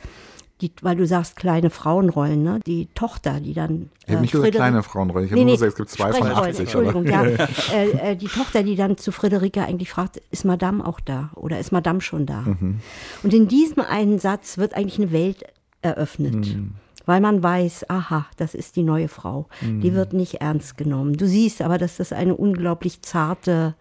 die, 0.62 0.72
weil 0.82 0.96
du 0.96 1.06
sagst 1.06 1.36
kleine 1.36 1.70
Frauenrollen, 1.70 2.42
ne? 2.42 2.60
Die 2.66 2.88
Tochter, 2.96 3.40
die 3.40 3.54
dann. 3.54 3.90
Ich 4.06 4.12
habe 4.12 4.22
nicht 4.22 4.32
gesagt 4.32 4.56
kleine 4.56 4.82
Frauenrollen, 4.82 5.26
ich 5.28 5.32
habe 5.32 5.40
nee, 5.40 5.46
nur 5.46 5.54
gesagt, 5.54 5.74
es 5.74 5.78
gibt 5.78 5.90
zwei 5.90 6.14
von 6.14 6.28
80. 6.28 6.60
Entschuldigung, 6.62 7.06
ja. 7.06 7.24
äh, 7.74 8.12
äh, 8.12 8.16
die 8.16 8.28
Tochter, 8.28 8.64
die 8.64 8.76
dann 8.76 8.98
zu 8.98 9.12
Friederike 9.12 9.64
eigentlich 9.64 9.90
fragt, 9.90 10.18
ist 10.32 10.46
Madame 10.46 10.86
auch 10.86 11.00
da 11.00 11.30
oder 11.36 11.60
ist 11.60 11.72
Madame 11.72 12.02
schon 12.02 12.26
da? 12.26 12.42
Mhm. 12.42 12.80
Und 13.22 13.34
in 13.34 13.48
diesem 13.48 13.84
einen 13.84 14.18
Satz 14.18 14.58
wird 14.58 14.74
eigentlich 14.74 15.00
eine 15.00 15.12
Welt 15.12 15.44
eröffnet. 15.82 16.36
Mhm. 16.36 16.74
Weil 17.06 17.22
man 17.22 17.42
weiß, 17.42 17.90
aha, 17.90 18.26
das 18.36 18.54
ist 18.54 18.76
die 18.76 18.84
neue 18.84 19.08
Frau. 19.08 19.48
Mhm. 19.62 19.80
Die 19.80 19.94
wird 19.94 20.12
nicht 20.12 20.42
ernst 20.42 20.76
genommen. 20.76 21.14
Du 21.14 21.26
siehst 21.26 21.62
aber, 21.62 21.78
dass 21.78 21.98
das 21.98 22.12
eine 22.12 22.36
unglaublich 22.36 23.02
zarte, 23.02 23.76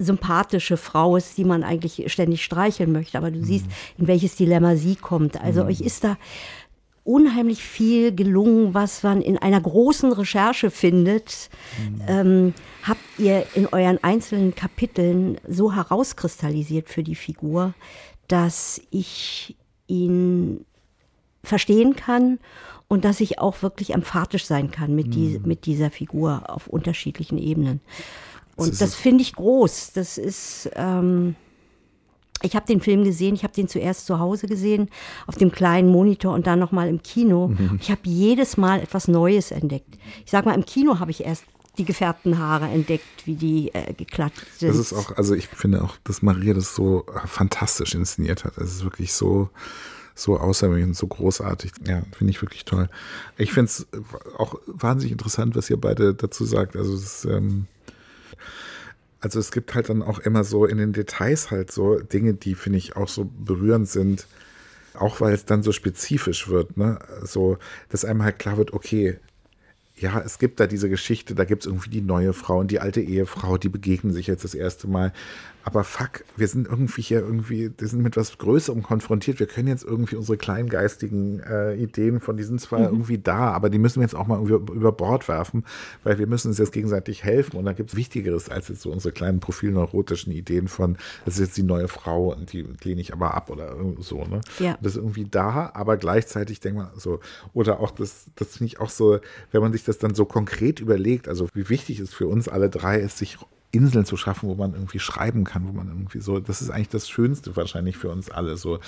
sympathische 0.00 0.76
Frau 0.76 1.16
ist, 1.16 1.38
die 1.38 1.44
man 1.44 1.62
eigentlich 1.62 2.10
ständig 2.12 2.42
streicheln 2.42 2.90
möchte. 2.90 3.18
Aber 3.18 3.30
du 3.30 3.38
mhm. 3.38 3.44
siehst, 3.44 3.66
in 3.98 4.06
welches 4.06 4.34
Dilemma 4.36 4.76
sie 4.76 4.96
kommt. 4.96 5.40
Also 5.40 5.62
mhm. 5.62 5.68
euch 5.68 5.80
ist 5.80 6.02
da 6.04 6.16
unheimlich 7.04 7.62
viel 7.62 8.14
gelungen, 8.14 8.74
was 8.74 9.02
man 9.02 9.22
in 9.22 9.38
einer 9.38 9.60
großen 9.60 10.12
Recherche 10.12 10.70
findet. 10.70 11.50
Mhm. 11.78 12.02
Ähm, 12.08 12.54
habt 12.82 13.00
ihr 13.18 13.46
in 13.54 13.66
euren 13.66 14.02
einzelnen 14.02 14.54
Kapiteln 14.54 15.38
so 15.46 15.74
herauskristallisiert 15.74 16.88
für 16.88 17.02
die 17.02 17.14
Figur, 17.14 17.74
dass 18.28 18.80
ich 18.90 19.56
ihn 19.86 20.64
verstehen 21.42 21.96
kann 21.96 22.38
und 22.88 23.04
dass 23.04 23.20
ich 23.20 23.38
auch 23.38 23.62
wirklich 23.62 23.94
emphatisch 23.94 24.44
sein 24.44 24.70
kann 24.70 24.94
mit, 24.94 25.14
die, 25.14 25.38
mhm. 25.38 25.46
mit 25.46 25.66
dieser 25.66 25.90
Figur 25.90 26.44
auf 26.48 26.66
unterschiedlichen 26.66 27.38
Ebenen. 27.38 27.80
Und 28.60 28.80
das, 28.80 28.94
finde 28.94 29.22
ich 29.22 29.34
groß. 29.34 29.92
Das 29.94 30.18
ist. 30.18 30.70
Ähm, 30.74 31.36
ich 32.42 32.56
habe 32.56 32.66
den 32.66 32.80
Film 32.80 33.04
gesehen, 33.04 33.34
ich 33.34 33.42
habe 33.42 33.52
den 33.52 33.68
zuerst 33.68 34.06
zu 34.06 34.18
Hause 34.18 34.46
gesehen, 34.46 34.88
auf 35.26 35.36
dem 35.36 35.52
kleinen 35.52 35.90
Monitor 35.90 36.32
und 36.32 36.46
dann 36.46 36.58
nochmal 36.58 36.88
im 36.88 37.02
Kino. 37.02 37.48
Mhm. 37.48 37.78
Ich 37.82 37.90
habe 37.90 38.00
jedes 38.04 38.56
Mal 38.56 38.80
etwas 38.80 39.08
Neues 39.08 39.50
entdeckt. 39.50 39.98
Ich 40.24 40.30
sag 40.30 40.46
mal, 40.46 40.54
im 40.54 40.64
Kino 40.64 40.98
habe 41.00 41.10
ich 41.10 41.22
erst 41.24 41.44
die 41.78 41.84
gefärbten 41.84 42.38
Haare 42.38 42.66
entdeckt, 42.66 43.26
wie 43.26 43.34
die 43.34 43.74
äh, 43.74 43.92
geklatscht 43.94 44.46
sind. 44.58 44.70
Das 44.70 44.78
ist 44.78 44.92
auch, 44.92 45.16
also 45.16 45.34
ich 45.34 45.48
finde 45.48 45.82
auch, 45.82 45.96
dass 46.04 46.22
Maria 46.22 46.54
das 46.54 46.74
so 46.74 47.06
äh, 47.06 47.26
fantastisch 47.26 47.94
inszeniert 47.94 48.44
hat. 48.44 48.58
Es 48.58 48.72
ist 48.72 48.84
wirklich 48.84 49.12
so, 49.12 49.50
so 50.14 50.38
außergewöhnlich 50.38 50.88
und 50.88 50.96
so 50.96 51.06
großartig. 51.06 51.72
Ja, 51.86 52.02
finde 52.16 52.32
ich 52.32 52.42
wirklich 52.42 52.64
toll. 52.64 52.88
Ich 53.38 53.52
finde 53.52 53.66
es 53.66 53.86
auch 54.36 54.56
wahnsinnig 54.66 55.12
interessant, 55.12 55.56
was 55.56 55.70
ihr 55.70 55.80
beide 55.80 56.14
dazu 56.14 56.44
sagt. 56.44 56.76
Also 56.76 56.94
es 56.94 57.02
ist, 57.02 57.24
ähm, 57.24 57.66
also 59.20 59.38
es 59.38 59.52
gibt 59.52 59.74
halt 59.74 59.88
dann 59.88 60.02
auch 60.02 60.18
immer 60.18 60.44
so 60.44 60.64
in 60.64 60.78
den 60.78 60.92
Details 60.92 61.50
halt 61.50 61.70
so 61.70 61.98
Dinge, 61.98 62.34
die 62.34 62.54
finde 62.54 62.78
ich 62.78 62.96
auch 62.96 63.08
so 63.08 63.24
berührend 63.24 63.88
sind, 63.88 64.26
auch 64.94 65.20
weil 65.20 65.34
es 65.34 65.44
dann 65.44 65.62
so 65.62 65.72
spezifisch 65.72 66.48
wird, 66.48 66.76
ne? 66.76 66.98
So, 67.22 67.58
dass 67.90 68.04
einem 68.04 68.22
halt 68.22 68.38
klar 68.38 68.56
wird, 68.56 68.72
okay, 68.72 69.18
ja, 69.96 70.20
es 70.20 70.38
gibt 70.38 70.60
da 70.60 70.66
diese 70.66 70.88
Geschichte, 70.88 71.34
da 71.34 71.44
gibt 71.44 71.62
es 71.62 71.66
irgendwie 71.66 71.90
die 71.90 72.00
neue 72.00 72.32
Frau 72.32 72.58
und 72.58 72.70
die 72.70 72.80
alte 72.80 73.00
Ehefrau, 73.02 73.58
die 73.58 73.68
begegnen 73.68 74.12
sich 74.12 74.26
jetzt 74.26 74.44
das 74.44 74.54
erste 74.54 74.88
Mal. 74.88 75.12
Aber 75.64 75.84
fuck, 75.84 76.24
wir 76.36 76.48
sind 76.48 76.68
irgendwie 76.68 77.02
hier 77.02 77.20
irgendwie, 77.20 77.70
wir 77.76 77.88
sind 77.88 78.02
mit 78.02 78.16
was 78.16 78.38
Größerem 78.38 78.82
konfrontiert. 78.82 79.40
Wir 79.40 79.46
können 79.46 79.68
jetzt 79.68 79.84
irgendwie 79.84 80.16
unsere 80.16 80.38
kleingeistigen 80.38 81.40
äh, 81.40 81.74
Ideen 81.74 82.20
von 82.20 82.36
diesen 82.36 82.58
zwei 82.58 82.78
mhm. 82.78 82.84
irgendwie 82.84 83.18
da, 83.18 83.52
aber 83.52 83.68
die 83.68 83.78
müssen 83.78 83.96
wir 83.96 84.04
jetzt 84.04 84.14
auch 84.14 84.26
mal 84.26 84.40
über, 84.40 84.72
über 84.72 84.92
Bord 84.92 85.28
werfen, 85.28 85.64
weil 86.02 86.18
wir 86.18 86.26
müssen 86.26 86.48
uns 86.48 86.58
jetzt 86.58 86.72
gegenseitig 86.72 87.24
helfen. 87.24 87.56
Und 87.56 87.66
da 87.66 87.72
gibt 87.72 87.90
es 87.90 87.96
Wichtigeres 87.96 88.48
als 88.48 88.68
jetzt 88.68 88.82
so 88.82 88.90
unsere 88.90 89.12
kleinen 89.12 89.40
profilneurotischen 89.40 90.32
Ideen 90.32 90.68
von, 90.68 90.96
das 91.24 91.34
ist 91.34 91.40
jetzt 91.40 91.56
die 91.56 91.62
neue 91.62 91.88
Frau 91.88 92.32
und 92.32 92.52
die 92.52 92.66
lehne 92.82 93.00
ich 93.00 93.12
aber 93.12 93.34
ab 93.34 93.50
oder 93.50 93.76
so. 93.98 94.24
Ne? 94.24 94.40
Ja. 94.58 94.78
Das 94.80 94.92
ist 94.92 94.98
irgendwie 94.98 95.26
da, 95.30 95.70
aber 95.74 95.96
gleichzeitig 95.96 96.60
denkt 96.60 96.78
man 96.78 96.90
so, 96.96 97.20
oder 97.52 97.80
auch 97.80 97.90
das, 97.90 98.26
das 98.36 98.56
finde 98.56 98.66
ich 98.66 98.80
auch 98.80 98.90
so, 98.90 99.18
wenn 99.50 99.60
man 99.60 99.72
sich 99.72 99.84
das 99.84 99.98
dann 99.98 100.14
so 100.14 100.24
konkret 100.24 100.80
überlegt, 100.80 101.28
also 101.28 101.48
wie 101.52 101.68
wichtig 101.68 102.00
es 102.00 102.14
für 102.14 102.26
uns 102.26 102.48
alle 102.48 102.70
drei 102.70 102.98
ist, 102.98 103.18
sich 103.18 103.38
Inseln 103.72 104.04
zu 104.04 104.16
schaffen, 104.16 104.48
wo 104.48 104.54
man 104.54 104.74
irgendwie 104.74 104.98
schreiben 104.98 105.44
kann, 105.44 105.66
wo 105.68 105.72
man 105.72 105.88
irgendwie 105.88 106.20
so, 106.20 106.40
das 106.40 106.60
ist 106.60 106.70
eigentlich 106.70 106.88
das 106.88 107.08
Schönste 107.08 107.54
wahrscheinlich 107.56 107.96
für 107.96 108.10
uns 108.10 108.30
alle 108.30 108.56
so. 108.56 108.80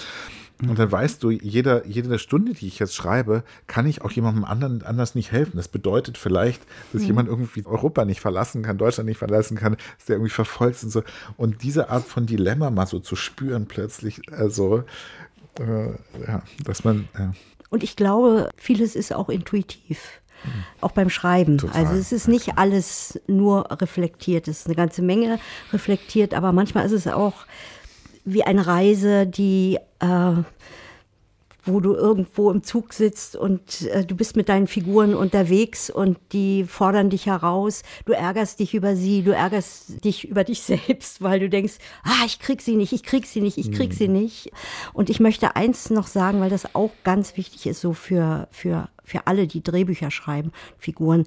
Und 0.60 0.78
dann 0.78 0.90
weißt 0.90 1.22
du, 1.22 1.30
jeder, 1.30 1.86
jede 1.86 2.18
Stunde, 2.18 2.52
die 2.52 2.68
ich 2.68 2.78
jetzt 2.78 2.94
schreibe, 2.94 3.42
kann 3.66 3.86
ich 3.86 4.02
auch 4.02 4.12
jemandem 4.12 4.44
anderen 4.44 4.82
anders 4.82 5.14
nicht 5.14 5.32
helfen. 5.32 5.56
Das 5.56 5.68
bedeutet 5.68 6.18
vielleicht, 6.18 6.62
dass 6.92 7.02
mhm. 7.02 7.08
jemand 7.08 7.28
irgendwie 7.28 7.64
Europa 7.66 8.04
nicht 8.04 8.20
verlassen 8.20 8.62
kann, 8.62 8.78
Deutschland 8.78 9.08
nicht 9.08 9.18
verlassen 9.18 9.56
kann, 9.56 9.76
dass 9.98 10.06
der 10.06 10.16
irgendwie 10.16 10.30
verfolgt 10.30 10.82
und 10.84 10.90
so. 10.90 11.02
Und 11.36 11.62
diese 11.62 11.90
Art 11.90 12.04
von 12.04 12.26
Dilemma 12.26 12.70
mal 12.70 12.86
so 12.86 13.00
zu 13.00 13.16
spüren 13.16 13.66
plötzlich, 13.66 14.20
also, 14.32 14.84
äh, 15.58 15.90
ja, 16.26 16.42
dass 16.64 16.84
man, 16.84 17.08
ja. 17.18 17.32
Und 17.70 17.82
ich 17.82 17.96
glaube, 17.96 18.50
vieles 18.56 18.94
ist 18.94 19.14
auch 19.14 19.30
intuitiv 19.30 20.20
auch 20.80 20.92
beim 20.92 21.10
Schreiben. 21.10 21.58
Total. 21.58 21.86
Also 21.86 21.98
es 21.98 22.12
ist 22.12 22.28
nicht 22.28 22.58
alles 22.58 23.20
nur 23.26 23.70
reflektiert, 23.70 24.48
es 24.48 24.60
ist 24.60 24.66
eine 24.66 24.76
ganze 24.76 25.02
Menge 25.02 25.38
reflektiert, 25.72 26.34
aber 26.34 26.52
manchmal 26.52 26.86
ist 26.86 26.92
es 26.92 27.06
auch 27.06 27.34
wie 28.24 28.44
eine 28.44 28.66
Reise, 28.66 29.26
die 29.26 29.78
äh, 30.00 30.32
wo 31.64 31.80
du 31.80 31.94
irgendwo 31.94 32.50
im 32.50 32.62
Zug 32.62 32.92
sitzt 32.92 33.36
und 33.36 33.82
äh, 33.82 34.04
du 34.04 34.16
bist 34.16 34.36
mit 34.36 34.48
deinen 34.48 34.66
Figuren 34.66 35.14
unterwegs 35.14 35.90
und 35.90 36.18
die 36.32 36.64
fordern 36.64 37.10
dich 37.10 37.26
heraus. 37.26 37.82
Du 38.04 38.12
ärgerst 38.12 38.58
dich 38.58 38.74
über 38.74 38.96
sie, 38.96 39.22
du 39.22 39.32
ärgerst 39.32 40.04
dich 40.04 40.28
über 40.28 40.44
dich 40.44 40.62
selbst, 40.62 41.22
weil 41.22 41.40
du 41.40 41.48
denkst, 41.48 41.74
ah, 42.02 42.24
ich 42.26 42.40
krieg 42.40 42.60
sie 42.60 42.76
nicht, 42.76 42.92
ich 42.92 43.02
krieg 43.02 43.26
sie 43.26 43.40
nicht, 43.40 43.58
ich 43.58 43.70
krieg 43.70 43.90
mhm. 43.90 43.94
sie 43.94 44.08
nicht. 44.08 44.50
Und 44.92 45.10
ich 45.10 45.20
möchte 45.20 45.54
eins 45.54 45.90
noch 45.90 46.06
sagen, 46.06 46.40
weil 46.40 46.50
das 46.50 46.74
auch 46.74 46.90
ganz 47.04 47.36
wichtig 47.36 47.66
ist, 47.66 47.80
so 47.80 47.92
für, 47.92 48.48
für, 48.50 48.88
für 49.04 49.26
alle, 49.26 49.46
die 49.46 49.62
Drehbücher 49.62 50.10
schreiben, 50.10 50.52
Figuren 50.78 51.26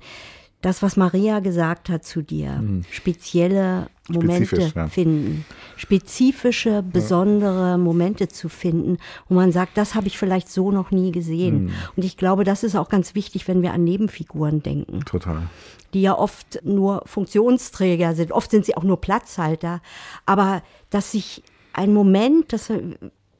das, 0.62 0.82
was 0.82 0.98
Maria 0.98 1.42
gesagt 1.42 1.90
hat 1.90 2.04
zu 2.04 2.24
dir, 2.24 2.54
mhm. 2.54 2.86
spezielle 2.90 3.88
Momente 4.08 4.72
ja. 4.76 4.88
finden, 4.88 5.46
spezifische, 5.76 6.84
besondere 6.84 7.72
ja. 7.72 7.78
Momente 7.78 8.28
zu 8.28 8.50
finden, 8.50 8.98
wo 9.28 9.36
man 9.36 9.52
sagt, 9.52 9.78
das 9.78 9.96
habe 9.96 10.08
ich 10.08 10.18
vielleicht 10.18 10.50
so 10.50 10.72
noch 10.72 10.92
nie 10.92 11.12
gesehen. 11.12 11.66
Mhm. 11.66 11.74
Und 11.96 12.06
ich 12.06 12.18
glaube, 12.18 12.44
das 12.44 12.64
ist 12.64 12.76
auch 12.76 12.90
ganz 12.90 13.16
wichtig, 13.16 13.48
wenn 13.48 13.62
wir 13.62 13.74
an 13.74 13.84
Nebenfiguren 13.84 14.62
denken. 14.62 15.04
Total. 15.06 15.44
Die 15.94 16.02
ja 16.02 16.18
oft 16.18 16.60
nur 16.64 17.04
Funktionsträger 17.06 18.16
sind, 18.16 18.32
oft 18.32 18.52
sind 18.52 18.66
sie 18.66 18.78
auch 18.78 18.84
nur 18.84 19.02
Platzhalter, 19.02 19.82
aber 20.26 20.62
dass 20.90 21.12
sich 21.12 21.42
ein 21.74 21.94
Moment, 21.94 22.54
dass 22.54 22.70
wir, 22.70 22.82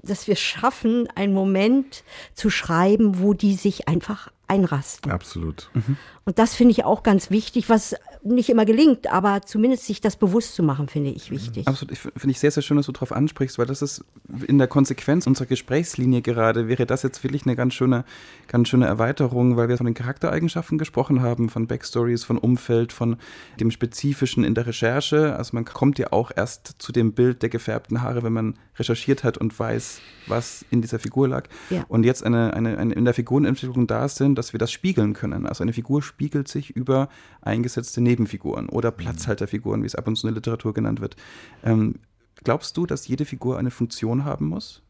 dass 0.02 0.28
wir 0.28 0.36
schaffen, 0.36 1.08
einen 1.16 1.34
Moment 1.34 2.04
zu 2.34 2.50
schreiben, 2.50 3.20
wo 3.20 3.34
die 3.34 3.54
sich 3.54 3.88
einfach 3.88 4.30
einrasten. 4.48 5.12
Absolut. 5.12 5.70
Mhm. 5.74 5.98
Und 6.26 6.40
das 6.40 6.56
finde 6.56 6.72
ich 6.72 6.84
auch 6.84 7.04
ganz 7.04 7.30
wichtig, 7.30 7.70
was 7.70 7.96
nicht 8.24 8.50
immer 8.50 8.66
gelingt, 8.66 9.12
aber 9.12 9.44
zumindest 9.44 9.86
sich 9.86 10.02
das 10.02 10.16
bewusst 10.16 10.56
zu 10.56 10.64
machen, 10.64 10.88
finde 10.88 11.12
ich 11.12 11.30
wichtig. 11.30 11.68
Absolut. 11.68 11.96
Finde 11.96 12.32
ich 12.32 12.40
sehr, 12.40 12.50
sehr 12.50 12.64
schön, 12.64 12.78
dass 12.78 12.88
du 12.88 12.92
darauf 12.92 13.12
ansprichst, 13.12 13.60
weil 13.60 13.68
das 13.68 13.84
ist 13.84 14.04
in 14.48 14.58
der 14.58 14.68
Konsequenz 14.68 15.28
unserer 15.28 15.46
Gesprächslinie 15.46 16.24
gerade, 16.24 16.68
wäre 16.68 16.88
das 16.88 17.04
jetzt 17.04 17.24
wirklich 17.24 17.46
eine 17.46 17.56
ganz 17.56 17.76
schöne, 17.76 18.04
ganz 18.48 18.70
schöne 18.70 18.88
Erweiterung, 18.88 19.58
weil 19.58 19.70
wir 19.70 19.78
von 19.78 19.86
den 19.86 19.94
Charaktereigenschaften 19.94 20.80
gesprochen 20.80 21.22
haben, 21.22 21.50
von 21.50 21.68
Backstories, 21.68 22.24
von 22.24 22.40
Umfeld, 22.40 22.92
von 22.92 23.18
dem 23.60 23.70
Spezifischen 23.70 24.44
in 24.44 24.56
der 24.56 24.66
Recherche. 24.66 25.36
Also 25.36 25.52
man 25.54 25.66
kommt 25.66 26.00
ja 26.00 26.12
auch 26.12 26.32
erst 26.36 26.76
zu 26.80 26.92
dem 26.92 27.14
Bild 27.14 27.44
der 27.44 27.50
gefärbten 27.50 28.02
Haare, 28.02 28.24
wenn 28.24 28.34
man 28.34 28.56
recherchiert 28.78 29.24
hat 29.24 29.38
und 29.38 29.58
weiß, 29.58 30.02
was 30.28 30.66
in 30.72 30.82
dieser 30.82 30.98
Figur 30.98 31.28
lag. 31.28 31.48
Ja. 31.70 31.86
Und 31.88 32.04
jetzt 32.04 32.24
eine, 32.26 32.54
eine, 32.54 32.78
eine 32.78 32.94
in 32.94 33.06
der 33.06 33.14
Figurenentwicklung 33.14 33.86
da 33.86 34.08
sind, 34.08 34.35
dass 34.36 34.54
wir 34.54 34.58
das 34.58 34.72
spiegeln 34.72 35.14
können. 35.14 35.46
Also 35.46 35.64
eine 35.64 35.74
Figur 35.74 36.02
spiegelt 36.02 36.48
sich 36.48 36.70
über 36.76 37.10
eingesetzte 37.42 38.02
Nebenfiguren 38.02 38.70
oder 38.70 38.92
mhm. 38.92 38.98
Platzhalterfiguren, 38.98 39.82
wie 39.82 39.88
es 39.88 39.96
ab 39.96 40.08
und 40.08 40.16
zu 40.16 40.28
in 40.28 40.34
der 40.34 40.40
Literatur 40.40 40.74
genannt 40.74 41.02
wird. 41.02 41.16
Ähm, 41.64 41.96
glaubst 42.44 42.78
du, 42.78 42.86
dass 42.86 43.08
jede 43.08 43.26
Figur 43.26 43.58
eine 43.58 43.72
Funktion 43.72 44.26
haben 44.26 44.48
muss? 44.48 44.82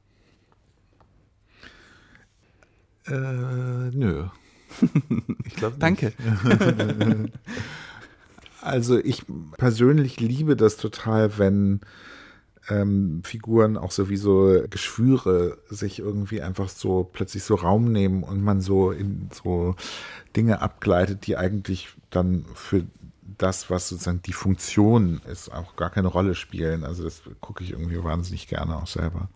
Äh, 3.08 3.12
nö. 3.12 4.26
Ich 5.46 5.56
glaube 5.56 5.78
Danke. 5.80 6.12
also 8.62 8.98
ich 8.98 9.24
persönlich 9.58 10.20
liebe 10.20 10.58
das 10.58 10.76
total, 10.76 11.38
wenn 11.38 11.82
ähm, 12.70 13.22
Figuren 13.24 13.78
auch 13.78 13.92
sowieso 13.92 14.64
Geschwüre 14.70 15.58
sich 15.70 16.00
irgendwie 16.00 16.42
einfach 16.42 16.70
so 16.70 17.04
plötzlich 17.04 17.44
so 17.44 17.56
Raum 17.56 17.92
nehmen 17.92 18.24
und 18.24 18.42
man 18.42 18.62
so 18.62 18.92
in 18.92 19.30
so 19.34 19.76
Dinge 20.36 20.62
abgleitet, 20.62 21.28
die 21.28 21.38
eigentlich 21.38 21.90
dann 22.10 22.46
für 22.54 22.86
das, 23.38 23.70
was 23.70 23.90
sozusagen 23.90 24.22
die 24.22 24.34
Funktion 24.34 25.22
ist, 25.30 25.50
auch 25.52 25.76
gar 25.76 25.90
keine 25.90 26.08
Rolle 26.08 26.36
spielen. 26.36 26.84
Also 26.84 27.04
das 27.04 27.22
gucke 27.42 27.64
ich 27.64 27.72
irgendwie 27.72 28.04
wahnsinnig 28.04 28.48
gerne 28.48 28.78
auch 28.78 28.88
selber. 28.88 29.30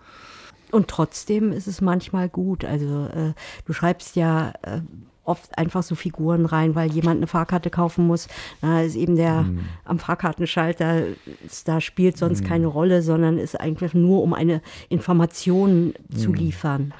Und 0.71 0.87
trotzdem 0.87 1.51
ist 1.51 1.67
es 1.67 1.81
manchmal 1.81 2.29
gut. 2.29 2.63
Also 2.63 3.07
äh, 3.07 3.33
du 3.65 3.73
schreibst 3.73 4.15
ja 4.15 4.53
äh, 4.61 4.81
oft 5.29 5.57
einfach 5.57 5.83
so 5.83 5.95
Figuren 5.95 6.45
rein, 6.45 6.75
weil 6.75 6.91
jemand 6.91 7.17
eine 7.17 7.27
Fahrkarte 7.27 7.69
kaufen 7.69 8.07
muss. 8.07 8.27
Da 8.61 8.81
ist 8.81 8.95
eben 8.95 9.15
der 9.15 9.43
mhm. 9.43 9.59
am 9.85 9.99
Fahrkartenschalter, 9.99 11.03
da 11.65 11.81
spielt 11.81 12.17
sonst 12.17 12.41
mhm. 12.43 12.47
keine 12.47 12.67
Rolle, 12.67 13.01
sondern 13.01 13.37
ist 13.37 13.59
eigentlich 13.59 13.93
nur, 13.93 14.23
um 14.23 14.33
eine 14.33 14.61
Information 14.89 15.93
mhm. 16.09 16.15
zu 16.15 16.33
liefern. 16.33 16.93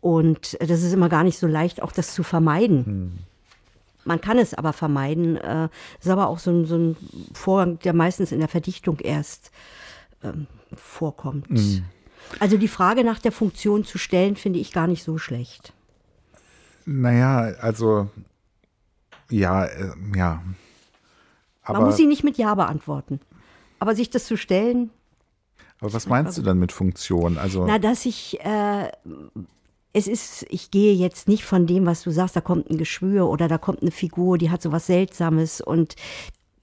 Und 0.00 0.56
das 0.60 0.82
ist 0.82 0.92
immer 0.92 1.08
gar 1.08 1.24
nicht 1.24 1.38
so 1.38 1.46
leicht, 1.46 1.82
auch 1.82 1.92
das 1.92 2.14
zu 2.14 2.22
vermeiden. 2.22 2.84
Mhm. 2.86 3.12
Man 4.04 4.20
kann 4.20 4.38
es 4.38 4.54
aber 4.54 4.72
vermeiden. 4.72 5.36
Das 5.36 5.68
äh, 5.68 5.68
ist 6.00 6.10
aber 6.10 6.28
auch 6.28 6.38
so 6.38 6.50
ein, 6.50 6.66
so 6.66 6.76
ein 6.76 6.96
Vorgang, 7.32 7.78
der 7.80 7.94
meistens 7.94 8.32
in 8.32 8.38
der 8.38 8.48
Verdichtung 8.48 9.00
erst 9.00 9.50
ähm, 10.22 10.46
vorkommt. 10.76 11.50
Mhm. 11.50 11.84
Also 12.38 12.56
die 12.56 12.68
Frage 12.68 13.04
nach 13.04 13.18
der 13.18 13.32
Funktion 13.32 13.84
zu 13.84 13.98
stellen, 13.98 14.36
finde 14.36 14.58
ich 14.58 14.72
gar 14.72 14.86
nicht 14.86 15.02
so 15.04 15.18
schlecht. 15.18 15.72
Naja, 16.86 17.54
also 17.60 18.10
ja, 19.30 19.64
äh, 19.64 19.92
ja. 20.14 20.42
Aber, 21.62 21.78
Man 21.78 21.88
muss 21.88 21.96
sie 21.96 22.06
nicht 22.06 22.24
mit 22.24 22.36
Ja 22.36 22.54
beantworten. 22.54 23.20
Aber 23.78 23.94
sich 23.94 24.10
das 24.10 24.26
zu 24.26 24.36
stellen. 24.36 24.90
Aber 25.80 25.92
was 25.92 26.06
meinst 26.06 26.38
du 26.38 26.42
dann 26.42 26.58
mit 26.58 26.72
Funktion? 26.72 27.38
Also 27.38 27.66
Na, 27.66 27.78
dass 27.78 28.06
ich 28.06 28.40
äh, 28.40 28.90
es 29.94 30.08
ist, 30.08 30.44
ich 30.50 30.70
gehe 30.72 30.92
jetzt 30.92 31.28
nicht 31.28 31.44
von 31.44 31.66
dem, 31.66 31.86
was 31.86 32.02
du 32.02 32.10
sagst, 32.10 32.34
da 32.34 32.40
kommt 32.40 32.68
ein 32.68 32.78
Geschwür 32.78 33.28
oder 33.28 33.46
da 33.46 33.58
kommt 33.58 33.80
eine 33.80 33.92
Figur, 33.92 34.38
die 34.38 34.50
hat 34.50 34.60
so 34.60 34.72
was 34.72 34.86
Seltsames 34.86 35.60
und 35.60 35.94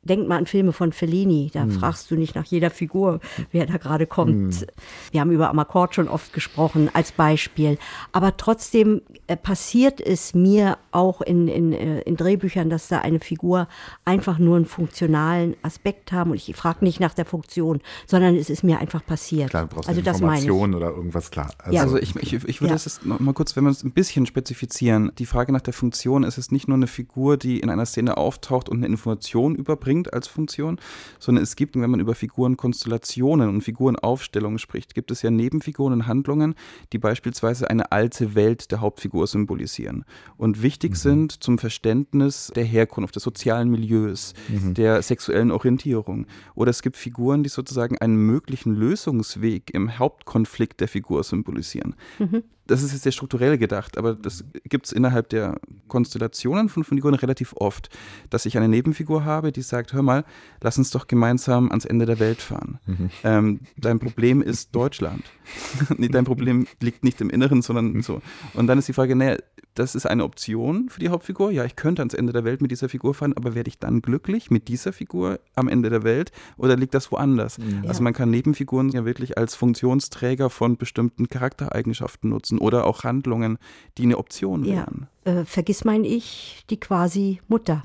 Denk 0.04 0.28
mal 0.28 0.38
an 0.38 0.48
Filme 0.48 0.74
von 0.74 0.94
Fellini, 0.94 1.52
da 1.54 1.64
hm. 1.64 1.72
fragst 1.72 2.10
du 2.10 2.16
nicht 2.16 2.34
nach 2.34 2.46
jeder 2.46 2.72
Figur, 2.72 3.20
wer 3.52 3.68
da 3.68 3.78
gerade 3.78 4.08
kommt. 4.08 4.56
Hm. 4.56 4.68
Wir 5.12 5.22
haben 5.22 5.32
über 5.32 5.50
Amakord 5.50 5.94
schon 5.94 6.08
oft 6.08 6.34
gesprochen 6.34 6.90
als 6.94 7.12
Beispiel. 7.12 7.78
Aber 8.12 8.36
trotzdem 8.36 9.02
äh, 9.28 9.38
passiert 9.38 10.02
es 10.02 10.34
mir 10.34 10.80
auch 10.92 11.22
in, 11.22 11.48
in, 11.48 11.74
äh, 11.74 12.02
in 12.02 12.16
Drehbüchern, 12.16 12.70
dass 12.70 12.88
da 12.88 13.00
eine 13.00 13.20
Figur 13.20 13.68
einfach 14.04 14.40
nur 14.40 14.56
einen 14.56 14.66
funktionalen 14.66 15.56
Aspekt 15.62 16.12
haben. 16.12 16.32
Und 16.32 16.38
ich 16.38 16.56
frage 16.56 16.84
nicht 16.84 17.00
nach 17.00 17.14
der 17.14 17.26
Funktion, 17.26 17.80
sondern 18.08 18.36
es 18.36 18.50
ist 18.50 18.64
mir 18.64 18.80
einfach 18.80 19.06
passiert. 19.06 19.52
Klar, 19.52 19.68
du 19.68 19.76
brauchst 19.76 19.88
also 19.88 20.02
Information 20.02 20.74
oder 20.74 20.90
irgendwas 20.90 21.30
klar. 21.30 21.52
Also, 21.60 21.76
ja. 21.76 21.84
also 21.84 21.98
ich, 21.98 22.16
ich, 22.16 22.34
ich 22.34 22.62
würde 22.62 22.74
ja. 22.74 22.80
das 22.80 23.06
noch 23.06 23.20
mal 23.20 23.34
kurz, 23.34 23.56
wenn 23.56 23.66
wir 23.66 23.70
es 23.70 23.84
ein 23.84 23.92
bisschen 23.92 24.26
spezifizieren. 24.26 25.12
Die 25.20 25.28
Frage 25.28 25.52
nach 25.52 25.62
der 25.62 25.74
Funktion 25.74 26.24
ist 26.24 26.40
es 26.40 26.52
nicht 26.52 26.68
nur 26.68 26.76
eine 26.76 26.88
Figur, 26.88 27.38
die 27.38 27.60
in 27.60 27.70
einer 27.70 27.86
Szene 27.86 28.18
auftaucht 28.18 28.68
und 28.68 28.78
eine 28.78 28.88
Information 28.88 29.56
überbringt, 29.56 29.91
bringt 29.92 30.14
als 30.14 30.30
Funktion, 30.30 30.80
sondern 31.20 31.44
es 31.44 31.58
gibt, 31.58 31.76
wenn 31.76 31.90
man 31.90 32.00
über 32.00 32.16
Figurenkonstellationen 32.16 33.50
und 33.50 33.62
Figurenaufstellungen 33.62 34.58
spricht, 34.58 34.96
gibt 34.96 35.12
es 35.12 35.22
ja 35.22 35.30
Nebenfiguren 35.30 35.92
und 35.92 36.08
Handlungen, 36.08 36.56
die 36.94 36.98
beispielsweise 36.98 37.70
eine 37.70 37.92
alte 37.92 38.34
Welt 38.34 38.72
der 38.72 38.80
Hauptfigur 38.80 39.28
symbolisieren 39.28 40.06
und 40.38 40.64
wichtig 40.64 40.92
mhm. 40.92 40.96
sind 40.96 41.44
zum 41.44 41.58
Verständnis 41.58 42.54
der 42.56 42.64
Herkunft, 42.64 43.18
des 43.18 43.24
sozialen 43.24 43.70
Milieus, 43.70 44.34
mhm. 44.48 44.76
der 44.76 45.02
sexuellen 45.02 45.52
Orientierung. 45.52 46.26
Oder 46.56 46.70
es 46.70 46.82
gibt 46.82 46.96
Figuren, 46.96 47.44
die 47.44 47.50
sozusagen 47.50 47.98
einen 47.98 48.16
möglichen 48.16 48.74
Lösungsweg 48.74 49.74
im 49.74 50.00
Hauptkonflikt 50.00 50.80
der 50.80 50.88
Figur 50.88 51.26
symbolisieren. 51.26 51.96
Mhm 52.18 52.44
das 52.72 52.84
ist 52.84 52.94
jetzt 52.94 53.04
sehr 53.04 53.12
strukturell 53.12 53.58
gedacht, 53.58 53.98
aber 53.98 54.16
das 54.16 54.46
gibt 54.64 54.86
es 54.86 54.92
innerhalb 54.94 55.30
der 55.30 55.60
Konstellationen 55.90 56.70
von 56.70 56.84
Figuren 56.84 57.14
relativ 57.14 57.54
oft, 57.58 57.90
dass 58.30 58.46
ich 58.46 58.58
eine 58.58 58.70
Nebenfigur 58.70 59.26
habe, 59.26 59.52
die 59.52 59.62
sagt, 59.62 59.92
hör 59.94 60.02
mal, 60.02 60.24
lass 60.62 60.78
uns 60.78 60.90
doch 60.90 61.08
gemeinsam 61.08 61.70
ans 61.70 61.86
Ende 61.86 62.06
der 62.06 62.20
Welt 62.20 62.42
fahren. 62.42 62.80
Mhm. 62.86 63.10
Ähm, 63.24 63.60
dein 63.76 64.00
Problem 64.00 64.42
ist 64.42 64.74
Deutschland. 64.74 65.24
dein 65.98 66.24
Problem 66.24 66.66
liegt 66.80 67.04
nicht 67.04 67.20
im 67.20 67.30
Inneren, 67.30 67.62
sondern 67.62 67.92
mhm. 67.92 68.04
so. 68.04 68.22
Und 68.54 68.68
dann 68.68 68.80
ist 68.80 68.88
die 68.88 68.94
Frage, 68.94 69.16
naja, 69.16 69.38
das 69.74 69.96
ist 69.96 70.06
eine 70.06 70.24
Option 70.24 70.90
für 70.90 71.00
die 71.00 71.10
Hauptfigur. 71.10 71.52
Ja, 71.52 71.64
ich 71.64 71.76
könnte 71.76 72.02
ans 72.02 72.14
Ende 72.14 72.34
der 72.34 72.44
Welt 72.44 72.62
mit 72.62 72.72
dieser 72.72 72.90
Figur 72.90 73.14
fahren, 73.14 73.34
aber 73.36 73.56
werde 73.56 73.70
ich 73.70 73.80
dann 73.80 74.02
glücklich 74.02 74.52
mit 74.52 74.68
dieser 74.68 74.92
Figur 74.92 75.40
am 75.56 75.68
Ende 75.70 75.90
der 75.90 76.04
Welt 76.04 76.32
oder 76.58 76.76
liegt 76.76 76.94
das 76.94 77.12
woanders? 77.12 77.58
Mhm. 77.58 77.86
Also 77.88 78.04
man 78.04 78.14
kann 78.14 78.30
Nebenfiguren 78.30 78.90
ja 78.90 79.06
wirklich 79.06 79.38
als 79.38 79.56
Funktionsträger 79.56 80.50
von 80.50 80.78
bestimmten 80.78 81.30
Charaktereigenschaften 81.30 82.30
nutzen 82.30 82.60
oder 82.62 82.86
auch 82.86 83.04
Handlungen, 83.04 83.58
die 83.98 84.04
eine 84.04 84.18
Option 84.18 84.64
ja. 84.64 84.76
wären. 84.76 85.08
Äh, 85.26 85.46
vergiss 85.46 85.84
mein 85.84 86.04
Ich, 86.04 86.64
die 86.70 86.80
quasi 86.80 87.42
Mutter 87.48 87.84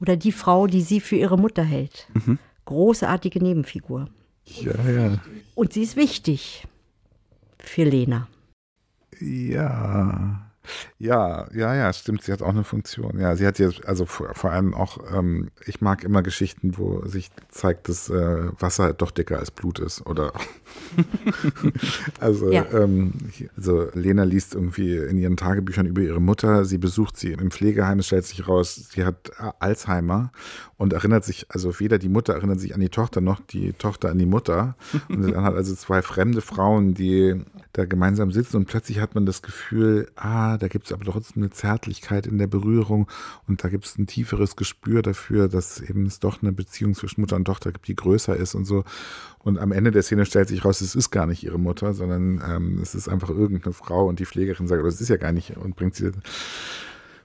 oder 0.00 0.16
die 0.16 0.32
Frau, 0.32 0.66
die 0.66 0.82
sie 0.82 1.00
für 1.00 1.16
ihre 1.16 1.38
Mutter 1.38 1.62
hält. 1.62 2.08
Mhm. 2.14 2.38
Großartige 2.64 3.42
Nebenfigur. 3.42 4.08
Ja, 4.44 4.90
ja. 4.90 5.18
Und 5.54 5.72
sie 5.72 5.82
ist 5.82 5.96
wichtig 5.96 6.66
für 7.58 7.84
Lena. 7.84 8.28
Ja. 9.20 10.51
Ja, 10.98 11.48
ja, 11.52 11.74
ja, 11.74 11.92
stimmt. 11.92 12.22
Sie 12.22 12.32
hat 12.32 12.42
auch 12.42 12.50
eine 12.50 12.64
Funktion. 12.64 13.18
Ja, 13.18 13.34
sie 13.36 13.46
hat 13.46 13.58
jetzt, 13.58 13.84
also 13.86 14.06
vor, 14.06 14.34
vor 14.34 14.52
allem 14.52 14.74
auch, 14.74 14.98
ähm, 15.12 15.50
ich 15.66 15.80
mag 15.80 16.04
immer 16.04 16.22
Geschichten, 16.22 16.78
wo 16.78 17.04
sich 17.06 17.30
zeigt, 17.48 17.88
dass 17.88 18.08
äh, 18.08 18.48
Wasser 18.58 18.92
doch 18.92 19.10
dicker 19.10 19.38
als 19.38 19.50
Blut 19.50 19.78
ist. 19.78 20.06
Oder 20.06 20.32
also, 22.20 22.50
ja. 22.50 22.64
ähm, 22.72 23.12
also 23.56 23.88
Lena 23.94 24.22
liest 24.24 24.54
irgendwie 24.54 24.96
in 24.96 25.18
ihren 25.18 25.36
Tagebüchern 25.36 25.86
über 25.86 26.02
ihre 26.02 26.20
Mutter. 26.20 26.64
Sie 26.64 26.78
besucht 26.78 27.16
sie 27.16 27.32
im 27.32 27.50
Pflegeheim. 27.50 27.98
Es 27.98 28.06
stellt 28.06 28.24
sich 28.24 28.46
raus, 28.46 28.90
sie 28.92 29.04
hat 29.04 29.32
Alzheimer 29.58 30.30
und 30.76 30.92
erinnert 30.92 31.24
sich, 31.24 31.46
also 31.48 31.78
weder 31.80 31.98
die 31.98 32.08
Mutter 32.08 32.34
erinnert 32.34 32.60
sich 32.60 32.74
an 32.74 32.80
die 32.80 32.88
Tochter 32.88 33.20
noch 33.20 33.40
die 33.40 33.72
Tochter 33.72 34.10
an 34.10 34.18
die 34.18 34.26
Mutter. 34.26 34.76
Und 35.08 35.22
dann 35.32 35.44
hat 35.44 35.54
also 35.54 35.74
zwei 35.74 36.02
fremde 36.02 36.40
Frauen, 36.40 36.94
die 36.94 37.40
da 37.72 37.86
gemeinsam 37.86 38.30
sitzen 38.32 38.58
und 38.58 38.66
plötzlich 38.66 39.00
hat 39.00 39.14
man 39.14 39.24
das 39.24 39.40
Gefühl, 39.40 40.10
ah, 40.14 40.58
da 40.58 40.68
gibt 40.68 40.86
es 40.86 40.92
aber 40.92 41.04
trotzdem 41.04 41.42
eine 41.42 41.50
Zärtlichkeit 41.50 42.26
in 42.26 42.36
der 42.36 42.46
Berührung 42.46 43.08
und 43.48 43.64
da 43.64 43.68
gibt 43.68 43.86
es 43.86 43.96
ein 43.96 44.06
tieferes 44.06 44.56
Gespür 44.56 45.00
dafür, 45.00 45.48
dass 45.48 45.80
eben 45.80 46.04
es 46.04 46.20
doch 46.20 46.42
eine 46.42 46.52
Beziehung 46.52 46.94
zwischen 46.94 47.22
Mutter 47.22 47.36
und 47.36 47.46
Tochter 47.46 47.72
gibt, 47.72 47.88
die 47.88 47.96
größer 47.96 48.36
ist 48.36 48.54
und 48.54 48.66
so. 48.66 48.84
Und 49.38 49.58
am 49.58 49.72
Ende 49.72 49.90
der 49.90 50.02
Szene 50.02 50.26
stellt 50.26 50.48
sich 50.48 50.64
raus, 50.64 50.82
es 50.82 50.94
ist 50.94 51.10
gar 51.10 51.26
nicht 51.26 51.44
ihre 51.44 51.58
Mutter, 51.58 51.94
sondern 51.94 52.42
ähm, 52.46 52.78
es 52.82 52.94
ist 52.94 53.08
einfach 53.08 53.30
irgendeine 53.30 53.72
Frau 53.72 54.06
und 54.06 54.18
die 54.18 54.26
Pflegerin 54.26 54.68
sagt, 54.68 54.84
es 54.84 55.00
ist 55.00 55.08
ja 55.08 55.16
gar 55.16 55.32
nicht 55.32 55.56
und 55.56 55.74
bringt 55.74 55.94
sie 55.94 56.12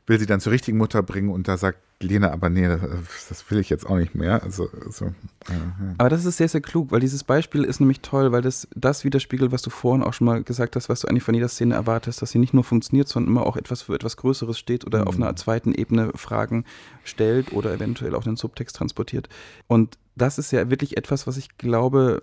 will 0.08 0.18
sie 0.20 0.26
dann 0.26 0.40
zur 0.40 0.54
richtigen 0.54 0.78
Mutter 0.78 1.04
bringen 1.04 1.30
und 1.30 1.48
da 1.48 1.58
sagt 1.58 1.80
Lena, 2.00 2.32
aber 2.32 2.50
nee, 2.50 2.68
das, 2.68 2.80
das 3.28 3.52
will 3.52 3.60
ich 3.60 3.70
jetzt 3.70 3.86
auch 3.86 3.98
nicht 3.98 4.16
mehr. 4.16 4.42
Also, 4.44 4.70
ja, 5.02 5.08
ja. 5.50 5.96
Aber 5.98 6.10
das 6.10 6.26
ist 6.26 6.38
sehr, 6.38 6.48
sehr 6.48 6.62
klug, 6.62 6.92
weil 6.92 7.00
dieses 7.02 7.24
Beispiel 7.24 7.64
ist 7.64 7.80
nämlich 7.80 8.02
toll, 8.02 8.32
weil 8.32 8.42
das 8.42 8.68
das 8.76 9.04
widerspiegelt, 9.04 9.52
was 9.52 9.64
du 9.64 9.70
vorhin 9.70 10.04
auch 10.04 10.14
schon 10.14 10.26
mal 10.26 10.44
gesagt 10.44 10.76
hast, 10.76 10.90
was 10.90 11.02
du 11.02 11.08
eigentlich 11.08 11.24
von 11.24 11.34
jeder 11.34 11.50
Szene 11.50 11.74
erwartest, 11.74 12.22
dass 12.22 12.32
sie 12.32 12.40
nicht 12.40 12.54
nur 12.54 12.64
funktioniert, 12.64 13.08
sondern 13.08 13.32
immer 13.32 13.46
auch 13.46 13.58
etwas 13.58 13.82
für 13.82 13.96
etwas 13.96 14.16
Größeres 14.16 14.58
steht 14.58 14.86
oder 14.86 15.02
mhm. 15.02 15.08
auf 15.08 15.16
einer 15.16 15.36
zweiten 15.36 15.74
Ebene 15.74 16.12
Fragen 16.16 16.66
stellt 17.04 17.52
oder 17.52 17.74
eventuell 17.74 18.16
auch 18.16 18.24
den 18.24 18.38
Subtext 18.38 18.76
transportiert. 18.76 19.28
Und 19.68 19.98
das 20.16 20.38
ist 20.38 20.52
ja 20.52 20.70
wirklich 20.70 20.98
etwas, 20.98 21.28
was 21.28 21.36
ich 21.38 21.58
glaube, 21.58 22.22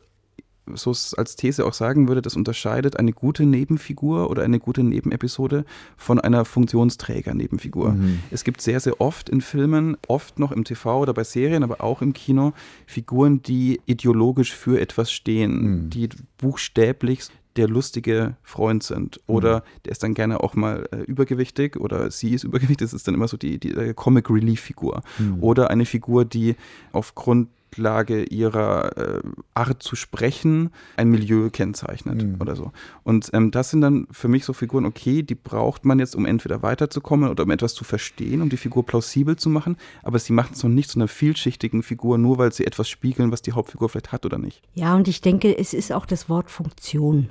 so 0.73 0.91
als 1.17 1.37
These 1.37 1.65
auch 1.65 1.75
sagen 1.75 2.09
würde, 2.09 2.23
das 2.23 2.37
unterscheidet 2.37 2.99
eine 2.99 3.13
gute 3.13 3.45
Nebenfigur 3.45 4.31
oder 4.31 4.43
eine 4.43 4.59
gute 4.59 4.83
Nebenepisode 4.83 5.65
von 5.97 6.19
einer 6.19 6.45
Funktionsträger-Nebenfigur. 6.45 7.93
Mhm. 7.93 8.21
Es 8.31 8.45
gibt 8.45 8.61
sehr, 8.61 8.81
sehr 8.81 9.01
oft 9.01 9.29
in 9.29 9.41
Filmen, 9.41 9.97
oft 10.09 10.39
noch 10.39 10.53
im 10.53 10.65
TV 10.65 11.01
oder 11.01 11.13
bei 11.13 11.25
Serien, 11.25 11.63
aber 11.63 11.83
auch 11.83 12.03
im 12.03 12.13
Kino, 12.13 12.53
Figuren, 12.87 13.43
die 13.43 13.81
ideologisch 13.87 14.55
für 14.55 14.81
etwas 14.81 15.13
stehen, 15.13 15.85
mhm. 15.85 15.91
die 15.91 16.09
buchstäblich 16.39 17.29
der 17.57 17.69
lustige 17.69 18.37
Freund 18.43 18.83
sind. 18.83 19.21
Oder 19.27 19.59
mhm. 19.59 19.63
der 19.85 19.93
ist 19.93 20.03
dann 20.03 20.15
gerne 20.15 20.41
auch 20.41 20.55
mal 20.55 20.89
äh, 20.91 21.03
übergewichtig 21.03 21.77
oder 21.77 22.11
sie 22.11 22.35
ist 22.35 22.45
übergewichtig, 22.45 22.79
das 22.79 22.95
ist 22.95 23.07
dann 23.07 23.15
immer 23.15 23.29
so 23.29 23.37
die, 23.37 23.59
die 23.59 23.71
äh, 23.71 23.95
Comic 23.95 24.31
Relief 24.31 24.61
Figur. 24.61 25.03
Mhm. 25.19 25.43
Oder 25.43 25.71
eine 25.71 25.87
Figur, 25.87 26.25
die 26.25 26.57
aufgrund 26.93 27.49
Grundlage 27.75 28.25
ihrer 28.25 28.97
äh, 28.97 29.21
Art 29.55 29.83
zu 29.83 29.97
sprechen 29.97 30.71
ein 30.97 31.09
Milieu 31.09 31.51
kennzeichnet 31.51 32.23
mhm. 32.23 32.41
oder 32.41 32.57
so. 32.57 32.73
Und 33.03 33.31
ähm, 33.33 33.51
das 33.51 33.71
sind 33.71 33.81
dann 33.81 34.07
für 34.11 34.29
mich 34.29 34.45
so 34.45 34.53
Figuren, 34.53 34.85
okay, 34.85 35.23
die 35.23 35.35
braucht 35.35 35.85
man 35.85 35.99
jetzt, 35.99 36.15
um 36.15 36.27
entweder 36.27 36.63
weiterzukommen 36.63 37.31
oder 37.31 37.45
um 37.45 37.51
etwas 37.51 37.75
zu 37.75 37.85
verstehen, 37.85 38.43
um 38.43 38.49
die 38.49 38.57
Figur 38.57 38.87
plausibel 38.87 39.37
zu 39.37 39.51
machen, 39.51 39.77
aber 40.03 40.19
sie 40.19 40.33
machen 40.33 40.51
es 40.55 40.63
noch 40.63 40.71
nicht 40.71 40.91
zu 40.91 40.99
einer 40.99 41.09
vielschichtigen 41.09 41.83
Figur, 41.83 42.19
nur 42.19 42.39
weil 42.39 42.53
sie 42.53 42.67
etwas 42.67 42.89
spiegeln, 42.89 43.33
was 43.33 43.43
die 43.43 43.53
Hauptfigur 43.53 43.89
vielleicht 43.89 44.13
hat 44.13 44.25
oder 44.25 44.39
nicht. 44.39 44.63
Ja, 44.75 44.95
und 44.95 45.09
ich 45.09 45.21
denke, 45.21 45.57
es 45.57 45.75
ist 45.75 45.93
auch 45.93 46.07
das 46.07 46.29
Wort 46.29 46.51
Funktion. 46.51 47.31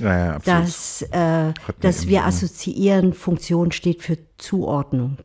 Ja, 0.00 0.16
ja, 0.16 0.38
dass, 0.38 1.02
äh, 1.10 1.52
dass 1.80 2.06
wir 2.06 2.24
assoziieren, 2.24 3.12
Funktion 3.12 3.72
steht 3.72 4.02
für 4.02 4.18
Zuordnung. 4.38 5.18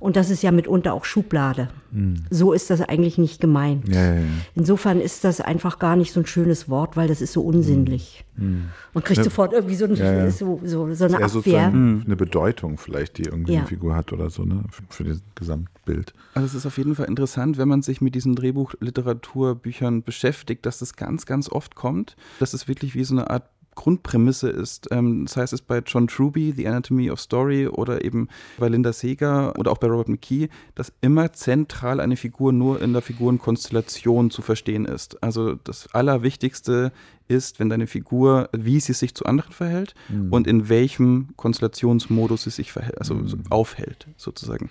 Und 0.00 0.16
das 0.16 0.30
ist 0.30 0.42
ja 0.42 0.50
mitunter 0.50 0.94
auch 0.94 1.04
Schublade. 1.04 1.68
Mhm. 1.92 2.24
So 2.30 2.54
ist 2.54 2.70
das 2.70 2.80
eigentlich 2.80 3.18
nicht 3.18 3.38
gemeint. 3.38 3.86
Ja, 3.86 4.02
ja, 4.02 4.14
ja. 4.14 4.26
Insofern 4.54 4.98
ist 4.98 5.24
das 5.24 5.42
einfach 5.42 5.78
gar 5.78 5.94
nicht 5.94 6.12
so 6.12 6.20
ein 6.20 6.26
schönes 6.26 6.70
Wort, 6.70 6.96
weil 6.96 7.06
das 7.06 7.20
ist 7.20 7.34
so 7.34 7.42
unsinnlich. 7.42 8.24
Mhm. 8.36 8.70
Man 8.94 9.04
kriegt 9.04 9.22
sofort 9.22 9.52
irgendwie 9.52 9.74
so, 9.74 9.84
ein, 9.84 10.30
so, 10.30 10.58
so, 10.64 10.94
so 10.94 11.04
eine 11.04 11.22
Abwehr. 11.22 11.66
eine 11.66 12.16
Bedeutung 12.16 12.78
vielleicht, 12.78 13.18
die 13.18 13.24
irgendwie 13.24 13.58
eine 13.58 13.66
Figur 13.66 13.94
hat 13.94 14.12
oder 14.14 14.30
so, 14.30 14.44
ne? 14.44 14.64
Für, 14.70 14.82
für 14.88 15.04
das 15.04 15.20
Gesamtbild. 15.34 16.14
Also 16.32 16.46
es 16.46 16.54
ist 16.54 16.64
auf 16.64 16.78
jeden 16.78 16.94
Fall 16.94 17.06
interessant, 17.06 17.58
wenn 17.58 17.68
man 17.68 17.82
sich 17.82 18.00
mit 18.00 18.14
diesen 18.14 18.34
Drehbuchliteraturbüchern 18.34 20.02
beschäftigt, 20.02 20.64
dass 20.64 20.78
das 20.78 20.96
ganz, 20.96 21.26
ganz 21.26 21.50
oft 21.50 21.74
kommt. 21.74 22.16
Das 22.38 22.54
ist 22.54 22.68
wirklich 22.68 22.94
wie 22.94 23.04
so 23.04 23.14
eine 23.14 23.28
Art 23.28 23.50
Grundprämisse 23.80 24.50
ist. 24.50 24.88
Ähm, 24.90 25.24
das 25.24 25.38
heißt 25.38 25.54
es 25.54 25.62
bei 25.62 25.78
John 25.78 26.06
Truby, 26.06 26.52
The 26.54 26.68
Anatomy 26.68 27.10
of 27.10 27.18
Story 27.18 27.66
oder 27.66 28.04
eben 28.04 28.28
bei 28.58 28.68
Linda 28.68 28.92
Seger 28.92 29.58
oder 29.58 29.72
auch 29.72 29.78
bei 29.78 29.86
Robert 29.86 30.08
McKee, 30.08 30.50
dass 30.74 30.92
immer 31.00 31.32
zentral 31.32 31.98
eine 31.98 32.16
Figur 32.16 32.52
nur 32.52 32.82
in 32.82 32.92
der 32.92 33.00
Figurenkonstellation 33.00 34.30
zu 34.30 34.42
verstehen 34.42 34.84
ist. 34.84 35.22
Also 35.22 35.54
das 35.54 35.88
Allerwichtigste 35.94 36.92
ist, 37.26 37.58
wenn 37.58 37.70
deine 37.70 37.86
Figur, 37.86 38.50
wie 38.52 38.80
sie 38.80 38.92
sich 38.92 39.14
zu 39.14 39.24
anderen 39.24 39.52
verhält 39.52 39.94
mhm. 40.10 40.30
und 40.30 40.46
in 40.46 40.68
welchem 40.68 41.28
Konstellationsmodus 41.36 42.42
sie 42.42 42.50
sich 42.50 42.72
verhält, 42.72 42.98
also 42.98 43.14
mhm. 43.14 43.44
aufhält, 43.48 44.08
sozusagen. 44.18 44.68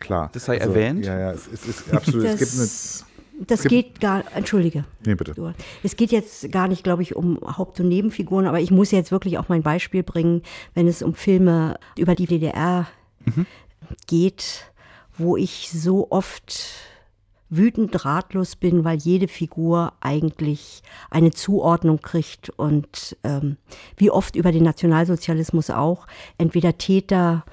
Klar. 0.00 0.30
Das 0.32 0.46
sei 0.46 0.60
also, 0.60 0.72
erwähnt. 0.72 1.06
Ja, 1.06 1.16
ja, 1.16 1.30
es, 1.30 1.46
es 1.46 1.64
ist 1.64 1.94
absolut. 1.94 2.24
Das 2.24 2.40
es 2.40 2.40
gibt 2.40 2.52
eine 2.54 2.66
das 3.40 3.64
geht 3.64 4.00
gar, 4.00 4.24
entschuldige. 4.34 4.84
Nee, 5.04 5.14
bitte. 5.14 5.54
Es 5.82 5.96
geht 5.96 6.12
jetzt 6.12 6.50
gar 6.52 6.68
nicht, 6.68 6.84
glaube 6.84 7.02
ich, 7.02 7.16
um 7.16 7.38
Haupt- 7.56 7.80
und 7.80 7.88
Nebenfiguren, 7.88 8.46
aber 8.46 8.60
ich 8.60 8.70
muss 8.70 8.90
jetzt 8.90 9.10
wirklich 9.10 9.38
auch 9.38 9.48
mein 9.48 9.62
Beispiel 9.62 10.02
bringen, 10.02 10.42
wenn 10.74 10.86
es 10.86 11.02
um 11.02 11.14
Filme 11.14 11.78
über 11.96 12.14
die 12.14 12.26
DDR 12.26 12.86
mhm. 13.24 13.46
geht, 14.06 14.66
wo 15.16 15.36
ich 15.36 15.70
so 15.72 16.08
oft 16.10 16.54
wütend 17.48 18.04
ratlos 18.06 18.56
bin, 18.56 18.82
weil 18.84 18.96
jede 18.98 19.28
Figur 19.28 19.92
eigentlich 20.00 20.82
eine 21.10 21.32
Zuordnung 21.32 22.00
kriegt 22.00 22.48
und 22.50 23.16
ähm, 23.24 23.58
wie 23.96 24.10
oft 24.10 24.36
über 24.36 24.52
den 24.52 24.64
Nationalsozialismus 24.64 25.68
auch 25.68 26.06
entweder 26.38 26.78
Täter 26.78 27.44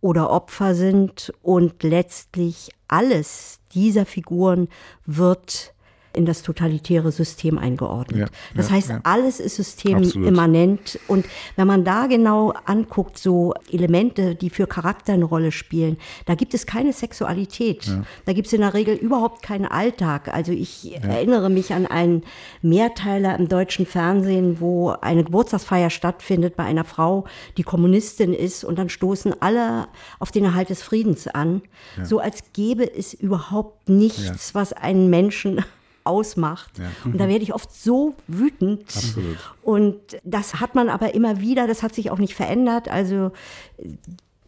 oder 0.00 0.30
Opfer 0.30 0.74
sind 0.74 1.32
und 1.42 1.82
letztlich 1.82 2.70
alles 2.88 3.60
dieser 3.74 4.06
Figuren 4.06 4.68
wird 5.06 5.71
in 6.14 6.26
das 6.26 6.42
totalitäre 6.42 7.12
System 7.12 7.58
eingeordnet. 7.58 8.20
Ja, 8.20 8.26
das 8.54 8.68
ja, 8.68 8.74
heißt, 8.74 8.88
ja. 8.90 9.00
alles 9.04 9.40
ist 9.40 9.56
systemimmanent. 9.56 10.98
Und 11.08 11.26
wenn 11.56 11.66
man 11.66 11.84
da 11.84 12.06
genau 12.06 12.52
anguckt, 12.64 13.18
so 13.18 13.54
Elemente, 13.70 14.34
die 14.34 14.50
für 14.50 14.66
Charakter 14.66 15.14
eine 15.14 15.24
Rolle 15.24 15.52
spielen, 15.52 15.96
da 16.26 16.34
gibt 16.34 16.54
es 16.54 16.66
keine 16.66 16.92
Sexualität. 16.92 17.90
Da 18.24 18.32
gibt 18.32 18.46
es 18.46 18.52
in 18.52 18.60
der 18.60 18.74
Regel 18.74 18.94
überhaupt 18.94 19.42
keinen 19.42 19.66
Alltag. 19.66 20.28
Also 20.32 20.52
ich 20.52 20.94
erinnere 21.02 21.50
mich 21.50 21.72
an 21.72 21.86
einen 21.86 22.22
Mehrteiler 22.62 23.38
im 23.38 23.48
deutschen 23.48 23.86
Fernsehen, 23.86 24.60
wo 24.60 24.90
eine 24.90 25.24
Geburtstagsfeier 25.24 25.90
stattfindet 25.90 26.56
bei 26.56 26.64
einer 26.64 26.84
Frau, 26.84 27.24
die 27.56 27.62
Kommunistin 27.62 28.32
ist, 28.32 28.64
und 28.64 28.78
dann 28.78 28.88
stoßen 28.88 29.34
alle 29.40 29.88
auf 30.18 30.30
den 30.30 30.44
Erhalt 30.44 30.70
des 30.70 30.82
Friedens 30.82 31.26
an. 31.28 31.62
So 32.02 32.18
als 32.18 32.52
gäbe 32.52 32.84
es 32.84 33.14
überhaupt 33.14 33.88
nichts, 33.88 34.54
was 34.54 34.72
einen 34.72 35.10
Menschen 35.10 35.64
ausmacht. 36.04 36.78
Ja. 36.78 36.90
Und 37.04 37.18
da 37.18 37.28
werde 37.28 37.42
ich 37.42 37.54
oft 37.54 37.72
so 37.72 38.14
wütend. 38.26 38.82
Absolut. 38.82 39.38
Und 39.62 39.96
das 40.24 40.60
hat 40.60 40.74
man 40.74 40.88
aber 40.88 41.14
immer 41.14 41.40
wieder, 41.40 41.66
das 41.66 41.82
hat 41.82 41.94
sich 41.94 42.10
auch 42.10 42.18
nicht 42.18 42.34
verändert. 42.34 42.88
Also 42.88 43.32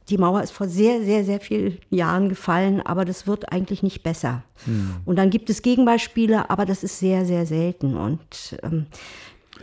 die 0.08 0.18
Mauer 0.18 0.42
ist 0.42 0.50
vor 0.50 0.68
sehr, 0.68 1.02
sehr, 1.02 1.24
sehr 1.24 1.40
vielen 1.40 1.78
Jahren 1.90 2.28
gefallen, 2.28 2.80
aber 2.82 3.04
das 3.04 3.26
wird 3.26 3.50
eigentlich 3.52 3.82
nicht 3.82 4.02
besser. 4.02 4.42
Hm. 4.64 4.96
Und 5.04 5.16
dann 5.16 5.30
gibt 5.30 5.48
es 5.48 5.62
Gegenbeispiele, 5.62 6.50
aber 6.50 6.66
das 6.66 6.84
ist 6.84 6.98
sehr, 6.98 7.24
sehr 7.24 7.46
selten. 7.46 7.96
Und 7.96 8.58
ähm, 8.62 8.86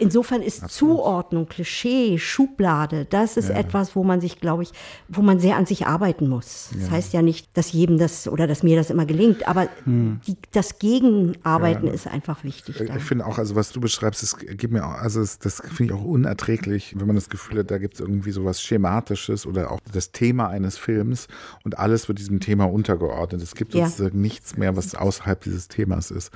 insofern 0.02 0.42
ist 0.42 0.64
Absolut. 0.64 0.98
Zuordnung, 0.98 1.48
Klischee, 1.48 2.18
Schublade, 2.18 3.06
das 3.06 3.38
ist 3.38 3.50
ja. 3.50 3.56
etwas, 3.56 3.96
wo 3.96 4.04
man 4.04 4.20
sich, 4.20 4.40
glaube 4.40 4.64
ich, 4.64 4.72
wo 5.08 5.22
man 5.22 5.40
sehr 5.40 5.58
an 5.58 5.66
sich 5.66 5.86
arbeiten 5.86 6.28
muss. 6.28 6.70
Ja. 6.74 6.80
Das 6.82 6.92
heißt 6.92 7.14
ja 7.14 7.22
nicht, 7.22 7.56
dass 7.56 7.72
jedem 7.72 7.98
das 8.00 8.28
oder 8.28 8.48
dass 8.48 8.64
mir 8.64 8.76
das 8.76 8.90
immer 8.90 9.06
gelingt, 9.06 9.48
aber 9.48 9.70
hm. 9.84 10.20
die, 10.26 10.36
das 10.52 10.80
Gegenarbeiten 10.80 11.88
ja. 11.88 11.94
ist 11.94 12.08
einfach 12.08 12.44
wichtig. 12.44 12.78
Da. 12.80 12.96
Ich 12.96 13.04
finde 13.04 13.26
auch, 13.28 13.38
also 13.38 13.56
was 13.56 13.72
du 13.72 13.80
beschreibst, 13.80 14.24
das 14.24 14.38
gibt 14.38 14.74
mir 14.74 14.86
auch, 14.86 14.96
also 14.96 15.20
das, 15.20 15.38
das 15.38 15.62
finde 15.62 15.94
ich 15.94 16.00
auch 16.00 16.04
unerträglich, 16.04 16.96
wenn 16.98 17.06
man 17.06 17.16
das 17.16 17.30
Gefühl 17.30 17.60
hat, 17.60 17.70
da 17.70 17.78
gibt 17.78 17.94
es 17.94 18.00
irgendwie 18.00 18.32
sowas 18.32 18.62
Schematisches 18.62 19.46
oder 19.46 19.72
auch 19.72 19.80
das 19.94 20.12
Thema 20.12 20.48
eines 20.50 20.78
Films 20.78 21.28
und 21.64 21.78
alles 21.78 22.08
wird 22.08 22.18
diesem 22.18 22.40
Thema 22.40 22.66
untergeordnet. 22.66 23.42
Es 23.42 23.54
gibt 23.54 23.74
sozusagen 23.74 24.20
nichts 24.20 24.58
mehr, 24.58 24.76
was 24.76 24.96
außerhalb 24.96 25.42
dieses 25.42 25.68
Themas 25.68 26.10
ist. 26.10 26.32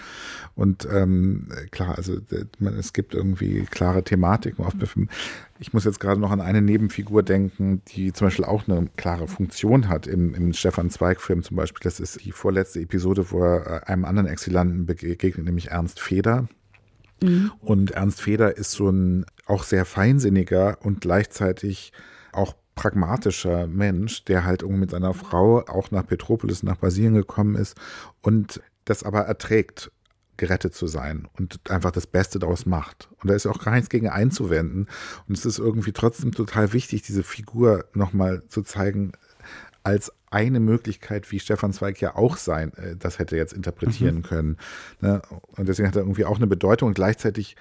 Und 0.54 0.88
ähm, 0.92 1.50
klar, 1.72 1.98
also 1.98 2.18
es 2.78 2.94
gibt 2.94 3.16
irgendwie 3.16 3.55
klare 3.64 4.04
Filmen. 4.04 5.10
Ich 5.60 5.74
muss 5.74 5.86
jetzt 5.86 6.00
gerade 6.00 6.20
noch 6.20 6.32
an 6.32 6.42
eine 6.42 6.62
Nebenfigur 6.62 7.24
denken, 7.24 7.82
die 7.88 8.12
zum 8.12 8.28
Beispiel 8.28 8.46
auch 8.46 8.68
eine 8.68 8.88
klare 8.98 9.28
Funktion 9.28 9.88
hat 9.88 10.08
im, 10.08 10.34
im 10.34 10.54
Stefan 10.54 10.90
Zweig-Film 10.90 11.44
zum 11.44 11.56
Beispiel. 11.58 11.84
Das 11.84 12.00
ist 12.00 12.24
die 12.26 12.32
vorletzte 12.32 12.82
Episode, 12.82 13.32
wo 13.32 13.44
er 13.44 13.84
äh, 13.84 13.86
einem 13.86 14.06
anderen 14.06 14.28
Exilanten 14.28 14.86
begegnet, 14.86 15.46
nämlich 15.46 15.72
Ernst 15.72 16.00
Feder. 16.00 16.48
Mhm. 17.22 17.52
Und 17.62 17.92
Ernst 17.92 18.22
Feder 18.22 18.58
ist 18.58 18.72
so 18.72 18.90
ein 18.90 19.26
auch 19.46 19.64
sehr 19.64 19.86
feinsinniger 19.86 20.78
und 20.82 21.02
gleichzeitig 21.02 21.94
auch 22.34 22.56
pragmatischer 22.76 23.68
Mensch, 23.68 24.26
der 24.26 24.44
halt 24.44 24.62
irgendwie 24.62 24.82
mit 24.82 24.92
seiner 24.92 25.14
Frau 25.14 25.64
auch 25.66 25.92
nach 25.92 26.06
Petropolis, 26.06 26.64
nach 26.64 26.78
Brasilien 26.78 27.14
gekommen 27.14 27.56
ist 27.56 27.78
und 28.22 28.62
das 28.84 29.04
aber 29.04 29.22
erträgt 29.22 29.92
gerettet 30.38 30.76
zu 30.76 30.88
sein 30.88 31.28
und 31.38 31.60
einfach 31.70 31.92
das 31.92 32.08
Beste 32.08 32.40
daraus 32.40 32.66
macht. 32.66 33.10
Und 33.22 33.30
da 33.30 33.36
ist 33.36 33.46
auch 33.46 33.64
gar 33.64 33.74
nichts 33.74 33.90
gegen 33.90 34.10
einzuwenden. 34.10 34.88
Und 35.28 35.38
es 35.38 35.46
ist 35.46 35.60
irgendwie 35.60 35.92
trotzdem 35.92 36.32
total 36.32 36.74
wichtig, 36.74 37.02
diese 37.04 37.24
Figur 37.24 37.86
nochmal 37.94 38.44
zu 38.48 38.62
zeigen, 38.62 39.14
als 39.84 40.12
eine 40.32 40.60
Möglichkeit, 40.60 41.32
wie 41.32 41.40
Stefan 41.40 41.72
Zweig 41.72 42.02
ja 42.02 42.16
auch 42.16 42.38
sein, 42.38 42.74
äh, 42.74 42.96
das 42.98 43.20
hätte 43.20 43.38
jetzt 43.38 43.54
interpretieren 43.54 44.18
mhm. 44.18 44.24
können. 44.24 44.58
Ne? 45.00 45.22
Und 45.56 45.70
deswegen 45.70 45.88
hat 45.88 45.96
er 45.96 46.02
irgendwie 46.02 46.26
auch 46.26 46.38
eine 46.38 46.48
Bedeutung 46.48 46.90
und 46.90 46.96
gleichzeitig 46.96 47.56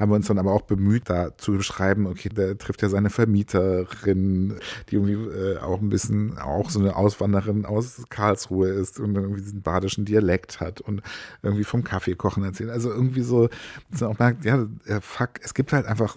haben 0.00 0.10
wir 0.10 0.16
uns 0.16 0.26
dann 0.26 0.38
aber 0.38 0.52
auch 0.52 0.62
bemüht, 0.62 1.10
da 1.10 1.36
zu 1.36 1.52
beschreiben, 1.52 2.06
okay, 2.06 2.30
der 2.30 2.56
trifft 2.56 2.80
ja 2.80 2.88
seine 2.88 3.10
Vermieterin, 3.10 4.58
die 4.88 4.96
irgendwie 4.96 5.12
äh, 5.12 5.58
auch 5.58 5.80
ein 5.80 5.90
bisschen 5.90 6.38
auch 6.38 6.70
so 6.70 6.80
eine 6.80 6.96
Auswanderin 6.96 7.66
aus 7.66 8.02
Karlsruhe 8.08 8.70
ist 8.70 8.98
und 8.98 9.14
irgendwie 9.14 9.42
diesen 9.42 9.60
badischen 9.60 10.06
Dialekt 10.06 10.60
hat 10.60 10.80
und 10.80 11.02
irgendwie 11.42 11.64
vom 11.64 11.84
Kaffeekochen 11.84 12.42
erzählt. 12.42 12.70
Also 12.70 12.90
irgendwie 12.90 13.22
so, 13.22 13.48
dass 13.90 14.00
man 14.00 14.10
auch 14.10 14.18
merkt, 14.18 14.44
ja, 14.44 14.66
fuck, 15.00 15.32
es 15.42 15.52
gibt 15.52 15.72
halt 15.74 15.84
einfach 15.84 16.16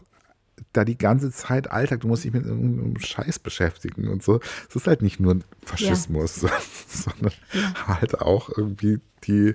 da 0.71 0.85
die 0.85 0.97
ganze 0.97 1.31
Zeit 1.31 1.69
Alltag, 1.69 2.01
du 2.01 2.07
musst 2.07 2.23
dich 2.23 2.33
mit 2.33 2.45
irgendeinem 2.45 2.97
Scheiß 2.99 3.39
beschäftigen 3.39 4.07
und 4.07 4.23
so. 4.23 4.39
Es 4.69 4.75
ist 4.75 4.87
halt 4.87 5.01
nicht 5.01 5.19
nur 5.19 5.39
Faschismus, 5.65 6.41
ja. 6.41 6.49
sondern 6.87 7.33
ja. 7.51 7.99
halt 7.99 8.21
auch 8.21 8.49
irgendwie 8.55 8.99
die 9.25 9.53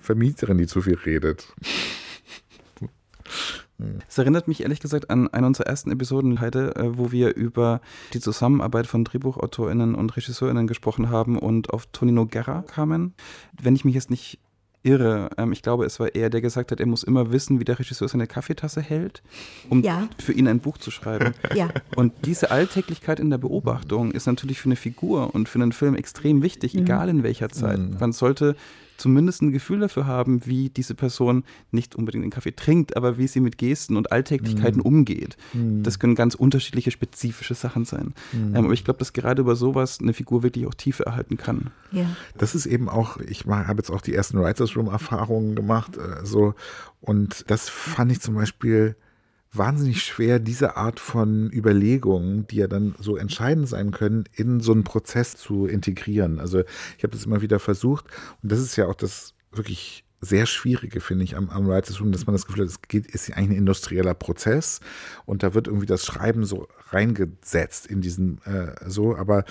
Vermieterin, 0.00 0.56
die 0.56 0.66
zu 0.66 0.80
viel 0.80 0.96
redet. 0.96 1.52
Es 4.08 4.18
erinnert 4.18 4.48
mich 4.48 4.62
ehrlich 4.62 4.80
gesagt 4.80 5.08
an 5.08 5.28
eine 5.28 5.46
unserer 5.46 5.68
ersten 5.68 5.92
Episoden 5.92 6.40
heute, 6.40 6.74
äh, 6.74 6.98
wo 6.98 7.12
wir 7.12 7.36
über 7.36 7.80
die 8.12 8.20
Zusammenarbeit 8.20 8.86
von 8.86 9.04
DrehbuchautorInnen 9.04 9.94
und 9.94 10.16
RegisseurInnen 10.16 10.66
gesprochen 10.66 11.10
haben 11.10 11.38
und 11.38 11.70
auf 11.70 11.86
Tonino 11.86 12.26
Guerra 12.26 12.62
kamen. 12.62 13.14
Wenn 13.60 13.76
ich 13.76 13.84
mich 13.84 13.94
jetzt 13.94 14.10
nicht 14.10 14.40
irre. 14.82 15.30
Ähm, 15.36 15.52
ich 15.52 15.62
glaube, 15.62 15.84
es 15.84 16.00
war 16.00 16.14
er, 16.14 16.30
der 16.30 16.40
gesagt 16.40 16.70
hat, 16.70 16.80
er 16.80 16.86
muss 16.86 17.02
immer 17.02 17.32
wissen, 17.32 17.60
wie 17.60 17.64
der 17.64 17.78
Regisseur 17.78 18.08
seine 18.08 18.26
Kaffeetasse 18.26 18.80
hält, 18.80 19.22
um 19.68 19.82
ja. 19.82 20.08
für 20.18 20.32
ihn 20.32 20.48
ein 20.48 20.60
Buch 20.60 20.78
zu 20.78 20.90
schreiben. 20.90 21.34
Ja. 21.54 21.70
Und 21.96 22.12
diese 22.24 22.50
Alltäglichkeit 22.50 23.18
in 23.18 23.30
der 23.30 23.38
Beobachtung 23.38 24.12
ist 24.12 24.26
natürlich 24.26 24.60
für 24.60 24.66
eine 24.66 24.76
Figur 24.76 25.34
und 25.34 25.48
für 25.48 25.58
einen 25.58 25.72
Film 25.72 25.94
extrem 25.94 26.42
wichtig, 26.42 26.74
mhm. 26.74 26.80
egal 26.80 27.08
in 27.08 27.22
welcher 27.22 27.48
Zeit. 27.48 27.78
Mhm. 27.78 27.96
Man 27.98 28.12
sollte 28.12 28.54
zumindest 28.98 29.40
ein 29.42 29.52
Gefühl 29.52 29.80
dafür 29.80 30.06
haben, 30.06 30.44
wie 30.44 30.68
diese 30.68 30.94
Person 30.94 31.44
nicht 31.70 31.96
unbedingt 31.96 32.24
den 32.24 32.30
Kaffee 32.30 32.54
trinkt, 32.54 32.96
aber 32.96 33.16
wie 33.16 33.26
sie 33.26 33.40
mit 33.40 33.56
Gesten 33.56 33.96
und 33.96 34.12
Alltäglichkeiten 34.12 34.80
mm. 34.80 34.86
umgeht. 34.86 35.36
Mm. 35.54 35.82
Das 35.82 35.98
können 35.98 36.14
ganz 36.14 36.34
unterschiedliche 36.34 36.90
spezifische 36.90 37.54
Sachen 37.54 37.84
sein. 37.84 38.12
Mm. 38.32 38.56
Ähm, 38.56 38.64
aber 38.64 38.72
ich 38.74 38.84
glaube, 38.84 38.98
dass 38.98 39.12
gerade 39.12 39.40
über 39.40 39.56
sowas 39.56 40.00
eine 40.00 40.12
Figur 40.12 40.42
wirklich 40.42 40.66
auch 40.66 40.74
Tiefe 40.74 41.06
erhalten 41.06 41.36
kann. 41.36 41.70
Ja. 41.92 42.06
Das 42.36 42.54
ist 42.54 42.66
eben 42.66 42.88
auch, 42.88 43.18
ich 43.18 43.46
habe 43.46 43.78
jetzt 43.78 43.90
auch 43.90 44.02
die 44.02 44.14
ersten 44.14 44.38
Writers 44.38 44.76
Room 44.76 44.88
Erfahrungen 44.88 45.54
gemacht, 45.54 45.96
äh, 45.96 46.26
so 46.26 46.54
und 47.00 47.44
das 47.48 47.68
fand 47.68 48.12
ich 48.12 48.20
zum 48.20 48.34
Beispiel 48.34 48.96
wahnsinnig 49.52 50.02
schwer, 50.02 50.38
diese 50.38 50.76
Art 50.76 51.00
von 51.00 51.50
Überlegungen, 51.52 52.46
die 52.46 52.56
ja 52.56 52.66
dann 52.66 52.94
so 52.98 53.16
entscheidend 53.16 53.68
sein 53.68 53.90
können, 53.90 54.24
in 54.34 54.60
so 54.60 54.72
einen 54.72 54.84
Prozess 54.84 55.36
zu 55.36 55.66
integrieren. 55.66 56.38
Also 56.38 56.60
ich 56.96 57.02
habe 57.02 57.12
das 57.12 57.24
immer 57.24 57.40
wieder 57.40 57.58
versucht 57.58 58.06
und 58.42 58.52
das 58.52 58.60
ist 58.60 58.76
ja 58.76 58.86
auch 58.86 58.94
das 58.94 59.34
wirklich 59.50 60.04
sehr 60.20 60.46
Schwierige, 60.46 61.00
finde 61.00 61.24
ich, 61.24 61.36
am, 61.36 61.48
am 61.48 61.68
Writers 61.68 62.00
Room, 62.00 62.12
dass 62.12 62.26
man 62.26 62.34
das 62.34 62.46
Gefühl 62.46 62.64
hat, 62.64 62.70
es 62.70 62.82
geht, 62.82 63.06
ist 63.06 63.32
eigentlich 63.32 63.50
ein 63.50 63.58
industrieller 63.58 64.14
Prozess 64.14 64.80
und 65.26 65.42
da 65.42 65.54
wird 65.54 65.68
irgendwie 65.68 65.86
das 65.86 66.04
Schreiben 66.04 66.44
so 66.44 66.66
reingesetzt 66.90 67.86
in 67.86 68.00
diesen 68.00 68.42
äh, 68.44 68.74
so, 68.86 69.16
aber 69.16 69.44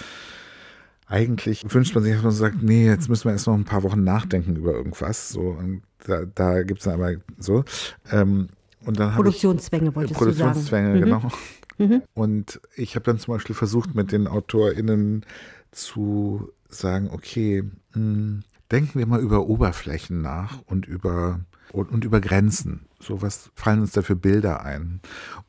eigentlich 1.07 1.65
wünscht 1.73 1.95
man 1.95 2.03
sich, 2.03 2.13
dass 2.13 2.23
man 2.23 2.31
sagt, 2.33 2.61
nee, 2.61 2.85
jetzt 2.85 3.07
müssen 3.07 3.25
wir 3.25 3.31
erst 3.31 3.47
noch 3.47 3.53
ein 3.53 3.63
paar 3.63 3.83
Wochen 3.83 4.03
nachdenken 4.03 4.57
über 4.57 4.73
irgendwas. 4.73 5.29
So, 5.29 5.39
und 5.39 5.81
da, 6.05 6.25
da 6.25 6.63
gibt 6.63 6.81
es 6.81 6.87
aber 6.87 7.13
so. 7.37 7.63
Ähm, 8.11 8.49
und 8.87 8.99
dann 8.99 9.13
Produktionszwänge 9.13 9.93
wolltest 9.93 10.17
Produktionszwänge, 10.17 10.99
du 10.99 11.09
sagen. 11.09 11.21
Produktionszwänge, 11.21 11.77
genau. 11.77 11.97
Mhm. 11.97 12.03
Und 12.13 12.61
ich 12.75 12.95
habe 12.95 13.03
dann 13.03 13.19
zum 13.19 13.33
Beispiel 13.33 13.55
versucht, 13.55 13.93
mit 13.95 14.11
den 14.11 14.27
AutorInnen 14.27 15.25
zu 15.71 16.49
sagen, 16.69 17.09
okay, 17.11 17.63
mh, 17.63 17.71
hm, 17.93 18.43
denken 18.71 18.99
wir 18.99 19.05
mal 19.05 19.19
über 19.19 19.47
Oberflächen 19.47 20.21
nach 20.21 20.59
und 20.65 20.87
über, 20.87 21.41
und, 21.71 21.91
und 21.91 22.05
über 22.05 22.21
Grenzen. 22.21 22.85
So 22.99 23.21
was 23.21 23.51
fallen 23.55 23.81
uns 23.81 23.91
da 23.91 24.01
für 24.01 24.15
Bilder 24.15 24.63
ein. 24.63 25.01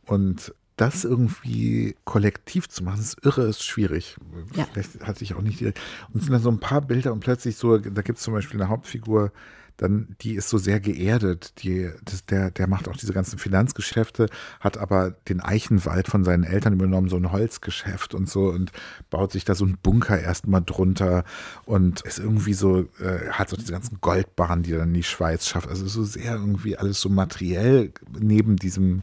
Und 0.05 0.53
das 0.77 1.05
irgendwie 1.05 1.97
kollektiv 2.05 2.69
zu 2.69 2.85
machen, 2.85 3.01
ist 3.01 3.25
irre, 3.25 3.43
ist 3.43 3.65
schwierig. 3.65 4.17
Ja. 4.55 4.67
Vielleicht 4.73 5.01
hatte 5.05 5.25
ich 5.25 5.35
auch 5.35 5.43
nicht 5.43 5.61
direkt. 5.61 5.81
Und 6.09 6.17
es 6.17 6.23
sind 6.25 6.33
dann 6.33 6.43
so 6.43 6.51
ein 6.51 6.61
paar 6.61 6.83
Bilder 6.83 7.13
und 7.13 7.21
plötzlich 7.21 7.57
so, 7.57 7.79
da 7.79 8.03
gibt 8.03 8.19
es 8.19 8.25
zum 8.25 8.35
Beispiel 8.35 8.61
eine 8.61 8.69
Hauptfigur, 8.69 9.33
dann 9.79 10.17
die 10.21 10.35
ist 10.35 10.51
so 10.51 10.59
sehr 10.59 10.81
geerdet. 10.81 11.55
Die, 11.63 11.91
das, 12.05 12.27
der, 12.27 12.51
der 12.51 12.67
macht 12.67 12.89
auch 12.89 12.97
diese 12.97 13.13
ganzen 13.13 13.39
Finanzgeschäfte, 13.39 14.29
hat 14.61 14.77
aber 14.77 15.13
den 15.29 15.41
Eichenwald 15.41 16.09
von 16.09 16.25
seinen 16.25 16.45
Eltern 16.45 16.75
übernommen, 16.75 17.09
so 17.09 17.17
ein 17.17 17.33
Holzgeschäft 17.33 18.13
und 18.15 18.29
so 18.29 18.49
und 18.49 18.73
baut 19.09 19.33
sich 19.33 19.45
da 19.45 19.55
so 19.55 19.65
einen 19.65 19.79
Bunker 19.79 20.21
erstmal 20.21 20.63
drunter 20.63 21.25
und 21.65 22.03
ist 22.03 22.19
irgendwie 22.19 22.55
so, 22.55 22.81
äh, 23.01 23.31
hat 23.31 23.49
so 23.49 23.57
diese 23.57 23.73
ganzen 23.73 23.99
Goldbahnen, 24.01 24.65
die 24.65 24.73
er 24.73 24.79
dann 24.79 24.89
in 24.89 24.95
die 24.95 25.03
Schweiz 25.05 25.47
schafft. 25.47 25.69
Also 25.69 25.87
so 25.87 26.03
sehr 26.05 26.35
irgendwie 26.35 26.77
alles 26.77 27.01
so 27.01 27.09
materiell 27.09 27.93
neben 28.19 28.57
diesem, 28.57 29.03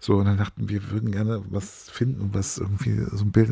so, 0.00 0.16
und 0.16 0.24
dann 0.26 0.38
dachten 0.38 0.68
wir, 0.68 0.90
würden 0.90 1.12
gerne 1.12 1.42
was 1.48 1.88
finden, 1.90 2.30
was 2.32 2.58
irgendwie 2.58 3.00
so 3.12 3.24
ein 3.24 3.30
Bild 3.30 3.48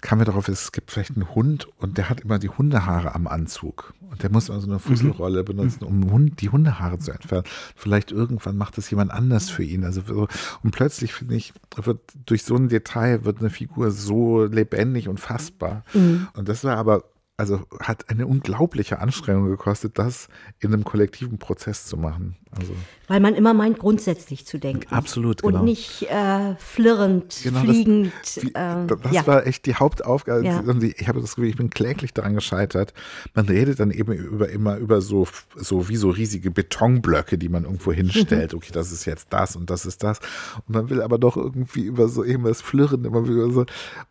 kamen 0.00 0.20
wir 0.20 0.26
darauf, 0.26 0.48
es 0.48 0.72
gibt 0.72 0.90
vielleicht 0.90 1.16
einen 1.16 1.34
Hund 1.34 1.68
und 1.78 1.98
der 1.98 2.08
hat 2.08 2.20
immer 2.20 2.38
die 2.38 2.48
Hundehaare 2.48 3.14
am 3.14 3.26
Anzug. 3.26 3.94
Und 4.10 4.22
der 4.22 4.30
muss 4.30 4.48
immer 4.48 4.60
so 4.60 4.68
eine 4.68 4.78
Fusselrolle 4.78 5.42
mhm. 5.42 5.44
benutzen, 5.44 5.84
um 5.84 6.34
die 6.36 6.48
Hundehaare 6.48 6.98
zu 6.98 7.12
entfernen. 7.12 7.44
Vielleicht 7.76 8.10
irgendwann 8.10 8.56
macht 8.56 8.78
das 8.78 8.90
jemand 8.90 9.10
anders 9.10 9.50
für 9.50 9.62
ihn. 9.62 9.84
Also 9.84 10.28
und 10.62 10.70
plötzlich 10.70 11.12
finde 11.12 11.36
ich, 11.36 11.52
wird 11.76 12.00
durch 12.26 12.44
so 12.44 12.56
ein 12.56 12.68
Detail 12.68 13.24
wird 13.24 13.40
eine 13.40 13.50
Figur 13.50 13.90
so 13.90 14.44
lebendig 14.44 15.08
und 15.08 15.20
fassbar. 15.20 15.84
Mhm. 15.94 16.28
Und 16.34 16.48
das 16.48 16.64
war 16.64 16.76
aber 16.76 17.04
also 17.38 17.60
hat 17.80 18.10
eine 18.10 18.26
unglaubliche 18.26 18.98
Anstrengung 18.98 19.48
gekostet, 19.48 19.96
das 19.96 20.28
in 20.58 20.74
einem 20.74 20.82
kollektiven 20.82 21.38
Prozess 21.38 21.86
zu 21.86 21.96
machen. 21.96 22.36
Also 22.50 22.72
Weil 23.06 23.20
man 23.20 23.34
immer 23.34 23.54
meint, 23.54 23.78
grundsätzlich 23.78 24.44
zu 24.44 24.58
denken. 24.58 24.92
Absolut, 24.92 25.42
genau. 25.42 25.58
Und 25.58 25.64
nicht 25.64 26.02
äh, 26.10 26.56
flirrend, 26.56 27.38
genau, 27.44 27.60
fliegend. 27.60 28.12
Das, 28.22 28.42
wie, 28.42 28.48
äh, 28.48 28.86
das 28.86 29.12
ja. 29.12 29.26
war 29.26 29.46
echt 29.46 29.66
die 29.66 29.76
Hauptaufgabe. 29.76 30.44
Ja. 30.44 30.64
Ich 30.82 31.06
habe 31.06 31.20
das 31.20 31.36
Gefühl, 31.36 31.50
ich 31.50 31.56
bin 31.56 31.70
kläglich 31.70 32.12
daran 32.12 32.34
gescheitert. 32.34 32.92
Man 33.34 33.46
redet 33.46 33.78
dann 33.78 33.92
eben 33.92 34.12
über 34.14 34.48
immer 34.48 34.76
über 34.76 35.00
so, 35.00 35.28
so 35.54 35.88
wie 35.88 35.96
so 35.96 36.10
riesige 36.10 36.50
Betonblöcke, 36.50 37.38
die 37.38 37.48
man 37.48 37.64
irgendwo 37.64 37.92
hinstellt. 37.92 38.52
Okay, 38.58 38.72
das 38.72 38.90
ist 38.90 39.04
jetzt 39.04 39.28
das 39.30 39.54
und 39.54 39.70
das 39.70 39.86
ist 39.86 40.02
das. 40.02 40.18
Und 40.66 40.74
man 40.74 40.90
will 40.90 41.00
aber 41.00 41.18
doch 41.18 41.36
irgendwie 41.36 41.82
über 41.82 42.08
so 42.08 42.24
irgendwas 42.24 42.60
flirren, 42.60 43.04
immer 43.04 43.28
wieder 43.28 43.50
so. 43.50 43.66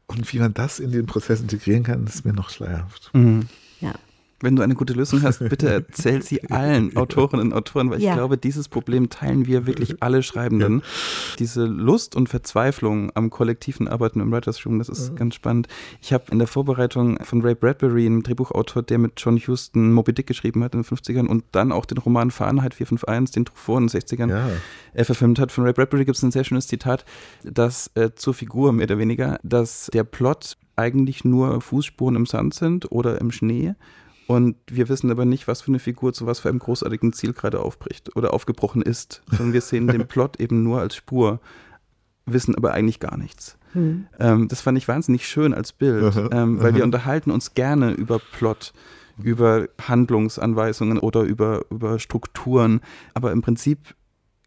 Und 0.05 0.31
wie 0.31 0.39
man 0.39 0.53
das 0.53 0.79
in 0.79 0.91
den 0.91 1.05
Prozess 1.05 1.41
integrieren 1.41 1.83
kann, 1.83 2.05
ist 2.07 2.23
mir 2.23 2.31
noch 2.31 2.49
schleierhaft. 2.49 3.09
Mhm. 3.17 3.47
Ja. 3.81 3.93
Wenn 4.39 4.55
du 4.55 4.61
eine 4.61 4.75
gute 4.75 4.93
Lösung 4.93 5.23
hast, 5.23 5.39
bitte 5.39 5.67
erzähl 5.67 6.21
sie 6.21 6.43
allen 6.51 6.95
Autorinnen 6.95 7.47
und 7.47 7.53
Autoren, 7.53 7.89
weil 7.89 7.99
ja. 7.99 8.11
ich 8.11 8.17
glaube, 8.17 8.37
dieses 8.37 8.69
Problem 8.69 9.09
teilen 9.09 9.47
wir 9.47 9.65
wirklich 9.65 10.03
alle 10.03 10.21
Schreibenden. 10.21 10.79
Ja. 10.79 10.85
Diese 11.39 11.65
Lust 11.65 12.15
und 12.15 12.29
Verzweiflung 12.29 13.11
am 13.15 13.31
kollektiven 13.31 13.87
Arbeiten 13.87 14.19
im 14.19 14.31
Writers 14.31 14.63
Room, 14.63 14.77
das 14.77 14.89
ist 14.89 15.09
ja. 15.09 15.15
ganz 15.15 15.33
spannend. 15.33 15.67
Ich 16.03 16.13
habe 16.13 16.25
in 16.31 16.37
der 16.37 16.47
Vorbereitung 16.47 17.17
von 17.23 17.41
Ray 17.41 17.55
Bradbury, 17.55 18.05
einem 18.05 18.21
Drehbuchautor, 18.21 18.83
der 18.83 18.99
mit 18.99 19.13
John 19.17 19.39
Huston 19.39 19.91
Moby 19.91 20.13
Dick 20.13 20.27
geschrieben 20.27 20.63
hat 20.63 20.75
in 20.75 20.83
den 20.83 20.85
50ern 20.85 21.25
und 21.25 21.43
dann 21.51 21.71
auch 21.71 21.85
den 21.85 21.97
Roman 21.97 22.29
Fahrenheit 22.29 22.75
451, 22.75 23.33
den 23.33 23.45
Truffaut 23.45 23.79
in 23.79 23.87
den 23.87 23.99
60ern 23.99 24.29
ja. 24.29 25.03
verfilmt 25.03 25.39
hat. 25.39 25.51
Von 25.51 25.63
Ray 25.63 25.73
Bradbury 25.73 26.05
gibt 26.05 26.17
es 26.17 26.23
ein 26.23 26.31
sehr 26.31 26.43
schönes 26.43 26.67
Zitat, 26.67 27.05
das 27.43 27.89
äh, 27.95 28.11
zur 28.13 28.35
Figur 28.35 28.71
mehr 28.71 28.85
oder 28.85 28.99
weniger, 28.99 29.39
dass 29.41 29.89
der 29.91 30.03
Plot 30.03 30.57
eigentlich 30.77 31.25
nur 31.25 31.59
Fußspuren 31.61 32.15
im 32.15 32.25
Sand 32.25 32.53
sind 32.53 32.91
oder 32.91 33.19
im 33.19 33.31
Schnee 33.31 33.75
und 34.27 34.57
wir 34.69 34.89
wissen 34.89 35.09
aber 35.09 35.23
nicht, 35.23 35.47
was 35.47 35.61
für 35.61 35.69
eine 35.69 35.79
Figur 35.79 36.13
zu 36.13 36.25
was 36.25 36.39
für 36.39 36.49
einem 36.49 36.59
großartigen 36.59 37.13
Ziel 37.13 37.31
gerade 37.31 37.61
aufbricht 37.61 38.15
oder 38.17 38.33
aufgebrochen 38.33 38.81
ist. 38.81 39.23
Sondern 39.31 39.53
wir 39.53 39.61
sehen 39.61 39.87
den 39.87 40.05
Plot 40.07 40.39
eben 40.39 40.63
nur 40.63 40.81
als 40.81 40.97
Spur, 40.97 41.39
wissen 42.25 42.53
aber 42.53 42.73
eigentlich 42.73 42.99
gar 42.99 43.17
nichts. 43.17 43.57
Mhm. 43.73 44.07
Ähm, 44.19 44.47
das 44.49 44.59
fand 44.59 44.77
ich 44.77 44.87
wahnsinnig 44.89 45.25
schön 45.25 45.53
als 45.53 45.71
Bild, 45.71 46.13
ähm, 46.31 46.61
weil 46.61 46.75
wir 46.75 46.83
unterhalten 46.83 47.31
uns 47.31 47.53
gerne 47.53 47.91
über 47.91 48.19
Plot, 48.19 48.73
über 49.17 49.69
Handlungsanweisungen 49.81 50.99
oder 50.99 51.21
über, 51.21 51.61
über 51.71 51.97
Strukturen. 51.97 52.81
Aber 53.13 53.31
im 53.31 53.41
Prinzip 53.41 53.95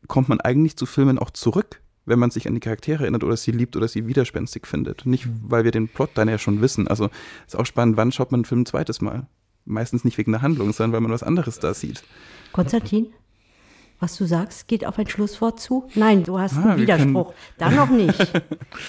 kommt 0.08 0.28
man 0.28 0.40
eigentlich 0.42 0.76
zu 0.76 0.84
Filmen 0.84 1.18
auch 1.18 1.30
zurück, 1.30 1.80
wenn 2.10 2.18
man 2.18 2.30
sich 2.30 2.46
an 2.46 2.54
die 2.54 2.60
Charaktere 2.60 3.04
erinnert 3.04 3.24
oder 3.24 3.36
sie 3.38 3.52
liebt 3.52 3.74
oder 3.76 3.88
sie 3.88 4.06
widerspenstig 4.06 4.66
findet. 4.66 5.06
Nicht, 5.06 5.24
hm. 5.24 5.40
weil 5.44 5.64
wir 5.64 5.70
den 5.70 5.88
Plot 5.88 6.10
dann 6.14 6.28
ja 6.28 6.36
schon 6.36 6.60
wissen. 6.60 6.86
Also 6.86 7.08
ist 7.46 7.56
auch 7.56 7.66
spannend, 7.66 7.96
wann 7.96 8.12
schaut 8.12 8.30
man 8.30 8.40
einen 8.40 8.44
Film 8.44 8.60
ein 8.62 8.66
zweites 8.66 9.00
Mal? 9.00 9.26
meistens 9.64 10.04
nicht 10.04 10.18
wegen 10.18 10.32
der 10.32 10.42
Handlung, 10.42 10.72
sondern 10.72 10.92
weil 10.92 11.00
man 11.00 11.12
was 11.12 11.22
anderes 11.22 11.58
da 11.58 11.74
sieht. 11.74 12.02
Konstantin? 12.52 13.12
Was 14.00 14.16
du 14.16 14.24
sagst, 14.24 14.66
geht 14.66 14.86
auf 14.86 14.98
ein 14.98 15.06
Schlusswort 15.06 15.60
zu? 15.60 15.88
Nein, 15.94 16.24
du 16.24 16.38
hast 16.38 16.56
ah, 16.56 16.70
einen 16.70 16.80
Widerspruch. 16.80 17.34
Dann 17.58 17.76
noch 17.76 17.90
nicht. 17.90 18.18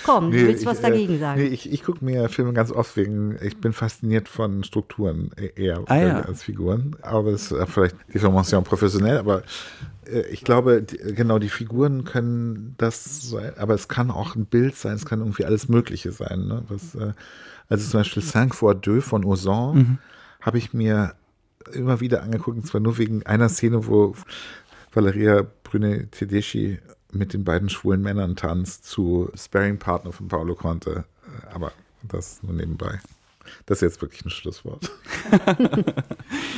Komm, 0.06 0.30
nee, 0.30 0.40
du 0.40 0.48
willst 0.48 0.62
ich, 0.62 0.68
was 0.68 0.80
äh, 0.80 0.84
dagegen 0.84 1.20
sagen. 1.20 1.42
Nee, 1.42 1.48
ich, 1.48 1.72
ich 1.72 1.84
gucke 1.84 2.04
mir 2.04 2.30
Filme 2.30 2.54
ganz 2.54 2.72
oft 2.72 2.96
wegen, 2.96 3.38
ich 3.42 3.58
bin 3.58 3.74
fasziniert 3.74 4.30
von 4.30 4.64
Strukturen 4.64 5.32
e-, 5.38 5.52
eher 5.56 5.84
ah, 5.88 5.96
ja. 5.98 6.22
als 6.22 6.44
Figuren. 6.44 6.96
Aber 7.02 7.32
das 7.32 7.52
ist 7.52 7.70
vielleicht 7.70 7.96
die 8.14 8.20
Formation 8.20 8.64
professionell, 8.64 9.18
aber 9.18 9.44
äh, 10.06 10.22
ich 10.32 10.44
glaube, 10.44 10.84
genau, 10.84 11.40
die 11.40 11.50
Figuren 11.50 12.06
können 12.06 12.76
das 12.78 13.30
sein, 13.30 13.52
aber 13.58 13.74
es 13.74 13.88
kann 13.88 14.12
auch 14.12 14.36
ein 14.36 14.46
Bild 14.46 14.76
sein, 14.76 14.96
es 14.96 15.06
kann 15.06 15.20
irgendwie 15.20 15.46
alles 15.46 15.68
Mögliche 15.68 16.12
sein. 16.12 16.48
Ne? 16.48 16.64
Was, 16.70 16.96
äh, 16.96 17.14
also 17.70 17.90
zum 17.90 18.00
Beispiel 18.00 18.24
Cinq 18.24 18.56
fois 18.56 18.76
deux 18.80 19.04
von 19.04 19.26
Ozon. 19.26 19.78
Mhm 19.78 19.98
habe 20.42 20.58
ich 20.58 20.74
mir 20.74 21.14
immer 21.74 22.02
wieder 22.02 22.24
angeguckt, 22.24 22.58
und 22.58 22.66
zwar 22.66 22.82
nur 22.82 22.98
wegen 22.98 23.26
einer 23.26 23.48
Szene, 23.48 23.86
wo 23.88 24.16
Valeria 24.94 25.46
Brüne 25.64 26.08
Tedeschi 26.12 26.80
mit 27.12 27.34
den 27.34 27.44
beiden 27.44 27.70
schwulen 27.70 28.02
Männern 28.02 28.36
tanzt 28.36 28.86
zu 28.86 29.30
Sparing-Partner 29.36 30.12
von 30.12 30.28
Paolo 30.28 30.56
Conte. 30.56 31.06
Aber 31.54 31.72
das 32.04 32.42
nur 32.44 32.54
nebenbei. 32.54 33.00
Das 33.66 33.80
ist 33.80 33.82
jetzt 33.82 34.02
wirklich 34.02 34.24
ein 34.26 34.30
Schlusswort. 34.30 34.92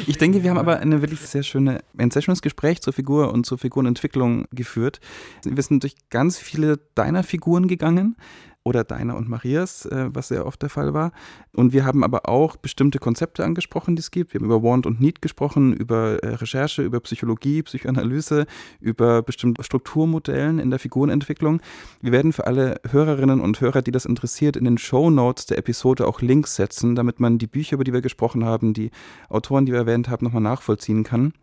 ich 0.08 0.18
denke, 0.18 0.44
wir 0.44 0.50
haben 0.50 0.58
aber 0.58 0.80
eine 0.80 1.02
wirklich 1.02 1.22
sehr 1.22 1.44
schöne, 1.44 1.84
ein 1.98 2.12
sehr 2.12 2.22
schönes 2.22 2.42
Gespräch 2.42 2.82
zur 2.82 2.94
Figur 2.94 3.32
und 3.32 3.46
zur 3.46 3.58
Figurenentwicklung 3.58 4.46
geführt. 4.52 5.00
Wir 5.44 5.64
sind 5.64 5.84
durch 5.84 5.96
ganz 6.10 6.38
viele 6.38 6.80
deiner 6.96 7.24
Figuren 7.24 7.68
gegangen 7.68 8.16
oder 8.64 8.84
deiner 8.84 9.16
und 9.16 9.30
Marias, 9.30 9.86
äh, 9.86 10.10
was 10.14 10.30
sehr 10.30 10.46
oft 10.46 10.62
der 10.62 10.70
Fall 10.70 10.94
war. 10.94 11.12
Und 11.54 11.74
wir 11.74 11.86
haben 11.86 12.04
aber 12.04 12.30
auch 12.30 12.56
bestimmte 12.56 13.00
Konzepte 13.00 13.44
angesprochen, 13.44 13.96
die 13.96 14.00
es 14.00 14.12
gibt. 14.12 14.34
Wir 14.34 14.40
haben 14.40 14.46
über 14.46 14.64
Want 14.64 14.86
und 14.86 15.02
Need 15.02 15.22
gesprochen, 15.22 15.74
über 15.74 16.24
äh, 16.24 16.36
Recherche, 16.36 16.82
über 16.82 17.00
Psychologie, 17.02 17.64
Psychoanalyse, 17.64 18.46
über 18.80 19.22
bestimmte 19.22 19.64
Strukturmodellen 19.64 20.60
in 20.60 20.70
der 20.70 20.80
Figurenentwicklung. 20.80 21.62
Wir 22.02 22.12
werden 22.12 22.34
für 22.34 22.48
alle 22.48 22.80
Hörerinnen 22.90 23.42
und 23.42 23.60
Hörer, 23.60 23.82
die 23.82 23.92
das 23.92 24.06
interessiert, 24.06 24.56
in 24.56 24.66
den 24.66 24.78
Show 24.78 25.10
Notes 25.10 25.46
der 25.46 25.58
Episode 25.58 26.08
auch 26.08 26.22
Links 26.22 26.56
setzen, 26.56 26.96
damit 26.96 27.20
man 27.20 27.38
die 27.38 27.48
Bücher, 27.48 27.76
über 27.76 27.84
die 27.84 27.94
wir 27.94 28.02
gesprochen 28.02 28.46
haben, 28.46 28.74
die 28.74 28.92
Autoren, 29.30 29.66
die 29.66 29.74
wir 29.74 29.80
erwähnt 29.80 30.10
haben, 30.10 30.26
nochmal 30.26 30.42
nachvollziehen 30.42 31.04
kann. 31.04 31.34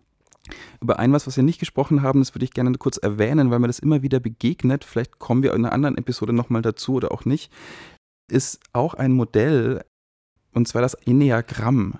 Über 0.80 0.98
ein 0.98 1.12
was, 1.12 1.26
was 1.26 1.36
wir 1.36 1.44
nicht 1.44 1.60
gesprochen 1.60 2.02
haben, 2.02 2.20
das 2.20 2.34
würde 2.34 2.44
ich 2.44 2.52
gerne 2.52 2.72
kurz 2.78 2.96
erwähnen, 2.96 3.50
weil 3.50 3.58
mir 3.58 3.66
das 3.66 3.78
immer 3.78 4.02
wieder 4.02 4.20
begegnet. 4.20 4.84
Vielleicht 4.84 5.18
kommen 5.18 5.42
wir 5.42 5.52
in 5.54 5.64
einer 5.64 5.72
anderen 5.72 5.98
Episode 5.98 6.32
nochmal 6.32 6.62
dazu 6.62 6.94
oder 6.94 7.12
auch 7.12 7.24
nicht. 7.24 7.50
Ist 8.30 8.60
auch 8.72 8.94
ein 8.94 9.12
Modell, 9.12 9.82
und 10.52 10.68
zwar 10.68 10.82
das 10.82 10.94
Enneagramm. 10.94 11.98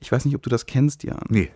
Ich 0.00 0.12
weiß 0.12 0.24
nicht, 0.24 0.34
ob 0.36 0.42
du 0.42 0.50
das 0.50 0.66
kennst, 0.66 1.02
Jan. 1.02 1.24
Nee. 1.28 1.50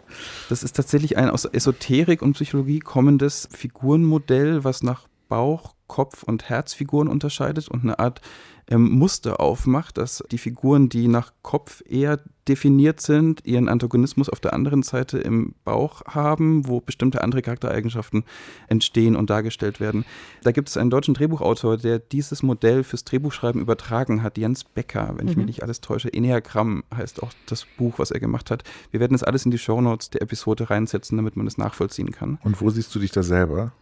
Das 0.49 0.63
ist 0.63 0.75
tatsächlich 0.75 1.17
ein 1.17 1.31
aus 1.31 1.45
Esoterik 1.45 2.23
und 2.23 2.33
Psychologie 2.33 2.81
kommendes 2.81 3.49
Figurenmodell, 3.53 4.65
was 4.65 4.83
nach 4.83 5.07
Bauch, 5.29 5.75
Kopf 5.93 6.23
und 6.23 6.49
Herzfiguren 6.49 7.07
unterscheidet 7.07 7.69
und 7.69 7.83
eine 7.83 7.99
Art 7.99 8.23
ähm, 8.67 8.93
Muster 8.93 9.41
aufmacht, 9.41 9.99
dass 9.99 10.25
die 10.31 10.39
Figuren, 10.39 10.89
die 10.89 11.07
nach 11.07 11.35
Kopf 11.43 11.83
eher 11.87 12.19
definiert 12.49 13.03
sind, 13.03 13.45
ihren 13.45 13.69
Antagonismus 13.69 14.31
auf 14.31 14.41
der 14.41 14.55
anderen 14.55 14.83
Seite 14.83 15.19
im 15.19 15.55
Bauch 15.65 16.01
haben, 16.07 16.67
wo 16.67 16.81
bestimmte 16.81 17.23
andere 17.23 17.43
Charaktereigenschaften 17.43 18.25
entstehen 18.69 19.17
und 19.17 19.29
dargestellt 19.29 19.81
werden. 19.81 20.07
Da 20.45 20.51
gibt 20.51 20.71
es 20.71 20.79
einen 20.79 20.89
deutschen 20.89 21.13
Drehbuchautor, 21.13 21.77
der 21.77 21.99
dieses 21.99 22.43
Modell 22.43 22.85
fürs 22.85 23.05
Drehbuchschreiben 23.05 23.61
übertragen 23.61 24.23
hat, 24.23 24.39
Jens 24.39 24.65
Becker, 24.65 25.13
wenn 25.17 25.27
mhm. 25.27 25.31
ich 25.31 25.37
mich 25.37 25.47
nicht 25.47 25.63
alles 25.63 25.83
täusche. 25.83 26.11
Enneagramm 26.11 26.85
heißt 26.97 27.23
auch 27.23 27.33
das 27.45 27.67
Buch, 27.77 27.99
was 27.99 28.11
er 28.11 28.21
gemacht 28.21 28.51
hat. 28.51 28.65
Wir 28.93 29.01
werden 29.01 29.13
das 29.13 29.25
alles 29.25 29.45
in 29.45 29.51
die 29.51 29.59
Shownotes 29.59 30.09
der 30.09 30.23
Episode 30.23 30.71
reinsetzen, 30.71 31.19
damit 31.19 31.37
man 31.37 31.47
es 31.47 31.59
nachvollziehen 31.59 32.13
kann. 32.13 32.39
Und 32.43 32.63
wo 32.63 32.71
siehst 32.71 32.95
du 32.95 32.99
dich 32.99 33.11
da 33.11 33.23
selber? 33.23 33.73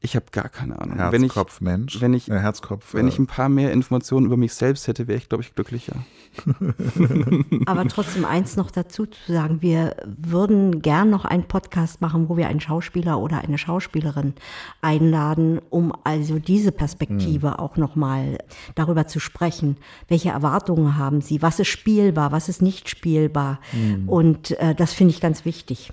Ich 0.00 0.14
habe 0.14 0.26
gar 0.30 0.48
keine 0.48 0.80
Ahnung. 0.80 0.98
Herzkopf, 0.98 1.60
wenn 1.60 1.66
ich, 1.66 1.78
Mensch. 1.78 2.00
Wenn 2.00 2.14
ich, 2.14 2.30
äh, 2.30 2.38
Herzkopf. 2.38 2.94
Wenn 2.94 3.06
äh, 3.06 3.08
ich 3.08 3.18
ein 3.18 3.26
paar 3.26 3.48
mehr 3.48 3.72
Informationen 3.72 4.26
über 4.26 4.36
mich 4.36 4.52
selbst 4.52 4.86
hätte, 4.88 5.08
wäre 5.08 5.18
ich, 5.18 5.28
glaube 5.28 5.42
ich, 5.42 5.54
glücklicher. 5.54 5.94
Aber 7.66 7.88
trotzdem 7.88 8.26
eins 8.26 8.56
noch 8.56 8.70
dazu 8.70 9.06
zu 9.06 9.32
sagen, 9.32 9.62
wir 9.62 9.96
würden 10.04 10.82
gern 10.82 11.08
noch 11.08 11.24
einen 11.24 11.48
Podcast 11.48 12.02
machen, 12.02 12.28
wo 12.28 12.36
wir 12.36 12.46
einen 12.46 12.60
Schauspieler 12.60 13.18
oder 13.18 13.38
eine 13.38 13.56
Schauspielerin 13.56 14.34
einladen, 14.82 15.60
um 15.70 15.92
also 16.04 16.38
diese 16.38 16.72
Perspektive 16.72 17.52
hm. 17.52 17.56
auch 17.56 17.76
nochmal 17.76 18.38
darüber 18.74 19.06
zu 19.06 19.18
sprechen. 19.18 19.78
Welche 20.08 20.28
Erwartungen 20.28 20.98
haben 20.98 21.22
sie? 21.22 21.40
Was 21.40 21.58
ist 21.58 21.68
spielbar? 21.68 22.32
Was 22.32 22.50
ist 22.50 22.60
nicht 22.60 22.90
spielbar? 22.90 23.60
Hm. 23.70 24.08
Und 24.08 24.50
äh, 24.60 24.74
das 24.74 24.92
finde 24.92 25.14
ich 25.14 25.22
ganz 25.22 25.46
wichtig. 25.46 25.90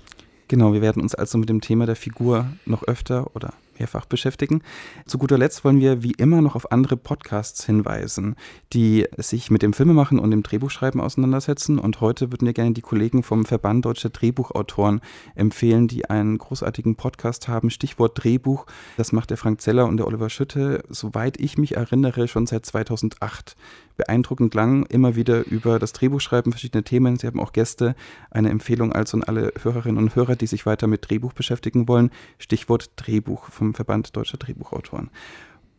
Genau, 0.48 0.74
wir 0.74 0.82
werden 0.82 1.02
uns 1.02 1.14
also 1.14 1.38
mit 1.38 1.48
dem 1.48 1.62
Thema 1.62 1.86
der 1.86 1.96
Figur 1.96 2.46
noch 2.66 2.82
öfter 2.82 3.34
oder 3.34 3.54
mehrfach 3.78 4.06
beschäftigen. 4.06 4.62
Zu 5.06 5.18
guter 5.18 5.38
Letzt 5.38 5.64
wollen 5.64 5.80
wir 5.80 6.02
wie 6.02 6.12
immer 6.12 6.40
noch 6.40 6.54
auf 6.54 6.72
andere 6.72 6.96
Podcasts 6.96 7.64
hinweisen, 7.64 8.36
die 8.72 9.06
sich 9.16 9.50
mit 9.50 9.62
dem 9.62 9.72
Filmemachen 9.72 10.18
und 10.18 10.30
dem 10.30 10.42
Drehbuchschreiben 10.42 11.00
auseinandersetzen. 11.00 11.78
Und 11.78 12.00
heute 12.00 12.32
würden 12.32 12.46
wir 12.46 12.52
gerne 12.52 12.72
die 12.72 12.80
Kollegen 12.80 13.22
vom 13.22 13.44
Verband 13.44 13.84
Deutscher 13.84 14.10
Drehbuchautoren 14.10 15.00
empfehlen, 15.34 15.88
die 15.88 16.08
einen 16.08 16.38
großartigen 16.38 16.96
Podcast 16.96 17.48
haben. 17.48 17.70
Stichwort 17.70 18.22
Drehbuch. 18.22 18.66
Das 18.96 19.12
macht 19.12 19.30
der 19.30 19.36
Frank 19.36 19.60
Zeller 19.60 19.86
und 19.86 19.96
der 19.96 20.06
Oliver 20.06 20.30
Schütte, 20.30 20.82
soweit 20.88 21.38
ich 21.38 21.58
mich 21.58 21.76
erinnere, 21.76 22.28
schon 22.28 22.46
seit 22.46 22.66
2008 22.66 23.56
beeindruckend 23.96 24.54
lang, 24.54 24.84
immer 24.86 25.16
wieder 25.16 25.46
über 25.46 25.78
das 25.78 25.92
Drehbuchschreiben, 25.92 26.52
verschiedene 26.52 26.84
Themen. 26.84 27.16
Sie 27.16 27.26
haben 27.26 27.40
auch 27.40 27.52
Gäste. 27.52 27.94
Eine 28.30 28.50
Empfehlung 28.50 28.92
also 28.92 29.16
an 29.16 29.24
alle 29.24 29.52
Hörerinnen 29.62 30.02
und 30.02 30.16
Hörer, 30.16 30.36
die 30.36 30.46
sich 30.46 30.66
weiter 30.66 30.86
mit 30.86 31.08
Drehbuch 31.08 31.32
beschäftigen 31.32 31.88
wollen. 31.88 32.10
Stichwort 32.38 32.90
Drehbuch 32.96 33.50
vom 33.50 33.74
Verband 33.74 34.16
Deutscher 34.16 34.38
Drehbuchautoren. 34.38 35.10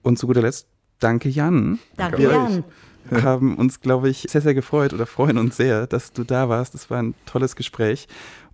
Und 0.02 0.18
zu 0.18 0.28
guter 0.28 0.42
Letzt, 0.42 0.68
danke 1.00 1.30
Jan. 1.30 1.80
Danke 1.98 2.24
Jan. 2.24 2.64
Wir 3.10 3.24
haben 3.24 3.56
uns, 3.56 3.82
glaube 3.82 4.10
ich, 4.10 4.28
sehr, 4.30 4.42
sehr 4.42 4.54
gefreut 4.54 4.94
oder 4.94 5.06
freuen 5.06 5.38
uns 5.38 5.58
sehr, 5.58 5.88
dass 5.88 6.14
du 6.14 6.24
da 6.24 6.50
warst. 6.50 6.74
Das 6.74 6.90
war 6.90 7.02
ein 7.02 7.16
tolles 7.26 7.56
Gespräch. 7.56 8.08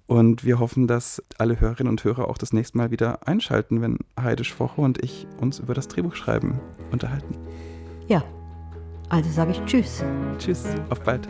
Und 0.07 0.43
wir 0.43 0.59
hoffen, 0.59 0.87
dass 0.87 1.23
alle 1.37 1.61
Hörerinnen 1.61 1.89
und 1.89 2.03
Hörer 2.03 2.27
auch 2.27 2.37
das 2.37 2.51
nächste 2.51 2.77
Mal 2.77 2.91
wieder 2.91 3.25
einschalten, 3.27 3.81
wenn 3.81 3.99
Heide 4.19 4.43
Schwoche 4.43 4.81
und 4.81 5.01
ich 5.01 5.25
uns 5.39 5.59
über 5.59 5.73
das 5.73 5.87
Drehbuchschreiben 5.87 6.59
unterhalten. 6.91 7.37
Ja, 8.09 8.21
also 9.11 9.29
sage 9.29 9.51
ich 9.51 9.59
Tschüss. 9.65 10.03
Tschüss, 10.39 10.63
auf 10.89 11.01
bald. 11.01 11.27